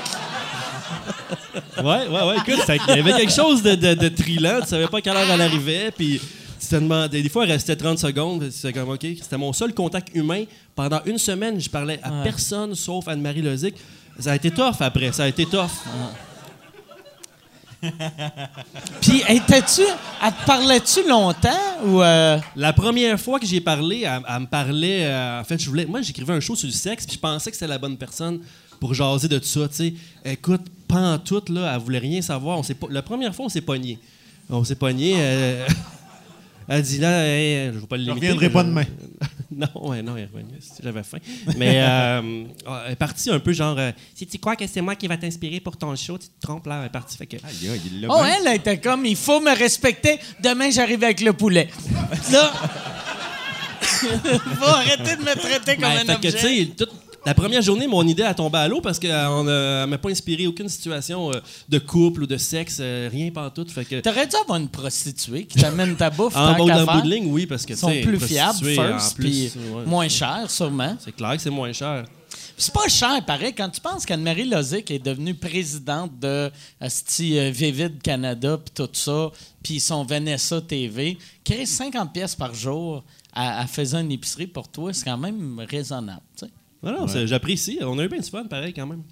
Ouais, 1.78 1.84
ouais, 1.84 2.08
ouais. 2.10 2.36
Écoute, 2.46 2.64
ça- 2.66 2.76
il 2.76 2.96
y 2.96 3.00
avait 3.00 3.14
quelque 3.14 3.32
chose 3.34 3.62
de, 3.62 3.76
de, 3.76 3.94
de 3.94 4.08
trillant. 4.10 4.60
Tu 4.62 4.68
savais 4.70 4.88
pas 4.88 4.98
à 4.98 5.02
quelle 5.02 5.16
heure 5.16 5.30
elle 5.30 5.42
arrivait. 5.42 5.92
Puis 5.92 6.20
demandais. 6.72 7.22
Des 7.22 7.30
fois, 7.30 7.44
elle 7.44 7.52
restait 7.52 7.76
30 7.76 8.00
secondes. 8.00 8.50
C'était 8.50 8.74
comme, 8.74 8.90
OK. 8.90 9.02
C'était 9.22 9.38
mon 9.38 9.54
seul 9.54 9.74
contact 9.74 10.10
humain. 10.16 10.46
Pendant 10.76 11.02
une 11.06 11.18
semaine, 11.18 11.60
je 11.60 11.70
parlais 11.70 12.00
à 12.04 12.24
personne 12.24 12.76
sauf 12.76 13.08
Anne-Marie 13.08 13.42
Lozic. 13.42 13.76
Ça 14.20 14.32
a 14.32 14.36
été 14.36 14.50
tough 14.52 14.76
après. 14.80 15.12
Ça 15.12 15.24
a 15.24 15.28
été 15.28 15.46
tough. 15.46 15.70
Puis, 19.02 19.22
étais-tu. 19.28 19.82
Elle 20.24 20.32
te 20.34 20.46
parlait-tu 20.46 21.08
longtemps 21.08 21.50
ou. 21.86 22.02
euh, 22.02 22.38
La 22.56 22.74
première 22.74 23.20
fois 23.20 23.40
que 23.40 23.46
j'ai 23.46 23.62
parlé, 23.62 24.02
elle, 24.02 24.22
elle 24.28 24.40
me 24.42 24.46
parlait. 24.48 25.06
euh, 25.06 25.42
en 25.42 25.44
fait, 25.44 25.62
je 25.62 25.70
voulais. 25.70 25.86
Moi, 25.86 26.02
j'écrivais 26.02 26.34
un 26.34 26.40
show 26.40 26.56
sur 26.56 26.68
le 26.68 26.74
sexe, 26.74 27.06
puis 27.06 27.16
je 27.16 27.20
pensais 27.20 27.50
que 27.52 27.56
c'était 27.58 27.68
la 27.68 27.78
bonne 27.78 27.98
personne 27.98 28.40
pour 28.80 28.94
jaser 28.94 29.28
de 29.28 29.38
tout 29.40 29.46
ça. 29.46 29.68
Tu 29.68 29.76
sais, 29.76 29.94
écoute, 30.26 30.62
pas 30.88 31.14
en 31.14 31.18
tout, 31.20 31.42
là, 31.50 31.74
elle 31.76 31.82
voulait 31.82 32.00
rien 32.00 32.22
savoir. 32.22 32.58
On 32.60 32.64
s'est 32.64 32.74
pas- 32.76 32.88
la 32.90 33.02
première 33.02 33.34
fois, 33.36 33.46
on 33.46 33.50
s'est 33.50 33.62
pogné. 33.62 34.00
On 34.50 34.64
s'est 34.64 34.76
pogné. 34.76 35.16
euh, 35.18 35.68
elle 36.68 36.82
dit 36.84 36.98
là, 37.00 37.26
hey, 37.28 37.68
je 37.72 37.76
ne 37.76 37.80
vais 37.82 37.88
pas 37.88 37.98
le 37.98 38.04
Je 38.04 38.10
limiter. 38.10 38.28
reviendrai 38.32 38.48
mais 38.48 38.54
pas 38.54 38.62
je- 38.62 38.68
demain. 38.68 38.86
non, 39.74 39.90
ouais, 39.90 40.02
non, 40.02 40.18
elle 40.18 40.24
est 40.24 40.26
revenue, 40.28 40.60
si 40.60 40.82
J'avais 40.84 41.04
faim. 41.04 41.20
Mais 41.58 41.82
euh, 41.82 42.44
elle 42.86 42.92
est 42.92 42.96
partie 42.96 43.30
un 43.32 43.40
peu 43.40 43.54
genre. 43.54 43.78
Euh, 43.78 43.92
si 44.14 44.28
tu 44.28 44.38
crois 44.38 44.56
que 44.56 44.68
c'est 44.68 44.82
moi 44.82 44.96
qui 44.96 45.08
va 45.08 45.16
t'inspirer 45.18 45.62
pour 45.62 45.78
ton 45.78 45.96
show, 45.96 46.18
tu 46.18 46.28
te 46.28 46.42
trompes 46.42 46.66
là. 46.66 46.82
Elle 46.82 46.88
est 46.88 46.90
partie. 46.90 47.18
Fait 47.18 47.26
que. 47.26 47.38
Il 47.38 48.08
Oh, 48.10 48.22
elle 48.24 48.48
elle 48.48 48.56
était 48.58 48.80
comme, 48.80 49.06
il 49.06 49.16
faut 49.16 49.40
me 49.40 49.58
respecter. 49.58 50.20
Demain, 50.42 50.70
j'arrive 50.72 51.04
avec 51.04 51.22
le 51.22 51.34
poulet. 51.34 51.70
Là. 52.32 52.52
faut 53.86 54.66
arrêter 54.66 55.16
de 55.16 55.22
me 55.22 55.36
traiter 55.36 55.76
comme 55.76 55.84
Ben, 55.84 56.00
un 56.00 56.06
fait 56.06 56.22
que, 56.22 56.34
objet. 56.34 56.70
La 57.26 57.34
première 57.34 57.62
journée, 57.62 57.88
mon 57.88 58.08
idée 58.08 58.24
a 58.24 58.34
tombé 58.34 58.60
à 58.60 58.68
l'eau 58.68 58.82
parce 58.82 59.00
qu'elle 59.00 59.12
ne 59.12 59.86
m'a 59.86 59.98
pas 59.98 60.10
inspiré 60.10 60.46
aucune 60.46 60.70
situation 60.70 61.32
euh, 61.32 61.40
de 61.68 61.80
couple 61.80 62.24
ou 62.24 62.28
de 62.28 62.38
sexe, 62.38 62.78
euh, 62.80 63.10
rien 63.12 63.32
pas 63.32 63.50
tout. 63.50 63.66
Fait 63.68 63.84
que, 63.84 64.00
T'aurais 64.00 64.28
dû 64.28 64.36
avoir 64.36 64.60
une 64.60 64.70
prostituée 64.70 65.46
qui 65.46 65.58
t'amène 65.60 65.96
ta 65.96 66.10
bouffe 66.10 66.36
en 66.36 66.54
tant 66.54 66.66
bout, 66.66 67.02
de 67.02 67.10
ligne, 67.10 67.28
oui, 67.32 67.48
parce 67.48 67.66
que 67.66 67.74
Ils 67.74 67.78
sont 67.78 68.02
plus 68.04 68.20
fiables, 68.20 68.64
first, 68.64 69.16
plus, 69.16 69.26
puis 69.26 69.52
ouais. 69.74 69.86
moins 69.86 70.08
chers, 70.08 70.50
sûrement. 70.50 70.96
C'est 71.04 71.16
clair 71.16 71.36
que 71.36 71.42
c'est 71.42 71.50
moins 71.50 71.74
cher. 71.74 72.06
C'est 72.58 72.74
pas 72.74 72.88
cher, 72.88 73.26
pareil. 73.26 73.54
Quand 73.54 73.70
tu 73.70 73.82
penses 73.82 74.06
qu'Anne-Marie 74.06 74.46
Lozic 74.46 74.90
est 74.92 75.00
devenue 75.00 75.34
présidente 75.34 76.18
de 76.20 76.52
Asti, 76.80 77.38
euh, 77.38 77.50
Vivid 77.50 78.02
Canada, 78.02 78.58
puis 78.64 78.74
tout 78.74 78.90
ça, 78.94 79.32
puis 79.64 79.80
son 79.80 80.04
Vanessa 80.04 80.62
TV, 80.62 81.18
créer 81.44 81.66
50 81.66 82.14
pièces 82.14 82.36
par 82.36 82.54
jour 82.54 83.04
à, 83.34 83.62
à 83.62 83.68
faisant 83.68 84.00
une 84.00 84.12
épicerie 84.12 84.48
pour 84.48 84.68
toi, 84.68 84.94
c'est 84.94 85.06
quand 85.06 85.18
même 85.18 85.66
raisonnable. 85.68 86.22
tu 86.38 86.46
sais. 86.46 86.52
Non, 86.86 87.06
non, 87.08 87.26
j'apprécie. 87.26 87.80
On 87.82 87.98
a 88.00 88.04
eu 88.04 88.08
bien 88.08 88.20
du 88.20 88.30
fun, 88.30 88.46
pareil, 88.46 88.74
quand 88.74 88.86
même. 88.88 89.04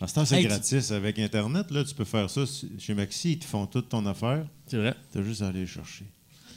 À 0.00 0.06
ce 0.06 0.14
temps, 0.14 0.24
c'est 0.24 0.36
Hey, 0.36 0.42
tu- 0.42 0.48
gratis. 0.48 0.90
Avec 0.90 1.18
Internet, 1.18 1.70
là, 1.70 1.84
tu 1.84 1.94
peux 1.94 2.04
faire 2.04 2.28
ça. 2.28 2.42
Chez 2.78 2.92
Maxi, 2.94 3.32
ils 3.32 3.38
te 3.38 3.44
font 3.44 3.66
toute 3.66 3.88
ton 3.88 4.04
affaire. 4.06 4.44
C'est 4.66 4.76
vrai. 4.76 4.94
T'as 5.12 5.22
juste 5.22 5.42
à 5.42 5.48
aller 5.48 5.60
le 5.60 5.66
chercher. 5.66 6.04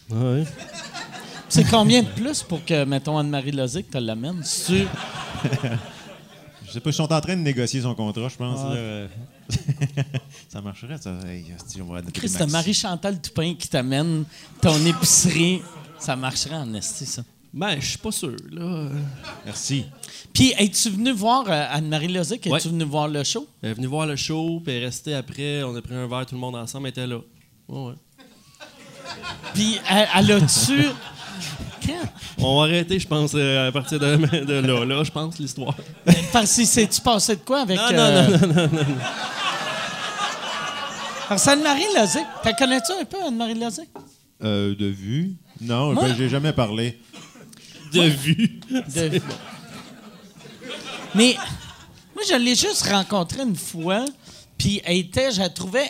Ouais. 0.09 0.43
C'est 1.47 1.63
combien 1.69 2.01
de 2.03 2.07
plus 2.09 2.41
pour 2.43 2.63
que, 2.65 2.83
mettons, 2.85 3.17
Anne-Marie 3.17 3.51
Lozic 3.51 3.89
te 3.89 3.97
l'amène? 3.99 4.43
Tu... 4.65 4.85
Je 6.67 6.71
sais 6.71 6.79
pas, 6.79 6.89
ils 6.89 6.93
sont 6.93 7.13
en 7.13 7.21
train 7.21 7.35
de 7.37 7.41
négocier 7.41 7.81
son 7.81 7.93
contrat, 7.95 8.27
je 8.27 8.35
pense. 8.35 8.59
là. 8.73 9.07
Ça 10.49 10.61
marcherait, 10.61 10.97
ça. 10.97 11.15
Hey, 11.27 11.45
hostie, 11.55 11.81
on 11.81 11.85
va 11.93 12.01
Chris, 12.13 12.31
Marie-Chantal 12.49 13.21
Toupin 13.21 13.53
qui 13.53 13.69
t'amène 13.69 14.25
ton 14.61 14.83
épicerie. 14.85 15.61
Ça 15.99 16.15
marcherait 16.15 16.55
en 16.55 16.73
esti, 16.73 17.05
ça. 17.05 17.23
Ben, 17.57 17.77
je 17.79 17.85
suis 17.87 17.97
pas 17.97 18.11
sûr, 18.11 18.35
là. 18.51 18.89
Merci. 19.45 19.85
Puis, 20.33 20.53
es-tu 20.57 20.89
venu 20.89 21.11
voir 21.13 21.45
euh, 21.47 21.65
Anne-Marie 21.71 22.09
Lozic? 22.09 22.45
Es-tu 22.45 22.49
Ouais. 22.51 22.59
venu 22.59 22.83
voir 22.83 23.07
le 23.07 23.23
show? 23.23 23.47
Elle 23.61 23.69
est 23.71 23.73
venue 23.75 23.87
voir 23.87 24.05
le 24.05 24.17
show, 24.17 24.61
puis 24.63 24.73
elle 24.75 24.81
est 24.83 24.85
restée 24.87 25.13
après. 25.15 25.63
On 25.63 25.73
a 25.73 25.81
pris 25.81 25.95
un 25.95 26.05
verre, 26.05 26.25
tout 26.25 26.35
le 26.35 26.41
monde 26.41 26.55
ensemble, 26.57 26.87
elle 26.87 26.91
était 26.91 27.07
là. 27.07 27.19
Ouais, 27.69 27.85
ouais. 27.87 27.93
Puis, 29.53 29.79
elle, 29.89 30.07
elle 30.17 30.31
a-tu. 30.33 30.85
On 32.39 32.57
va 32.59 32.63
arrêter, 32.65 32.99
je 32.99 33.07
pense, 33.07 33.31
euh, 33.35 33.69
à 33.69 33.71
partir 33.71 33.99
de, 33.99 34.15
de 34.43 34.53
là, 34.55 34.83
là, 34.85 35.03
je 35.03 35.11
pense, 35.11 35.39
l'histoire. 35.39 35.75
Parce 36.33 36.57
que 36.57 36.65
c'est-tu 36.65 36.99
passé 36.99 37.35
de 37.37 37.41
quoi 37.41 37.61
avec. 37.61 37.77
Non, 37.77 37.89
non, 37.91 37.97
euh, 37.97 38.37
non, 38.37 38.47
non, 38.47 38.63
non. 38.73 38.85
Parce 41.29 41.45
que 41.45 41.49
Anne-Marie 41.51 41.85
Lozic, 41.97 42.25
t'as 42.43 42.53
connais-tu 42.53 42.91
un 42.99 43.05
peu 43.05 43.17
Anne-Marie 43.25 43.55
Lozic? 43.59 43.87
Euh, 44.43 44.75
de 44.75 44.87
vue? 44.87 45.35
Non, 45.61 45.93
Moi- 45.93 46.03
ben, 46.03 46.15
j'ai 46.17 46.27
jamais 46.27 46.51
parlé. 46.53 46.99
De 48.01 48.07
vue. 48.09 48.59
De- 48.71 49.21
Mais 51.15 51.35
moi, 52.13 52.23
je 52.29 52.35
l'ai 52.35 52.55
juste 52.55 52.83
rencontrée 52.89 53.43
une 53.43 53.55
fois, 53.55 54.05
puis 54.57 54.81
elle 54.85 54.97
était, 54.97 55.31
je 55.31 55.39
la 55.39 55.49
trouvais 55.49 55.89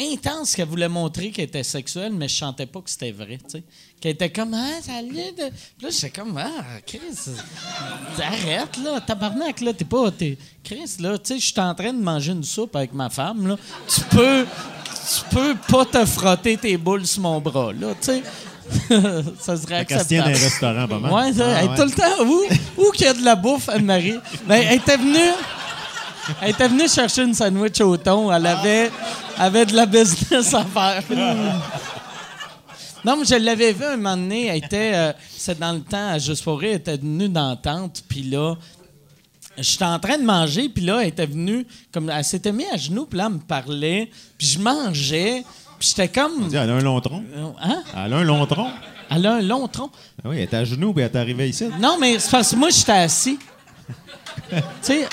intense 0.00 0.54
qu'elle 0.54 0.68
voulait 0.68 0.88
montrer 0.88 1.30
qu'elle 1.30 1.46
était 1.46 1.64
sexuelle, 1.64 2.12
mais 2.12 2.28
je 2.28 2.34
chantais 2.36 2.66
pas 2.66 2.80
que 2.80 2.88
c'était 2.90 3.10
vrai, 3.10 3.38
tu 3.38 3.50
sais. 3.58 3.62
Qu'elle 4.00 4.12
était 4.12 4.30
comme, 4.30 4.54
ah, 4.54 4.80
salut. 4.80 5.12
De... 5.12 5.48
Puis 5.48 5.82
là, 5.82 5.88
j'étais 5.90 6.10
comme, 6.10 6.36
ah, 6.38 6.80
Chris, 6.86 7.00
arrête, 8.22 8.76
là, 8.84 9.00
tabarnak, 9.00 9.60
là, 9.60 9.72
t'es 9.72 9.84
pas, 9.84 10.10
t'es, 10.12 10.38
Chris, 10.62 10.96
là, 11.00 11.18
tu 11.18 11.26
sais, 11.34 11.38
je 11.40 11.46
suis 11.46 11.60
en 11.60 11.74
train 11.74 11.92
de 11.92 12.00
manger 12.00 12.30
une 12.32 12.44
soupe 12.44 12.76
avec 12.76 12.92
ma 12.92 13.10
femme, 13.10 13.48
là. 13.48 13.56
Tu 13.92 14.00
peux, 14.02 14.46
tu 14.46 15.34
peux 15.34 15.56
pas 15.68 15.84
te 15.84 16.04
frotter 16.06 16.56
tes 16.56 16.76
boules 16.76 17.04
sur 17.06 17.22
mon 17.22 17.40
bras, 17.40 17.72
là, 17.72 17.88
tu 18.00 18.06
sais. 18.06 18.22
ça 19.40 19.56
serait 19.56 19.76
acceptable. 19.76 20.28
un 20.28 20.32
restaurant, 20.32 20.88
pas 20.88 20.98
mal. 20.98 21.12
Ouais, 21.12 21.32
ça, 21.32 21.44
Ah, 21.46 21.60
elle 21.62 21.68
ouais. 21.70 21.76
tout 21.76 21.84
le 21.84 21.90
temps. 21.90 22.24
Où, 22.24 22.42
où 22.88 22.90
qu'il 22.92 23.06
y 23.06 23.08
a 23.08 23.14
de 23.14 23.24
la 23.24 23.34
bouffe, 23.36 23.68
Anne-Marie? 23.68 24.18
Ben, 24.46 24.62
elle 24.68 24.76
était 24.78 24.96
venue. 24.96 25.32
Elle 26.42 26.50
était 26.50 26.68
venue 26.68 26.88
chercher 26.88 27.22
une 27.22 27.34
sandwich 27.34 27.80
au 27.80 27.96
thon. 27.96 28.30
Elle 28.32 28.46
avait, 28.46 28.90
avait 29.38 29.64
de 29.66 29.74
la 29.74 29.86
business 29.86 30.52
à 30.54 30.64
faire. 30.64 31.02
Non, 33.04 33.16
mais 33.16 33.24
je 33.24 33.36
l'avais 33.36 33.72
vu 33.72 33.84
un 33.84 33.96
moment 33.96 34.16
donné. 34.16 34.46
Elle 34.46 34.64
était. 34.64 34.90
euh, 34.94 35.12
c'est 35.36 35.58
dans 35.58 35.72
le 35.72 35.80
temps, 35.80 36.10
à 36.10 36.18
Juste 36.18 36.44
rire, 36.46 36.58
elle 36.62 36.76
était 36.76 36.96
venue 36.96 37.28
dans 37.28 37.50
la 37.50 37.56
tente. 37.56 38.02
Puis 38.08 38.22
là, 38.24 38.56
j'étais 39.56 39.84
en 39.84 39.98
train 39.98 40.18
de 40.18 40.24
manger. 40.24 40.68
Puis 40.68 40.84
là, 40.84 41.00
elle 41.00 41.08
était 41.08 41.26
venue. 41.26 41.66
comme 41.92 42.10
Elle 42.10 42.24
s'était 42.24 42.52
mise 42.52 42.66
à 42.72 42.76
genoux. 42.76 43.06
Puis 43.06 43.18
là, 43.18 43.26
elle 43.28 43.34
me 43.34 43.38
parlait. 43.38 44.10
Puis 44.36 44.46
je 44.48 44.58
mangeais. 44.58 45.44
Puis 45.78 45.88
j'étais 45.96 46.08
comme. 46.08 46.48
Elle 46.52 46.56
a 46.56 46.62
un 46.74 46.80
long 46.80 47.00
tronc. 47.00 47.22
Hein? 47.62 47.82
Elle 47.96 48.12
a 48.12 48.16
un 48.16 48.24
long 48.24 48.44
tronc. 48.46 48.70
Elle 49.10 49.26
a 49.26 49.34
un 49.36 49.42
long 49.42 49.68
tronc. 49.68 49.90
Ah 50.22 50.28
oui, 50.28 50.36
elle 50.38 50.42
était 50.44 50.56
à 50.56 50.64
genoux, 50.64 50.92
puis 50.92 51.02
elle 51.02 51.10
est 51.10 51.16
arrivée 51.16 51.48
ici. 51.48 51.68
Non, 51.80 51.96
mais 52.00 52.18
c'est 52.18 52.30
parce 52.30 52.50
que 52.50 52.56
moi, 52.56 52.68
j'étais 52.70 52.92
assis. 52.92 53.38
tu 54.50 54.56
sais, 54.82 55.08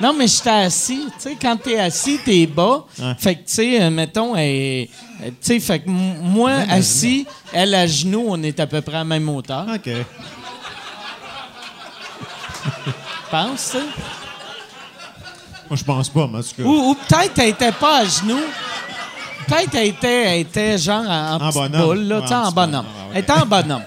non, 0.00 0.12
mais 0.16 0.26
j'étais 0.28 0.50
assis. 0.50 1.04
Tu 1.16 1.20
sais, 1.30 1.36
quand 1.40 1.56
t'es 1.56 1.78
assis, 1.78 2.18
t'es 2.24 2.46
bas. 2.46 2.84
Fait 3.18 3.34
que, 3.34 3.40
tu 3.40 3.52
sais, 3.54 3.82
euh, 3.82 3.90
mettons, 3.90 4.34
elle- 4.34 4.88
euh, 5.22 5.28
tu 5.28 5.34
sais, 5.40 5.60
fait 5.60 5.80
que 5.80 5.88
moi, 5.90 6.52
assis, 6.70 7.26
elle 7.52 7.74
à 7.74 7.86
genoux, 7.86 8.24
on 8.28 8.42
est 8.42 8.58
à 8.60 8.66
peu 8.66 8.80
près 8.80 8.94
à 8.96 8.98
la 8.98 9.04
même 9.04 9.28
hauteur. 9.28 9.66
OK. 9.74 9.90
Pense, 13.30 13.60
sais. 13.60 13.78
Moi, 15.68 15.76
je 15.76 15.84
pense 15.84 16.08
pas, 16.10 16.28
mais 16.30 16.38
en 16.38 16.42
tout 16.42 16.54
cas. 16.56 16.62
Ou, 16.62 16.90
ou 16.90 16.94
peut-être 16.94 17.38
elle 17.38 17.48
était 17.48 17.72
pas 17.72 18.00
à 18.00 18.04
genoux. 18.04 18.38
Peut-être 19.46 19.74
elle 19.74 19.86
était, 19.88 20.22
elle 20.24 20.40
était 20.40 20.78
genre 20.78 21.04
en, 21.08 21.36
en 21.40 21.50
bonhomme. 21.50 21.82
boule, 21.82 22.00
là, 22.08 22.16
Ouais, 22.16 22.22
tu 22.22 22.28
sais, 22.28 22.34
en 22.34 22.42
en 22.44 22.52
bonhomme. 22.52 22.84
ah 22.86 23.02
ouais. 23.08 23.10
Elle 23.14 23.20
était 23.20 23.32
en 23.32 23.46
bonhomme. 23.46 23.82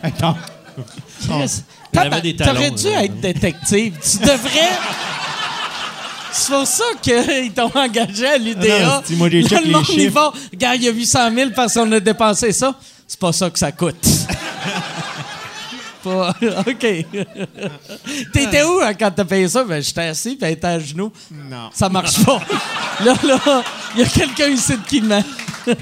T'aurais 2.37 2.71
dû 2.71 2.89
là. 2.89 3.03
être 3.05 3.19
détective? 3.19 3.93
Tu 4.01 4.17
devrais. 4.19 4.69
C'est 6.31 6.53
pour 6.53 6.67
ça 6.67 6.83
qu'ils 7.01 7.51
t'ont 7.51 7.71
engagé 7.73 8.27
à 8.27 8.37
l'UDA. 8.37 8.61
Ah 8.61 8.85
non, 8.85 9.01
c'est- 9.03 9.15
moi, 9.15 9.27
j'ai 9.29 9.41
Là, 9.41 9.49
check 9.49 9.59
le 9.61 9.65
les 9.65 9.71
monde, 9.73 9.85
ils 9.89 10.09
vont, 10.11 10.31
Regarde, 10.51 10.75
il 10.77 10.83
y 10.83 10.87
a 10.87 10.91
800 10.91 11.19
000 11.33 11.49
parce 11.55 11.73
qu'on 11.73 11.91
a 11.91 11.99
dépensé 11.99 12.51
ça. 12.51 12.75
C'est 13.07 13.19
pas 13.19 13.33
ça 13.33 13.49
que 13.49 13.57
ça 13.57 13.71
coûte. 13.71 13.95
Pas- 16.07 16.35
OK. 16.67 16.85
T'étais 18.33 18.63
où 18.63 18.79
hein, 18.81 18.93
quand 18.93 19.11
t'as 19.11 19.25
payé 19.25 19.47
ça? 19.47 19.63
Ben, 19.63 19.81
j'étais 19.81 20.01
assis, 20.01 20.35
puis 20.35 20.45
elle 20.45 20.53
était 20.53 20.67
à 20.67 20.79
genoux. 20.79 21.11
Non. 21.31 21.69
Ça 21.73 21.89
marche 21.89 22.23
pas. 22.23 22.41
là, 23.05 23.15
là, 23.23 23.63
il 23.95 24.01
y 24.01 24.03
a 24.03 24.07
quelqu'un 24.07 24.47
ici 24.47 24.73
qui 24.87 25.01
ment. 25.01 25.23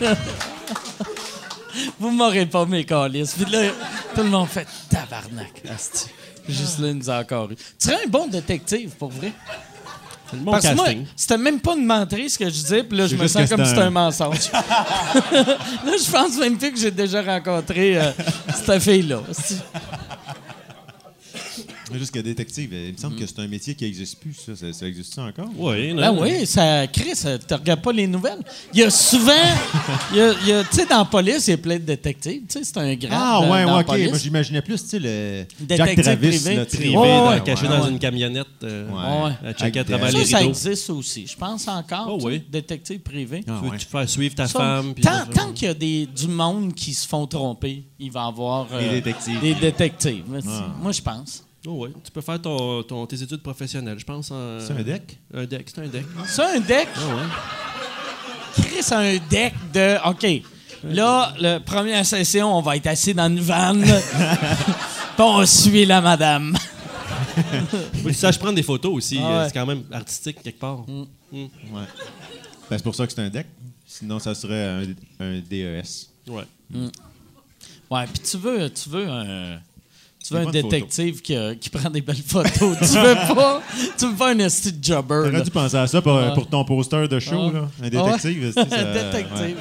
Vous 2.00 2.10
m'aurez 2.10 2.46
pas, 2.46 2.66
mes 2.66 2.86
calices. 2.86 3.34
Puis 3.34 3.52
là, 3.52 3.70
tout 4.14 4.24
le 4.24 4.30
monde 4.30 4.48
fait 4.48 4.68
tabarnak. 4.90 5.62
Juste 6.48 6.80
là, 6.80 6.88
il 6.90 6.98
nous 6.98 7.10
a 7.10 7.20
encore 7.20 7.52
eu. 7.52 7.56
Tu 7.56 7.64
serais 7.80 8.04
un 8.06 8.08
bon 8.08 8.28
détective, 8.28 8.92
pour 8.92 9.10
vrai. 9.10 9.32
C'est 10.30 10.38
le 10.38 10.42
bon 10.44 10.52
Parce 10.52 10.68
que 10.68 10.76
moi, 10.76 10.88
c'était 11.16 11.38
même 11.38 11.60
pas 11.60 11.76
une 11.76 11.86
menterie 11.86 12.30
ce 12.30 12.38
que 12.40 12.46
je 12.46 12.50
disais, 12.52 12.84
puis 12.84 12.98
là, 12.98 13.08
je 13.08 13.16
me 13.16 13.28
sens 13.28 13.48
comme 13.50 13.64
si 13.64 13.70
c'est 13.70 13.70
c'était 13.70 13.82
un- 13.82 13.88
un 13.88 13.90
mensonge. 13.92 14.52
là, 14.52 15.58
je 15.86 16.12
pense 16.12 16.38
même 16.40 16.58
plus 16.58 16.72
que 16.72 16.80
j'ai 16.80 16.92
déjà 16.92 17.22
rencontré 17.22 17.98
euh, 17.98 18.12
cette 18.66 18.82
fille-là. 18.82 19.20
Juste 21.94 22.12
que 22.14 22.20
détective, 22.20 22.74
il 22.74 22.94
me 22.94 22.98
semble 22.98 23.16
que 23.16 23.26
c'est 23.26 23.40
un 23.40 23.48
métier 23.48 23.76
qui 23.76 23.84
n'existe 23.84 24.20
plus, 24.20 24.34
ça. 24.34 24.56
Ça, 24.56 24.72
ça 24.74 24.88
existe 24.88 25.18
encore? 25.20 25.50
Oui, 25.58 25.94
Ben 25.94 26.16
oui, 26.20 26.46
ça 26.46 26.88
crée, 26.88 27.16
ça, 27.16 27.38
tu 27.38 27.54
regardes 27.54 27.82
pas 27.82 27.92
les 27.92 28.08
nouvelles. 28.08 28.40
Il 28.74 28.80
y 28.80 28.84
a 28.84 28.90
souvent, 28.90 29.32
il 30.12 30.18
y 30.18 30.22
a, 30.22 30.34
il 30.42 30.48
y 30.48 30.52
a- 30.52 30.64
tu 30.64 30.76
sais, 30.78 30.86
dans 30.86 31.00
la 31.00 31.06
police, 31.06 31.48
il 31.48 31.52
y 31.52 31.54
a 31.54 31.58
plein 31.58 31.76
de 31.76 31.84
détectives. 31.84 32.42
Tu 32.48 32.60
sais, 32.60 32.64
c'est 32.64 32.78
un 32.78 32.96
grand. 32.96 33.10
Ah, 33.12 33.40
ouais, 33.42 33.66
dans 33.66 33.74
ouais, 33.76 33.80
OK. 33.82 33.86
police. 33.88 34.10
Moi, 34.10 34.18
j'imaginais 34.20 34.62
plus, 34.62 34.82
tu 34.84 34.90
sais, 34.90 35.00
le 35.00 35.46
Détective 35.60 35.96
Jack 35.96 36.02
Travis, 36.04 36.28
privé. 36.40 36.56
là. 36.56 36.66
Privé, 36.66 36.98
Ouais, 36.98 37.08
dans- 37.08 37.30
ouais, 37.30 37.44
caché 37.44 37.64
ouais, 37.68 37.70
dans 37.78 37.84
ouais. 37.86 37.92
une 37.92 38.00
camionnette. 38.00 38.46
euh, 38.64 38.88
Ouais. 38.90 39.26
Ouais. 39.44 39.50
à 39.50 39.54
checker 39.54 39.80
à 39.80 39.84
travers 39.84 40.12
Ça, 40.12 40.18
les 40.18 40.26
ça 40.26 40.44
existe 40.44 40.90
aussi. 40.90 41.28
Je 41.28 41.36
pense 41.36 41.68
encore. 41.68 42.08
Oh 42.10 42.20
oui. 42.24 42.44
Détective 42.50 43.00
privé. 43.00 43.44
Ah, 43.48 43.58
Tu 43.60 43.66
veux 43.66 43.72
ouais. 43.72 43.78
te 43.78 43.84
faire 43.84 44.10
suivre 44.10 44.36
ta 44.36 44.48
Ça, 44.48 44.60
femme. 44.60 44.94
tant 44.96 45.26
tant 45.34 45.54
qu'il 45.54 45.68
y 45.68 45.72
a 45.72 45.74
des, 45.74 46.06
du 46.08 46.28
monde 46.28 46.74
qui 46.74 46.94
se 46.94 47.08
font 47.08 47.26
tromper, 47.28 47.84
il 48.00 48.12
va 48.12 48.26
y 48.26 48.28
avoir 48.28 48.68
euh, 48.72 48.80
Des 48.82 48.90
détectives. 49.02 49.40
Des 49.42 49.54
détectives. 49.56 50.24
Ah. 50.48 50.74
Moi, 50.82 50.92
je 50.92 51.02
pense. 51.02 51.45
Oh, 51.68 51.72
ouais. 51.84 51.90
Tu 52.04 52.12
peux 52.12 52.22
faire 52.22 52.42
ton, 52.42 52.84
ton- 52.84 53.06
tes 53.08 53.22
études 53.22 53.42
professionnelles, 53.42 53.98
je 54.00 54.06
pense. 54.06 54.30
en- 54.32 54.60
C'est 54.60 54.74
un 54.74 54.84
deck? 54.84 55.18
Un 55.34 55.46
deck, 55.46 55.68
c'est 55.74 55.82
un 55.82 55.88
deck. 55.88 56.06
C'est 56.28 56.42
un 56.44 56.60
deck? 56.60 56.88
Ah 56.96 57.08
ouais. 57.16 58.64
Chris 58.64 58.94
a 58.94 58.98
un 59.00 59.18
deck 59.30 59.54
de. 59.74 59.98
OK. 60.10 60.44
Là, 60.84 61.34
la 61.40 61.60
première 61.60 62.06
session, 62.06 62.56
on 62.56 62.62
va 62.62 62.76
être 62.78 62.88
assis 62.88 63.14
dans 63.14 63.28
une 63.28 63.40
vanne. 63.40 63.82
Puis 65.16 65.24
on 65.24 65.46
suit 65.46 65.86
la 65.86 66.02
madame. 66.02 66.56
Faut 67.36 68.04
que 68.04 68.08
tu 68.10 68.14
saches 68.14 68.38
prendre 68.38 68.56
des 68.56 68.64
photos 68.64 68.94
aussi. 68.94 69.18
Ah 69.22 69.40
ouais. 69.40 69.46
C'est 69.48 69.54
quand 69.54 69.66
même 69.66 69.84
artistique 69.92 70.42
quelque 70.44 70.60
part. 70.60 70.86
Mm. 70.88 71.04
Ouais. 71.34 71.48
Ben, 72.70 72.78
c'est 72.78 72.84
pour 72.84 72.94
ça 72.96 73.08
que 73.08 73.14
c'est 73.14 73.22
un 73.22 73.30
deck. 73.30 73.48
Sinon, 73.88 74.20
ça 74.20 74.36
serait 74.36 74.64
un, 74.68 74.84
un 75.20 75.40
DES. 75.40 75.82
Ouais. 76.28 76.44
Ouais, 77.90 78.06
puis 78.08 78.20
tu 78.30 78.38
veux, 78.38 78.70
tu 78.70 78.90
veux 78.90 79.08
un. 79.10 79.58
Tu 80.28 80.34
veux 80.34 80.40
un 80.40 80.50
détective 80.52 81.22
qui, 81.22 81.36
a- 81.36 81.56
qui 81.56 81.70
prend 81.72 81.90
des 81.90 82.02
belles 82.02 82.16
photos? 82.16 82.78
tu 82.80 82.86
veux 82.98 83.36
pas? 83.36 83.62
Tu 83.98 84.08
veux 84.08 84.16
pas 84.16 84.32
un 84.34 84.40
esti 84.40 84.72
de 84.74 84.84
jobber. 84.84 85.30
T'aurais 85.30 85.42
dû 85.44 85.52
penser 85.52 85.76
à 85.78 85.88
ça 85.88 86.02
pour, 86.02 86.14
Ouais. 86.16 86.34
pour 86.34 86.48
ton 86.48 86.64
poster 86.66 87.08
de 87.08 87.20
show, 87.20 87.52
là. 87.52 87.70
Un 87.82 87.86
Ah 87.86 87.90
détective. 87.90 88.44
ouais? 88.44 88.52
c'est 88.54 88.70
ça, 88.70 88.80
Un 88.80 88.94
détective. 88.94 89.58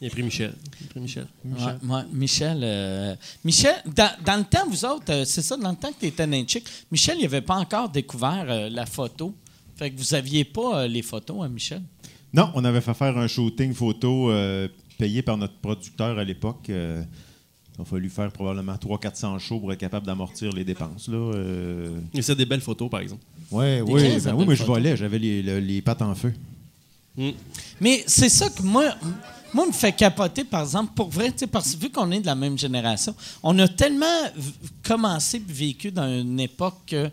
Il 0.00 0.08
a 0.08 0.10
pris 0.10 0.22
Michel. 0.22 0.52
Il 0.80 0.86
a 0.86 0.90
pris 0.90 1.00
Michel. 1.00 1.26
Ouais, 1.44 2.00
Michel, 2.12 2.60
euh, 2.62 3.14
Michel 3.44 3.74
dans, 3.86 4.10
dans 4.24 4.36
le 4.38 4.44
temps, 4.44 4.66
vous 4.68 4.84
autres, 4.84 5.04
euh, 5.10 5.24
c'est 5.24 5.40
ça, 5.42 5.56
dans 5.56 5.70
le 5.70 5.76
temps 5.76 5.88
que 5.92 6.00
tu 6.00 6.06
étais 6.06 6.26
chic, 6.48 6.64
Michel, 6.90 7.16
il 7.20 7.24
avait 7.26 7.40
pas 7.40 7.56
encore 7.56 7.88
découvert 7.88 8.44
euh, 8.48 8.68
la 8.70 8.86
photo. 8.86 9.34
Fait 9.76 9.90
que 9.90 9.98
vous 9.98 10.14
aviez 10.14 10.44
pas 10.44 10.80
euh, 10.82 10.88
les 10.88 11.02
photos 11.02 11.44
à 11.44 11.48
Michel? 11.48 11.82
Non, 12.32 12.50
on 12.54 12.64
avait 12.64 12.80
fait 12.80 12.94
faire 12.94 13.16
un 13.16 13.26
shooting 13.28 13.72
photo 13.72 14.30
euh, 14.30 14.68
payé 14.98 15.22
par 15.22 15.36
notre 15.36 15.54
producteur 15.54 16.18
à 16.18 16.24
l'époque. 16.24 16.70
Euh, 17.76 17.78
il 17.78 17.82
a 17.82 17.84
fallu 17.84 18.08
faire 18.10 18.30
probablement 18.30 18.74
300-400 18.74 19.38
shows 19.38 19.58
pour 19.60 19.72
être 19.72 19.78
capable 19.80 20.06
d'amortir 20.06 20.52
les 20.52 20.64
dépenses. 20.64 21.08
Là. 21.08 21.16
Euh, 21.16 21.98
Il 22.12 22.22
faisait 22.22 22.36
des 22.36 22.46
belles 22.46 22.60
photos, 22.60 22.88
par 22.90 23.00
exemple. 23.00 23.22
ouais, 23.50 23.80
oui, 23.80 24.18
ben 24.22 24.34
oui, 24.34 24.44
mais 24.48 24.56
je 24.56 24.64
volais, 24.64 24.96
j'avais 24.96 25.18
les, 25.18 25.42
le- 25.42 25.58
les 25.60 25.82
pattes 25.82 26.02
en 26.02 26.14
feu. 26.14 26.32
Mais 27.80 28.02
c'est 28.06 28.28
ça 28.28 28.48
que 28.50 28.62
moi, 28.62 28.94
moi 29.52 29.66
me 29.66 29.72
fait 29.72 29.92
capoter, 29.92 30.44
par 30.44 30.62
exemple, 30.62 30.92
pour 30.94 31.10
vrai, 31.10 31.30
tu 31.30 31.38
sais, 31.38 31.46
parce 31.46 31.74
que 31.74 31.80
vu 31.80 31.90
qu'on 31.90 32.10
est 32.10 32.20
de 32.20 32.26
la 32.26 32.34
même 32.34 32.58
génération, 32.58 33.14
on 33.42 33.56
a 33.60 33.68
tellement 33.68 34.06
commencé 34.82 35.36
et 35.36 35.42
vécu 35.52 35.90
dans 35.92 36.08
une 36.08 36.40
époque 36.40 36.78
que 36.86 37.10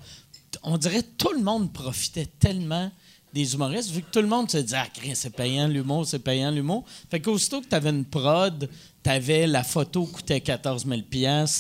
on 0.64 0.78
dirait 0.78 1.04
tout 1.18 1.32
le 1.34 1.42
monde 1.44 1.72
profitait 1.72 2.28
tellement 2.40 2.92
des 3.34 3.54
humoristes, 3.54 3.92
vu 3.92 4.02
que 4.02 4.12
tout 4.12 4.22
le 4.22 4.28
monde 4.28 4.50
se 4.52 4.58
dit 4.58 4.74
Ah, 4.76 4.88
c'est 5.14 5.34
payant 5.36 5.68
l'humour, 5.68 6.06
c'est 6.06 6.20
payant 6.20 6.52
l'humour. 6.52 6.84
Fait 7.10 7.20
qu'aussitôt 7.22 7.62
que 7.62 7.68
tu 7.68 7.76
avais 7.76 7.90
une 7.92 8.04
prod, 8.04 8.68
t'avais 9.04 9.48
la 9.48 9.64
photo 9.64 10.06
coûtait 10.06 10.42
14 10.42 10.86
000 10.86 11.02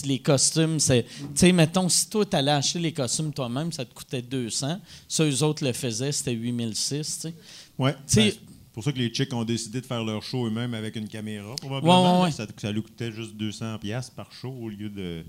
les 0.05 0.19
costumes, 0.19 0.79
c'est. 0.79 1.03
Tu 1.03 1.25
sais, 1.35 1.51
mettons, 1.51 1.89
si 1.89 2.09
toi, 2.09 2.25
tu 2.25 2.35
allais 2.35 2.51
acheter 2.51 2.79
les 2.79 2.91
costumes 2.93 3.33
toi-même, 3.33 3.71
ça 3.71 3.85
te 3.85 3.93
coûtait 3.93 4.21
200. 4.21 4.79
Ça, 5.07 5.25
eux 5.25 5.43
autres 5.43 5.63
le 5.65 5.73
faisaient, 5.73 6.11
c'était 6.11 6.33
8006, 6.33 6.97
tu 6.97 7.03
sais. 7.21 7.33
Ouais. 7.77 7.93
Tu 7.93 7.99
sais- 8.05 8.21
Ben, 8.23 8.31
c'est 8.31 8.73
pour 8.73 8.83
ça 8.83 8.91
que 8.93 8.99
les 8.99 9.09
chicks 9.13 9.33
ont 9.33 9.43
décidé 9.43 9.81
de 9.81 9.85
faire 9.85 10.03
leur 10.03 10.23
show 10.23 10.47
eux-mêmes 10.47 10.73
avec 10.73 10.95
une 10.95 11.07
caméra, 11.07 11.55
probablement. 11.55 12.13
Ouais, 12.13 12.17
ouais, 12.19 12.25
ouais. 12.25 12.31
Ça, 12.31 12.45
ça 12.57 12.71
lui 12.71 12.81
coûtait 12.81 13.11
juste 13.11 13.35
200 13.35 13.79
pièces 13.79 14.09
par 14.09 14.31
show 14.31 14.49
au 14.51 14.69
lieu 14.69 14.89
de... 14.89 15.25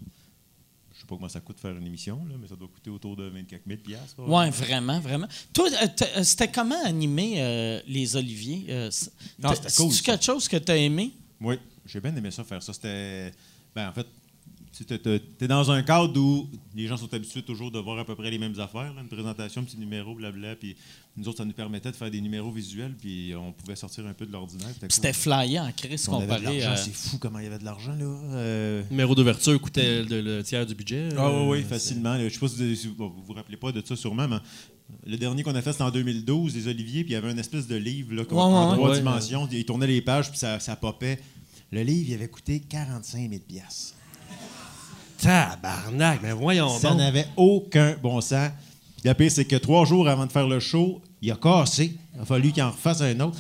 Je 0.94 1.00
sais 1.00 1.06
pas 1.08 1.16
comment 1.16 1.28
ça 1.28 1.40
coûte 1.40 1.58
faire 1.58 1.76
une 1.76 1.86
émission, 1.86 2.20
là, 2.28 2.36
mais 2.40 2.46
ça 2.46 2.54
doit 2.54 2.68
coûter 2.68 2.90
autour 2.90 3.16
de 3.16 3.24
24 3.24 3.62
000 3.66 3.80
pièces. 3.80 4.14
Ouais, 4.18 4.50
vraiment, 4.50 5.00
vraiment. 5.00 5.26
Toi, 5.52 5.68
euh, 5.72 5.86
euh, 6.18 6.22
c'était 6.22 6.46
comment 6.52 6.80
animer 6.84 7.34
euh, 7.38 7.80
les 7.88 8.14
Oliviers? 8.14 8.66
Euh, 8.68 8.90
Non, 9.42 9.52
c'était 9.54 9.72
cool, 9.74 9.92
quelque 9.92 10.24
chose 10.24 10.46
que 10.46 10.58
tu 10.58 10.70
as 10.70 10.76
aimé? 10.76 11.10
Oui, 11.40 11.56
j'ai 11.86 12.00
bien 12.00 12.14
aimé 12.16 12.30
ça, 12.30 12.44
faire 12.44 12.62
ça. 12.62 12.72
C'était... 12.72 13.32
Ben, 13.74 13.88
en 13.88 13.92
fait, 13.92 14.06
tu 14.74 14.84
es 15.44 15.48
dans 15.48 15.70
un 15.70 15.82
cadre 15.82 16.18
où 16.18 16.48
les 16.74 16.86
gens 16.86 16.96
sont 16.96 17.12
habitués 17.12 17.42
toujours 17.42 17.70
de 17.70 17.78
voir 17.78 17.98
à 17.98 18.04
peu 18.06 18.14
près 18.14 18.30
les 18.30 18.38
mêmes 18.38 18.58
affaires. 18.58 18.92
là, 18.94 19.02
une 19.02 19.08
présentation, 19.08 19.60
un 19.60 19.64
petit 19.64 19.76
numéro, 19.76 20.14
blabla. 20.14 20.56
Puis 20.56 20.76
nous 21.16 21.28
autres, 21.28 21.38
ça 21.38 21.44
nous 21.44 21.52
permettait 21.52 21.90
de 21.90 21.96
faire 21.96 22.10
des 22.10 22.22
numéros 22.22 22.50
visuels, 22.50 22.94
puis 22.98 23.34
on 23.36 23.52
pouvait 23.52 23.76
sortir 23.76 24.06
un 24.06 24.14
peu 24.14 24.24
de 24.24 24.32
l'ordinaire. 24.32 24.70
C'était 24.88 25.12
flyé 25.12 25.60
en 25.60 25.70
crise 25.72 26.06
comparé 26.06 26.42
l'argent, 26.42 26.70
à... 26.72 26.76
c'est 26.76 26.94
fou 26.94 27.18
comment 27.18 27.38
il 27.38 27.44
y 27.44 27.48
avait 27.48 27.58
de 27.58 27.64
l'argent, 27.66 27.92
là. 27.94 28.04
Euh, 28.34 28.82
Numéro 28.90 29.14
d'ouverture 29.14 29.60
coûtait 29.60 30.04
le, 30.04 30.22
le 30.22 30.42
tiers 30.42 30.64
du 30.64 30.74
budget. 30.74 31.10
Ah 31.18 31.26
Euh, 31.26 31.42
oui, 31.42 31.48
oui, 31.50 31.58
c'est- 31.62 31.68
facilement. 31.68 32.18
Je 32.18 32.30
sais 32.30 32.38
pas 32.40 32.48
si 32.48 32.56
vous 32.70 32.74
si 32.74 32.86
vous 32.86 33.12
vous, 33.26 33.32
rappelez 33.34 33.58
pas 33.58 33.72
de 33.72 33.82
ça 33.84 33.94
sûrement, 33.94 34.26
mais 34.26 34.36
le 35.06 35.18
dernier 35.18 35.42
qu'on 35.42 35.54
a 35.54 35.60
fait, 35.60 35.72
c'était 35.72 35.84
en 35.84 35.90
2012, 35.90 36.54
les 36.54 36.68
Oliviers, 36.68 37.04
puis 37.04 37.12
il 37.12 37.14
y 37.14 37.16
avait 37.16 37.30
une 37.30 37.38
espèce 37.38 37.66
de 37.66 37.76
livre 37.76 38.14
là, 38.14 38.22
ouais, 38.22 38.28
en 38.32 38.70
ouais. 38.70 38.76
trois 38.78 38.90
Ouais. 38.90 38.96
dimensions. 38.96 39.46
Il 39.52 39.66
tournait 39.66 39.86
les 39.86 40.00
pages, 40.00 40.30
puis 40.30 40.38
ça, 40.38 40.58
ça 40.60 40.76
popait. 40.76 41.20
Le 41.72 41.82
livre, 41.82 42.10
il 42.10 42.14
avait 42.14 42.28
coûté 42.28 42.60
45 42.60 43.30
000 43.30 43.40
piastres. 43.48 43.94
Tabarnak, 45.18 46.20
mais 46.22 46.32
voyons 46.32 46.78
Ça 46.78 46.90
donc. 46.90 46.98
n'avait 46.98 47.26
aucun 47.36 47.96
bon 48.02 48.20
sens. 48.20 48.50
Puis 49.00 49.08
le 49.08 49.14
pire, 49.14 49.30
c'est 49.30 49.44
que 49.44 49.56
trois 49.56 49.84
jours 49.84 50.08
avant 50.08 50.26
de 50.26 50.32
faire 50.32 50.46
le 50.48 50.60
show, 50.60 51.00
il 51.20 51.30
a 51.30 51.36
cassé. 51.36 51.96
Il 52.14 52.20
a 52.20 52.24
fallu 52.24 52.52
qu'il 52.52 52.62
en 52.62 52.70
refasse 52.70 53.00
un 53.00 53.18
autre. 53.20 53.38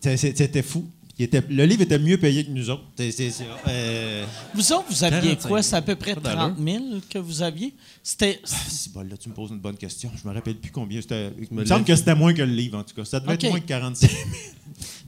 C'était- 0.00 0.62
fou. 0.62 0.86
Il 1.18 1.24
était- 1.24 1.42
le 1.48 1.64
livre 1.64 1.80
était 1.82 1.98
mieux 1.98 2.18
payé 2.18 2.44
que 2.44 2.50
nous 2.50 2.68
autres. 2.68 2.82
Euh, 3.00 4.24
Vous 4.54 4.72
autres, 4.72 4.84
vous 4.90 5.02
aviez 5.04 5.30
45 5.30 5.48
quoi? 5.48 5.62
C'est 5.62 5.76
à 5.76 5.82
peu 5.82 5.96
près 5.96 6.14
Pas 6.14 6.20
d'allure. 6.20 6.54
30 6.54 6.58
000 6.62 6.84
que 7.08 7.18
vous 7.18 7.40
aviez? 7.42 7.72
C'était... 8.02 8.38
Ah, 8.52 8.56
bol, 8.92 9.08
là, 9.08 9.16
tu 9.16 9.30
me 9.30 9.34
poses 9.34 9.50
une 9.50 9.58
bonne 9.60 9.76
question. 9.78 10.10
Je 10.22 10.28
me 10.28 10.34
rappelle 10.34 10.56
plus 10.56 10.70
combien. 10.70 11.00
Il 11.00 11.56
me 11.56 11.64
semble 11.64 11.84
que 11.84 11.96
c'était 11.96 12.14
moins 12.14 12.34
que 12.34 12.42
le 12.42 12.52
livre, 12.52 12.78
en 12.78 12.82
tout 12.84 12.94
cas. 12.94 13.04
Ça 13.06 13.18
devait 13.20 13.34
être 13.34 13.48
moins 13.48 13.60
que 13.60 13.66
45 13.66 14.10
000. 14.10 14.22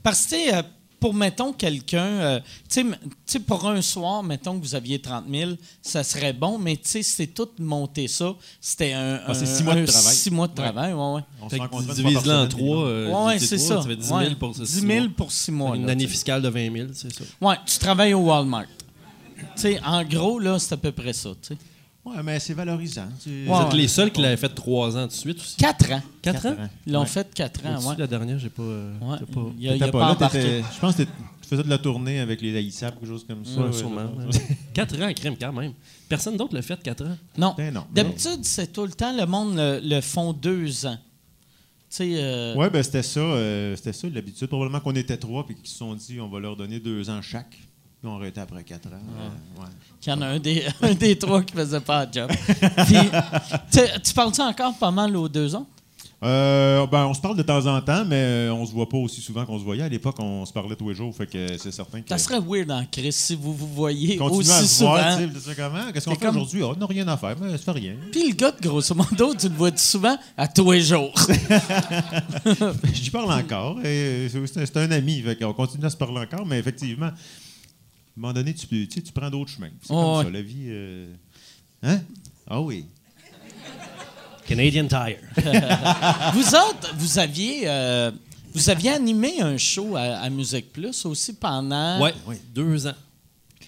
Parce 0.03 0.24
que, 0.24 0.31
tu 0.31 0.36
sais, 0.47 0.55
euh, 0.55 0.62
pour, 1.01 1.15
mettons, 1.15 1.53
quelqu'un... 1.53 2.05
euh, 2.07 2.41
tu 2.69 2.85
sais, 3.27 3.41
pour 3.41 3.66
un 3.69 3.81
soir, 3.83 4.23
mettons 4.23 4.59
que 4.59 4.62
vous 4.65 4.75
aviez 4.75 4.99
30 5.01 5.25
000, 5.31 5.53
ça 5.83 6.03
serait 6.03 6.33
bon, 6.33 6.59
mais 6.59 6.77
tu 6.77 6.83
sais, 6.89 7.03
c'est 7.03 7.29
tout 7.29 7.49
monter 7.59 8.09
ça. 8.09 8.35
C'était 8.61 8.93
un... 8.93 9.20
Ah, 9.27 9.35
c'est 9.35 9.43
un- 9.43 9.55
six 9.55 9.62
mois 9.62 9.75
de 9.75 9.87
travail. 9.87 10.15
six 10.15 10.31
mois 10.31 10.49
de 10.49 10.55
travail, 10.55 10.93
ouais, 10.93 11.12
ouais. 11.15 11.20
On 11.43 11.49
se 11.49 11.55
Fait 11.57 11.61
que 11.61 12.29
là 12.29 12.43
en 12.43 12.49
trois. 12.49 12.85
euh, 12.87 13.27
Ouais, 13.27 13.39
c'est 13.39 13.59
ça. 13.59 13.81
Ça 13.83 13.89
fait 13.89 13.97
10 13.97 14.07
000 14.07 14.19
Ouais. 14.20 14.35
pour 14.35 14.55
ce 14.57 14.62
10 14.62 14.66
six 14.69 14.81
000 14.81 15.01
mois. 15.05 15.09
pour 15.16 15.33
six 15.33 15.51
mois. 15.53 15.77
Une 15.77 15.87
là, 15.87 15.93
année 15.93 16.07
fiscale 16.09 16.43
de 16.43 16.49
20 16.49 16.73
000, 16.77 16.89
c'est 16.95 17.12
ça. 17.12 17.25
Ouais, 17.41 17.57
tu 17.66 17.79
travailles 17.79 18.15
au 18.15 18.20
Walmart. 18.20 18.65
Tu 19.37 19.45
sais, 19.57 19.81
en 19.85 20.03
gros, 20.05 20.39
là, 20.39 20.59
c'est 20.59 20.75
à 20.75 20.77
peu 20.77 20.91
près 20.93 21.12
ça, 21.12 21.31
tu 21.41 21.49
sais. 21.49 21.57
Mais 22.24 22.39
c'est 22.40 22.55
valorisant. 22.55 23.06
Tu- 23.22 23.44
Vous 23.47 23.52
Ouais, 23.52 23.64
êtes 23.66 23.72
les 23.74 23.89
seuls 23.89 24.10
qui 24.12 24.20
l'avaient 24.20 24.36
fait 24.36 24.48
trois 24.55 24.97
ans 24.97 25.06
de 25.06 25.12
suite 25.12 25.39
aussi. 25.39 25.56
Quatre 25.56 25.90
ans. 25.93 26.02
4 26.22 26.47
ans? 26.47 26.56
Ils 26.86 26.93
l'ont 26.93 27.01
Ouais. 27.01 27.06
fait 27.06 27.32
quatre 27.35 27.64
ans, 27.66 27.78
ouais. 27.89 27.94
La 27.98 28.06
dernière, 28.06 28.39
j'ai 28.39 28.51
pas. 28.51 28.62
euh, 28.62 28.93
pas- 29.32 29.40
Il 29.59 29.64
y 29.64 29.68
a, 29.68 29.76
il 29.76 29.82
a 29.82 29.86
pas 29.89 30.14
pas 30.16 30.28
là, 30.28 30.30
je 30.74 30.80
pense 30.80 30.97
que 30.97 31.02
tu 31.02 31.09
faisais 31.48 31.62
de 31.62 31.68
la 31.70 31.78
tournée 31.78 32.20
avec 32.20 32.40
les 32.43 32.55
AISAP, 32.56 32.98
quelque 33.01 33.09
chose 33.09 33.24
comme 33.26 33.44
ça. 33.44 33.60
Ouais, 33.60 33.66
ouais, 33.68 33.72
sûrement. 33.72 34.02
ouais. 34.16 34.56
4 34.74 35.01
ans, 35.02 35.12
crème, 35.14 35.36
quand 35.40 35.52
même. 35.52 35.72
Personne 36.09 36.36
d'autre 36.36 36.55
l'a 36.55 36.62
fait 36.62 36.82
4 36.82 37.05
ans? 37.06 37.16
Non. 37.36 37.55
Ben 37.56 37.72
non. 37.72 37.85
D'habitude, 37.93 38.40
c'est 38.43 38.72
tout 38.72 38.85
le 38.85 38.93
temps, 38.93 39.16
le 39.16 39.26
monde 39.26 39.55
le, 39.56 39.80
le 39.82 40.01
font 40.01 40.32
deux 40.32 40.86
ans. 40.86 40.97
Tu 41.90 41.97
sais, 41.97 42.10
euh, 42.16 42.55
Ouais, 42.55 42.68
ben 42.68 42.82
c'était 42.82 43.02
ça, 43.02 43.20
euh, 43.20 43.74
c'était 43.74 43.94
ça 43.94 44.06
l'habitude. 44.12 44.47
Probablement 44.48 44.80
qu'on 44.80 44.94
était 44.94 45.16
trois 45.16 45.47
puis 45.47 45.55
qu'ils 45.55 45.68
se 45.68 45.76
sont 45.78 45.94
dit 45.94 46.20
on 46.20 46.28
va 46.28 46.39
leur 46.39 46.55
donner 46.55 46.80
deux 46.80 47.09
ans 47.09 47.22
chaque. 47.22 47.56
Puis 48.01 48.09
on 48.09 48.16
arrêtait 48.16 48.41
après 48.41 48.62
quatre 48.62 48.87
ans. 48.89 48.91
euh, 48.93 49.61
ouais. 49.61 49.66
qu'il 50.01 50.12
y 50.12 50.16
en 50.16 50.23
a 50.23 50.27
un 50.27 50.39
des, 50.39 50.65
un 50.83 50.95
des 50.95 51.19
trois 51.19 51.43
qui 51.43 51.55
faisait 51.55 51.81
pas 51.81 52.05
le 52.07 52.12
job. 52.12 52.31
Puis, 52.87 52.97
tu, 53.73 53.81
tu 54.05 54.15
parles-tu 54.15 54.41
encore 54.41 54.75
pas 54.79 54.91
mal 54.93 55.16
aux 55.16 55.29
deux 55.29 55.55
ans? 55.55 55.66
Euh, 56.20 56.85
ben, 56.89 57.07
on 57.07 57.15
se 57.15 57.20
parle 57.20 57.37
de 57.37 57.45
temps 57.45 57.65
en 57.66 57.81
temps, 57.81 58.05
mais 58.05 58.16
euh, 58.16 58.53
on 58.53 58.66
se 58.66 58.73
voit 58.73 58.89
pas 58.89 58.97
aussi 58.99 59.20
souvent 59.20 59.45
qu'on 59.47 59.57
se 59.59 59.62
voyait. 59.62 59.85
À 59.85 59.89
l'époque, 59.89 60.16
on 60.19 60.45
se 60.45 60.53
parlait 60.53 60.75
tous 60.75 60.89
les 60.89 60.95
jours, 60.97 61.15
fait 61.15 61.29
que 61.29 61.57
c'est 61.59 61.70
certain 61.70 62.01
que. 62.01 62.09
Ça 62.09 62.19
serait 62.19 62.41
weird 62.41 62.69
en 62.73 62.85
Chris 62.91 63.12
si 63.12 63.37
vous 63.37 63.55
vous 63.55 63.69
voyez 63.69 64.16
Continuer 64.16 64.51
à 64.53 64.59
aussi 64.59 64.66
se 64.69 64.83
voir, 64.83 65.12
souvent. 65.12 65.53
comment? 65.57 65.93
Qu'est-ce 65.93 66.07
qu'on 66.07 66.15
fait 66.16 66.27
comme- 66.27 66.37
aujourd'hui? 66.37 66.62
Ah, 66.65 66.73
on 66.75 66.77
n'a 66.77 66.87
rien 66.87 67.07
à 67.07 67.16
faire, 67.16 67.37
mais 67.41 67.53
ça 67.53 67.59
fait 67.59 67.70
rien. 67.79 67.95
Puis 68.11 68.31
le 68.31 68.35
gars, 68.35 68.51
de 68.51 68.61
grosso 68.61 68.97
modo, 68.97 69.33
tu 69.37 69.49
le 69.49 69.55
vois 69.55 69.77
souvent 69.77 70.16
à 70.37 70.49
tous 70.49 70.73
les 70.73 70.81
jours. 70.83 71.15
J'y 72.93 73.11
parle 73.11 73.33
encore. 73.33 73.79
c'est 73.83 74.77
un 74.77 74.91
ami, 74.91 75.20
fait 75.23 75.37
qu'on 75.37 75.53
continue 75.53 75.85
à 75.85 75.91
se 75.91 75.97
parler 75.97 76.19
encore, 76.20 76.45
mais 76.47 76.59
effectivement, 76.59 77.11
un 78.19 78.20
moment 78.20 78.32
donné, 78.32 78.53
tu, 78.55 78.66
tu, 78.66 78.89
sais, 78.90 79.01
tu 79.03 79.12
prends 79.12 79.31
d'autres 79.31 79.51
chemins. 79.51 79.70
C'est 79.82 79.93
Oh, 79.93 79.95
comme 79.95 80.16
ouais. 80.19 80.24
ça, 80.24 80.31
la 80.31 80.43
vie. 80.43 80.65
euh, 80.69 81.12
Hein? 81.82 82.01
Ah 82.49 82.61
oui. 82.61 82.85
Canadian 84.47 84.86
Tire. 84.89 85.19
vous 86.35 86.55
autres, 86.55 86.95
vous 86.97 87.19
aviez, 87.19 87.62
euh, 87.69 88.11
vous 88.55 88.70
aviez 88.70 88.90
animé 88.90 89.40
un 89.43 89.59
show 89.59 89.95
à, 89.97 90.01
à 90.20 90.31
Musique 90.31 90.73
Plus 90.73 91.05
aussi 91.05 91.35
pendant 91.35 92.01
Ouais, 92.01 92.15
deux 92.55 92.86
ans. 92.86 92.95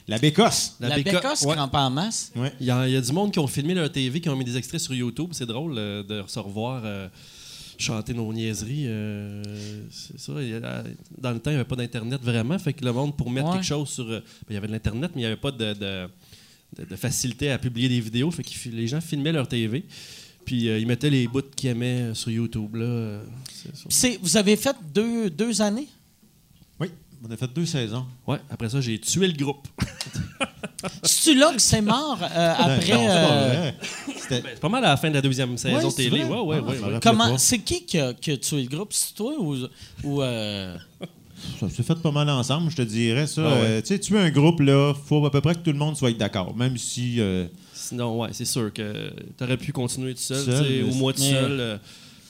La 0.09 0.19
bécosse. 0.19 0.75
la, 0.81 0.97
Béco- 0.97 1.13
Bécosse 1.13 1.43
ouais. 1.43 1.57
En 1.57 1.91
masse. 1.91 2.33
Ouais. 2.35 2.53
Il 2.59 2.67
y, 2.67 2.71
a, 2.71 2.89
il 2.89 2.93
y 2.95 2.97
a 2.97 3.01
du 3.01 3.13
monde 3.13 3.31
qui 3.31 3.39
ont 3.39 3.47
filmé 3.47 3.75
leur 3.75 3.93
TV, 3.93 4.21
qui 4.21 4.29
ont 4.29 4.35
mis 4.37 4.45
des 4.45 4.57
extraits 4.57 4.81
sur 4.81 4.95
YouTube. 4.95 5.29
C'est 5.33 5.47
drôle 5.47 5.75
euh, 5.79 6.03
de 6.03 6.25
se 6.27 6.39
revoir 6.41 6.83
euh, 6.85 7.09
chanter 7.81 8.15
nos 8.15 8.33
niaiseries. 8.33 8.85
euh, 8.87 9.43
c'est 9.91 10.19
ça. 10.21 10.33
dans 11.19 11.31
le 11.33 11.39
temps, 11.39 11.51
il 11.51 11.55
n'y 11.55 11.61
avait 11.61 11.69
pas 11.69 11.77
d'Internet 11.77 12.21
vraiment. 12.23 12.59
Fait 12.59 12.73
que 12.73 12.85
le 12.85 12.93
monde, 12.93 13.17
pour 13.17 13.31
mettre 13.31 13.49
Ouais. 13.49 13.55
quelque 13.55 13.67
chose 13.67 13.89
sur. 13.89 14.05
euh, 14.11 14.21
ben, 14.21 14.47
il 14.51 14.55
y 14.55 14.57
avait 14.57 14.67
de 14.69 14.73
l'Internet, 14.73 15.11
mais 15.15 15.23
il 15.23 15.25
n'y 15.25 15.27
avait 15.33 15.37
pas 15.41 15.51
de, 15.51 15.73
de- 15.75 16.09
de- 16.79 16.85
de 16.85 16.97
facilité 16.97 17.51
à 17.51 17.59
publier 17.59 17.89
des 17.89 18.01
vidéos. 18.01 18.31
Fait 18.31 18.43
que 18.43 18.51
les 18.71 18.87
gens 18.87 19.01
filmaient 19.01 19.33
leur 19.33 19.49
TV. 19.49 19.85
Puis 20.45 20.69
euh, 20.69 20.79
ils 20.79 20.87
mettaient 20.87 21.11
les 21.11 21.29
bouts 21.29 21.43
qu'ils 21.55 21.71
aimaient 21.71 22.15
sur 22.15 22.31
YouTube. 22.31 22.75
Là, 22.77 23.21
vous 24.23 24.37
avez 24.37 24.57
fait 24.57 24.77
deux, 24.95 25.29
deux 25.31 25.61
années? 25.63 25.89
On 27.27 27.31
a 27.31 27.37
fait 27.37 27.53
deux 27.55 27.67
saisons. 27.67 28.07
Ouais, 28.27 28.39
après 28.49 28.69
ça, 28.71 28.81
j'ai 28.81 28.99
tué 28.99 29.27
le 29.29 29.35
groupe. 29.35 29.69
C'est-tu 31.03 31.39
là 31.39 31.53
que 31.53 31.61
c'est 31.61 31.83
mort 31.83 32.19
euh, 32.23 32.55
après? 32.57 32.95
Non, 32.95 33.03
c'est 33.03 33.07
pas 33.07 33.33
euh, 33.33 33.71
Ben, 34.31 34.43
c'est 34.55 34.61
pas 34.61 34.69
mal 34.71 34.85
à 34.85 34.89
la 34.91 34.97
fin 34.97 35.11
de 35.11 35.15
la 35.15 35.21
deuxième 35.21 35.57
saison 35.59 35.77
Ouais, 35.77 35.91
c'est 35.91 35.97
télé. 36.09 36.23
vrai? 36.25 36.39
Ouais, 36.41 36.59
ouais, 36.61 36.77
Ah, 36.83 36.89
ouais, 36.89 37.01
comment, 37.03 37.37
c'est 37.37 37.59
qui 37.59 37.85
qui 37.85 37.99
a, 37.99 38.15
qui 38.15 38.31
a 38.31 38.37
tué 38.39 38.63
le 38.63 38.69
groupe? 38.69 38.93
C'est 38.95 39.15
toi 39.15 39.35
ou. 39.39 39.57
ou 40.05 40.23
euh, 40.23 40.79
Ça 41.59 41.69
s'est 41.69 41.83
fait 41.83 41.97
pas 41.97 42.11
mal 42.11 42.31
ensemble, 42.31 42.71
je 42.71 42.77
te 42.77 42.83
dirais 42.83 43.27
ça. 43.27 43.43
Ah 43.45 43.51
ouais. 43.55 43.67
Euh, 43.67 43.81
tu 43.83 43.89
sais, 43.89 43.99
tu 43.99 44.15
veux 44.15 44.21
un 44.21 44.31
groupe, 44.31 44.61
là, 44.61 44.95
faut 44.95 45.25
à 45.27 45.31
peu 45.31 45.43
près 45.43 45.55
que 45.55 45.61
tout 45.61 45.73
le 45.73 45.79
monde 45.79 45.97
soit 45.99 46.13
d'accord, 46.17 46.57
même 46.57 46.79
si... 46.79 47.21
euh, 47.21 47.47
Sinon, 47.75 48.19
ouais, 48.21 48.29
c'est 48.33 48.45
sûr 48.47 48.73
que 48.73 49.13
tu 49.37 49.45
aurais 49.45 49.57
pu 49.59 49.73
continuer 49.73 50.15
tout 50.15 50.21
seul, 50.23 50.45
Seul, 50.45 50.63
tu 50.65 50.71
sais, 50.71 50.83
mais 50.85 50.91
ou 50.91 50.95
moi 50.95 51.13
tout 51.13 51.21
seul, 51.23 51.61
euh, 51.61 51.77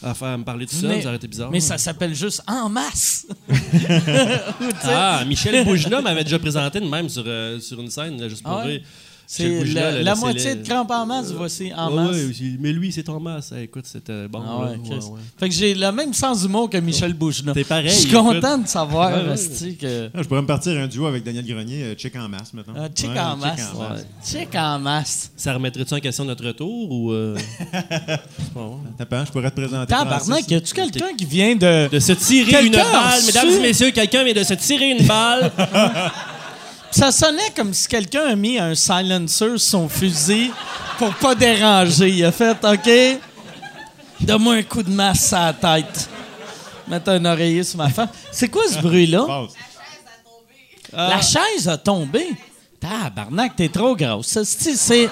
à 0.02 0.14
faire 0.14 0.38
me 0.38 0.44
parler 0.44 0.66
tout 0.66 0.74
seul, 0.76 0.88
mais 0.90 1.02
ça 1.02 1.08
aurait 1.08 1.16
été 1.16 1.28
bizarre. 1.28 1.50
mais 1.50 1.60
ça 1.60 1.76
s'appelle 1.78 2.14
juste 2.14 2.42
En 2.46 2.68
masse. 2.68 3.26
Ah, 4.84 5.24
Michel 5.26 5.64
Bougela 5.64 6.00
m'avait 6.00 6.24
déjà 6.24 6.38
présenté 6.38 6.80
de 6.80 6.86
même 6.88 7.08
sur, 7.08 7.24
euh, 7.26 7.60
sur 7.60 7.80
une 7.80 7.90
scène, 7.90 8.20
là, 8.20 8.28
juste 8.28 8.42
pour 8.42 8.52
Ah 8.52 8.66
ouais? 8.66 8.82
C'est 9.32 9.62
la, 9.64 9.92
là, 9.92 10.02
la 10.02 10.14
c'est 10.16 10.20
moitié 10.22 10.54
de 10.56 10.66
Crampe 10.66 10.90
en 10.90 11.06
masse, 11.06 11.30
voici 11.30 11.70
En 11.76 11.88
Ouais, 11.96 12.04
masse. 12.04 12.16
mais 12.58 12.72
lui, 12.72 12.90
c'est 12.90 13.08
en 13.08 13.20
masse. 13.20 13.52
Eh, 13.56 13.62
écoute, 13.62 13.84
c'était 13.86 14.26
bon. 14.26 14.42
Ah 14.44 14.58
ouais. 14.72 14.80
Fait 15.38 15.48
que 15.48 15.54
j'ai 15.54 15.72
le 15.72 15.92
même 15.92 16.12
sens 16.12 16.42
d'humour 16.42 16.68
que 16.68 16.78
Michel 16.78 17.14
Bouchena. 17.14 17.52
T'es 17.52 17.62
pareil, 17.62 17.90
Je 17.90 17.94
suis 17.94 18.10
content 18.10 18.58
de 18.58 18.66
savoir, 18.66 19.12
Ouais, 19.12 19.28
ouais. 19.28 19.34
esti, 19.34 19.76
que. 19.76 20.10
ah, 20.12 20.18
je 20.20 20.26
pourrais 20.26 20.42
me 20.42 20.48
partir 20.48 20.76
un 20.76 20.88
duo 20.88 21.06
avec 21.06 21.22
Daniel 21.22 21.46
Grenier, 21.46 21.84
euh, 21.84 21.94
Check 21.94 22.16
en 22.16 22.28
masse, 22.28 22.52
maintenant. 22.52 22.74
Ah, 22.76 22.88
check 22.88 23.10
Ouais, 23.10 23.20
en 23.20 23.36
masse. 23.36 23.70
en 23.72 23.78
masse. 23.78 24.06
Check 24.28 24.54
en 24.56 24.78
masse. 24.80 25.30
Ça 25.36 25.54
remettrait-tu 25.54 25.94
en 25.94 26.00
question 26.00 26.24
notre 26.24 26.44
retour 26.44 26.90
ou. 26.90 27.12
euh, 27.12 27.36
bon. 28.52 28.78
Attends, 28.98 29.24
je 29.26 29.30
pourrais 29.30 29.50
te 29.52 29.60
présenter 29.60 29.94
Tabarnak, 29.94 30.50
y 30.50 30.54
a-tu 30.56 30.74
quelqu'un 30.74 31.14
qui 31.16 31.24
vient 31.24 31.54
de. 31.54 31.88
De 31.88 31.98
se 32.00 32.12
tirer 32.14 32.66
une 32.66 32.72
balle, 32.72 33.20
mesdames 33.26 33.48
et 33.48 33.60
messieurs, 33.60 33.92
quelqu'un 33.92 34.24
vient 34.24 34.34
de 34.34 34.42
se 34.42 34.54
tirer 34.54 34.90
une 34.98 35.06
balle. 35.06 35.52
Ça 36.90 37.12
sonnait 37.12 37.50
comme 37.54 37.72
si 37.72 37.86
quelqu'un 37.88 38.26
a 38.26 38.34
mis 38.36 38.58
un 38.58 38.74
silencer 38.74 39.28
sur 39.28 39.60
son 39.60 39.88
fusil 39.88 40.50
pour 40.98 41.14
pas 41.14 41.34
déranger. 41.34 42.08
Il 42.10 42.24
a 42.24 42.32
fait 42.32 42.56
OK, 42.64 43.20
donne-moi 44.20 44.54
un 44.54 44.62
coup 44.62 44.82
de 44.82 44.90
masse 44.90 45.32
à 45.32 45.46
la 45.46 45.52
tête. 45.82 46.08
Mettre 46.88 47.10
un 47.10 47.24
oreiller 47.24 47.62
sur 47.62 47.78
ma 47.78 47.88
femme. 47.88 48.08
C'est 48.32 48.48
quoi 48.48 48.62
ce 48.68 48.78
bruit-là? 48.80 49.24
Passe. 49.26 49.52
La 50.92 51.20
chaise 51.20 51.68
a 51.68 51.78
tombé? 51.78 52.26
Tabarnak, 52.80 53.54
t'es 53.54 53.68
trop 53.68 53.94
grosse. 53.94 54.42
C'est. 54.42 55.08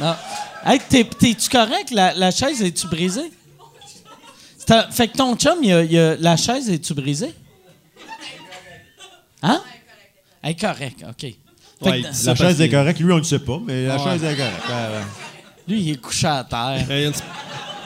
Non. 0.00 0.16
Hey, 0.64 0.80
t'es- 0.88 1.04
t'es-tu 1.04 1.50
correct? 1.50 1.90
La, 1.90 2.14
la 2.14 2.30
chaise, 2.30 2.62
est-tu 2.62 2.86
brisée? 2.86 3.30
Fait 4.90 5.08
que 5.08 5.16
ton 5.18 5.36
chum, 5.36 5.58
il 5.62 5.72
a- 5.74 5.82
il 5.84 5.98
a- 5.98 6.16
la 6.16 6.36
chaise, 6.38 6.70
est-tu 6.70 6.94
brisée? 6.94 7.34
Hein? 9.42 9.60
Elle 10.44 10.50
est 10.50 10.54
correcte, 10.60 11.04
OK. 11.08 11.34
Que 11.82 12.26
La 12.26 12.34
chaise 12.34 12.60
est 12.60 12.68
correcte, 12.68 13.00
lui, 13.00 13.10
on 13.10 13.14
ne 13.16 13.20
le 13.20 13.24
sait 13.24 13.38
pas, 13.38 13.58
mais 13.66 13.86
la 13.86 13.96
Ouais. 13.96 14.04
chaise 14.04 14.22
est 14.24 14.36
correcte. 14.36 14.62
Lui, 15.66 15.80
il 15.80 15.90
est 15.92 15.96
couché 16.00 16.26
à 16.26 16.44
terre. 16.44 16.84
Euh, 16.90 17.10
petit- 17.10 17.22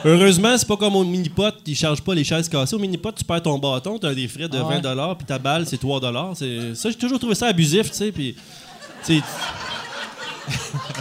Heureusement, 0.05 0.57
c'est 0.59 0.67
pas 0.69 0.77
comme 0.77 0.95
au 0.97 1.05
mini-pot, 1.05 1.55
ils 1.67 1.75
chargent 1.77 2.03
pas 2.03 2.15
les 2.15 2.23
chaises 2.25 2.49
cassées. 2.49 2.75
Au 2.77 2.79
mini-pot, 2.79 3.13
tu 3.13 3.25
perds 3.25 3.43
ton 3.43 3.59
bâton, 3.59 3.99
tu 3.99 4.07
as 4.07 4.15
des 4.15 4.29
frais 4.29 4.49
de 4.49 4.57
Ah 4.59 4.65
ouais. 4.65 4.81
20 4.81 5.15
puis 5.17 5.27
ta 5.27 5.39
balle, 5.39 5.67
c'est 5.67 5.79
3 5.79 6.01
C'est 6.35 6.75
Ça, 6.75 6.91
j'ai 6.91 6.97
toujours 6.97 7.19
trouvé 7.19 7.35
ça 7.35 7.47
abusif, 7.49 7.91
tu 7.91 7.97
sais. 7.97 8.13
Puis, 8.13 8.37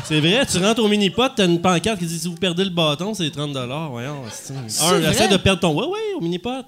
c'est 0.03 0.19
vrai, 0.19 0.45
tu 0.45 0.57
rentres 0.57 0.81
au 0.83 0.87
mini-pot, 0.87 1.29
t'as 1.35 1.45
une 1.45 1.61
pancarte 1.61 1.99
qui 1.99 2.05
dit 2.05 2.19
si 2.19 2.27
vous 2.27 2.35
perdez 2.35 2.63
le 2.63 2.69
bâton, 2.69 3.13
c'est 3.13 3.29
30 3.29 3.55
Voyons, 3.91 4.21
c'est- 4.31 4.53
Un, 4.83 5.11
essaie 5.11 5.27
de 5.27 5.37
perdre 5.37 5.59
ton. 5.61 5.73
Ouais, 5.73 5.85
ouais, 5.87 6.13
au 6.17 6.21
mini-pot. 6.21 6.65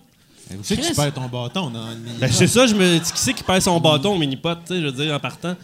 Mais 0.49 0.55
Où 0.57 0.59
c'est 0.63 0.77
que 0.77 0.85
tu 0.88 0.93
perds 0.93 1.13
ton 1.13 1.27
bâton 1.27 1.69
dans 1.69 1.89
le 1.89 1.95
mini 1.95 2.17
Ben, 2.19 2.31
c'est 2.31 2.47
ça, 2.47 2.65
je 2.65 2.73
me. 2.76 2.97
Qui 2.99 3.11
c'est 3.15 3.34
qui 3.34 3.43
perd 3.43 3.61
son 3.61 3.80
bâton 3.80 4.15
au 4.15 4.17
mini-pot, 4.17 4.55
tu 4.65 4.73
sais, 4.73 4.81
je 4.81 4.85
veux 4.88 4.91
dire, 4.91 5.13
en 5.13 5.19
partant? 5.19 5.55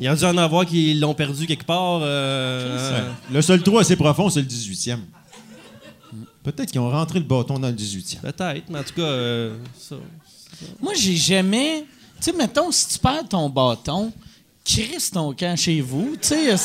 Il 0.00 0.06
y 0.06 0.08
a 0.08 0.16
dû 0.16 0.24
en 0.24 0.36
avoir 0.36 0.66
qui 0.66 0.94
l'ont 0.94 1.14
perdu 1.14 1.46
quelque 1.46 1.64
part. 1.64 2.00
euh, 2.02 3.08
Le 3.30 3.40
seul 3.42 3.62
trou 3.62 3.78
assez 3.78 3.94
profond, 3.94 4.28
c'est 4.30 4.40
le 4.40 4.46
18e. 4.48 4.98
Peut-être 6.42 6.72
qu'ils 6.72 6.80
ont 6.80 6.90
rentré 6.90 7.20
le 7.20 7.24
bâton 7.24 7.58
dans 7.58 7.68
le 7.68 7.74
18e. 7.74 8.20
Peut-être, 8.20 8.64
mais 8.68 8.80
en 8.80 8.82
tout 8.82 8.94
cas, 8.94 9.02
euh, 9.02 9.56
ça. 9.78 9.94
Moi, 10.80 10.92
j'ai 10.96 11.14
jamais. 11.16 11.84
Tu 12.20 12.30
sais, 12.30 12.32
mettons, 12.36 12.70
si 12.72 12.88
tu 12.88 12.98
perds 12.98 13.28
ton 13.28 13.48
bâton, 13.48 14.12
crisse 14.64 15.10
ton 15.10 15.32
camp 15.34 15.56
chez 15.56 15.80
vous. 15.80 16.16
Tu 16.20 16.28
sais. 16.28 16.56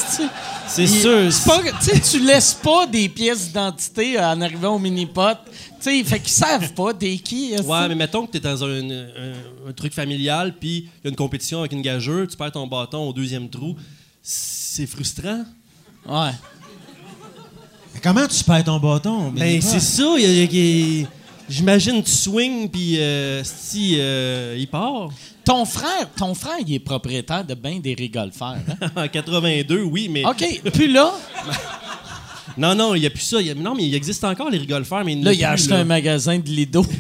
C'est 0.67 0.87
sûr. 0.87 1.31
c'est 1.33 1.45
pas- 1.49 1.61
Tu 1.81 1.85
sais, 1.85 1.99
tu 1.99 2.19
laisses 2.25 2.53
pas 2.53 2.85
des 2.87 3.09
pièces 3.09 3.47
d'identité 3.47 4.19
en 4.19 4.39
arrivant 4.41 4.75
au 4.75 4.79
mini-pot. 4.79 5.37
Tu 5.79 5.83
sais, 5.83 6.03
fait 6.03 6.19
qu'ils 6.19 6.31
savent 6.31 6.73
pas 6.73 6.93
t'es 6.93 7.17
qui. 7.17 7.55
Ouais, 7.55 7.87
mais 7.87 7.95
mettons 7.95 8.25
que 8.25 8.31
tu 8.31 8.37
es 8.37 8.39
dans 8.39 8.63
un, 8.63 8.89
un- 8.89 9.69
un 9.69 9.73
truc 9.75 9.93
familial, 9.93 10.55
puis 10.59 10.77
il 10.77 11.05
y 11.05 11.07
a 11.07 11.09
une 11.09 11.15
compétition 11.15 11.59
avec 11.59 11.71
une 11.71 11.81
gageure, 11.81 12.27
tu 12.27 12.35
perds 12.37 12.51
ton 12.51 12.67
bâton 12.67 13.07
au 13.09 13.13
deuxième 13.13 13.49
trou. 13.49 13.75
C'est 14.21 14.85
frustrant. 14.87 15.43
Ouais. 16.07 16.31
Mais 17.93 17.99
comment 18.01 18.27
tu 18.27 18.43
perds 18.43 18.63
ton 18.65 18.79
bâton? 18.79 19.31
Ben, 19.31 19.61
c'est 19.61 19.79
ça. 19.79 20.03
il 20.17 20.21
y 20.21 20.25
a- 20.25 20.29
y 20.33 20.39
a- 20.41 20.43
il 20.43 20.99
y 20.99 21.03
a- 21.03 21.07
J'imagine 21.49 22.03
tu 22.03 22.11
swing, 22.11 22.69
puis 22.69 22.99
euh, 22.99 23.41
si 23.43 23.95
euh, 23.97 24.57
il 24.59 24.67
part. 24.67 25.09
Ton 25.47 25.63
frère, 25.63 26.09
ton 26.17 26.35
frère, 26.35 26.57
il 26.59 26.73
est 26.73 26.79
propriétaire 26.79 27.45
de 27.45 27.53
bien 27.53 27.79
des 27.79 27.93
rigolfeurs. 27.93 28.57
hein? 28.81 28.87
en 28.97 29.07
82, 29.07 29.81
oui, 29.83 30.09
mais. 30.11 30.25
OK. 30.25 30.43
Puis 30.73 30.91
là, 30.91 31.13
Non, 32.57 32.75
non, 32.75 32.95
il 32.95 32.99
n'y 33.01 33.05
a 33.05 33.09
plus 33.11 33.21
ça. 33.21 33.39
Il 33.39 33.47
y 33.47 33.51
a- 33.51 33.55
Non, 33.55 33.73
mais 33.75 33.85
il 33.85 33.95
existe 33.95 34.23
encore 34.25 34.49
les 34.49 34.57
rigolfeurs, 34.57 35.05
mais 35.05 35.13
il 35.13 35.23
là, 35.23 35.31
il 35.31 35.45
a 35.45 35.49
plus, 35.49 35.61
acheté 35.61 35.69
là. 35.75 35.79
un 35.79 35.83
magasin 35.85 36.37
de 36.39 36.49
Lido. 36.49 36.83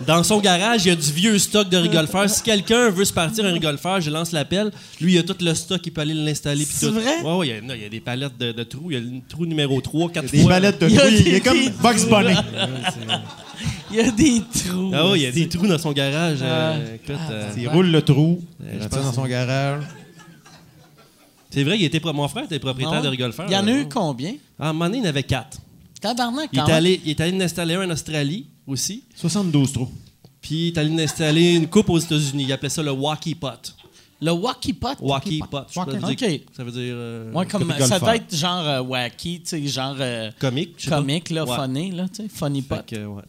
Il 0.00 0.06
Dans 0.06 0.22
son 0.22 0.40
garage, 0.40 0.84
il 0.86 0.88
y 0.88 0.90
a 0.92 0.96
du 0.96 1.12
vieux 1.12 1.38
stock 1.38 1.68
de 1.68 1.76
rigolfeurs. 1.76 2.28
si 2.30 2.42
quelqu'un 2.42 2.88
veut 2.90 3.04
se 3.04 3.12
partir 3.12 3.44
un 3.44 3.52
rigolfeur, 3.52 4.00
je 4.00 4.10
lance 4.10 4.32
l'appel. 4.32 4.70
Lui, 5.00 5.14
il 5.14 5.18
a 5.18 5.22
tout 5.22 5.36
le 5.40 5.54
stock, 5.54 5.80
il 5.84 5.92
peut 5.92 6.00
aller 6.00 6.14
l'installer. 6.14 6.64
C'est 6.64 6.86
tout. 6.86 6.94
vrai? 6.94 7.20
Ouais, 7.22 7.36
ouais, 7.36 7.46
il 7.48 7.50
y 7.50 7.56
a- 7.58 7.60
non, 7.60 7.74
il 7.74 7.82
y, 7.82 7.84
a 7.84 7.88
des 7.88 8.00
palettes 8.00 8.38
de, 8.38 8.52
de 8.52 8.62
trous. 8.62 8.90
Il 8.90 8.94
y 8.94 8.96
a 8.96 9.00
le 9.00 9.20
trou 9.28 9.44
numéro 9.46 9.80
3, 9.80 10.10
4 10.10 10.30
Des 10.30 10.40
fois. 10.40 10.50
palettes 10.52 10.80
de 10.80 10.88
Il 10.88 10.94
y 10.94 10.98
a 10.98 11.00
trous. 11.02 11.10
Il 11.16 11.24
des- 11.24 11.30
est 11.34 11.40
comme 11.40 11.58
des 11.58 11.70
Bugs 11.70 12.08
Bunny. 12.08 12.34
il 13.90 13.96
y 13.96 14.00
a 14.00 14.10
des 14.10 14.42
trous. 14.68 14.90
Ah 14.94 15.06
oui, 15.10 15.18
il 15.18 15.22
y 15.22 15.26
a 15.26 15.32
des 15.32 15.48
trous 15.48 15.66
dans 15.66 15.78
son 15.78 15.92
garage. 15.92 16.38
euh, 16.40 16.94
écoute, 16.96 17.16
euh, 17.30 17.50
Il 17.58 17.68
roule 17.68 17.90
le 17.90 18.02
trou, 18.02 18.42
il 18.72 18.78
dans 18.88 19.12
son 19.12 19.26
garage. 19.26 19.82
c'est 21.50 21.64
vrai, 21.64 21.76
il 21.78 21.84
était 21.84 22.00
mon 22.12 22.28
frère 22.28 22.44
était 22.44 22.58
propriétaire 22.58 22.98
Ah. 23.00 23.02
de 23.02 23.08
rigolfeur. 23.08 23.46
Il 23.48 23.52
y 23.52 23.56
en 23.56 23.66
a 23.66 23.70
eu 23.72 23.86
combien? 23.88 24.34
À 24.58 24.70
un 24.70 24.72
moment 24.72 24.86
donné, 24.86 24.98
il 24.98 25.04
y 25.04 25.06
en 25.06 25.10
avait 25.10 25.24
quatre. 25.24 25.58
Tabarnak, 26.00 26.48
Il 26.52 26.58
est, 26.58 26.62
même. 26.62 26.70
allé, 26.74 27.00
il 27.04 27.10
est 27.10 27.20
allé 27.20 27.36
en 27.36 27.40
installer 27.40 27.74
un 27.74 27.86
en 27.86 27.90
Australie 27.90 28.46
aussi. 28.66 29.04
72 29.16 29.72
trous. 29.72 29.88
Puis 30.40 30.54
il 30.54 30.66
est 30.68 30.78
allé 30.78 31.02
installer 31.04 31.54
une 31.54 31.66
coupe 31.68 31.90
aux 31.90 31.98
États-Unis. 31.98 32.44
Il 32.44 32.52
appelait 32.52 32.68
ça 32.70 32.82
le 32.82 32.90
Walkie 32.92 33.34
Pot. 33.34 33.74
Le 34.22 34.32
Wacky 34.32 34.74
Pot? 34.74 34.96
Walkie 35.00 35.38
Pot. 35.50 35.64
je 35.68 35.72
sais 35.74 35.80
pas 35.98 36.08
Ok. 36.10 36.16
dire- 36.18 36.40
Ça 36.54 36.62
veut 36.62 36.72
dire. 36.72 36.82
euh, 36.94 37.32
Ouais, 37.32 37.46
comme, 37.46 37.72
ça 37.78 37.98
doit 37.98 38.16
être 38.16 38.34
genre 38.36 38.66
euh, 38.68 38.82
wacky, 38.82 39.40
tu 39.40 39.48
sais, 39.48 39.66
genre 39.66 39.96
euh, 39.98 40.30
comique. 40.38 40.86
comique, 40.88 41.30
là, 41.30 41.46
Ouais. 41.46 41.56
funny, 41.56 41.90
là, 41.92 42.06
tu 42.08 42.22
sais, 42.24 42.28
funny 42.28 42.60
pot. 42.60 42.84
Que, 42.86 43.06
ouais. 43.06 43.22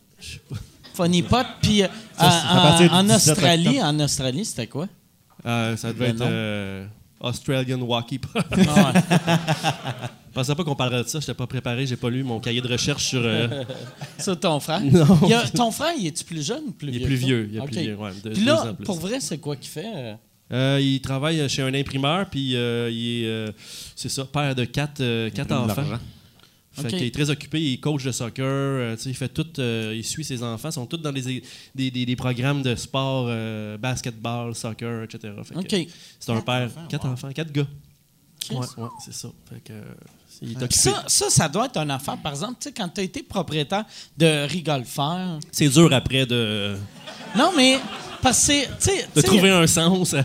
Funny 0.94 1.24
pot, 1.24 1.46
puis 1.62 1.84
euh, 1.84 1.88
en- 2.20 2.28
partir 2.62 2.90
du 2.90 2.94
en, 2.96 3.04
17 3.04 3.32
Australie, 3.38 3.82
en 3.82 4.00
Australie, 4.02 4.44
c'était 4.44 4.68
quoi? 4.68 4.88
Euh, 5.46 5.78
ça 5.78 5.94
devait 5.94 6.10
être 6.10 6.22
euh, 6.22 6.86
Australian 7.22 7.80
Walkie. 7.82 8.20
Ah 8.36 8.92
ouais. 8.94 9.02
Je 10.30 10.34
pensais 10.36 10.56
pas 10.56 10.64
qu'on 10.64 10.76
parlerait 10.76 11.04
de 11.04 11.08
ça. 11.10 11.20
J'étais 11.20 11.34
pas 11.34 11.46
préparé. 11.48 11.86
J'ai 11.86 11.98
pas 11.98 12.10
lu 12.10 12.24
mon 12.24 12.40
cahier 12.40 12.62
de 12.62 12.68
recherche 12.68 13.04
sur. 13.06 13.22
euh, 13.24 13.64
Ça, 14.18 14.34
ton 14.36 14.60
frère? 14.62 14.80
Non. 14.92 15.06
Il 15.24 15.30
y 15.30 15.34
a- 15.34 15.48
ton 15.50 15.72
frère, 15.72 15.92
il 16.00 16.08
est-tu 16.08 16.24
plus 16.24 16.46
jeune 16.46 16.64
ou 16.68 16.72
plus 16.72 16.88
Il 16.88 16.96
est 16.96 16.98
vieux? 17.00 17.08
plus 17.08 17.16
vieux. 17.16 17.50
Il 17.52 17.58
est 17.58 17.62
plus 17.66 17.80
vieux. 17.82 17.96
Ouais, 17.98 18.12
de- 18.24 18.30
Puis 18.30 18.40
deux 18.40 18.46
là, 18.48 18.62
ans 18.70 18.74
plus. 18.74 18.86
pour 18.86 18.98
vrai, 19.00 19.20
c'est 19.20 19.40
quoi 19.40 19.56
qu'il 19.58 19.70
fait? 19.70 19.86
euh? 19.94 20.14
Euh, 20.54 20.80
il 20.82 21.00
travaille 21.02 21.48
chez 21.50 21.62
un 21.62 21.74
imprimeur, 21.74 22.26
puis 22.30 22.56
euh, 22.56 22.90
il 22.92 23.24
est, 23.24 23.28
euh, 23.28 23.52
c'est 23.96 24.10
ça, 24.10 24.26
père 24.26 24.54
de 24.56 24.66
quatre, 24.66 25.00
euh, 25.02 25.30
quatre 25.30 25.54
enfants. 25.54 25.84
Fait 26.82 26.90
qu'il 26.98 27.04
est 27.04 27.14
très 27.14 27.30
occupé, 27.30 27.62
il 27.62 27.74
est 27.74 27.78
coach 27.78 28.04
de 28.04 28.12
soccer, 28.12 28.46
euh, 28.46 28.96
tu 28.96 29.04
sais, 29.04 29.10
il 29.10 29.16
fait 29.16 29.30
tout, 29.30 29.48
euh, 29.60 29.94
il 29.96 30.04
suit 30.04 30.24
ses 30.24 30.42
enfants, 30.44 30.70
ils 30.70 30.74
sont 30.74 30.86
tous 30.86 30.98
dans 30.98 31.12
des, 31.12 31.42
des, 31.76 31.92
des- 31.92 32.06
des 32.06 32.16
programmes 32.16 32.62
de 32.62 32.76
sport, 32.76 33.26
euh, 33.30 33.78
basketball, 33.78 34.56
soccer, 34.56 35.04
etc. 35.04 35.34
C'est 36.20 36.32
un 36.32 36.42
père, 36.42 36.70
quatre 36.90 37.06
enfants, 37.06 37.32
quatre 37.34 37.52
gars. 37.52 37.68
Ouais, 38.50 38.58
ouais, 38.78 38.88
c'est 39.06 39.14
ça. 39.14 39.30
Fait 39.50 39.60
que, 39.64 39.72
euh, 39.74 39.82
il 40.42 40.52
est 40.52 40.56
Puis 40.56 40.64
occupé. 40.66 40.76
ça, 40.76 41.04
ça, 41.08 41.30
ça 41.30 41.48
doit 41.48 41.68
être 41.68 41.78
une 41.78 41.92
affaire. 41.92 42.18
Par 42.18 42.32
exemple, 42.32 42.56
tu 42.60 42.70
sais, 42.70 42.74
quand 42.74 42.90
tu 42.90 43.00
as 43.02 43.04
été 43.04 43.22
propriétaire 43.22 43.86
de 44.18 44.48
Rigolfeur. 44.48 45.40
C'est 45.52 45.70
dur 45.70 45.94
après 45.94 46.26
de, 46.26 46.76
Non, 47.38 47.52
mais. 47.56 47.78
Parce 48.22 48.40
que 48.40 48.46
c'est. 48.54 48.68
tu 48.80 48.98
sais- 48.98 49.08
de 49.16 49.22
trouver 49.22 49.52
un 49.52 49.68
sens. 49.68 50.16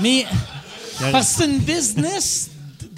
Mais. 0.00 0.26
Parce 1.10 1.34
que 1.36 1.42
c'est 1.42 1.50
une 1.50 1.58
business 1.58 2.50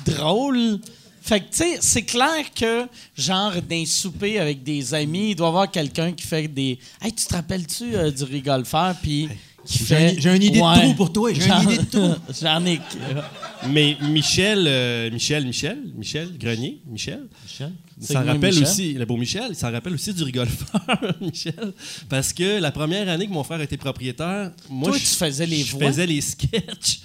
drôle. 0.05 0.78
Fait 1.27 1.41
que, 1.41 1.45
tu 1.51 1.57
sais, 1.57 1.79
c'est 1.81 2.03
clair 2.03 2.45
que, 2.55 2.87
genre, 3.17 3.55
d'un 3.63 3.87
souper 3.87 4.39
avec 4.39 4.63
des 4.63 4.93
amis, 4.93 5.31
il 5.31 5.35
doit 5.35 5.47
y 5.47 5.49
avoir 5.49 5.71
quelqu'un 5.71 6.13
qui 6.13 6.27
fait 6.27 6.47
des. 6.49 6.79
Hey, 7.01 7.13
tu 7.15 7.25
te 7.25 7.33
rappelles-tu 7.35 7.97
euh, 7.97 8.11
du 8.11 8.25
rigolfeur? 8.25 8.95
Puis. 9.03 9.29
qui 9.65 9.79
J'ai 9.79 9.85
fait. 9.87 9.97
un- 10.19 10.21
j'ai 10.21 10.37
une 10.37 10.43
idée 10.43 10.61
de 10.61 10.81
trou 10.81 10.95
pour 10.95 11.11
toi, 11.11 11.33
j'ai 11.33 11.41
une 11.47 11.49
J'en- 11.49 11.63
idée 11.63 11.79
de 11.79 11.85
trou. 11.85 12.15
J'en 12.43 12.67
ai. 12.67 12.79
Mais 13.71 13.97
Michel, 14.03 14.65
euh, 14.69 15.11
Michel, 15.11 15.47
Michel, 15.47 15.79
Michel 15.97 16.37
Grenier, 16.37 16.81
Michel, 16.87 17.23
Michel? 17.45 17.73
Il 17.99 18.07
s'en 18.07 18.25
rappelle 18.25 18.51
Michel? 18.53 18.63
aussi, 18.65 18.93
le 18.93 19.07
beau 19.07 19.17
Michel, 19.17 19.47
il 19.51 19.57
s'en 19.57 19.73
rappelle 19.73 19.95
aussi 19.95 20.13
du 20.13 20.23
rigolfeur, 20.25 20.85
Michel. 21.23 21.73
Parce 22.11 22.35
que 22.35 22.59
la 22.61 22.71
première 22.73 23.09
année 23.09 23.27
que 23.27 23.33
mon 23.33 23.45
frère 23.45 23.63
était 23.63 23.79
propriétaire, 23.79 24.51
moi, 24.69 24.91
Toi, 24.91 24.99
je, 24.99 25.05
tu 25.05 25.15
faisais 25.15 25.47
les 25.47 25.63
je 25.65 25.73
voix? 25.77 25.87
faisais 25.87 26.07
les 26.07 26.21
sketchs 26.21 27.01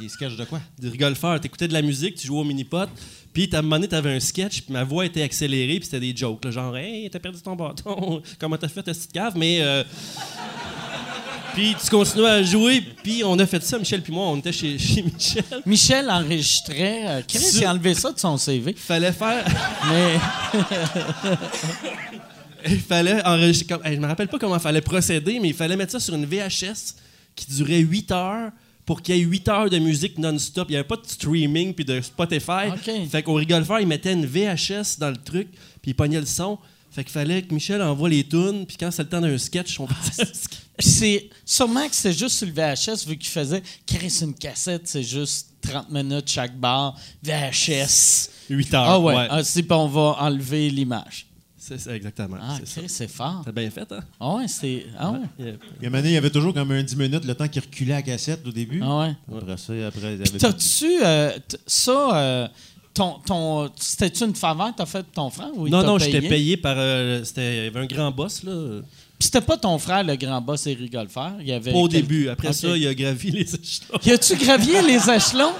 Des 0.00 0.08
sketchs 0.08 0.36
de 0.36 0.44
quoi? 0.44 0.60
du 0.78 0.88
rigolfeur. 0.88 1.40
Tu 1.40 1.46
écoutais 1.46 1.68
de 1.68 1.72
la 1.72 1.82
musique, 1.82 2.16
tu 2.16 2.26
jouais 2.26 2.40
au 2.40 2.44
mini-pot, 2.44 2.88
puis 3.32 3.48
à 3.52 3.58
un 3.58 3.62
moment 3.62 3.76
donné, 3.76 3.88
tu 3.88 3.94
avais 3.94 4.14
un 4.14 4.20
sketch, 4.20 4.62
puis 4.62 4.72
ma 4.72 4.82
voix 4.84 5.06
était 5.06 5.22
accélérée, 5.22 5.76
puis 5.78 5.84
c'était 5.84 6.00
des 6.00 6.16
jokes. 6.16 6.44
là, 6.44 6.50
genre, 6.50 6.76
hey, 6.76 7.08
t'as 7.10 7.18
perdu 7.20 7.40
ton 7.40 7.54
bâton, 7.54 8.20
comment 8.40 8.56
t'as 8.56 8.68
fait 8.68 8.82
ta 8.82 8.92
petite 8.92 9.12
cave, 9.12 9.34
mais. 9.36 9.58
euh, 9.62 9.84
Puis 11.54 11.76
tu 11.80 11.88
continuais 11.88 12.30
à 12.30 12.42
jouer, 12.42 12.80
puis 13.04 13.22
on 13.24 13.38
a 13.38 13.46
fait 13.46 13.62
ça, 13.62 13.78
Michel 13.78 14.02
puis 14.02 14.12
moi, 14.12 14.26
on 14.26 14.38
était 14.38 14.50
chez, 14.50 14.76
chez 14.80 15.02
Michel. 15.02 15.44
Michel 15.64 16.10
enregistrait. 16.10 17.02
euh, 17.06 17.22
Chris, 17.28 17.38
Sur- 17.38 17.60
il 17.60 17.64
a 17.66 17.70
enlevé 17.70 17.94
ça 17.94 18.10
de 18.10 18.18
son 18.18 18.36
CV. 18.36 18.72
Il 18.72 18.76
fallait 18.76 19.12
faire. 19.12 19.44
Mais. 19.88 20.18
Il 22.66 22.80
fallait 22.80 23.24
enregistrer. 23.24 23.66
Comme, 23.76 23.82
je 23.86 23.98
me 24.00 24.06
rappelle 24.06 24.26
pas 24.26 24.38
comment 24.40 24.56
il 24.56 24.60
fallait 24.62 24.80
procéder, 24.80 25.38
mais 25.38 25.48
il 25.50 25.54
fallait 25.54 25.76
mettre 25.76 25.92
ça 25.92 26.00
sur 26.00 26.14
une 26.14 26.24
VHS 26.26 26.96
qui 27.36 27.46
durait 27.52 27.78
8 27.78 28.10
heures 28.10 28.50
pour 28.86 29.02
qu'il 29.02 29.16
y 29.16 29.20
ait 29.20 29.22
8 29.22 29.48
heures 29.48 29.70
de 29.70 29.78
musique 29.78 30.18
non-stop. 30.18 30.68
Il 30.68 30.72
n'y 30.72 30.76
avait 30.76 30.86
pas 30.86 30.96
de 30.96 31.06
streaming 31.06 31.74
puis 31.74 31.84
de 31.84 32.00
Spotify. 32.00 32.68
OK. 32.68 33.08
Fait 33.10 33.22
qu'au 33.22 33.34
rigolfeur, 33.34 33.80
il 33.80 33.86
mettait 33.86 34.12
une 34.12 34.26
VHS 34.26 34.98
dans 34.98 35.10
le 35.10 35.16
truc, 35.16 35.48
puis 35.80 35.92
il 35.92 35.94
pognait 35.94 36.20
le 36.20 36.26
son. 36.26 36.58
Fait 36.90 37.02
qu'il 37.02 37.12
fallait 37.12 37.42
que 37.42 37.52
Michel 37.52 37.82
envoie 37.82 38.08
les 38.08 38.22
tunes, 38.22 38.66
puis 38.66 38.76
quand 38.76 38.90
c'est 38.92 39.02
le 39.02 39.08
temps 39.08 39.20
d'un 39.20 39.36
sketch, 39.36 39.80
on 39.80 39.88
un 39.88 40.10
sketch. 40.12 40.28
Puis 40.76 40.88
c'est. 40.88 41.30
Sûrement 41.44 41.88
que 41.88 41.94
c'est 41.94 42.12
juste 42.12 42.36
sur 42.36 42.46
le 42.46 42.52
VHS, 42.52 43.06
vu 43.06 43.16
qu'il 43.16 43.30
faisait. 43.30 43.62
Chris, 43.86 44.18
une 44.22 44.34
cassette, 44.34 44.88
c'est 44.88 45.04
juste 45.04 45.48
30 45.62 45.90
minutes 45.90 46.28
chaque 46.28 46.56
bar. 46.58 46.96
VHS. 47.22 48.30
8 48.50 48.74
heures. 48.74 48.82
Ah 48.88 48.98
ouais. 49.00 49.14
Ah, 49.30 49.40
on 49.70 49.86
va 49.86 50.16
enlever 50.20 50.70
l'image. 50.70 51.26
C'est 51.66 51.78
ça, 51.80 51.96
exactement. 51.96 52.36
Ah, 52.40 52.58
c'est 52.64 52.88
c'est 52.90 53.08
fort. 53.08 53.40
T'as 53.44 53.52
bien 53.52 53.70
fait, 53.70 53.90
hein? 53.90 54.00
Ah 54.20 54.34
ouais, 54.34 54.48
c'est. 54.48 54.84
Ah 54.98 55.12
ouais. 55.12 55.20
Il 55.38 55.84
y 55.84 55.86
a 55.86 55.90
donné, 55.90 56.08
il 56.10 56.12
y 56.12 56.16
avait 56.18 56.28
toujours 56.28 56.52
comme 56.52 56.70
un 56.72 56.82
10 56.82 56.94
minutes 56.96 57.24
le 57.24 57.34
temps 57.34 57.48
qu'il 57.48 57.62
reculait 57.62 57.94
à 57.94 57.96
la 57.96 58.02
cassette 58.02 58.46
au 58.46 58.50
début. 58.52 58.80
Ah 58.82 58.98
ouais. 58.98 59.16
Après 59.34 59.56
ça, 59.56 59.72
après, 59.86 60.14
il 60.14 60.20
y 60.20 60.22
Puis 60.22 60.28
avait- 60.28 60.38
t'as-tu. 60.38 60.98
euh, 61.02 61.30
ça. 61.66 62.16
euh, 62.18 62.48
ton, 62.92 63.14
ton, 63.26 63.70
c'était-tu 63.80 64.24
une 64.24 64.34
faveur 64.36 64.72
que 64.72 64.76
t'as 64.76 64.86
fait 64.86 64.98
de 65.02 65.06
ton 65.12 65.30
frère 65.30 65.48
ou 65.56 65.66
il 65.66 65.70
Non, 65.70 65.82
non, 65.82 65.98
j'étais 65.98 66.20
payé? 66.20 66.56
par. 66.58 66.74
euh, 66.76 67.24
c'était, 67.24 67.56
il 67.56 67.64
y 67.64 67.66
avait 67.68 67.80
un 67.80 67.86
grand 67.86 68.10
boss, 68.12 68.42
là. 68.44 68.52
Puis 69.18 69.26
c'était 69.26 69.40
pas 69.40 69.56
ton 69.56 69.78
frère, 69.78 70.04
le 70.04 70.16
grand 70.16 70.40
boss 70.42 70.66
Éric 70.66 70.92
Golfer. 70.92 71.30
Il 71.40 71.46
y 71.48 71.52
avait 71.52 71.72
Pas 71.72 71.78
au 71.78 71.88
début. 71.88 72.28
Après 72.28 72.52
ça, 72.52 72.76
il 72.76 72.86
a 72.86 72.94
gravi 72.94 73.30
les 73.30 73.40
échelons. 73.54 73.98
Y 74.04 74.10
a-tu 74.12 74.36
gravier 74.36 74.82
les 74.82 75.10
échelons? 75.10 75.52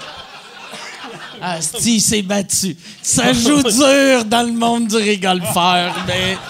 Ah, 1.41 1.59
si, 1.61 1.95
il 1.97 2.01
s'est 2.01 2.21
battu. 2.21 2.75
Ça 3.01 3.33
joue 3.33 3.61
dur 3.63 4.25
dans 4.25 4.43
le 4.45 4.53
monde 4.53 4.87
du 4.87 4.95
rigolfeur, 4.97 5.95
mais. 6.07 6.37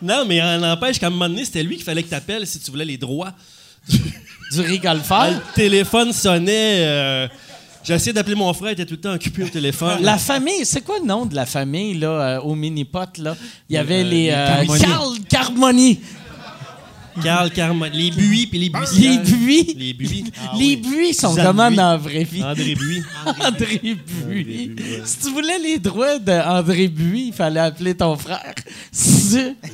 Non, 0.00 0.24
mais 0.26 0.40
en 0.40 0.58
n'empêche 0.58 0.98
qu'à 0.98 1.08
un 1.08 1.10
moment 1.10 1.28
donné, 1.28 1.44
c'était 1.44 1.62
lui 1.64 1.74
qu'il 1.76 1.84
fallait 1.84 2.02
que 2.04 2.08
t'appelles 2.10 2.46
si 2.46 2.60
tu 2.60 2.70
voulais 2.70 2.84
les 2.84 2.96
droits. 2.96 3.32
Du 4.52 4.60
rigolfeur? 4.60 5.30
le 5.30 5.40
téléphone 5.54 6.12
sonnait. 6.12 6.84
euh, 6.86 7.28
J'ai 7.82 7.94
essayé 7.94 8.12
d'appeler 8.12 8.36
mon 8.36 8.52
frère, 8.54 8.70
il 8.70 8.72
était 8.74 8.84
tout 8.86 8.94
le 8.94 9.00
temps 9.00 9.12
occupé 9.14 9.42
au 9.42 9.48
téléphone. 9.48 9.98
La 10.02 10.18
famille, 10.18 10.64
c'est 10.64 10.82
quoi 10.82 10.98
le 11.00 11.06
nom 11.06 11.26
de 11.26 11.34
la 11.34 11.46
famille, 11.46 11.94
là, 11.94 12.08
euh, 12.08 12.40
au 12.42 12.54
mini-pot, 12.54 13.18
là? 13.18 13.34
Il 13.68 13.74
y 13.74 13.78
avait 13.78 14.04
les. 14.04 14.30
euh. 14.30 14.64
Carl 14.78 15.14
Carmoni. 15.28 15.98
Carl. 17.22 17.50
Les 17.92 18.10
buis 18.10 18.46
puis 18.46 18.58
les 18.58 18.68
buis. 18.70 18.80
Les 18.98 19.18
buis. 19.18 19.74
Les 19.78 19.92
buis. 19.92 20.24
les 20.58 20.76
buis 20.76 21.14
sont 21.14 21.30
Suzanne 21.30 21.46
comment 21.46 21.68
Buis. 21.68 21.76
dans 21.76 21.90
la 21.90 21.96
vraie 21.96 22.24
vie? 22.24 22.42
André 22.42 22.74
Buis. 22.74 23.02
André 23.26 23.80
Buis. 23.82 24.70
Si 25.04 25.18
tu 25.18 25.30
voulais 25.32 25.58
les 25.58 25.78
droits 25.78 26.18
d'André 26.18 26.88
Buis, 26.88 27.26
il 27.28 27.32
fallait 27.32 27.60
appeler 27.60 27.94
ton 27.94 28.16
frère. 28.16 28.54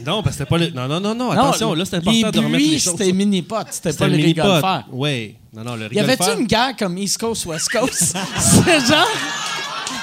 Non, 0.06 0.22
parce 0.22 0.36
que 0.36 0.44
c'était 0.44 0.44
pas 0.46 0.58
le. 0.58 0.70
Non, 0.70 0.88
non, 0.88 1.00
non, 1.00 1.14
non. 1.14 1.30
Attention, 1.30 1.74
là, 1.74 1.84
c'est 1.84 1.96
important 1.96 2.30
de 2.30 2.38
remettre 2.38 2.52
les 2.58 2.68
Buis, 2.70 2.80
choses. 2.80 2.94
c'était 2.98 3.12
mini-pot, 3.12 3.56
c'était 3.70 3.92
C'était 3.92 4.04
pas 4.04 4.08
le 4.08 4.16
rigolfeur. 4.16 4.84
Oui. 4.92 5.34
Non, 5.54 5.64
non, 5.64 5.76
le 5.76 5.92
Y 5.92 6.00
avait-tu 6.00 6.30
une 6.38 6.46
guerre 6.46 6.74
comme 6.78 6.96
East 6.98 7.18
Coast, 7.18 7.46
West 7.46 7.68
Coast? 7.70 8.16
c'est 8.38 8.86
genre. 8.86 9.08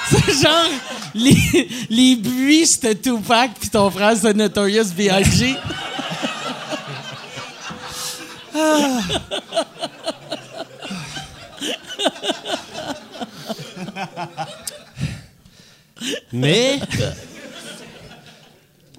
C'est 0.09 0.41
genre. 0.41 0.69
Les, 1.13 1.67
les 1.89 2.15
buis, 2.17 2.65
c'était 2.65 2.95
Tupac, 2.95 3.51
puis 3.59 3.69
ton 3.69 3.89
frère, 3.89 4.15
c'était 4.15 4.33
Notorious 4.33 4.89
B.I.G. 4.97 5.55
Mais. 16.33 16.79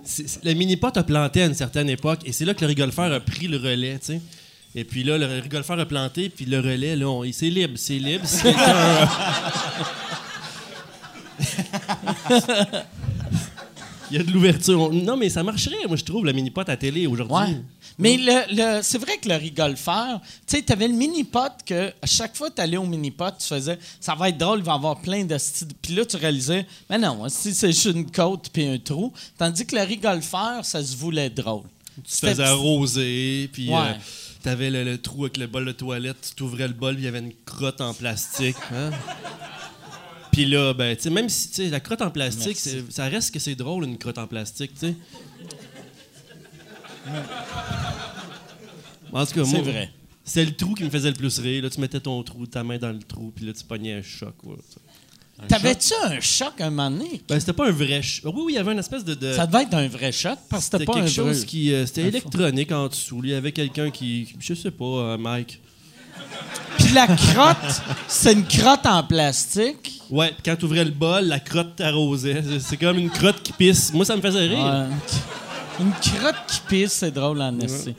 c'est- 0.04 0.28
c'est- 0.28 0.44
le 0.44 0.54
mini-pot 0.54 0.96
a 0.96 1.02
planté 1.02 1.42
à 1.42 1.46
une 1.46 1.54
certaine 1.54 1.88
époque, 1.90 2.20
et 2.24 2.32
c'est 2.32 2.44
là 2.44 2.54
que 2.54 2.60
le 2.62 2.68
rigolfeur 2.68 3.12
a 3.12 3.20
pris 3.20 3.48
le 3.48 3.56
relais, 3.58 3.98
tu 3.98 4.06
sais. 4.06 4.20
Et 4.74 4.84
puis 4.84 5.04
là, 5.04 5.18
le 5.18 5.26
rigolfeur 5.40 5.78
a 5.80 5.86
planté, 5.86 6.28
puis 6.28 6.44
le 6.44 6.58
relais, 6.60 6.96
là, 6.96 7.06
c'est 7.32 7.50
libre, 7.50 7.74
c'est 7.76 7.98
libre. 7.98 8.24
C'est 8.26 8.54
un- 8.54 9.08
Il 14.10 14.16
y 14.18 14.20
a 14.20 14.22
de 14.22 14.30
l'ouverture. 14.30 14.80
On- 14.80 14.92
Non, 14.92 15.16
mais 15.16 15.28
ça 15.28 15.42
marcherait, 15.42 15.74
moi, 15.88 15.96
je 15.96 16.04
trouve, 16.04 16.24
le 16.24 16.32
mini-pot 16.32 16.66
à 16.68 16.76
télé 16.76 17.06
aujourd'hui. 17.08 17.36
Ouais. 17.54 17.60
Mais 17.98 18.16
le, 18.18 18.54
le- 18.54 18.82
c'est 18.82 18.98
vrai 18.98 19.16
que 19.16 19.28
le 19.28 19.36
rigolfeur, 19.36 20.20
tu 20.46 20.56
sais, 20.56 20.62
t'avais 20.62 20.86
le 20.88 20.94
mini-pot 20.94 21.52
que 21.64 21.88
à 22.02 22.06
chaque 22.06 22.36
fois 22.36 22.50
que 22.50 22.56
t'allais 22.56 22.76
au 22.76 22.84
mini-pot, 22.84 23.32
tu 23.38 23.46
faisais 23.46 23.78
ça 24.00 24.14
va 24.14 24.28
être 24.28 24.36
drôle, 24.38 24.58
il 24.58 24.64
va 24.64 24.72
y 24.72 24.74
avoir 24.76 25.00
plein 25.00 25.24
de 25.24 25.38
styles. 25.38 25.68
Puis 25.80 25.94
là, 25.94 26.04
tu 26.04 26.16
réalisais, 26.16 26.66
mais 26.90 26.98
non, 26.98 27.26
si 27.30 27.54
c'est 27.54 27.68
juste 27.72 27.86
une 27.86 28.10
côte 28.10 28.50
puis 28.52 28.66
un 28.66 28.78
trou. 28.78 29.12
Tandis 29.38 29.64
que 29.66 29.76
le 29.76 29.82
rigolfeur, 29.82 30.64
ça 30.64 30.84
se 30.84 30.94
voulait 30.96 31.30
drôle. 31.30 31.64
Tu 31.96 32.02
te 32.20 32.26
faisais 32.26 32.42
arroser, 32.42 33.48
puis 33.50 33.70
Ouais. 33.70 33.76
euh, 33.76 33.92
t'avais 34.42 34.68
le, 34.68 34.84
le 34.84 34.98
trou 35.00 35.24
avec 35.24 35.38
le 35.38 35.46
bol 35.46 35.64
de 35.64 35.72
toilette, 35.72 36.18
tu 36.28 36.34
t'ouvrais 36.34 36.68
le 36.68 36.74
bol, 36.74 36.94
il 36.98 37.04
y 37.04 37.08
avait 37.08 37.20
une 37.20 37.32
crotte 37.46 37.80
en 37.80 37.94
plastique. 37.94 38.56
hein. 38.74 38.90
Puis 40.32 40.44
là, 40.44 40.74
ben, 40.74 40.94
tu 40.94 41.04
sais, 41.04 41.10
même 41.10 41.30
si, 41.30 41.48
tu 41.48 41.54
sais, 41.54 41.68
la 41.70 41.80
crotte 41.80 42.02
en 42.02 42.10
plastique, 42.10 42.58
ça 42.90 43.06
reste 43.08 43.32
que 43.32 43.38
c'est 43.38 43.54
drôle, 43.54 43.84
une 43.84 43.96
crotte 43.96 44.18
en 44.18 44.26
plastique, 44.26 44.72
tu 44.78 44.88
sais. 44.88 44.94
C'est 49.44 49.60
vrai. 49.62 49.90
C'est 50.24 50.44
le 50.44 50.52
trou 50.54 50.74
qui 50.74 50.82
me 50.84 50.90
faisait 50.90 51.10
le 51.10 51.14
plus 51.14 51.38
rire. 51.38 51.62
Là, 51.62 51.70
tu 51.70 51.80
mettais 51.80 52.00
ton 52.00 52.20
trou, 52.22 52.46
ta 52.46 52.64
main 52.64 52.78
dans 52.78 52.90
le 52.90 52.98
trou, 52.98 53.32
puis 53.34 53.46
là, 53.46 53.52
tu 53.52 53.62
pognais 53.64 53.94
un 53.94 54.02
choc. 54.02 54.34
ouais. 54.44 54.56
T'avais-tu 55.48 55.92
un 56.02 56.18
choc 56.18 56.60
un 56.60 56.70
moment 56.70 56.90
donné? 56.90 57.20
Ben, 57.28 57.38
c'était 57.38 57.52
pas 57.52 57.68
un 57.68 57.70
vrai 57.70 58.00
choc. 58.02 58.32
Oui, 58.34 58.42
oui, 58.46 58.52
il 58.54 58.56
y 58.56 58.58
avait 58.58 58.72
une 58.72 58.78
espèce 58.78 59.04
de. 59.04 59.14
de- 59.14 59.32
Ça 59.34 59.46
devait 59.46 59.64
être 59.64 59.74
un 59.74 59.86
vrai 59.86 60.10
choc 60.10 60.38
parce 60.48 60.64
que 60.68 60.72
c'était 60.78 60.84
pas 60.86 60.92
un 60.92 61.02
quelque 61.04 61.20
vrai... 61.20 61.32
chose 61.34 61.44
qui. 61.44 61.72
euh, 61.74 61.84
c'était 61.84 62.04
Un 62.04 62.06
électronique 62.08 62.72
en 62.72 62.88
dessous. 62.88 63.20
Il 63.22 63.30
y 63.30 63.34
avait 63.34 63.52
quelqu'un 63.52 63.90
qui. 63.90 64.34
Je 64.40 64.54
sais 64.54 64.70
pas, 64.70 64.84
euh, 64.84 65.18
Mike. 65.18 65.60
Puis 66.78 66.92
la 66.94 67.06
crotte, 67.06 67.82
c'est 68.08 68.32
une 68.32 68.46
crotte 68.46 68.86
en 68.86 69.02
plastique. 69.04 70.00
Ouais, 70.08 70.32
quand 70.44 70.56
tu 70.56 70.64
ouvrais 70.64 70.84
le 70.86 70.90
bol, 70.90 71.24
la 71.26 71.38
crotte 71.38 71.76
t'arrosait. 71.76 72.42
C'est- 72.42 72.60
C'est 72.60 72.76
comme 72.78 72.98
une 72.98 73.10
crotte 73.10 73.42
qui 73.42 73.52
pisse. 73.52 73.92
Moi, 73.92 74.06
ça 74.06 74.16
me 74.16 74.22
faisait 74.22 74.46
rire. 74.46 74.58
Ouais. 74.58 74.96
Une 75.80 75.92
crotte 75.92 76.36
qui 76.48 76.60
pisse, 76.68 76.92
c'est 76.92 77.10
drôle 77.10 77.40
en 77.42 77.58
esti. 77.60 77.94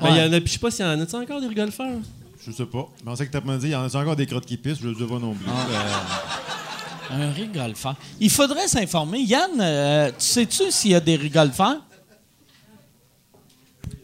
Ben, 0.00 0.08
il 0.10 0.16
y 0.16 0.20
en 0.22 0.32
a, 0.32 0.40
puis 0.40 0.46
je 0.48 0.52
sais 0.54 0.58
pas 0.58 0.70
s'il 0.70 0.84
y 0.84 0.88
en 0.88 1.00
a 1.00 1.16
encore 1.16 1.40
des 1.40 1.46
rigolfeurs? 1.46 1.98
Je 2.44 2.50
sais 2.52 2.66
pas. 2.66 2.88
Mais 3.04 3.12
on 3.12 3.16
sait 3.16 3.26
que 3.26 3.32
t'as 3.32 3.40
pas 3.40 3.56
dit, 3.56 3.66
il 3.68 3.70
y 3.72 3.74
en 3.76 3.86
a 3.88 3.96
encore 3.96 4.16
des 4.16 4.26
crottes 4.26 4.46
qui 4.46 4.56
pissent, 4.56 4.78
je 4.82 4.88
le 4.88 4.94
sais 4.94 5.06
pas 5.06 5.18
non 5.18 5.34
plus. 5.34 5.46
Euh, 5.50 7.22
Un 7.22 7.30
rigolfeur. 7.32 7.94
Il 8.20 8.30
faudrait 8.30 8.66
s'informer. 8.68 9.20
Yann, 9.22 9.50
euh, 9.60 10.08
tu 10.10 10.14
sais-tu 10.24 10.70
s'il 10.70 10.90
y 10.92 10.94
a 10.94 11.00
des 11.00 11.16
rigolfeurs? 11.16 11.76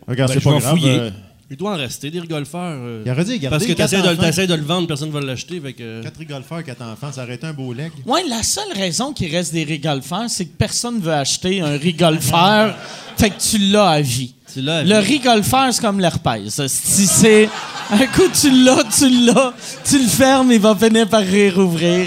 regarde, 0.06 0.30
Ben, 0.32 0.38
c'est 0.40 0.44
pas 0.44 0.58
grave. 0.58 0.70
fouiller. 0.70 0.98
euh, 1.00 1.10
Il 1.52 1.56
doit 1.56 1.72
en 1.72 1.76
rester 1.76 2.12
des 2.12 2.20
rigolfeurs. 2.20 2.60
euh, 2.80 3.02
il 3.04 3.10
aurait 3.10 3.24
dû 3.24 3.36
garder 3.36 3.48
parce 3.48 3.66
que 3.66 3.72
t'essaies 3.72 4.46
de, 4.46 4.52
de 4.52 4.54
le 4.54 4.64
vendre, 4.64 4.86
personne 4.86 5.10
va 5.10 5.20
l'acheter. 5.20 5.60
Que... 5.72 6.00
Quatre 6.00 6.18
rigolfeurs, 6.18 6.62
quatre 6.62 6.82
enfants, 6.82 7.10
ça 7.10 7.24
aurait 7.24 7.34
été 7.34 7.46
un 7.48 7.52
beau 7.52 7.72
leg. 7.72 7.90
Oui, 8.06 8.20
la 8.28 8.44
seule 8.44 8.72
raison 8.72 9.12
qu'il 9.12 9.34
reste 9.34 9.52
des 9.52 9.64
rigolfeurs, 9.64 10.28
c'est 10.30 10.44
que 10.44 10.56
personne 10.56 10.98
ne 10.98 11.00
veut 11.00 11.12
acheter 11.12 11.60
un 11.60 11.76
rigolfeur. 11.76 12.76
fait 13.16 13.30
que 13.30 13.40
tu 13.40 13.58
l'as 13.58 13.88
à 13.88 14.00
vie. 14.00 14.32
Tu 14.52 14.60
l'as 14.62 14.78
à 14.78 14.84
Le 14.84 14.98
rigolfeur, 14.98 15.74
c'est 15.74 15.80
comme 15.80 15.98
l'herpès. 15.98 16.64
Si 16.68 17.06
c'est. 17.08 17.48
Un 17.90 18.06
coup, 18.06 18.28
tu 18.32 18.48
l'as, 18.64 18.84
tu 18.96 19.10
l'as, 19.26 19.52
tu 19.84 19.98
le 19.98 20.06
fermes, 20.08 20.52
il 20.52 20.60
va 20.60 20.76
finir 20.76 21.08
par 21.08 21.22
réouvrir. 21.22 22.06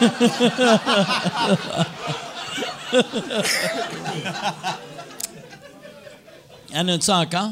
En 6.74 6.86
as-tu 6.88 7.10
encore? 7.10 7.50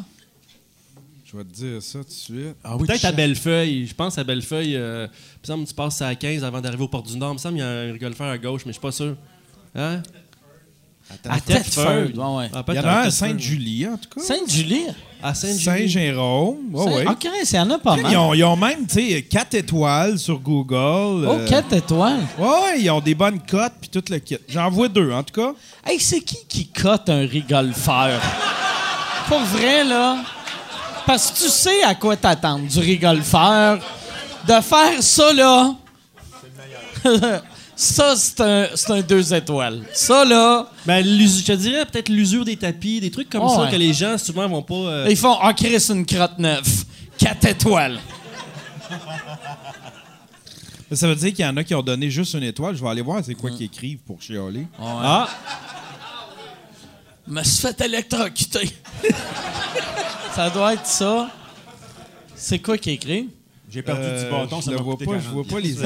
Je 1.30 1.36
vais 1.36 1.44
te 1.44 1.52
dire 1.54 1.82
ça 1.82 1.98
tout 1.98 2.04
de 2.06 2.10
suite. 2.10 2.56
Ah 2.64 2.76
oui, 2.76 2.86
Peut-être 2.86 3.04
à. 3.04 3.12
Bellefeuille. 3.12 3.86
Je 3.86 3.94
pense 3.94 4.16
à 4.16 4.24
Bellefeuille. 4.24 4.76
Euh, 4.76 5.06
il 5.12 5.40
me 5.42 5.46
semble 5.46 5.64
que 5.64 5.68
tu 5.68 5.74
passes 5.74 6.00
à 6.00 6.14
15 6.14 6.42
avant 6.42 6.60
d'arriver 6.60 6.84
au 6.84 6.88
Port 6.88 7.02
du 7.02 7.16
Nord. 7.18 7.32
Il 7.32 7.34
me 7.34 7.38
semble 7.38 7.54
qu'il 7.56 7.64
y 7.64 7.68
a 7.68 7.70
un 7.70 7.92
rigolfeur 7.92 8.28
à 8.30 8.38
gauche, 8.38 8.62
mais 8.64 8.70
je 8.72 8.78
suis 8.78 8.80
pas 8.80 8.92
sûr. 8.92 9.14
Hein? 9.74 10.02
À 11.28 11.40
Thetford. 11.40 11.84
Ouais, 11.84 12.36
ouais. 12.38 12.50
Ah, 12.54 12.64
Il 12.68 12.74
y 12.74 12.78
en 12.78 12.84
a 12.84 12.90
un 12.90 13.02
à. 13.02 13.10
Sainte-Julie, 13.10 13.86
en 13.86 13.96
tout 13.98 14.08
cas. 14.14 14.20
Sainte-Julie? 14.26 14.82
À 15.22 15.34
Sainte-Julie. 15.34 15.64
Saint-Jérôme. 15.64 16.56
Ouais, 16.72 16.84
Saint- 16.84 16.90
ouais. 16.96 17.06
Ok, 17.08 17.26
il 17.50 17.54
y 17.56 17.58
en 17.58 17.70
a 17.70 17.78
pas 17.78 17.96
mal. 17.96 18.12
Ils 18.12 18.16
ont, 18.16 18.34
ils 18.34 18.44
ont 18.44 18.56
même, 18.56 18.86
tu 18.86 18.94
sais, 18.94 19.22
4 19.22 19.54
étoiles 19.54 20.18
sur 20.18 20.38
Google. 20.38 20.76
Oh, 21.26 21.36
euh, 21.38 21.46
quatre 21.48 21.72
étoiles? 21.74 22.20
Ouais, 22.38 22.46
ouais, 22.46 22.80
ils 22.80 22.90
ont 22.90 23.00
des 23.00 23.14
bonnes 23.14 23.40
cotes 23.40 23.72
puis 23.80 23.90
tout 23.90 24.04
le 24.10 24.18
kit. 24.18 24.36
J'en 24.48 24.70
vois 24.70 24.88
deux, 24.88 25.10
en 25.12 25.22
tout 25.22 25.34
cas. 25.34 25.52
Hey, 25.84 25.98
c'est 26.00 26.20
qui 26.20 26.38
qui 26.48 26.68
cote 26.68 27.08
un 27.08 27.26
rigolfeur? 27.26 28.20
Pour 29.28 29.40
vrai, 29.40 29.84
là. 29.84 30.22
Parce 31.08 31.30
que 31.30 31.38
tu 31.38 31.48
sais 31.48 31.82
à 31.84 31.94
quoi 31.94 32.18
t'attendre 32.18 32.66
du 32.68 32.78
rigolfeur. 32.80 33.78
De 34.46 34.60
faire 34.60 35.02
ça, 35.02 35.32
là. 35.32 35.74
ça, 37.74 38.14
c'est 38.14 38.40
un, 38.42 38.66
c'est 38.74 38.90
un 38.92 39.00
deux 39.00 39.32
étoiles. 39.32 39.84
Ça, 39.94 40.26
là. 40.26 40.66
Ben, 40.84 41.02
je 41.02 41.42
te 41.44 41.52
dirais 41.52 41.86
peut-être 41.86 42.10
l'usure 42.10 42.44
des 42.44 42.56
tapis, 42.58 43.00
des 43.00 43.10
trucs 43.10 43.30
comme 43.30 43.48
ça 43.48 43.62
ouais. 43.62 43.70
que 43.70 43.76
les 43.76 43.94
gens 43.94 44.18
souvent 44.18 44.46
vont 44.48 44.60
pas. 44.62 44.74
euh, 44.74 45.06
Ils 45.08 45.16
font 45.16 45.38
Ah, 45.40 45.54
Chris, 45.54 45.82
une 45.88 46.04
crotte 46.04 46.38
neuve. 46.38 46.84
Quatre 47.16 47.46
étoiles. 47.46 47.98
Ça 50.92 51.06
veut 51.08 51.14
dire 51.16 51.32
qu'il 51.32 51.42
y 51.44 51.48
en 51.48 51.56
a 51.56 51.64
qui 51.64 51.74
ont 51.74 51.82
donné 51.82 52.10
juste 52.10 52.34
une 52.34 52.42
étoile. 52.42 52.76
Je 52.76 52.82
vais 52.82 52.88
aller 52.90 53.02
voir 53.02 53.22
c'est 53.24 53.34
quoi 53.34 53.50
qu'ils 53.50 53.64
écrivent 53.64 54.00
pour 54.06 54.20
chialer. 54.20 54.66
Ah, 54.78 55.26
me 57.28 57.42
suis 57.42 57.60
fait 57.62 57.80
électrocuter. 57.82 58.70
ça 60.34 60.50
doit 60.50 60.74
être 60.74 60.86
ça. 60.86 61.30
C'est 62.34 62.58
quoi 62.58 62.78
qui 62.78 62.90
est 62.90 62.94
écrit? 62.94 63.28
J'ai 63.70 63.82
perdu 63.82 64.02
Euh, 64.02 64.24
du 64.24 64.30
bâton, 64.30 64.60
je 64.60 64.64
ça 64.66 64.70
le 64.70 64.76
m'a 64.78 64.82
vois 64.82 64.96
pas, 64.98 65.04
40 65.04 65.22
je 65.22 65.28
vois 65.28 65.44
pas 65.44 65.60
les. 65.60 65.74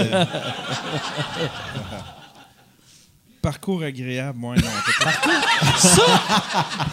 Parcours 3.42 3.82
agréable, 3.82 4.38
moi 4.38 4.54
non. 4.54 4.62
Ça, 5.76 6.02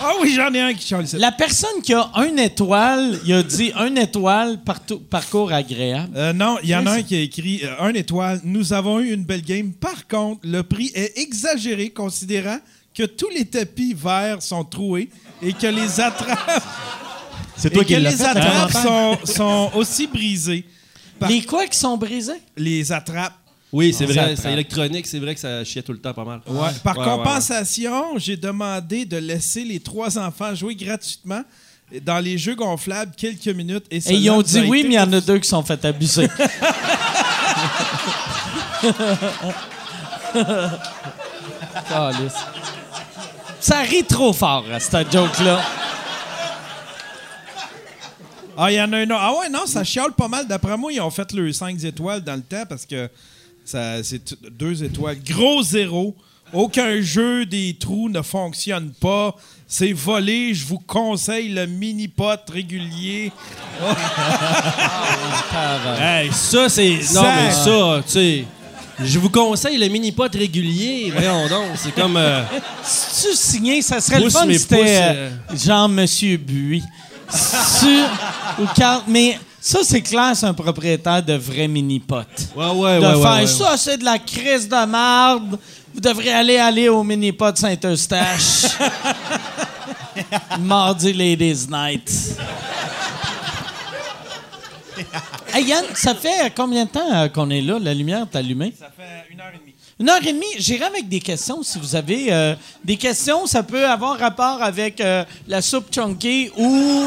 Ah 0.01 0.13
oui, 0.19 0.33
j'en 0.35 0.51
ai 0.51 0.59
un 0.61 0.73
qui 0.73 0.95
ici. 0.95 1.17
la 1.17 1.31
personne 1.31 1.79
qui 1.83 1.93
a 1.93 2.09
une 2.27 2.39
étoile, 2.39 3.19
il 3.23 3.33
a 3.33 3.43
dit 3.43 3.71
une 3.75 3.99
étoile, 3.99 4.59
partout, 4.63 4.97
parcours 4.97 5.53
agréable. 5.53 6.11
Euh, 6.15 6.33
non, 6.33 6.57
il 6.63 6.69
y 6.69 6.75
en 6.75 6.87
a 6.87 6.93
un 6.93 7.03
qui 7.03 7.15
a 7.15 7.19
écrit 7.19 7.61
euh, 7.63 7.75
un 7.81 7.93
étoile. 7.93 8.41
Nous 8.43 8.73
avons 8.73 8.99
eu 8.99 9.13
une 9.13 9.25
belle 9.25 9.43
game. 9.43 9.73
Par 9.73 10.07
contre, 10.07 10.39
le 10.43 10.63
prix 10.63 10.91
est 10.95 11.19
exagéré 11.19 11.91
considérant 11.91 12.57
que 12.99 13.05
tous 13.05 13.29
les 13.29 13.45
tapis 13.45 13.93
verts 13.93 14.41
sont 14.41 14.65
troués 14.65 15.09
et 15.41 15.53
que 15.53 15.67
les 15.67 16.01
attrapes, 16.01 16.37
C'est 17.55 17.69
et 17.69 17.71
toi 17.71 17.83
que 17.83 17.87
qui 17.87 17.93
l'as 17.95 18.09
les 18.11 18.17
fait, 18.17 18.25
attrapes 18.25 18.75
hein? 18.75 19.17
sont, 19.25 19.33
sont 19.33 19.71
aussi 19.75 20.05
brisées. 20.07 20.65
Par- 21.17 21.29
Les 21.29 21.43
quoi 21.43 21.65
qui 21.67 21.77
sont 21.77 21.95
brisés? 21.95 22.41
Les 22.57 22.91
attrapes. 22.91 23.35
Oui, 23.71 23.93
c'est 23.93 24.05
vrai. 24.05 24.35
C'est 24.35 24.51
électronique, 24.51 25.07
c'est 25.07 25.19
vrai 25.19 25.33
que 25.33 25.39
ça 25.39 25.63
chiait 25.63 25.81
tout 25.81 25.93
le 25.93 25.99
temps 25.99 26.13
pas 26.13 26.25
mal. 26.25 26.41
Ouais. 26.47 26.69
Par 26.83 26.97
Ouais, 26.97 27.05
ouais, 27.05 27.09
compensation, 27.17 28.17
j'ai 28.17 28.35
demandé 28.35 29.05
de 29.05 29.15
laisser 29.17 29.63
les 29.63 29.79
trois 29.79 30.17
enfants 30.17 30.53
jouer 30.55 30.75
gratuitement 30.75 31.43
dans 32.03 32.19
les 32.19 32.37
jeux 32.37 32.55
gonflables 32.55 33.13
quelques 33.15 33.47
minutes. 33.47 33.85
Et, 33.91 33.97
Et 33.97 34.13
ils 34.15 34.29
ont 34.29 34.41
dit 34.41 34.59
a 34.59 34.63
oui, 34.63 34.83
mais 34.83 34.95
il 34.95 34.97
y 34.97 34.99
en 34.99 35.13
a 35.13 35.21
deux 35.21 35.39
qui 35.39 35.47
sont 35.47 35.63
fait 35.63 35.85
abuser. 35.85 36.27
Calisse. 41.89 42.33
Ça 43.59 43.79
rit 43.81 44.03
trop 44.03 44.33
fort, 44.33 44.65
à 44.73 44.79
cette 44.79 45.11
joke-là. 45.11 45.61
Ah, 48.57 48.71
il 48.71 48.75
y 48.75 48.81
en 48.81 48.91
a 48.91 48.97
un 48.97 49.03
autre. 49.09 49.15
Ah 49.21 49.33
ouais, 49.39 49.49
non, 49.49 49.65
ça 49.65 49.83
chiale 49.83 50.11
pas 50.11 50.27
mal. 50.27 50.47
D'après 50.47 50.75
moi, 50.77 50.91
ils 50.91 50.99
ont 51.01 51.09
fait 51.09 51.31
le 51.33 51.51
5 51.53 51.81
étoiles 51.83 52.21
dans 52.21 52.35
le 52.35 52.41
temps 52.41 52.63
parce 52.67 52.85
que 52.85 53.09
ça, 53.63 54.03
c'est 54.03 54.19
t- 54.25 54.35
deux 54.51 54.83
étoiles. 54.83 55.17
Gros 55.23 55.61
zéro. 55.63 56.15
Aucun 56.51 56.99
jeu 56.99 57.45
des 57.45 57.77
trous 57.79 58.09
ne 58.09 58.21
fonctionne 58.23 58.91
pas. 58.99 59.35
C'est 59.67 59.93
volé. 59.93 60.53
Je 60.53 60.65
vous 60.65 60.79
conseille 60.79 61.49
le 61.49 61.67
mini-pot 61.67 62.39
régulier. 62.51 63.31
Hey, 66.01 66.31
ça, 66.31 66.69
c'est. 66.69 66.89
Non, 66.95 67.21
Ça- 67.21 67.35
mais 67.35 67.51
ça, 67.51 68.01
tu 68.05 68.11
sais. 68.11 68.45
Je 69.03 69.17
vous 69.19 69.29
conseille 69.29 69.77
le 69.77 69.87
mini-pot 69.87 70.31
régulier. 70.33 71.11
Voyons 71.13 71.47
donc, 71.47 71.67
c'est 71.75 71.93
comme. 71.93 72.17
euh, 72.17 72.43
Si 72.83 73.27
tu 73.29 73.35
signais, 73.35 73.81
ça 73.81 73.99
serait 74.01 74.19
le 74.19 74.29
fun 74.29 74.45
si 74.49 74.59
c'était 74.59 74.99
euh, 74.99 75.29
genre 75.55 75.87
Monsieur 75.89 76.37
tu- 77.79 78.61
ou 78.61 78.65
Carl- 78.75 79.03
mais 79.07 79.37
ça, 79.61 79.79
c'est 79.83 80.01
clair, 80.01 80.31
c'est 80.35 80.45
un 80.47 80.53
propriétaire 80.53 81.21
de 81.21 81.33
vrai 81.33 81.67
mini-pot. 81.67 82.25
Ouais, 82.55 82.65
ouais, 82.71 82.99
de 82.99 83.05
ouais. 83.05 83.13
ouais, 83.15 83.21
faire 83.21 83.33
ouais. 83.35 83.47
ça, 83.47 83.75
c'est 83.77 83.97
de 83.97 84.05
la 84.05 84.17
crise 84.17 84.67
de 84.67 84.85
marde. 84.85 85.57
Vous 85.93 85.99
devriez 86.01 86.31
aller 86.33 86.57
aller 86.57 86.89
au 86.89 87.03
mini-pot 87.03 87.55
Saint-Eustache. 87.57 88.65
Mardi 90.59 91.13
Ladies 91.13 91.67
Night. 91.69 92.11
hey 95.53 95.65
Yann, 95.65 95.85
ça 95.95 96.13
fait 96.15 96.53
combien 96.55 96.85
de 96.85 96.89
temps 96.89 97.13
euh, 97.13 97.27
qu'on 97.29 97.49
est 97.49 97.61
là? 97.61 97.77
La 97.79 97.93
lumière 97.93 98.25
est 98.31 98.35
allumée? 98.37 98.73
Ça 98.77 98.89
fait 98.95 99.31
une 99.31 99.39
heure 99.39 99.51
et 99.53 99.57
demie. 99.59 99.73
Une 99.99 100.09
heure 100.09 100.25
et 100.25 100.31
demie, 100.33 100.45
j'irai 100.57 100.85
avec 100.85 101.09
des 101.09 101.19
questions 101.19 101.61
si 101.63 101.77
vous 101.77 101.95
avez 101.95 102.31
euh, 102.31 102.55
des 102.83 102.95
questions. 102.97 103.45
Ça 103.45 103.63
peut 103.63 103.85
avoir 103.85 104.17
rapport 104.17 104.61
avec 104.63 105.01
euh, 105.01 105.25
la 105.47 105.61
soupe 105.61 105.93
chunky 105.93 106.49
ou 106.57 107.05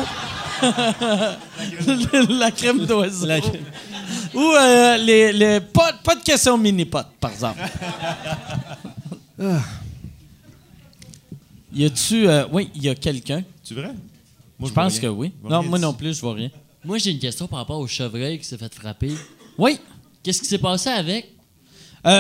la 2.29 2.51
crème 2.51 2.85
d'oiseau. 2.87 3.27
La- 3.27 3.39
Ou 4.35 4.41
euh, 4.41 4.97
les, 4.99 5.33
les- 5.33 5.61
pas, 5.61 5.93
pas 6.05 6.15
de 6.15 6.23
questions 6.23 6.57
mini-pot, 6.59 7.05
par 7.21 7.31
exemple. 7.33 7.61
y 11.73 11.85
a-tu. 11.85 12.29
euh, 12.29 12.45
oui, 12.53 12.71
il 12.75 12.83
y 12.85 12.89
a 12.89 12.95
quelqu'un? 12.95 13.43
Tu 13.65 13.75
vrai? 13.75 13.91
Je 14.59 14.65
Moi, 14.67 14.71
pense 14.75 14.99
que 15.01 15.07
oui. 15.07 15.33
Non, 15.43 15.63
moi 15.63 15.79
non 15.79 15.93
plus, 15.93 16.15
je 16.17 16.21
vois 16.21 16.35
rien. 16.35 16.51
Moi, 16.85 16.99
j'ai 16.99 17.11
une 17.13 17.19
question 17.19 17.47
par 17.47 17.61
rapport 17.61 17.79
au 17.79 17.87
chevreuil 17.87 18.39
qui 18.39 18.45
s'est 18.45 18.59
fait 18.59 18.73
frapper. 18.75 19.13
Oui. 19.59 19.79
Qu'est-ce 20.23 20.41
qui 20.41 20.49
s'est 20.49 20.59
passé 20.59 20.89
avec? 20.91 21.29
Euh, 22.05 22.11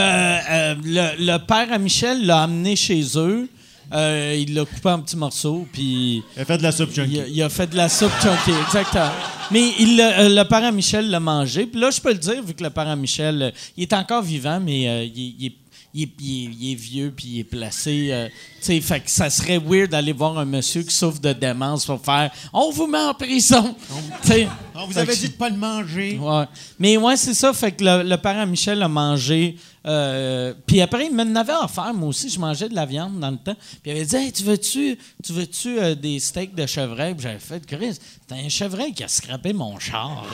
euh, 0.50 0.74
le, 0.84 1.26
le 1.32 1.38
père 1.44 1.72
à 1.72 1.78
Michel 1.78 2.24
l'a 2.24 2.42
amené 2.44 2.76
chez 2.76 3.02
eux. 3.16 3.48
Euh, 3.92 4.36
il 4.38 4.54
l'a 4.54 4.64
coupé 4.64 4.88
en 4.88 5.00
petits 5.00 5.16
morceaux, 5.16 5.66
puis 5.72 6.22
Elle 6.36 6.46
fait 6.46 6.56
de 6.58 6.62
la 6.62 6.72
soupe 6.72 6.94
chunky. 6.94 7.12
il 7.14 7.20
a, 7.20 7.26
il 7.28 7.42
a 7.42 7.48
fait 7.48 7.66
de 7.66 7.76
la 7.76 7.88
soupe 7.88 8.12
chunky, 8.22 8.52
exactement. 8.66 9.10
Mais 9.50 9.70
il, 9.80 9.96
l'a- 9.96 10.20
euh, 10.20 10.28
le 10.30 10.44
père 10.48 10.64
à 10.64 10.72
Michel 10.72 11.10
l'a 11.10 11.20
mangé. 11.20 11.66
Puis 11.66 11.78
là, 11.80 11.90
je 11.90 12.00
peux 12.00 12.12
le 12.12 12.18
dire, 12.18 12.42
vu 12.42 12.54
que 12.54 12.62
le 12.62 12.70
père 12.70 12.88
à 12.88 12.96
Michel, 12.96 13.52
il 13.76 13.82
est 13.82 13.92
encore 13.92 14.22
vivant, 14.22 14.60
mais 14.60 14.88
euh, 14.88 15.04
il, 15.04 15.34
il 15.40 15.46
est- 15.46 15.56
il 15.94 16.02
est, 16.04 16.08
il 16.20 16.44
est- 16.48 16.54
il 16.60 16.72
est 16.72 16.74
vieux, 16.74 17.12
puis 17.16 17.26
il 17.28 17.38
est 17.40 17.44
placé. 17.44 18.08
euh, 18.10 18.28
tu 18.28 18.66
sais, 18.66 18.80
fait 18.80 19.00
que 19.00 19.10
ça 19.10 19.28
serait 19.30 19.58
weird 19.58 19.90
d'aller 19.90 20.12
voir 20.12 20.38
un 20.38 20.44
monsieur 20.44 20.82
qui 20.82 20.94
souffre 20.94 21.20
de 21.20 21.32
démence 21.32 21.84
pour 21.86 22.00
faire 22.04 22.30
«On 22.52 22.70
vous 22.70 22.86
met 22.86 22.98
en 22.98 23.12
prison!» 23.14 23.74
Tu 24.22 24.28
sais, 24.28 24.48
On 24.74 24.86
vous 24.86 24.98
avait 24.98 25.14
dit 25.16 25.28
de 25.28 25.34
pas 25.34 25.48
le 25.50 25.56
manger. 25.56 26.18
Ouais. 26.20 26.44
Mais 26.78 26.96
ouais, 26.96 27.16
c'est 27.16 27.34
ça. 27.34 27.52
Fait 27.52 27.72
que 27.72 27.84
le, 27.84 28.02
le 28.02 28.16
père 28.16 28.38
à 28.38 28.46
Michel 28.46 28.82
a 28.82 28.88
mangé. 28.88 29.56
euh, 29.86 30.54
puis 30.66 30.80
après, 30.80 31.06
il 31.06 31.14
m'en 31.14 31.34
avait 31.38 31.52
offert. 31.62 31.92
Moi 31.94 32.08
aussi, 32.08 32.28
je 32.30 32.38
mangeais 32.38 32.68
de 32.68 32.74
la 32.74 32.86
viande 32.86 33.18
dans 33.20 33.30
le 33.30 33.36
temps. 33.36 33.54
Puis 33.82 33.90
il 33.90 33.90
avait 33.92 34.04
dit 34.04 34.16
Hey, 34.16 34.32
tu 34.32 34.42
veux-tu 34.44 34.98
tu 35.24 35.32
veux-tu 35.32 35.78
euh, 35.78 35.94
des 35.94 36.18
steaks 36.20 36.54
de 36.54 36.66
chevreuil 36.66 37.14
Puis 37.14 37.24
j'avais 37.24 37.38
fait 37.38 37.64
Chris, 37.66 37.96
c'est 38.28 38.34
un 38.34 38.48
chevreuil 38.48 38.92
qui 38.92 39.04
a 39.04 39.08
scrappé 39.08 39.52
mon 39.52 39.78
char. 39.78 40.24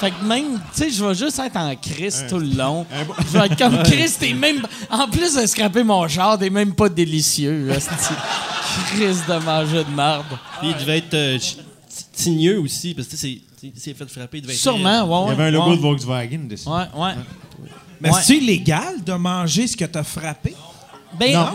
fait 0.00 0.10
que 0.10 0.24
même, 0.24 0.60
tu 0.74 0.82
sais, 0.84 0.90
je 0.90 1.04
vais 1.04 1.14
juste 1.14 1.38
être 1.38 1.56
en 1.56 1.74
Chris 1.76 2.14
tout 2.28 2.38
le 2.38 2.54
long. 2.56 2.86
Je 3.32 3.38
vais 3.38 3.46
être 3.46 3.56
comme 3.58 3.82
Chris, 3.84 4.12
t'es 4.18 4.32
même. 4.34 4.62
En 4.90 5.08
plus 5.08 5.34
de 5.34 5.46
scraper 5.46 5.82
mon 5.82 6.06
char, 6.08 6.38
t'es 6.38 6.50
même 6.50 6.74
pas 6.74 6.88
délicieux. 6.88 7.70
Chris 8.94 9.16
de 9.28 9.44
manger 9.44 9.84
de 9.84 9.90
marde. 9.90 10.26
Puis 10.60 10.70
il 10.70 10.76
devait 10.76 10.98
être 10.98 11.14
euh, 11.14 11.38
tigneux 12.22 12.60
aussi, 12.60 12.94
parce 12.94 13.06
que 13.08 13.12
tu 13.12 13.18
sais, 13.18 13.38
c'est- 13.60 13.72
il 13.74 13.80
s'est 13.80 13.94
fait 13.94 14.08
frapper. 14.08 14.38
Être- 14.38 14.50
Sûrement, 14.52 15.04
ouais. 15.04 15.26
Il 15.26 15.30
y 15.30 15.32
avait 15.32 15.44
un 15.44 15.50
logo 15.50 15.70
ouais. 15.70 15.76
de 15.76 15.80
Volkswagen 15.82 16.38
dessus. 16.48 16.68
Ouais, 16.68 16.84
ouais. 16.96 17.12
Mais 18.00 18.10
Ouais. 18.10 18.20
c'est 18.22 18.36
illégal 18.36 19.02
de 19.04 19.12
manger 19.12 19.66
ce 19.66 19.76
que 19.76 19.84
t'as 19.84 20.02
frappé? 20.02 20.54
Ben, 21.18 21.32
Non. 21.34 21.46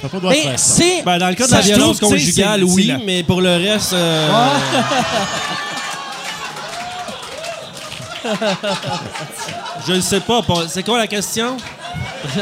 T'as 0.00 0.08
pas 0.08 0.16
le 0.16 0.20
droit 0.20 0.32
de 0.32 0.36
ben, 0.36 0.42
faire 0.50 0.58
ça. 0.60 0.74
c'est. 0.76 1.02
Ben, 1.02 1.18
dans 1.18 1.28
le 1.28 1.34
cas 1.34 1.46
de 1.46 1.52
la 1.52 1.60
je 1.60 1.66
violence 1.68 1.98
conjugale, 1.98 2.62
oui, 2.64 2.92
mais 3.04 3.22
pour 3.24 3.40
le 3.40 3.48
reste. 3.56 3.92
euh, 3.94 4.28
Je 9.86 9.92
ne 9.94 10.00
sais 10.00 10.20
pas. 10.20 10.42
pas- 10.42 10.68
C'est 10.68 10.82
quoi 10.84 10.98
la 10.98 11.06
question? 11.06 11.56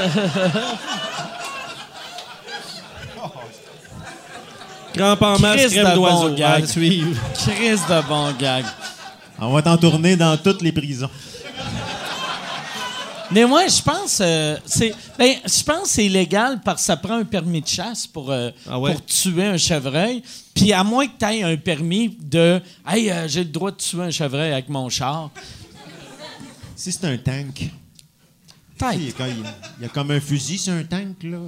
Crampe 4.95 5.23
en 5.23 5.39
masse, 5.39 5.61
Christ 5.61 5.75
crème 5.81 5.95
bon. 5.97 6.43
À 6.43 6.67
suivre. 6.67 7.21
Chris 7.35 7.79
de 7.89 8.09
bon 8.09 8.33
gag. 8.33 8.65
On 9.39 9.53
va 9.53 9.63
t'en 9.63 9.77
tourner 9.77 10.17
dans 10.17 10.37
toutes 10.37 10.63
les 10.63 10.73
prisons. 10.73 11.09
Mais 13.33 13.45
moi, 13.45 13.69
je 13.69 13.81
pense, 13.81 14.19
euh, 14.21 14.57
c'est, 14.67 14.93
ben, 15.17 15.37
je 15.47 15.63
pense 15.63 15.83
que 15.83 15.89
c'est 15.89 16.07
illégal 16.07 16.61
parce 16.65 16.83
que 16.83 16.87
ça 16.87 16.97
prend 16.97 17.15
un 17.15 17.25
permis 17.25 17.61
de 17.63 17.69
chasse 17.69 18.05
pour, 18.09 18.33
euh, 18.33 18.51
Ah 18.69 18.77
ouais? 18.81 18.93
pour 18.93 19.05
tuer 19.07 19.45
un 19.47 19.57
chevreuil. 19.57 20.21
Puis 20.53 20.73
à 20.73 20.83
moins 20.83 21.07
que 21.07 21.13
tu 21.17 21.25
aies 21.27 21.45
un 21.45 21.57
permis 21.57 22.17
de, 22.21 22.61
hey, 22.89 23.09
euh, 23.09 23.29
j'ai 23.29 23.45
le 23.45 23.51
droit 23.51 23.71
de 23.71 23.77
tuer 23.77 24.03
un 24.03 24.11
chevreuil 24.11 24.51
avec 24.53 24.69
mon 24.69 24.89
char. 24.89 25.31
Si 26.75 26.91
c'est 26.91 27.05
un 27.05 27.17
tank, 27.19 27.71
Peut-être, 28.77 28.95
il 28.97 29.07
y, 29.07 29.09
a, 29.11 29.13
quand- 29.13 29.27
il- 29.27 29.45
il 29.79 29.83
y 29.83 29.87
a 29.87 29.89
comme 29.91 30.11
un 30.11 30.21
fusil 30.21 30.59
sur 30.59 30.73
un 30.73 30.83
tank, 30.83 31.23
là. 31.23 31.39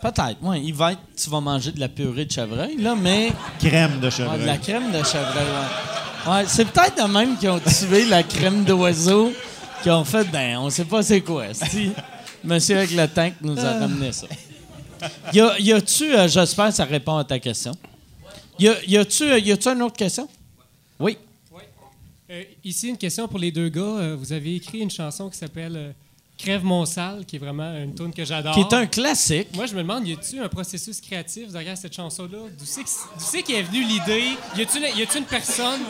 Peut-être. 0.00 0.36
Ouais, 0.42 0.60
il 0.62 0.74
va 0.74 0.92
être, 0.92 1.00
tu 1.16 1.28
vas 1.30 1.40
manger 1.40 1.72
de 1.72 1.80
la 1.80 1.88
purée 1.88 2.24
de 2.24 2.30
chevreuil, 2.32 2.76
là, 2.78 2.94
mais 2.94 3.32
Crème 3.58 3.98
de 4.00 4.04
ouais, 4.06 4.10
chevreuil. 4.10 4.40
de 4.40 4.46
la 4.46 4.56
crème 4.58 4.90
de 4.90 4.98
chevreuil. 5.04 5.44
Ouais, 6.26 6.32
Ouais, 6.32 6.44
c'est 6.46 6.64
peut-être 6.66 6.96
de 7.06 7.10
même 7.12 7.38
qui 7.38 7.48
ont 7.48 7.60
tué 7.60 8.04
la 8.06 8.22
crème 8.22 8.64
d'oiseau, 8.64 9.32
qui 9.82 9.88
ont 9.90 10.04
fait, 10.04 10.24
ben, 10.24 10.58
on 10.58 10.68
sait 10.68 10.84
pas 10.84 11.02
c'est 11.02 11.20
quoi. 11.22 11.46
Monsieur 12.44 12.76
avec 12.76 12.90
le 12.90 13.06
tank 13.08 13.34
nous 13.40 13.58
a 13.58 13.78
ramené 13.78 14.12
ça. 14.12 14.26
Y, 15.32 15.40
a, 15.40 15.58
y 15.58 15.72
a-tu, 15.72 16.12
euh, 16.14 16.26
j'espère 16.28 16.66
que 16.68 16.74
ça 16.74 16.84
répond 16.84 17.16
à 17.16 17.24
ta 17.24 17.38
question. 17.38 17.72
Y, 18.58 18.68
a, 18.68 18.74
y 18.86 18.96
a-tu, 18.96 19.22
euh, 19.24 19.38
y 19.38 19.52
a-tu 19.52 19.68
une 19.68 19.80
autre 19.82 19.96
question? 19.96 20.28
Oui. 20.98 21.16
Euh, 22.30 22.42
ici, 22.64 22.88
une 22.88 22.98
question 22.98 23.26
pour 23.28 23.38
les 23.38 23.50
deux 23.52 23.68
gars. 23.70 23.80
Euh, 23.80 24.16
vous 24.18 24.32
avez 24.32 24.56
écrit 24.56 24.80
une 24.80 24.90
chanson 24.90 25.30
qui 25.30 25.38
s'appelle 25.38 25.76
euh, 25.76 25.92
Crève 26.38 26.64
mon 26.64 26.86
sale, 26.86 27.24
qui 27.26 27.34
est 27.34 27.38
vraiment 27.40 27.74
une 27.76 27.94
tune 27.94 28.14
que 28.14 28.24
j'adore. 28.24 28.54
Qui 28.54 28.60
est 28.60 28.72
un 28.72 28.86
classique. 28.86 29.48
Moi, 29.54 29.66
je 29.66 29.74
me 29.74 29.82
demande, 29.82 30.06
y 30.06 30.12
a-tu 30.12 30.40
un 30.40 30.48
processus 30.48 31.00
créatif 31.00 31.50
derrière 31.50 31.76
cette 31.76 31.94
chanson-là? 31.94 32.38
D'où 32.56 32.64
c'est 33.18 33.42
qu'est 33.42 33.62
venue 33.62 33.82
l'idée? 33.82 34.36
Y 34.56 34.62
a-tu 35.02 35.18
une 35.18 35.24
personne? 35.24 35.80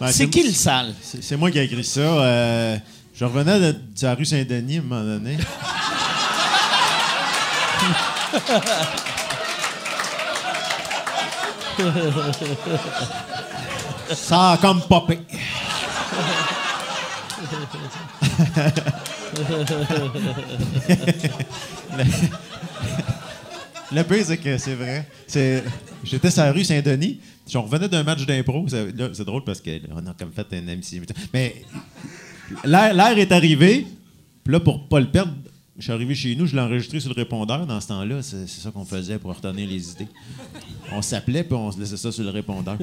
Ouais, 0.00 0.10
c'est 0.10 0.28
qui 0.28 0.42
le 0.42 0.52
sale? 0.52 0.92
C'est 1.00 1.22
c'est 1.22 1.36
moi 1.36 1.52
qui 1.52 1.58
ai 1.58 1.64
écrit 1.64 1.84
ça. 1.84 2.00
euh, 2.00 2.76
je 3.14 3.24
revenais 3.24 3.60
de, 3.60 3.72
de 3.72 3.78
la 4.02 4.14
rue 4.16 4.24
Saint-Denis 4.24 4.78
à 4.78 4.80
un 4.80 4.82
moment 4.82 5.04
donné. 5.04 5.36
ça 14.14 14.52
a 14.52 14.56
comme 14.58 14.82
popé. 14.82 15.20
Le 23.94 24.02
pire, 24.04 24.24
c'est 24.24 24.38
que 24.38 24.56
c'est 24.58 24.74
vrai. 24.74 25.06
J'étais 26.04 26.30
sur 26.30 26.42
la 26.42 26.52
rue 26.52 26.64
Saint-Denis. 26.64 27.20
Je 27.48 27.58
revenais 27.58 27.88
d'un 27.88 28.02
match 28.02 28.24
d'impro. 28.24 28.66
C'est, 28.68 29.24
drôle 29.24 29.44
parce 29.44 29.60
qu'on 29.60 30.06
a 30.06 30.14
comme 30.18 30.32
fait 30.32 30.46
un 30.52 30.68
amitié. 30.68 31.02
Mais 31.32 31.62
l'air, 32.64 33.18
est 33.18 33.32
arrivé. 33.32 33.86
Puis 34.44 34.52
là, 34.52 34.60
pour 34.60 34.88
pas 34.88 35.00
le 35.00 35.10
perdre, 35.10 35.32
je 35.76 35.82
suis 35.84 35.92
arrivé 35.92 36.14
chez 36.14 36.34
nous, 36.34 36.46
je 36.46 36.54
l'ai 36.54 36.62
enregistré 36.62 37.00
sur 37.00 37.10
le 37.10 37.14
répondeur. 37.14 37.66
Dans 37.66 37.80
ce 37.80 37.88
temps-là, 37.88 38.22
c'est, 38.22 38.46
c'est 38.46 38.60
ça 38.60 38.70
qu'on 38.70 38.84
faisait 38.84 39.18
pour 39.18 39.34
retenir 39.34 39.68
les 39.68 39.90
idées. 39.90 40.08
On 40.92 41.02
s'appelait, 41.02 41.44
puis 41.44 41.54
on 41.54 41.70
se 41.70 41.78
laissait 41.78 41.96
ça 41.96 42.10
sur 42.12 42.24
le 42.24 42.30
répondeur. 42.30 42.78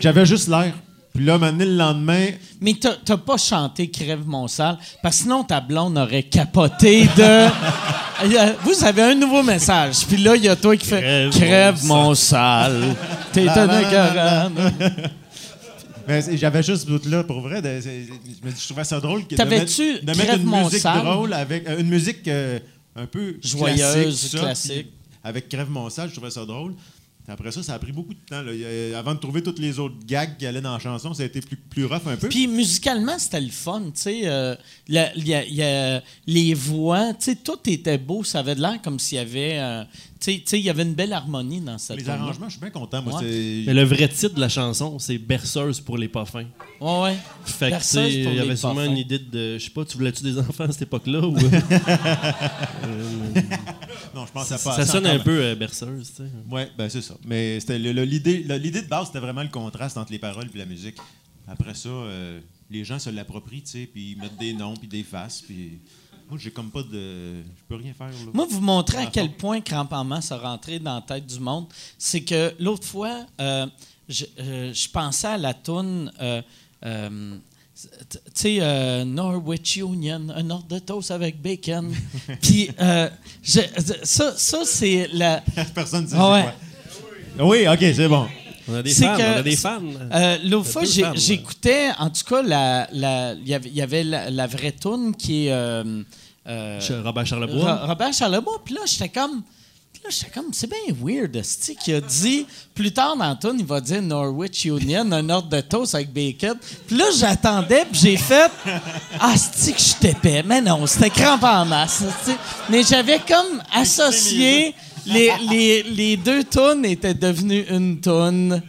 j'avais 0.00 0.26
juste 0.26 0.48
l'air. 0.48 0.74
Puis 1.14 1.24
là, 1.26 1.36
maintenant, 1.36 1.64
le 1.64 1.76
lendemain, 1.76 2.28
Mais 2.60 2.74
t'as 2.74 3.16
pas 3.18 3.36
chanté 3.36 3.90
Crève 3.90 4.22
mon 4.26 4.48
sale, 4.48 4.78
parce 5.02 5.16
que 5.18 5.22
sinon 5.24 5.44
ta 5.44 5.60
blonde 5.60 5.98
aurait 5.98 6.22
capoté 6.22 7.04
de. 7.04 7.48
Vous 8.64 8.84
avez 8.84 9.02
un 9.02 9.14
nouveau 9.14 9.42
message. 9.42 10.06
Puis 10.06 10.16
là, 10.16 10.36
il 10.36 10.44
y 10.44 10.48
a 10.48 10.56
toi 10.56 10.76
qui 10.76 10.86
fait 10.86 11.28
Crève 11.30 11.84
mon 11.84 12.14
sale. 12.14 12.94
T'es 13.32 13.46
ben, 16.06 16.20
c'est- 16.22 16.36
j'avais 16.36 16.62
juste 16.62 16.82
ce 16.82 16.86
doute-là, 16.86 17.24
pour 17.24 17.40
vrai. 17.40 17.62
de- 17.62 17.80
je, 17.80 18.66
trouvais 18.66 18.84
ça 18.84 18.98
drôle 19.00 19.26
que 19.26 19.34
T'avais-tu 19.34 20.00
de 20.00 20.06
mettre 20.16 20.34
une 20.36 20.44
mon 20.44 20.64
musique 20.64 20.80
sale? 20.80 21.02
drôle 21.04 21.32
avec 21.32 21.68
euh, 21.68 21.78
une 21.78 21.88
musique 21.88 22.26
euh, 22.26 22.58
un 22.96 23.06
peu 23.06 23.36
Joyeuse, 23.42 24.30
classique, 24.30 24.88
ça, 25.22 25.28
avec 25.28 25.48
Crève 25.48 25.70
mon 25.70 25.88
sale, 25.90 26.08
je 26.08 26.14
trouvais 26.14 26.30
ça 26.30 26.44
drôle. 26.44 26.74
Après 27.28 27.52
ça, 27.52 27.62
ça 27.62 27.74
a 27.74 27.78
pris 27.78 27.92
beaucoup 27.92 28.14
de 28.14 28.18
temps. 28.20 28.42
Avant 28.98 29.14
de 29.14 29.20
trouver 29.20 29.42
toutes 29.42 29.60
les 29.60 29.78
autres 29.78 29.94
gags 30.04 30.36
qui 30.36 30.44
allaient 30.44 30.60
dans 30.60 30.72
la 30.72 30.80
chanson, 30.80 31.14
ça 31.14 31.22
a 31.22 31.26
été 31.26 31.40
plus, 31.40 31.84
rough 31.84 32.06
un 32.06 32.16
peu. 32.16 32.28
Puis 32.28 32.48
musicalement, 32.48 33.16
c'était 33.18 33.40
le 33.40 33.50
fun, 33.50 33.84
euh, 34.06 34.56
la- 34.88 35.16
y 35.16 35.28
y 35.54 35.62
a 35.62 36.02
les 36.26 36.54
voix, 36.54 37.12
tout 37.14 37.58
était 37.66 37.98
beau. 37.98 38.24
Ça 38.24 38.40
avait 38.40 38.56
de 38.56 38.60
l'air 38.60 38.80
comme 38.82 38.98
s'il 38.98 39.18
y 39.18 39.20
avait, 39.20 39.58
euh, 39.58 39.84
il 40.26 40.58
y 40.60 40.70
avait 40.70 40.82
une 40.82 40.94
belle 40.94 41.12
harmonie 41.12 41.60
dans 41.60 41.78
cette 41.78 41.98
les 41.98 42.08
arrangements, 42.08 42.46
je 42.46 42.52
suis 42.52 42.60
bien 42.60 42.70
content. 42.70 43.02
Moi, 43.02 43.20
Ouais. 43.20 43.64
Mais 43.66 43.74
le 43.74 43.84
vrai 43.84 44.08
titre 44.08 44.34
de 44.34 44.40
la 44.40 44.48
chanson, 44.48 44.98
c'est 44.98 45.18
Berceuse 45.18 45.80
pour 45.80 45.98
les 45.98 46.08
pas 46.08 46.24
fins. 46.24 46.46
Ouais, 46.80 47.02
ouais. 47.02 47.16
Fait 47.44 47.70
que, 47.70 48.08
il 48.08 48.34
y 48.34 48.40
avait 48.40 48.56
sûrement 48.56 48.84
une 48.84 48.96
idée 48.96 49.18
de. 49.18 49.58
Je 49.58 49.64
sais 49.64 49.70
pas, 49.70 49.84
tu 49.84 49.96
voulais-tu 49.96 50.22
des 50.22 50.38
enfants 50.38 50.64
à 50.64 50.72
cette 50.72 50.82
époque-là 50.82 51.20
ou? 51.20 51.36
Non, 54.14 54.26
je 54.26 54.32
pense 54.32 54.52
à 54.52 54.58
ça 54.58 54.70
pas 54.70 54.84
sonne 54.84 55.06
un 55.06 55.18
peu 55.18 55.42
euh, 55.42 55.54
berceuse, 55.54 56.10
tu 56.10 56.16
sais. 56.22 56.28
Oui, 56.50 56.62
ben 56.76 56.88
c'est 56.90 57.00
ça. 57.00 57.14
Mais 57.26 57.58
l'idée 57.58 58.42
de 58.42 58.88
base, 58.88 59.06
c'était 59.06 59.20
vraiment 59.20 59.42
le 59.42 59.48
contraste 59.48 59.96
entre 59.96 60.12
les 60.12 60.18
paroles 60.18 60.48
et 60.54 60.58
la 60.58 60.66
musique. 60.66 60.96
Après 61.48 61.74
ça, 61.74 61.88
euh, 61.88 62.38
les 62.70 62.84
gens 62.84 62.98
se 62.98 63.08
l'approprient, 63.10 63.62
tu 63.62 63.70
sais, 63.70 63.88
puis 63.90 64.12
ils 64.12 64.18
mettent 64.18 64.38
des 64.38 64.52
noms, 64.52 64.76
puis 64.76 64.88
des 64.88 65.02
faces, 65.02 65.40
puis... 65.40 65.78
Moi, 66.28 66.38
j'ai 66.40 66.50
comme 66.50 66.70
pas 66.70 66.82
de... 66.82 67.42
Je 67.42 67.62
peux 67.68 67.76
rien 67.76 67.92
faire, 67.92 68.08
là. 68.08 68.30
Moi, 68.32 68.46
vous 68.48 68.60
montrer 68.60 68.98
à 68.98 69.06
quel 69.06 69.32
point 69.32 69.60
Crampe 69.60 69.92
en 69.92 70.04
masse 70.04 70.32
a 70.32 70.38
rentré 70.38 70.78
dans 70.78 70.94
la 70.94 71.00
tête 71.00 71.26
du 71.26 71.40
monde. 71.40 71.66
C'est 71.98 72.22
que 72.22 72.54
l'autre 72.58 72.86
fois, 72.86 73.26
euh, 73.40 73.66
je, 74.08 74.24
euh, 74.40 74.72
je 74.72 74.88
pensais 74.88 75.28
à 75.28 75.38
la 75.38 75.54
toune, 75.54 76.12
euh, 76.20 76.42
tu 76.84 78.18
sais, 78.34 79.04
Norwich 79.04 79.76
Union, 79.76 80.28
un 80.34 80.50
ordre 80.50 80.68
de 80.68 80.78
toast 80.78 81.10
avec 81.10 81.40
bacon. 81.40 81.92
Puis, 82.42 82.70
ça, 83.42 84.36
ça 84.36 84.64
c'est 84.64 85.08
la. 85.12 85.42
Personne 85.74 86.04
ne 86.04 86.08
sait 86.08 86.16
Ah 86.18 86.32
ouais. 86.32 86.42
quoi. 87.36 87.46
Oui, 87.46 87.66
OK, 87.68 87.78
c'est 87.80 88.08
bon. 88.08 88.26
On 88.68 88.74
a 88.74 88.82
des 88.82 88.92
fans, 89.06 89.16
que- 89.16 89.22
on 89.22 89.36
a 89.38 89.42
des 89.42 89.56
fans. 89.56 89.82
Euh, 90.12 90.38
L'autre 90.44 90.68
fois, 90.70 90.82
j'écoutais, 91.14 91.90
en 91.98 92.10
tout 92.10 92.24
cas, 92.28 92.42
la, 92.42 92.88
la- 92.92 93.32
il 93.34 93.48
y 93.48 93.54
avait- 93.54 93.68
il 93.68 93.74
y 93.76 93.82
avait 93.82 94.04
la, 94.04 94.30
la 94.30 94.46
vraie 94.46 94.72
toune 94.72 95.14
qui 95.16 95.46
est. 95.46 95.52
euh, 95.52 96.02
euh, 96.48 96.80
Robert 97.04 97.26
Charlebois. 97.26 97.74
Ro- 97.74 97.86
Robert 97.88 98.12
Charlebois. 98.12 98.60
Puis 98.64 98.74
là, 98.74 98.80
j'étais 98.86 99.08
comme. 99.08 99.42
là, 100.04 100.10
j'étais 100.10 100.30
comme, 100.32 100.46
c'est 100.52 100.68
bien 100.68 100.94
weird, 101.00 101.36
Asti, 101.36 101.76
qui 101.76 101.92
a 101.92 102.00
dit, 102.00 102.44
plus 102.74 102.90
tard 102.92 103.16
dans 103.16 103.24
la 103.28 103.36
toune, 103.36 103.56
il 103.60 103.64
va 103.64 103.80
dire 103.80 104.02
Norwich 104.02 104.64
Union, 104.64 105.06
un 105.12 105.28
ordre 105.30 105.48
de 105.48 105.60
toast 105.60 105.94
avec 105.94 106.12
bacon. 106.12 106.56
Puis 106.88 106.96
là, 106.96 107.04
j'attendais, 107.16 107.84
puis 107.88 108.00
j'ai 108.02 108.16
fait, 108.16 108.50
Asti, 109.20 109.72
que 109.72 109.80
je 109.80 109.94
t'épais. 110.00 110.42
Mais 110.44 110.60
non, 110.60 110.84
c'était 110.88 111.08
crampe 111.10 111.44
en 111.44 111.64
masse. 111.66 112.02
Mais 112.68 112.82
j'avais 112.82 113.20
comme 113.20 113.62
associé, 113.72 114.74
les, 115.06 115.30
les, 115.50 115.82
les 115.82 116.16
deux 116.16 116.44
tunes 116.44 116.84
étaient 116.84 117.14
devenues 117.14 117.64
une 117.70 118.00
tune. 118.00 118.62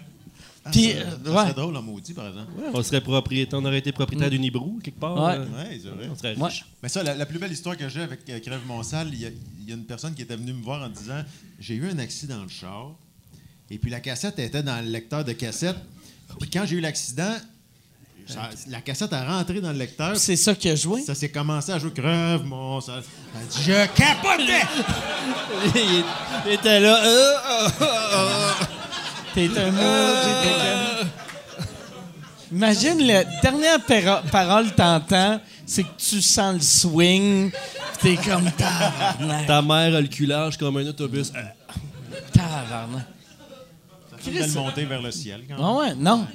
Puis, 0.72 0.92
Ça, 0.94 0.98
euh, 0.98 1.04
ça 1.26 1.32
ouais. 1.32 1.38
serait 1.44 1.54
drôle 1.54 1.76
en 1.76 1.82
maudit, 1.82 2.14
par 2.14 2.28
exemple. 2.28 2.52
On 2.74 2.82
serait 2.84 3.02
propriétaire, 3.02 3.60
on 3.60 3.66
aurait 3.66 3.80
été 3.80 3.92
propriétaire 3.92 4.30
d'une 4.30 4.46
Hibrou, 4.46 4.80
quelque 4.82 4.98
part. 5.00 5.16
Ouais. 5.22 5.36
euh, 5.38 5.46
Ouais, 5.46 5.80
c'est 5.82 5.90
vrai. 5.90 6.08
on 6.10 6.16
serait 6.16 6.36
Ouais. 6.38 6.46
riche. 6.48 6.66
Mais 6.82 6.88
ça, 6.88 7.04
la, 7.04 7.16
la 7.16 7.26
plus 7.26 7.38
belle 7.38 7.52
histoire 7.52 7.76
que 7.76 7.90
j'ai 7.90 8.02
avec 8.02 8.22
euh, 8.30 8.40
Crève 8.40 8.62
Monsal, 8.66 9.10
il 9.12 9.20
y, 9.20 9.26
a, 9.26 9.30
il 9.62 9.70
y 9.70 9.72
a 9.74 9.76
une 9.76 9.84
personne 9.84 10.14
qui 10.14 10.22
était 10.22 10.38
venue 10.38 10.54
me 10.54 10.64
voir 10.64 10.82
en 10.82 10.90
disant 10.90 11.22
J'ai 11.60 11.76
eu 11.76 11.90
un 11.90 12.00
accident 12.00 12.42
le 12.42 12.48
char, 12.50 12.92
et 13.70 13.78
puis 13.78 13.92
la 13.92 14.00
cassette 14.00 14.40
était 14.40 14.64
dans 14.64 14.82
le 14.84 14.90
lecteur 14.90 15.26
de 15.26 15.34
cassette. 15.34 15.76
Puis 16.40 16.50
quand 16.50 16.66
j'ai 16.66 16.78
eu 16.78 16.82
l'accident, 16.82 17.36
ça- 18.28 18.50
la 18.70 18.82
cassette 18.82 19.12
a 19.14 19.24
rentré 19.26 19.60
dans 19.62 19.72
le 19.72 19.78
lecteur. 19.78 20.16
C'est 20.18 20.36
ça 20.36 20.56
qui 20.56 20.70
a 20.70 20.76
joué? 20.76 21.02
Ça 21.02 21.16
s'est 21.16 21.30
commencé 21.30 21.72
à 21.72 21.80
jouer 21.80 21.92
Crève 21.92 22.44
Monsal. 22.44 23.04
Elle 23.36 23.48
dit 23.48 23.58
Je 23.64 23.86
capotais 23.88 24.66
il, 25.76 26.04
il 26.48 26.52
était 26.54 26.80
là. 26.80 27.04
euh, 27.04 27.34
euh, 27.52 27.70
euh, 27.82 28.52
T'es 29.34 29.48
un 29.48 29.72
bacon. 29.72 31.10
Imagine, 32.52 33.08
la 33.08 33.24
dernière 33.42 33.80
parole 34.32 34.70
que 34.70 34.76
t'entends, 34.76 35.42
c'est 35.66 35.84
que 35.84 35.90
tu 35.98 36.22
sens 36.22 36.54
le 36.54 36.62
swing. 36.62 37.52
T'es 38.00 38.16
comme 38.18 38.52
tabarnak. 38.58 39.48
Ta 39.48 39.62
mère 39.64 39.96
a 39.96 40.02
le 40.02 40.08
culage 40.08 40.58
comme 40.58 40.78
un 40.78 40.86
autobus. 40.88 41.32
Euh, 41.36 41.42
Tabarnak. 42.32 43.06
Ça 44.12 44.18
fait 44.20 44.32
une 44.32 44.38
belle 44.40 44.52
montée 44.52 44.86
vers 44.86 45.02
le 45.02 45.10
ciel. 45.12 45.42
Quand 45.50 45.56
même. 45.56 45.64
Ah 45.66 45.74
ouais, 45.74 45.96
non. 45.96 46.28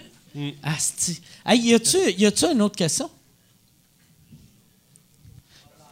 Asti. 0.63 1.21
Hey, 1.45 1.61
y 1.61 1.75
a-tu, 1.75 1.97
y 2.17 2.27
a-tu 2.27 2.45
une 2.47 2.63
autre 2.63 2.77
question? 2.77 3.11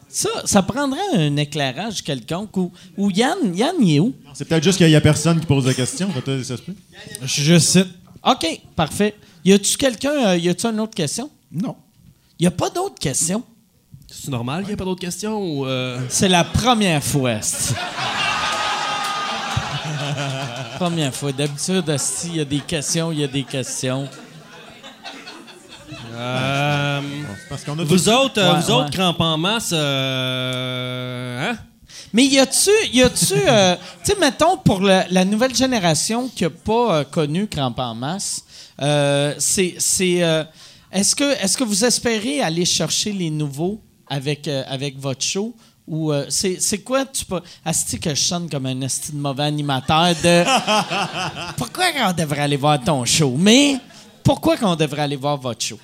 Ça, 0.08 0.28
ça 0.46 0.62
prendrait 0.62 0.98
un 1.14 1.36
éclairage 1.36 2.02
quelconque. 2.02 2.56
Ou, 2.56 2.72
ou 2.96 3.10
Yann, 3.10 3.54
Yann, 3.54 3.74
il 3.80 3.96
est 3.96 4.00
où? 4.00 4.14
C'est 4.32 4.46
peut-être 4.46 4.64
juste 4.64 4.78
qu'il 4.78 4.86
n'y 4.86 4.94
a 4.94 5.00
personne 5.00 5.38
qui 5.40 5.46
pose 5.46 5.66
la 5.66 5.74
question. 5.74 6.08
Ça, 6.10 6.20
se 6.56 6.62
peut? 6.62 6.74
Je, 7.22 7.58
cite. 7.58 7.88
OK, 8.24 8.60
parfait. 8.74 9.14
Y 9.44 9.52
a-tu 9.52 9.76
quelqu'un, 9.76 10.28
euh, 10.28 10.36
y 10.38 10.48
a-tu 10.48 10.66
une 10.66 10.80
autre 10.80 10.94
question? 10.94 11.30
Non. 11.52 11.76
Y 12.40 12.46
a 12.46 12.50
pas 12.50 12.70
d'autres 12.70 12.98
questions? 12.98 13.42
C'est 14.10 14.30
normal 14.30 14.60
qu'il 14.60 14.68
n'y 14.68 14.72
ait 14.72 14.76
pas 14.76 14.84
d'autres 14.84 15.00
questions 15.00 15.36
ou. 15.38 15.66
euh, 15.66 16.00
C'est 16.08 16.28
la 16.28 16.44
première 16.44 17.02
fois, 17.04 17.32
asti. 17.32 17.74
première 20.78 21.14
fois. 21.14 21.32
D'habitude, 21.32 21.90
asti, 21.90 22.28
il 22.28 22.36
y 22.36 22.40
a 22.40 22.44
des 22.44 22.60
questions, 22.60 23.12
il 23.12 23.18
y 23.20 23.24
a 23.24 23.28
des 23.28 23.44
questions. 23.44 24.08
Euh, 26.16 27.00
Parce 27.48 27.64
qu'on 27.64 27.78
a 27.78 27.84
vous 27.84 27.96
tout- 27.98 28.08
autres, 28.08 28.40
euh, 28.40 28.54
Ouais, 28.54 28.60
vous 28.60 28.70
autres, 28.70 28.90
crampes 28.90 29.20
en 29.20 29.36
masse, 29.38 29.70
euh, 29.72 31.50
hein? 31.52 31.56
Mais 32.12 32.24
y 32.24 32.38
a-tu, 32.38 32.70
y 32.92 33.02
a-tu, 33.02 33.34
euh, 33.34 33.76
tu 34.04 34.12
sais, 34.12 34.18
mettons 34.18 34.56
pour 34.56 34.80
la, 34.80 35.06
la 35.10 35.24
nouvelle 35.24 35.54
génération 35.54 36.28
qui 36.34 36.44
a 36.44 36.50
pas 36.50 36.98
euh, 37.00 37.04
connu 37.04 37.46
Crampe 37.46 37.78
en 37.78 37.94
masse, 37.94 38.42
euh, 38.80 39.34
c'est, 39.38 39.74
c'est, 39.78 40.22
euh, 40.22 40.44
est-ce 40.92 41.14
que, 41.14 41.24
est-ce 41.42 41.56
que 41.56 41.64
vous 41.64 41.84
espérez 41.84 42.40
aller 42.40 42.64
chercher 42.64 43.12
les 43.12 43.28
nouveaux 43.30 43.80
avec 44.08 44.48
euh, 44.48 44.62
avec 44.68 44.98
votre 44.98 45.22
show? 45.22 45.54
Ou 45.88 46.12
euh, 46.12 46.26
c'est, 46.30 46.60
c'est 46.60 46.78
quoi 46.78 47.04
tu 47.04 47.24
peux, 47.24 47.40
asti 47.64 48.00
que 48.00 48.10
je 48.10 48.20
sonne 48.20 48.48
comme 48.50 48.66
un 48.66 48.82
asti 48.82 49.12
de 49.12 49.18
mauvais 49.18 49.44
animateur 49.44 50.14
de, 50.22 50.44
pourquoi 51.56 51.84
qu'on 51.92 52.12
devrait 52.12 52.40
aller 52.42 52.56
voir 52.56 52.82
ton 52.82 53.04
show, 53.04 53.34
mais 53.38 53.76
pourquoi 54.24 54.56
qu'on 54.56 54.74
devrait 54.74 55.02
aller 55.02 55.16
voir 55.16 55.36
votre 55.36 55.64
show? 55.64 55.78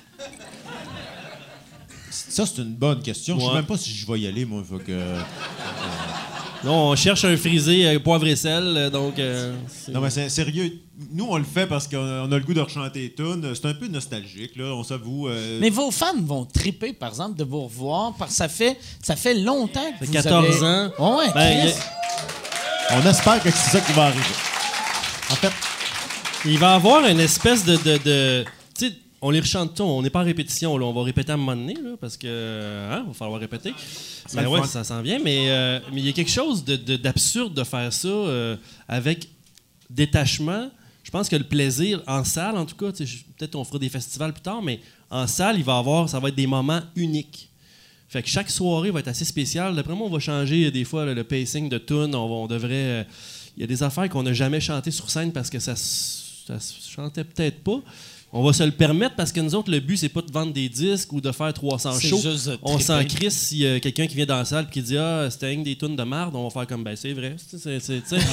Ça, 2.29 2.45
c'est 2.45 2.61
une 2.61 2.75
bonne 2.75 3.01
question. 3.01 3.37
Je 3.39 3.43
ne 3.43 3.49
sais 3.49 3.55
même 3.55 3.65
pas 3.65 3.77
si 3.77 3.91
je 3.91 4.05
vais 4.11 4.19
y 4.21 4.27
aller, 4.27 4.45
moi. 4.45 4.63
Faut 4.67 4.77
que... 4.79 4.91
Non, 6.63 6.91
on 6.91 6.95
cherche 6.95 7.25
un 7.25 7.35
frisé 7.35 7.85
euh, 7.87 7.99
poivre 7.99 8.25
et 8.25 8.37
sel, 8.37 8.63
euh, 8.77 8.89
donc. 8.89 9.19
euh, 9.19 9.53
Non, 9.91 9.99
mais 9.99 10.09
c'est 10.09 10.29
sérieux. 10.29 10.79
Nous, 11.11 11.25
on 11.29 11.35
le 11.37 11.43
fait 11.43 11.67
parce 11.67 11.89
qu'on 11.89 12.31
a 12.31 12.37
le 12.37 12.39
goût 12.39 12.53
de 12.53 12.61
rechanter 12.61 12.99
les 13.01 13.13
tunes. 13.13 13.51
C'est 13.53 13.65
un 13.67 13.73
peu 13.73 13.87
nostalgique, 13.87 14.55
là, 14.55 14.73
on 14.73 14.81
s'avoue. 14.81 15.27
euh, 15.27 15.57
Mais 15.59 15.69
vos 15.69 15.91
fans 15.91 16.15
vont 16.21 16.45
triper, 16.45 16.93
par 16.93 17.09
exemple, 17.09 17.35
de 17.37 17.43
vous 17.43 17.63
revoir, 17.65 18.13
parce 18.17 18.31
que 18.31 18.37
ça 18.37 18.47
fait, 18.47 18.77
ça 19.01 19.17
fait 19.17 19.33
longtemps 19.33 19.91
que 19.91 19.97
fait 19.99 20.05
vous 20.05 20.13
14 20.13 20.63
avez- 20.63 20.65
ans. 20.65 21.17
Ouais, 21.17 21.25
Ben, 21.33 21.67
Chris. 21.67 21.73
On 22.91 23.09
espère 23.09 23.43
que 23.43 23.51
c'est 23.51 23.71
ça 23.71 23.81
qui 23.81 23.91
va 23.91 24.03
arriver. 24.05 24.23
En 25.31 25.35
fait, 25.35 25.51
Il 26.45 26.57
va 26.59 26.71
y 26.71 26.75
avoir 26.75 27.05
une 27.05 27.19
espèce 27.19 27.65
de. 27.65 27.75
de, 27.75 27.97
de- 28.05 28.45
on 29.25 29.31
les 29.31 29.39
rechante 29.39 29.75
tout, 29.75 29.83
on 29.83 30.01
n'est 30.01 30.09
pas 30.09 30.21
en 30.21 30.25
répétition, 30.25 30.77
là, 30.77 30.85
on 30.85 30.93
va 30.93 31.01
répéter 31.03 31.31
à 31.31 31.35
un 31.35 31.37
moment 31.37 31.55
donné, 31.55 31.73
là, 31.75 31.91
parce 31.99 32.17
que. 32.17 32.27
Hein, 32.91 33.05
va 33.07 33.13
falloir 33.13 33.39
répéter. 33.39 33.73
Ben 34.33 34.45
ouais, 34.47 34.59
fun. 34.61 34.67
ça 34.67 34.83
s'en 34.83 35.01
vient, 35.01 35.19
mais 35.23 35.49
euh, 35.49 35.79
mais 35.91 36.01
il 36.01 36.05
y 36.05 36.09
a 36.09 36.13
quelque 36.13 36.31
chose 36.31 36.63
de- 36.63 36.75
de- 36.75 36.95
d'absurde 36.97 37.53
de, 37.53 37.63
faire 37.63 37.91
ça 37.91 38.07
euh, 38.07 38.55
avec 38.87 39.27
détachement. 39.89 40.69
Je 41.03 41.11
pense 41.11 41.29
que 41.29 41.35
le 41.35 41.43
plaisir 41.43 42.01
en 42.07 42.23
salle, 42.23 42.57
en 42.57 42.65
tout 42.65 42.75
cas, 42.75 42.91
peut-être 42.91 43.55
on 43.55 43.63
fera 43.63 43.77
des 43.79 43.89
festivals 43.89 44.33
plus 44.33 44.41
tard, 44.41 44.61
mais 44.61 44.79
en 45.09 45.27
salle, 45.27 45.57
il 45.57 45.63
va 45.63 45.75
y 45.75 45.79
avoir, 45.79 46.09
ça 46.09 46.19
va 46.19 46.29
être 46.29 46.35
des 46.35 46.47
moments 46.47 46.81
uniques. 46.95 47.49
Fait 48.07 48.21
que 48.23 48.29
chaque 48.29 48.49
soirée 48.49 48.91
va 48.91 48.99
être 48.99 49.07
assez 49.07 49.25
spéciale. 49.25 49.75
D'après 49.75 49.95
moi, 49.95 50.07
on 50.07 50.09
va 50.09 50.19
changer 50.19 50.65
euh, 50.67 50.71
des 50.71 50.83
fois 50.85 51.05
le, 51.05 51.13
le 51.13 51.23
pacing 51.23 51.67
de 51.69 51.77
tunes. 51.77 52.13
On, 52.15 52.47
devrait. 52.47 52.69
euh, 52.73 53.03
Il 53.57 53.61
y 53.61 53.63
a 53.63 53.67
des 53.67 53.81
affaires 53.83 54.07
qu'on 54.09 54.23
n'a 54.23 54.33
jamais 54.33 54.59
chantées 54.61 54.91
sur 54.91 55.09
scène 55.09 55.31
parce 55.31 55.49
que 55.49 55.59
ça, 55.59 55.75
ça 55.75 56.59
se 56.59 56.89
chantait 56.89 57.23
peut-être 57.23 57.63
pas. 57.63 57.81
On 58.35 58.43
va 58.43 58.51
se 58.51 58.63
le 58.63 58.71
permettre 58.71 59.15
parce 59.15 59.31
que 59.31 59.39
nous 59.39 59.53
autres, 59.53 59.69
le 59.71 59.79
but, 59.79 59.95
c'est 59.95 60.09
pas 60.09 60.21
de 60.21 60.31
vendre 60.31 60.51
des 60.53 60.67
disques 60.67 61.13
ou 61.13 61.21
de 61.21 61.31
faire 61.31 61.53
300 61.53 61.91
C'est 61.93 62.07
shows. 62.09 62.19
On 62.63 62.79
s'en 62.79 63.03
crisse 63.05 63.37
s'il 63.37 63.59
y 63.59 63.67
a 63.67 63.79
quelqu'un 63.79 64.07
qui 64.07 64.15
vient 64.15 64.25
dans 64.25 64.37
la 64.37 64.45
salle 64.45 64.65
et 64.69 64.73
qui 64.73 64.81
dit 64.81 64.97
Ah, 64.97 65.27
c'était 65.29 65.55
que 65.55 65.61
des 65.63 65.75
tunes 65.75 65.95
de 65.95 66.03
merde, 66.03 66.35
on 66.35 66.43
va 66.45 66.49
faire 66.49 66.65
comme 66.67 66.83
ben 66.83 66.95
c'est 66.95 67.13
vrai. 67.13 67.35
C'est- 67.37 67.57
c'est- 67.59 67.79
c'est- 67.79 68.01
tu 68.01 68.19
sais. 68.19 68.25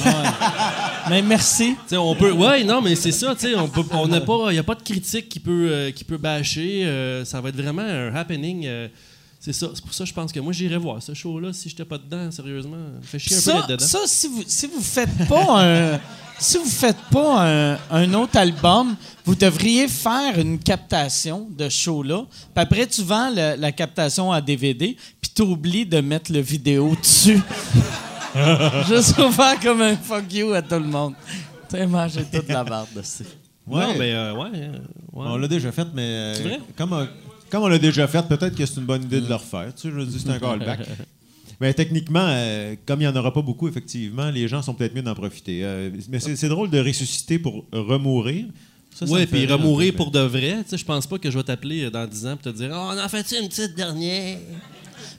Mais 1.09 1.21
merci. 1.21 1.73
Tu 1.83 1.89
sais, 1.89 1.97
on 1.97 2.15
peut. 2.15 2.31
Ouais, 2.31 2.63
non, 2.63 2.81
mais 2.81 2.95
c'est 2.95 3.11
ça, 3.11 3.35
tu 3.35 3.55
on 3.55 3.67
peut. 3.67 3.83
On 3.91 4.07
n'a 4.07 4.21
pas. 4.21 4.47
Il 4.49 4.53
n'y 4.53 4.59
a 4.59 4.63
pas 4.63 4.75
de 4.75 4.81
critique 4.83 5.29
qui 5.29 5.39
peut, 5.39 5.67
euh, 5.71 5.91
qui 5.91 6.03
peut 6.03 6.17
bâcher. 6.17 6.83
euh, 6.85 7.23
ça 7.25 7.39
va 7.41 7.49
être 7.49 7.55
vraiment 7.61 7.81
un 7.83 8.13
happening. 8.15 8.65
Euh, 9.41 9.51
c'est 9.51 9.53
ça. 9.53 9.67
C'est 9.73 9.83
pour 9.83 9.93
ça 9.93 10.03
que 10.03 10.09
je 10.09 10.13
pense 10.13 10.31
que 10.31 10.39
moi, 10.39 10.53
j'irais 10.53 10.77
voir 10.77 11.01
ce 11.01 11.13
show-là 11.13 11.51
si 11.53 11.69
j'étais 11.69 11.85
pas 11.85 11.97
dedans, 11.97 12.29
sérieusement. 12.31 12.77
Fait 13.01 13.19
chier 13.19 13.35
un 13.37 13.39
peu 13.39 13.43
Ça, 13.45 13.53
d'être 13.53 13.67
dedans. 13.69 13.85
ça 13.85 13.99
si 14.05 14.27
vous 14.27 14.43
si 14.47 14.67
vous 14.67 14.81
faites 14.81 15.27
pas 15.27 15.45
un 15.93 15.99
si 16.39 16.57
vous 16.57 16.65
faites 16.69 16.97
pas 17.11 17.45
un, 17.47 17.77
un 17.91 18.13
autre 18.15 18.37
album, 18.37 18.95
vous 19.25 19.35
devriez 19.35 19.87
faire 19.87 20.39
une 20.39 20.57
captation 20.59 21.47
de 21.55 21.69
show 21.69 22.01
là. 22.03 22.23
Puis 22.29 22.63
après 22.63 22.87
tu 22.87 23.03
vends 23.03 23.29
le- 23.29 23.55
la 23.59 23.71
captation 23.71 24.31
à 24.31 24.41
DVD, 24.41 24.95
puis 25.21 25.31
tu 25.35 25.41
oublies 25.43 25.85
de 25.85 26.01
mettre 26.01 26.31
le 26.31 26.39
vidéo 26.39 26.95
dessus. 27.01 27.39
Juste 28.87 29.15
pour 29.15 29.31
faire 29.33 29.59
comme 29.59 29.81
un 29.81 29.95
fuck 29.97 30.31
you 30.33 30.53
à 30.53 30.61
tout 30.61 30.75
le 30.75 30.79
monde. 30.87 31.13
Tu 31.69 31.77
sais, 31.77 31.85
manger 31.85 32.23
toute 32.31 32.47
la 32.47 32.63
barre 32.63 32.87
dessus. 32.95 33.25
Ouais. 33.67 33.85
Non, 33.87 33.93
mais 33.97 34.11
euh, 34.13 34.33
ouais. 34.33 34.49
euh, 34.55 34.71
ouais. 35.13 35.25
On 35.27 35.37
l'a 35.37 35.47
déjà 35.47 35.71
fait, 35.71 35.87
mais 35.93 36.01
euh, 36.01 36.35
C'est 36.35 36.43
vrai? 36.43 36.59
comme, 36.75 36.93
on- 36.93 37.07
comme 37.51 37.63
on 37.63 37.67
l'a 37.67 37.77
déjà 37.79 38.07
fait, 38.07 38.27
peut-être 38.27 38.55
que 38.55 38.65
c'est 38.65 38.79
une 38.79 38.85
bonne 38.85 39.03
idée 39.03 39.21
de 39.21 39.27
le 39.27 39.35
refaire. 39.35 39.73
Tu 39.75 39.81
sais, 39.83 39.89
je 39.89 39.93
veux 39.93 40.05
dire, 40.05 40.19
c'est 40.23 40.29
un 40.29 40.39
callback. 40.39 40.79
Mais 41.59 41.73
techniquement, 41.75 42.25
euh, 42.27 42.75
comme 42.87 43.01
il 43.01 43.07
n'y 43.07 43.13
en 43.13 43.15
aura 43.15 43.31
pas 43.31 43.43
beaucoup, 43.43 43.67
effectivement, 43.67 44.31
les 44.31 44.47
gens 44.47 44.63
sont 44.63 44.73
peut-être 44.73 44.95
mieux 44.95 45.03
d'en 45.03 45.13
profiter. 45.13 45.61
Euh, 45.63 45.91
mais 46.09 46.19
c'est 46.19 46.35
c'est 46.35 46.49
drôle 46.49 46.71
de 46.71 46.79
ressusciter 46.79 47.37
pour 47.37 47.65
remourir. 47.71 48.47
Ça, 48.95 49.05
ça 49.05 49.13
ouais, 49.13 49.21
me 49.21 49.25
fait 49.27 49.45
puis 49.45 49.45
remourir 49.45 49.93
pour 49.93 50.09
de 50.09 50.21
vrai. 50.21 50.57
Tu 50.63 50.71
sais, 50.71 50.77
je 50.79 50.85
pense 50.85 51.05
pas 51.05 51.19
que 51.19 51.29
je 51.29 51.37
vais 51.37 51.43
t'appeler 51.43 51.91
dans 51.91 52.07
10 52.07 52.25
ans 52.25 52.35
pour 52.35 52.51
te 52.51 52.57
dire 52.57 52.71
Oh, 52.73 52.91
on 52.93 52.99
en 52.99 53.07
fait 53.07 53.31
une 53.39 53.47
petite 53.47 53.75
dernière? 53.75 54.39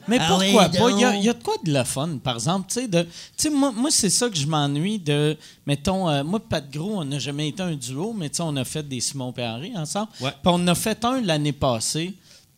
Mais 0.07 0.17
Ah 0.19 0.27
pourquoi 0.27 0.45
oui, 0.45 0.53
pas? 0.53 0.91
Il 0.91 0.99
y, 0.99 1.03
a, 1.05 1.11
donc. 1.11 1.19
il 1.21 1.25
y 1.25 1.29
a 1.29 1.33
de 1.33 1.43
quoi 1.43 1.55
de 1.63 1.71
la 1.71 1.85
fun, 1.85 2.17
par 2.21 2.35
exemple. 2.35 2.67
Tu 2.67 2.81
sais, 2.81 2.87
de- 2.89 3.55
moi, 3.55 3.71
moi 3.71 3.89
c'est 3.89 4.09
ça 4.09 4.29
que 4.29 4.35
je 4.35 4.45
m'ennuie 4.45 4.99
de. 4.99 5.37
Mettons, 5.65 6.09
euh, 6.09 6.23
moi, 6.25 6.41
Pat 6.41 6.69
Gros, 6.69 6.97
on 6.97 7.05
n'a 7.05 7.19
jamais 7.19 7.47
été 7.47 7.63
un 7.63 7.75
duo, 7.75 8.13
mais 8.13 8.29
tu 8.29 8.37
sais, 8.37 8.43
on 8.43 8.55
a 8.57 8.65
fait 8.65 8.87
des 8.87 8.99
Simon 8.99 9.31
Perry 9.31 9.71
ensemble. 9.77 10.09
Puis 10.19 10.27
on 10.45 10.55
en 10.55 10.67
a 10.67 10.75
fait 10.75 11.03
un 11.05 11.21
l'année 11.21 11.53
passée. 11.53 12.13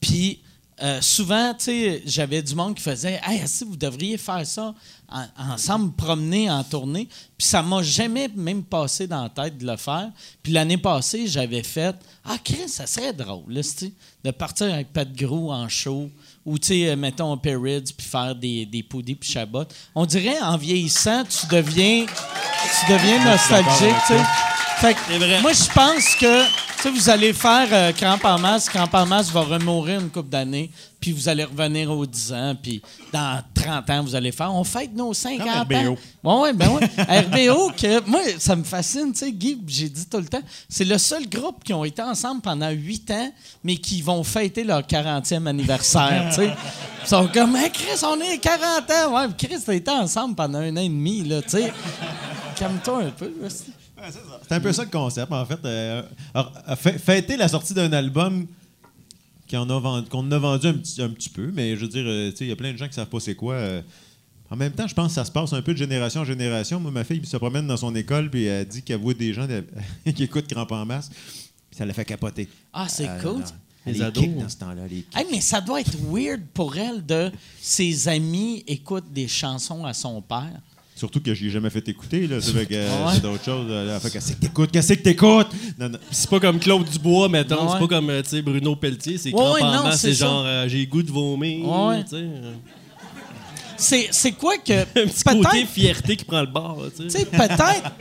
Puis 0.08 0.40
euh, 0.84 1.00
souvent, 1.02 1.54
tu 1.54 1.64
sais, 1.66 2.04
j'avais 2.06 2.42
du 2.44 2.54
monde 2.54 2.76
qui 2.76 2.84
faisait 2.84 3.20
Hey, 3.26 3.48
si 3.48 3.64
vous 3.64 3.78
devriez 3.78 4.18
faire 4.18 4.46
ça 4.46 4.76
en- 5.10 5.54
ensemble, 5.54 5.94
promener 5.96 6.52
en 6.52 6.64
tournée. 6.64 7.08
Puis 7.38 7.48
ça 7.48 7.62
m'a 7.64 7.82
jamais 7.82 8.28
même 8.36 8.62
passé 8.64 9.08
dans 9.08 9.24
la 9.24 9.30
tête 9.30 9.58
de 9.58 9.66
le 9.66 9.78
faire. 9.78 10.12
Puis 10.44 10.52
l'année 10.52 10.78
passée, 10.78 11.28
j'avais 11.28 11.64
fait 11.64 11.96
Ah, 12.26 12.38
Chris, 12.44 12.68
ça 12.68 12.86
serait 12.88 13.14
drôle, 13.14 13.46
là, 13.48 13.62
de 14.24 14.32
partir 14.32 14.72
avec 14.74 14.92
Pat 14.92 15.12
Gros 15.16 15.52
en 15.54 15.68
show. 15.70 16.10
Ou, 16.46 16.60
tu 16.60 16.68
sais, 16.68 16.90
euh, 16.90 16.96
mettons, 16.96 17.36
Perrids, 17.38 17.92
puis 17.98 18.06
faire 18.08 18.36
des, 18.36 18.66
des 18.66 18.84
poudis 18.84 19.16
puis 19.16 19.30
Chabot. 19.30 19.64
On 19.96 20.06
dirait, 20.06 20.40
en 20.42 20.58
vieillissant, 20.58 21.24
tu 21.24 21.48
deviens, 21.48 22.06
tu 22.06 22.94
deviens 22.94 23.24
nostalgique, 23.26 23.96
tu 24.08 24.14
sais. 24.14 24.24
Fait 24.78 24.94
que, 24.94 25.42
moi, 25.42 25.54
je 25.54 25.74
pense 25.74 26.16
que, 26.16 26.44
tu 26.44 26.82
sais, 26.82 26.90
vous 26.92 27.10
allez 27.10 27.34
faire 27.34 27.68
euh, 27.72 27.92
Cramp 27.94 28.20
en 28.24 28.38
masse. 28.38 28.70
Cramp 28.70 28.90
en 28.94 29.06
masse 29.06 29.32
va 29.32 29.42
remourir 29.42 30.02
une 30.02 30.10
couple 30.10 30.30
d'années, 30.30 30.70
puis 31.06 31.12
vous 31.12 31.30
allez 31.30 31.44
revenir 31.44 31.92
aux 31.92 32.04
10 32.04 32.34
ans, 32.34 32.56
puis 32.60 32.82
dans 33.14 33.40
30 33.54 33.88
ans, 33.92 34.04
vous 34.04 34.16
allez 34.16 34.32
faire, 34.32 34.52
on 34.52 34.64
fête 34.64 34.92
nos 34.96 35.14
50 35.14 35.48
ans. 35.48 35.62
RBO. 35.62 35.98
Ouais, 36.24 36.42
ouais, 36.42 36.54
ben 36.54 36.70
ouais. 36.72 36.88
RBO, 36.98 37.70
que, 37.80 38.10
moi, 38.10 38.22
ça 38.40 38.56
me 38.56 38.64
fascine, 38.64 39.12
tu 39.14 39.20
sais, 39.20 39.32
Guy, 39.32 39.62
j'ai 39.68 39.88
dit 39.88 40.08
tout 40.08 40.18
le 40.18 40.26
temps, 40.26 40.42
c'est 40.68 40.84
le 40.84 40.98
seul 40.98 41.30
groupe 41.30 41.64
qui 41.64 41.74
ont 41.74 41.86
été 41.86 42.02
ensemble 42.02 42.42
pendant 42.42 42.72
8 42.72 43.12
ans, 43.12 43.32
mais 43.64 43.76
qui 43.78 44.02
vont 44.02 44.24
fêter 44.24 44.64
leur 44.64 44.82
40e 44.82 45.46
anniversaire, 45.46 46.26
tu 46.30 46.38
sais. 46.38 46.54
Ils 47.04 47.08
sont 47.08 47.28
comme, 47.32 47.56
Hey, 47.56 47.70
Chris, 47.72 48.02
on 48.04 48.20
est 48.20 48.40
40 48.40 48.90
ans. 48.90 49.16
Ouais, 49.16 49.28
Chris, 49.38 49.58
t'as 49.64 49.74
été 49.76 49.92
ensemble 49.92 50.34
pendant 50.34 50.58
un 50.58 50.76
an 50.76 50.82
et 50.82 50.90
demi, 50.90 51.24
là, 51.24 51.44
tu 51.44 51.50
sais. 51.50 51.72
Calme-toi 52.56 53.04
un 53.04 53.10
peu, 53.12 53.32
c'est- 53.50 53.66
C'est 54.48 54.56
un 54.56 54.60
peu 54.60 54.74
ça 54.74 54.84
le 54.84 54.90
concept, 54.90 55.32
en 55.32 55.46
fait. 55.46 55.60
Euh, 55.66 56.02
alors, 56.34 56.52
fê- 56.82 56.98
fêter 56.98 57.38
la 57.38 57.48
sortie 57.48 57.74
d'un 57.76 57.92
album 57.94 58.48
qu'on 59.50 59.70
a, 59.70 59.80
vendu, 59.80 60.08
a 60.34 60.40
vendu 60.40 60.68
un 60.68 60.74
petit, 60.74 61.02
un 61.02 61.10
petit 61.10 61.30
peu, 61.30 61.52
mais 61.54 61.76
je 61.76 61.82
veux 61.82 61.88
dire, 61.88 62.04
euh, 62.06 62.32
tu 62.32 62.38
sais, 62.38 62.46
il 62.46 62.50
y 62.50 62.52
a 62.52 62.56
plein 62.56 62.72
de 62.74 62.78
gens 62.78 62.88
qui 62.88 62.94
savent 62.94 63.08
pas 63.10 63.20
c'est 63.20 63.36
quoi. 63.36 63.54
euh. 63.56 63.82
en 64.50 64.56
même 64.56 64.72
temps, 64.74 64.88
je 64.88 64.94
pense 64.94 65.08
que 65.10 65.14
ça 65.16 65.26
se 65.26 65.32
passe 65.32 65.54
un 65.54 65.62
peu 65.62 65.74
de 65.74 65.78
génération 65.78 66.22
en 66.22 66.26
génération. 66.26 66.80
Moi, 66.80 66.92
ma 66.92 67.04
fille 67.04 67.26
se 67.26 67.38
promène 67.38 67.68
dans 67.68 67.78
son 67.78 67.96
école, 67.96 68.30
puis 68.30 68.46
elle 68.46 68.68
dit 68.68 68.82
qu'elle 68.84 69.00
voit 69.02 69.14
des 69.14 69.34
gens 69.34 69.48
de- 69.48 69.64
qui 70.12 70.24
écoutent 70.24 70.48
Cramp 70.48 70.68
en 70.72 70.86
masse, 70.86 71.10
puis 71.10 71.78
ça 71.78 71.86
la 71.86 71.94
fait 71.94 72.06
capoter. 72.06 72.48
Ah, 72.74 72.88
c'est 72.90 73.08
Euh, 73.10 73.22
cool. 73.22 73.40
non, 73.40 73.46
Les 73.88 73.94
les 73.94 74.02
ados. 74.02 74.24
kicks 74.24 74.38
dans 74.38 74.50
ce 74.50 74.58
temps-là. 74.58 74.84
Hey, 75.16 75.26
mais 75.32 75.42
ça 75.42 75.62
doit 75.62 75.80
être 75.82 75.96
weird 76.12 76.42
pour 76.54 76.76
elle 76.78 77.06
de 77.06 77.32
ses 77.62 78.08
amis 78.08 78.64
écoutent 78.68 79.12
des 79.14 79.28
chansons 79.28 79.86
à 79.86 79.94
son 79.94 80.22
père. 80.22 80.60
Surtout 80.98 81.20
que 81.20 81.34
je 81.34 81.44
l'ai 81.44 81.50
jamais 81.50 81.70
fait 81.70 81.86
écouter, 81.90 82.26
là. 82.26 82.38
C'est 82.40 82.54
fait 82.54 82.66
que, 82.66 82.74
euh, 82.74 83.06
Ouais. 83.06 83.12
c'est 83.16 83.22
d'autres 83.22 83.44
choses. 83.44 83.70
là. 83.70 84.00
Fait 84.00 84.08
que, 84.08 84.14
qu'est-ce 84.14 84.32
que 84.32 84.40
t'écoutes? 84.40 84.72
Qu'est-ce 84.72 84.94
que 84.94 85.00
t'écoutes? 85.02 85.48
Non, 85.78 85.90
non. 85.90 85.98
C'est 86.10 86.30
pas 86.30 86.40
comme 86.40 86.58
Claude 86.58 86.90
Dubois, 86.90 87.28
mettons. 87.28 87.66
Ouais. 87.66 87.70
C'est 87.74 87.80
pas 87.80 87.88
comme 87.88 88.10
euh, 88.10 88.22
tu 88.24 88.30
sais, 88.30 88.42
Bruno 88.42 88.78
Pelletier. 88.78 89.18
C'est 89.18 89.34
Ouais, 89.34 89.62
non, 89.62 89.92
c'est 89.92 89.98
C'est 89.98 90.14
genre 90.14 90.44
euh, 90.46 90.68
j'ai 90.70 90.80
le 90.80 90.86
goût 90.86 91.04
de 91.04 91.12
vomir. 91.12 91.68
Ouais. 91.68 92.04
tu 92.06 92.12
sais, 92.12 92.16
euh, 92.16 92.54
C'est, 93.78 94.08
c'est 94.12 94.32
quoi 94.32 94.58
que. 94.58 94.74
Un 95.04 95.08
petit 95.08 95.24
côté 95.24 95.66
fierté 95.66 96.16
qui 96.16 96.24
prend 96.26 96.42
le 96.42 96.48
bord. 96.48 96.80
tu 96.98 97.10
sais. 97.10 97.26
peut-être. 97.26 97.92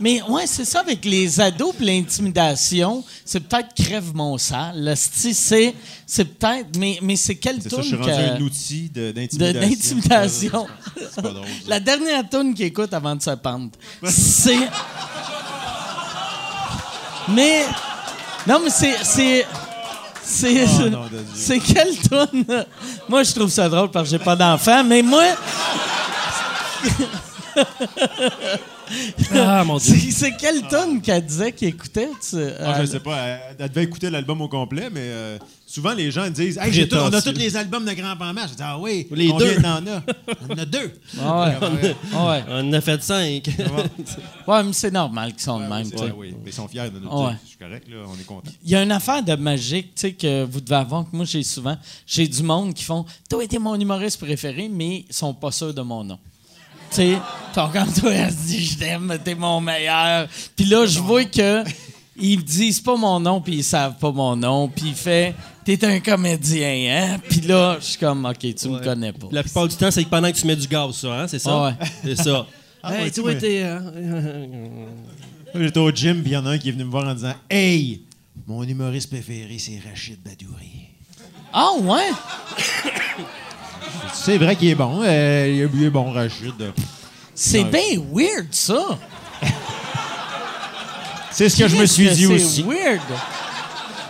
Mais 0.00 0.20
ouais, 0.22 0.46
c'est 0.46 0.64
ça 0.64 0.80
avec 0.80 1.04
les 1.04 1.40
ados 1.40 1.74
et 1.80 1.84
l'intimidation. 1.84 3.04
C'est 3.24 3.40
peut-être 3.40 3.74
crève 3.74 4.14
mon 4.14 4.36
sang. 4.38 4.72
Le 4.74 4.94
style, 4.94 5.34
c'est, 5.34 5.74
c'est 6.06 6.24
peut-être. 6.24 6.76
Mais, 6.78 6.98
mais 7.02 7.16
c'est 7.16 7.36
quelle 7.36 7.62
C'est 7.62 7.70
ça, 7.70 7.76
je 7.78 7.82
suis 7.82 7.90
tune 7.96 8.00
rendu 8.00 8.12
que- 8.12 8.36
un 8.36 8.40
outil 8.40 8.90
de- 8.90 9.00
de- 9.06 9.12
d'intimidation. 9.12 9.60
d'intimidation. 9.70 10.66
C'est 11.14 11.22
pas 11.22 11.28
drôle. 11.30 11.46
ça. 11.46 11.68
La 11.68 11.80
dernière 11.80 12.28
tune 12.28 12.54
qu'il 12.54 12.66
écoute 12.66 12.92
avant 12.92 13.14
de 13.16 13.22
se 13.22 13.30
pendre, 13.30 13.70
c'est. 14.04 14.56
Mais. 17.28 17.64
Non, 18.46 18.60
mais 18.64 18.70
c'est. 18.70 19.46
C'est. 20.24 20.64
Oh, 20.64 20.98
c'est 21.34 21.58
quelle 21.58 21.96
tune? 21.96 22.64
Moi, 23.08 23.22
je 23.24 23.32
trouve 23.32 23.48
ça 23.50 23.68
drôle 23.68 23.90
parce 23.90 24.04
que 24.08 24.16
j'ai 24.18 24.22
pas 24.24 24.36
d'enfant, 24.36 24.84
mais 24.84 25.02
moi. 25.02 25.24
Ah, 29.34 29.64
mon 29.64 29.78
Dieu. 29.78 29.94
C'est, 30.10 30.36
quelle 30.36 30.66
tune 30.68 31.00
qu'elle 31.00 31.24
disait 31.24 31.52
qu'il 31.52 31.68
écoutait? 31.68 32.08
tu- 32.20 32.36
Ah, 32.60 32.76
euh, 32.78 32.80
je 32.82 32.86
sais 32.86 33.00
pas, 33.00 33.16
elle, 33.16 33.40
elle 33.58 33.68
devait 33.68 33.84
écouter 33.84 34.10
l'album 34.10 34.40
au 34.42 34.48
complet, 34.48 34.88
mais 34.92 35.00
euh, 35.02 35.38
souvent 35.72 35.94
les 35.94 36.10
gens 36.10 36.28
disent 36.28 36.58
Hey, 36.58 36.72
j'ai 36.72 36.86
tout- 36.88 36.96
on 36.96 37.12
a 37.12 37.22
tous 37.22 37.32
les 37.32 37.56
albums 37.56 37.84
de 37.84 37.92
Grand 37.92 38.16
Pamage. 38.16 38.50
Je 38.50 38.54
dis 38.56 38.62
Ah 38.62 38.78
oui, 38.78 39.06
Les 39.10 39.28
combien 39.28 39.46
deux. 39.46 39.62
t'en 39.62 39.86
as? 39.86 40.02
On 40.48 40.52
en 40.54 40.58
a 40.58 40.64
deux. 40.66 40.92
Ah 41.20 41.40
ouais. 41.60 41.68
Ouais, 41.68 42.28
ouais. 42.28 42.44
On 42.48 42.68
en 42.68 42.72
a 42.74 42.80
fait 42.80 43.02
cinq. 43.02 43.48
Ouais, 44.46 44.62
mais 44.64 44.72
c'est 44.72 44.90
normal 44.90 45.32
qu'ils 45.32 45.42
sont 45.42 45.58
de 45.60 45.66
même. 45.66 45.86
oui, 46.16 46.34
mais 46.44 46.50
ils 46.50 46.52
sont 46.52 46.68
fiers 46.68 46.90
de 46.90 46.98
nous 46.98 47.08
Ouais. 47.08 47.30
dire. 47.30 47.38
Je 47.44 47.48
suis 47.50 47.58
correct, 47.58 47.86
là, 47.88 47.96
on 48.06 48.20
est 48.20 48.24
content. 48.26 48.50
Il 48.64 48.70
y 48.70 48.74
a 48.76 48.82
une 48.82 48.92
affaire 48.92 49.22
de 49.22 49.34
magique, 49.36 49.94
tu 49.94 50.00
sais, 50.00 50.12
que 50.12 50.44
vous 50.44 50.60
devez 50.60 50.74
avoir, 50.76 51.04
que 51.08 51.14
moi 51.16 51.24
j'ai 51.24 51.42
souvent. 51.42 51.76
J'ai 52.06 52.26
du 52.28 52.42
monde 52.42 52.74
qui 52.74 52.84
font 52.84 53.04
Toi, 53.30 53.46
t'es 53.46 53.58
mon 53.58 53.74
humoriste 53.80 54.18
préféré, 54.20 54.68
mais 54.70 55.04
ils 55.08 55.14
sont 55.14 55.32
pas 55.32 55.52
sûrs 55.52 55.72
de 55.72 55.82
mon 55.82 56.04
nom. 56.04 56.18
Tu 56.90 56.96
sais, 56.96 57.18
sont 57.54 57.68
comme 57.70 57.90
toi, 57.92 58.12
elle 58.12 58.30
se 58.30 58.36
dit 58.48 58.64
Je 58.66 58.78
t'aime, 58.78 59.16
t'es 59.24 59.34
mon 59.34 59.60
meilleur. 59.60 60.28
Puis 60.56 60.66
là, 60.66 60.84
je 60.86 60.98
vois 60.98 61.24
que. 61.24 61.62
Ils 62.16 62.44
disent 62.44 62.80
pas 62.80 62.96
mon 62.96 63.18
nom, 63.20 63.40
puis 63.40 63.56
ils 63.56 63.64
savent 63.64 63.96
pas 63.98 64.12
mon 64.12 64.36
nom. 64.36 64.68
Puis 64.68 64.88
il 64.88 64.94
fait 64.94 65.34
T'es 65.64 65.82
un 65.84 66.00
comédien, 66.00 67.14
hein? 67.14 67.18
Puis 67.28 67.40
là, 67.42 67.76
je 67.80 67.84
suis 67.86 67.98
comme 67.98 68.24
Ok, 68.26 68.38
tu 68.40 68.68
me 68.68 68.78
connais 68.82 69.12
pas. 69.12 69.28
La 69.30 69.42
plupart 69.42 69.68
du 69.68 69.76
temps, 69.76 69.90
c'est 69.90 70.02
que 70.04 70.08
pendant 70.10 70.30
que 70.30 70.36
tu 70.36 70.46
mets 70.46 70.56
du 70.56 70.66
gaz, 70.66 70.94
ça, 70.96 71.20
hein? 71.22 71.28
C'est 71.28 71.38
ça? 71.38 71.50
Ah 71.52 71.64
ouais. 71.68 71.86
C'est 72.04 72.22
ça. 72.22 72.46
Ah, 72.84 72.96
hey, 72.96 73.04
ouais, 73.04 73.10
tu 73.12 73.20
vois, 73.20 73.34
t'es. 73.36 73.62
euh, 73.62 73.78
Moi, 75.54 75.62
J'étais 75.62 75.78
au 75.78 75.90
gym, 75.92 76.20
puis 76.20 76.32
il 76.32 76.34
y 76.34 76.36
en 76.36 76.44
a 76.46 76.50
un 76.50 76.58
qui 76.58 76.68
est 76.68 76.72
venu 76.72 76.82
me 76.84 76.90
voir 76.90 77.06
en 77.06 77.14
disant 77.14 77.32
Hey, 77.48 78.02
mon 78.44 78.64
humoriste 78.64 79.08
préféré, 79.08 79.56
c'est 79.60 79.80
Rachid 79.88 80.18
Badouri. 80.20 80.88
Ah 81.52 81.68
ouais? 81.80 82.10
C'est 84.12 84.36
vrai 84.38 84.56
qu'il 84.56 84.68
est 84.68 84.74
bon. 84.74 85.00
euh, 85.04 85.66
il 85.74 85.84
est- 85.84 85.90
bon, 85.90 86.10
Rachid. 86.10 86.54
C'est 87.36 87.62
bien 87.64 88.02
weird, 88.12 88.48
ça. 88.50 88.98
C'est 91.32 91.48
ce 91.48 91.56
que 91.56 91.68
je 91.68 91.76
me 91.76 91.86
suis 91.86 92.10
dit 92.10 92.26
aussi. 92.26 92.62
C'est 92.62 92.62
weird? 92.62 93.00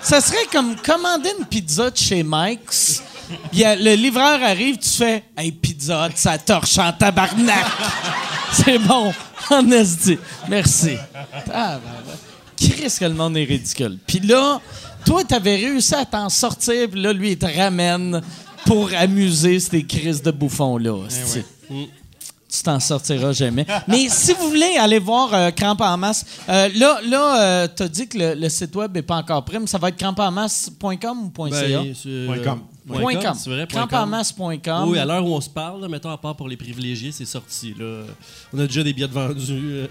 Ça 0.02 0.20
serait 0.20 0.46
comme 0.50 0.74
commander 0.76 1.30
une 1.38 1.46
pizza 1.46 1.90
de 1.90 1.96
chez 1.96 2.22
Mike's. 2.26 3.02
puis, 3.50 3.64
euh, 3.64 3.76
le 3.76 3.94
livreur 3.94 4.42
arrive, 4.42 4.76
tu 4.78 4.88
fais 4.90 5.24
Hey, 5.36 5.52
pizza, 5.52 6.08
ça 6.14 6.36
torche 6.38 6.76
en 6.78 6.92
tabarnak. 6.92 7.66
C'est 8.52 8.78
bon. 8.78 9.12
En 9.50 9.70
esti. 9.70 10.18
Merci. 10.48 10.96
Ah. 11.52 11.78
Christ, 12.56 12.98
que 13.00 13.04
le 13.04 13.14
monde 13.14 13.36
est 13.36 13.44
ridicule. 13.44 13.98
Puis 14.06 14.20
là, 14.20 14.60
toi, 15.04 15.24
t'avais 15.24 15.56
réussi 15.56 15.94
à 15.94 16.04
t'en 16.04 16.28
sortir, 16.28 16.88
puis 16.90 17.00
là, 17.00 17.12
lui, 17.12 17.32
il 17.32 17.38
te 17.38 17.46
ramène 17.46 18.20
pour 18.64 18.90
amuser 18.96 19.58
ces 19.60 19.84
crises 19.84 20.22
de 20.22 20.30
bouffons-là. 20.30 21.08
Tu 21.08 21.42
tu 22.52 22.62
t'en 22.62 22.78
sortiras 22.78 23.32
jamais. 23.32 23.64
Mais 23.88 24.08
si 24.10 24.34
vous 24.34 24.48
voulez 24.48 24.76
aller 24.78 24.98
voir 24.98 25.32
euh, 25.32 25.50
Crampe 25.50 25.80
en 25.80 25.96
masse, 25.96 26.24
euh, 26.48 26.68
là, 26.76 27.00
là 27.08 27.68
tu 27.68 27.82
as 27.82 27.88
dit 27.88 28.06
que 28.08 28.18
le, 28.18 28.34
le 28.34 28.48
site 28.48 28.76
web 28.76 28.94
n'est 28.94 29.02
pas 29.02 29.16
encore 29.16 29.44
prêt, 29.44 29.58
mais 29.58 29.66
ça 29.66 29.78
va 29.78 29.88
être 29.88 29.96
crampeamasse.com 29.96 31.30
ou 31.36 31.48
.ca? 31.50 31.50
Ben, 31.50 31.94
c'est, 31.94 32.26
Point 32.26 32.38
com. 32.44 32.60
euh, 32.90 33.00
Point 33.00 33.14
com. 33.20 33.32
C'est 33.34 33.50
vrai, 33.50 33.66
point 33.66 33.82
com. 33.86 33.88
Oui, 34.88 34.98
à 34.98 35.04
l'heure 35.04 35.24
où 35.24 35.34
on 35.34 35.40
se 35.40 35.48
parle, 35.48 35.80
là, 35.80 35.88
mettons, 35.88 36.10
à 36.10 36.18
part 36.18 36.36
pour 36.36 36.48
les 36.48 36.56
privilégiés, 36.56 37.12
c'est 37.12 37.24
sorti. 37.24 37.74
Là. 37.78 38.02
On 38.52 38.58
a 38.58 38.66
déjà 38.66 38.82
des 38.82 38.92
billets 38.92 39.08
de 39.08 39.12
vendus. 39.14 39.86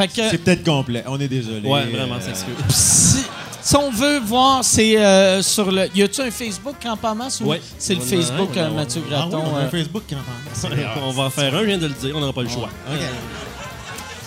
Euh. 0.00 0.02
Fait 0.02 0.08
que, 0.08 0.28
C'est 0.30 0.38
peut-être 0.38 0.64
complet. 0.64 1.04
On 1.06 1.18
est 1.20 1.28
désolé. 1.28 1.68
Ouais, 1.68 1.84
vraiment, 1.86 2.16
Euh, 2.16 2.18
c'est 2.20 2.30
excuse. 2.30 2.54
si, 2.70 3.24
si 3.62 3.76
on 3.76 3.90
veut 3.90 4.18
voir, 4.20 4.64
c'est 4.64 4.96
euh, 4.98 5.40
sur 5.42 5.70
le. 5.70 5.88
Y 5.94 6.02
a-tu 6.02 6.20
un 6.20 6.30
Facebook 6.30 6.76
masse 7.14 7.40
ou 7.40 7.44
Ouais. 7.46 7.60
c'est 7.78 7.94
le 7.94 8.00
On 8.00 8.04
Facebook 8.04 8.56
un, 8.56 8.60
euh, 8.60 8.64
a 8.64 8.68
un. 8.68 8.70
Mathieu 8.72 9.02
Ah 9.06 9.10
Graton? 9.10 9.38
oui, 9.38 9.42
on 9.52 9.56
a 9.56 9.60
euh, 9.60 9.66
un 9.66 9.68
Facebook 9.70 10.02
parle. 10.06 10.74
on 11.04 11.10
va 11.12 11.22
en 11.24 11.30
faire 11.30 11.54
un, 11.54 11.60
je 11.60 11.64
viens 11.64 11.78
de 11.78 11.86
le 11.86 11.94
dire, 11.94 12.14
on 12.16 12.20
n'aura 12.20 12.32
pas 12.32 12.42
le 12.42 12.48
choix. 12.48 12.68
OK. 12.92 13.00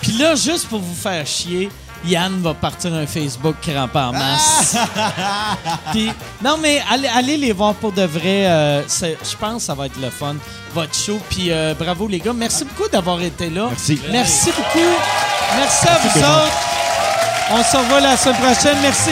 Puis 0.02 0.14
là, 0.14 0.36
juste 0.36 0.68
pour 0.68 0.80
vous 0.80 0.96
faire 0.96 1.26
chier, 1.26 1.70
Yann 2.06 2.40
va 2.42 2.54
partir 2.54 2.94
un 2.94 3.06
Facebook 3.08 3.56
crampé 3.62 4.00
en 4.00 4.12
masse. 4.14 4.78
Puis, 5.92 6.12
non, 6.44 6.58
mais 6.62 6.82
allez, 6.90 7.08
allez 7.08 7.38
les 7.38 7.52
voir 7.52 7.74
pour 7.76 7.92
de 7.92 8.04
vrai. 8.04 8.46
euh, 8.48 8.82
Je 8.88 9.36
pense 9.38 9.56
que 9.56 9.62
ça 9.62 9.74
va 9.74 9.88
être 9.88 10.00
le 10.00 10.10
fun, 10.10 10.36
votre 10.74 10.94
show. 10.96 11.20
Puis 11.30 11.52
euh, 11.52 11.74
bravo, 11.78 12.08
les 12.08 12.20
gars. 12.20 12.34
Merci 12.34 12.66
beaucoup 12.66 12.90
d'avoir 12.90 13.22
été 13.22 13.50
là. 13.50 13.68
Merci. 13.70 14.00
Merci 14.12 14.52
beaucoup. 14.52 14.96
Merci 15.58 15.88
à 15.88 15.98
vous 15.98 16.20
autres. 16.20 16.58
On 17.52 17.64
se 17.64 17.78
revoit 17.78 18.00
la 18.02 18.18
semaine 18.18 18.36
prochaine. 18.38 18.78
Merci. 18.82 19.12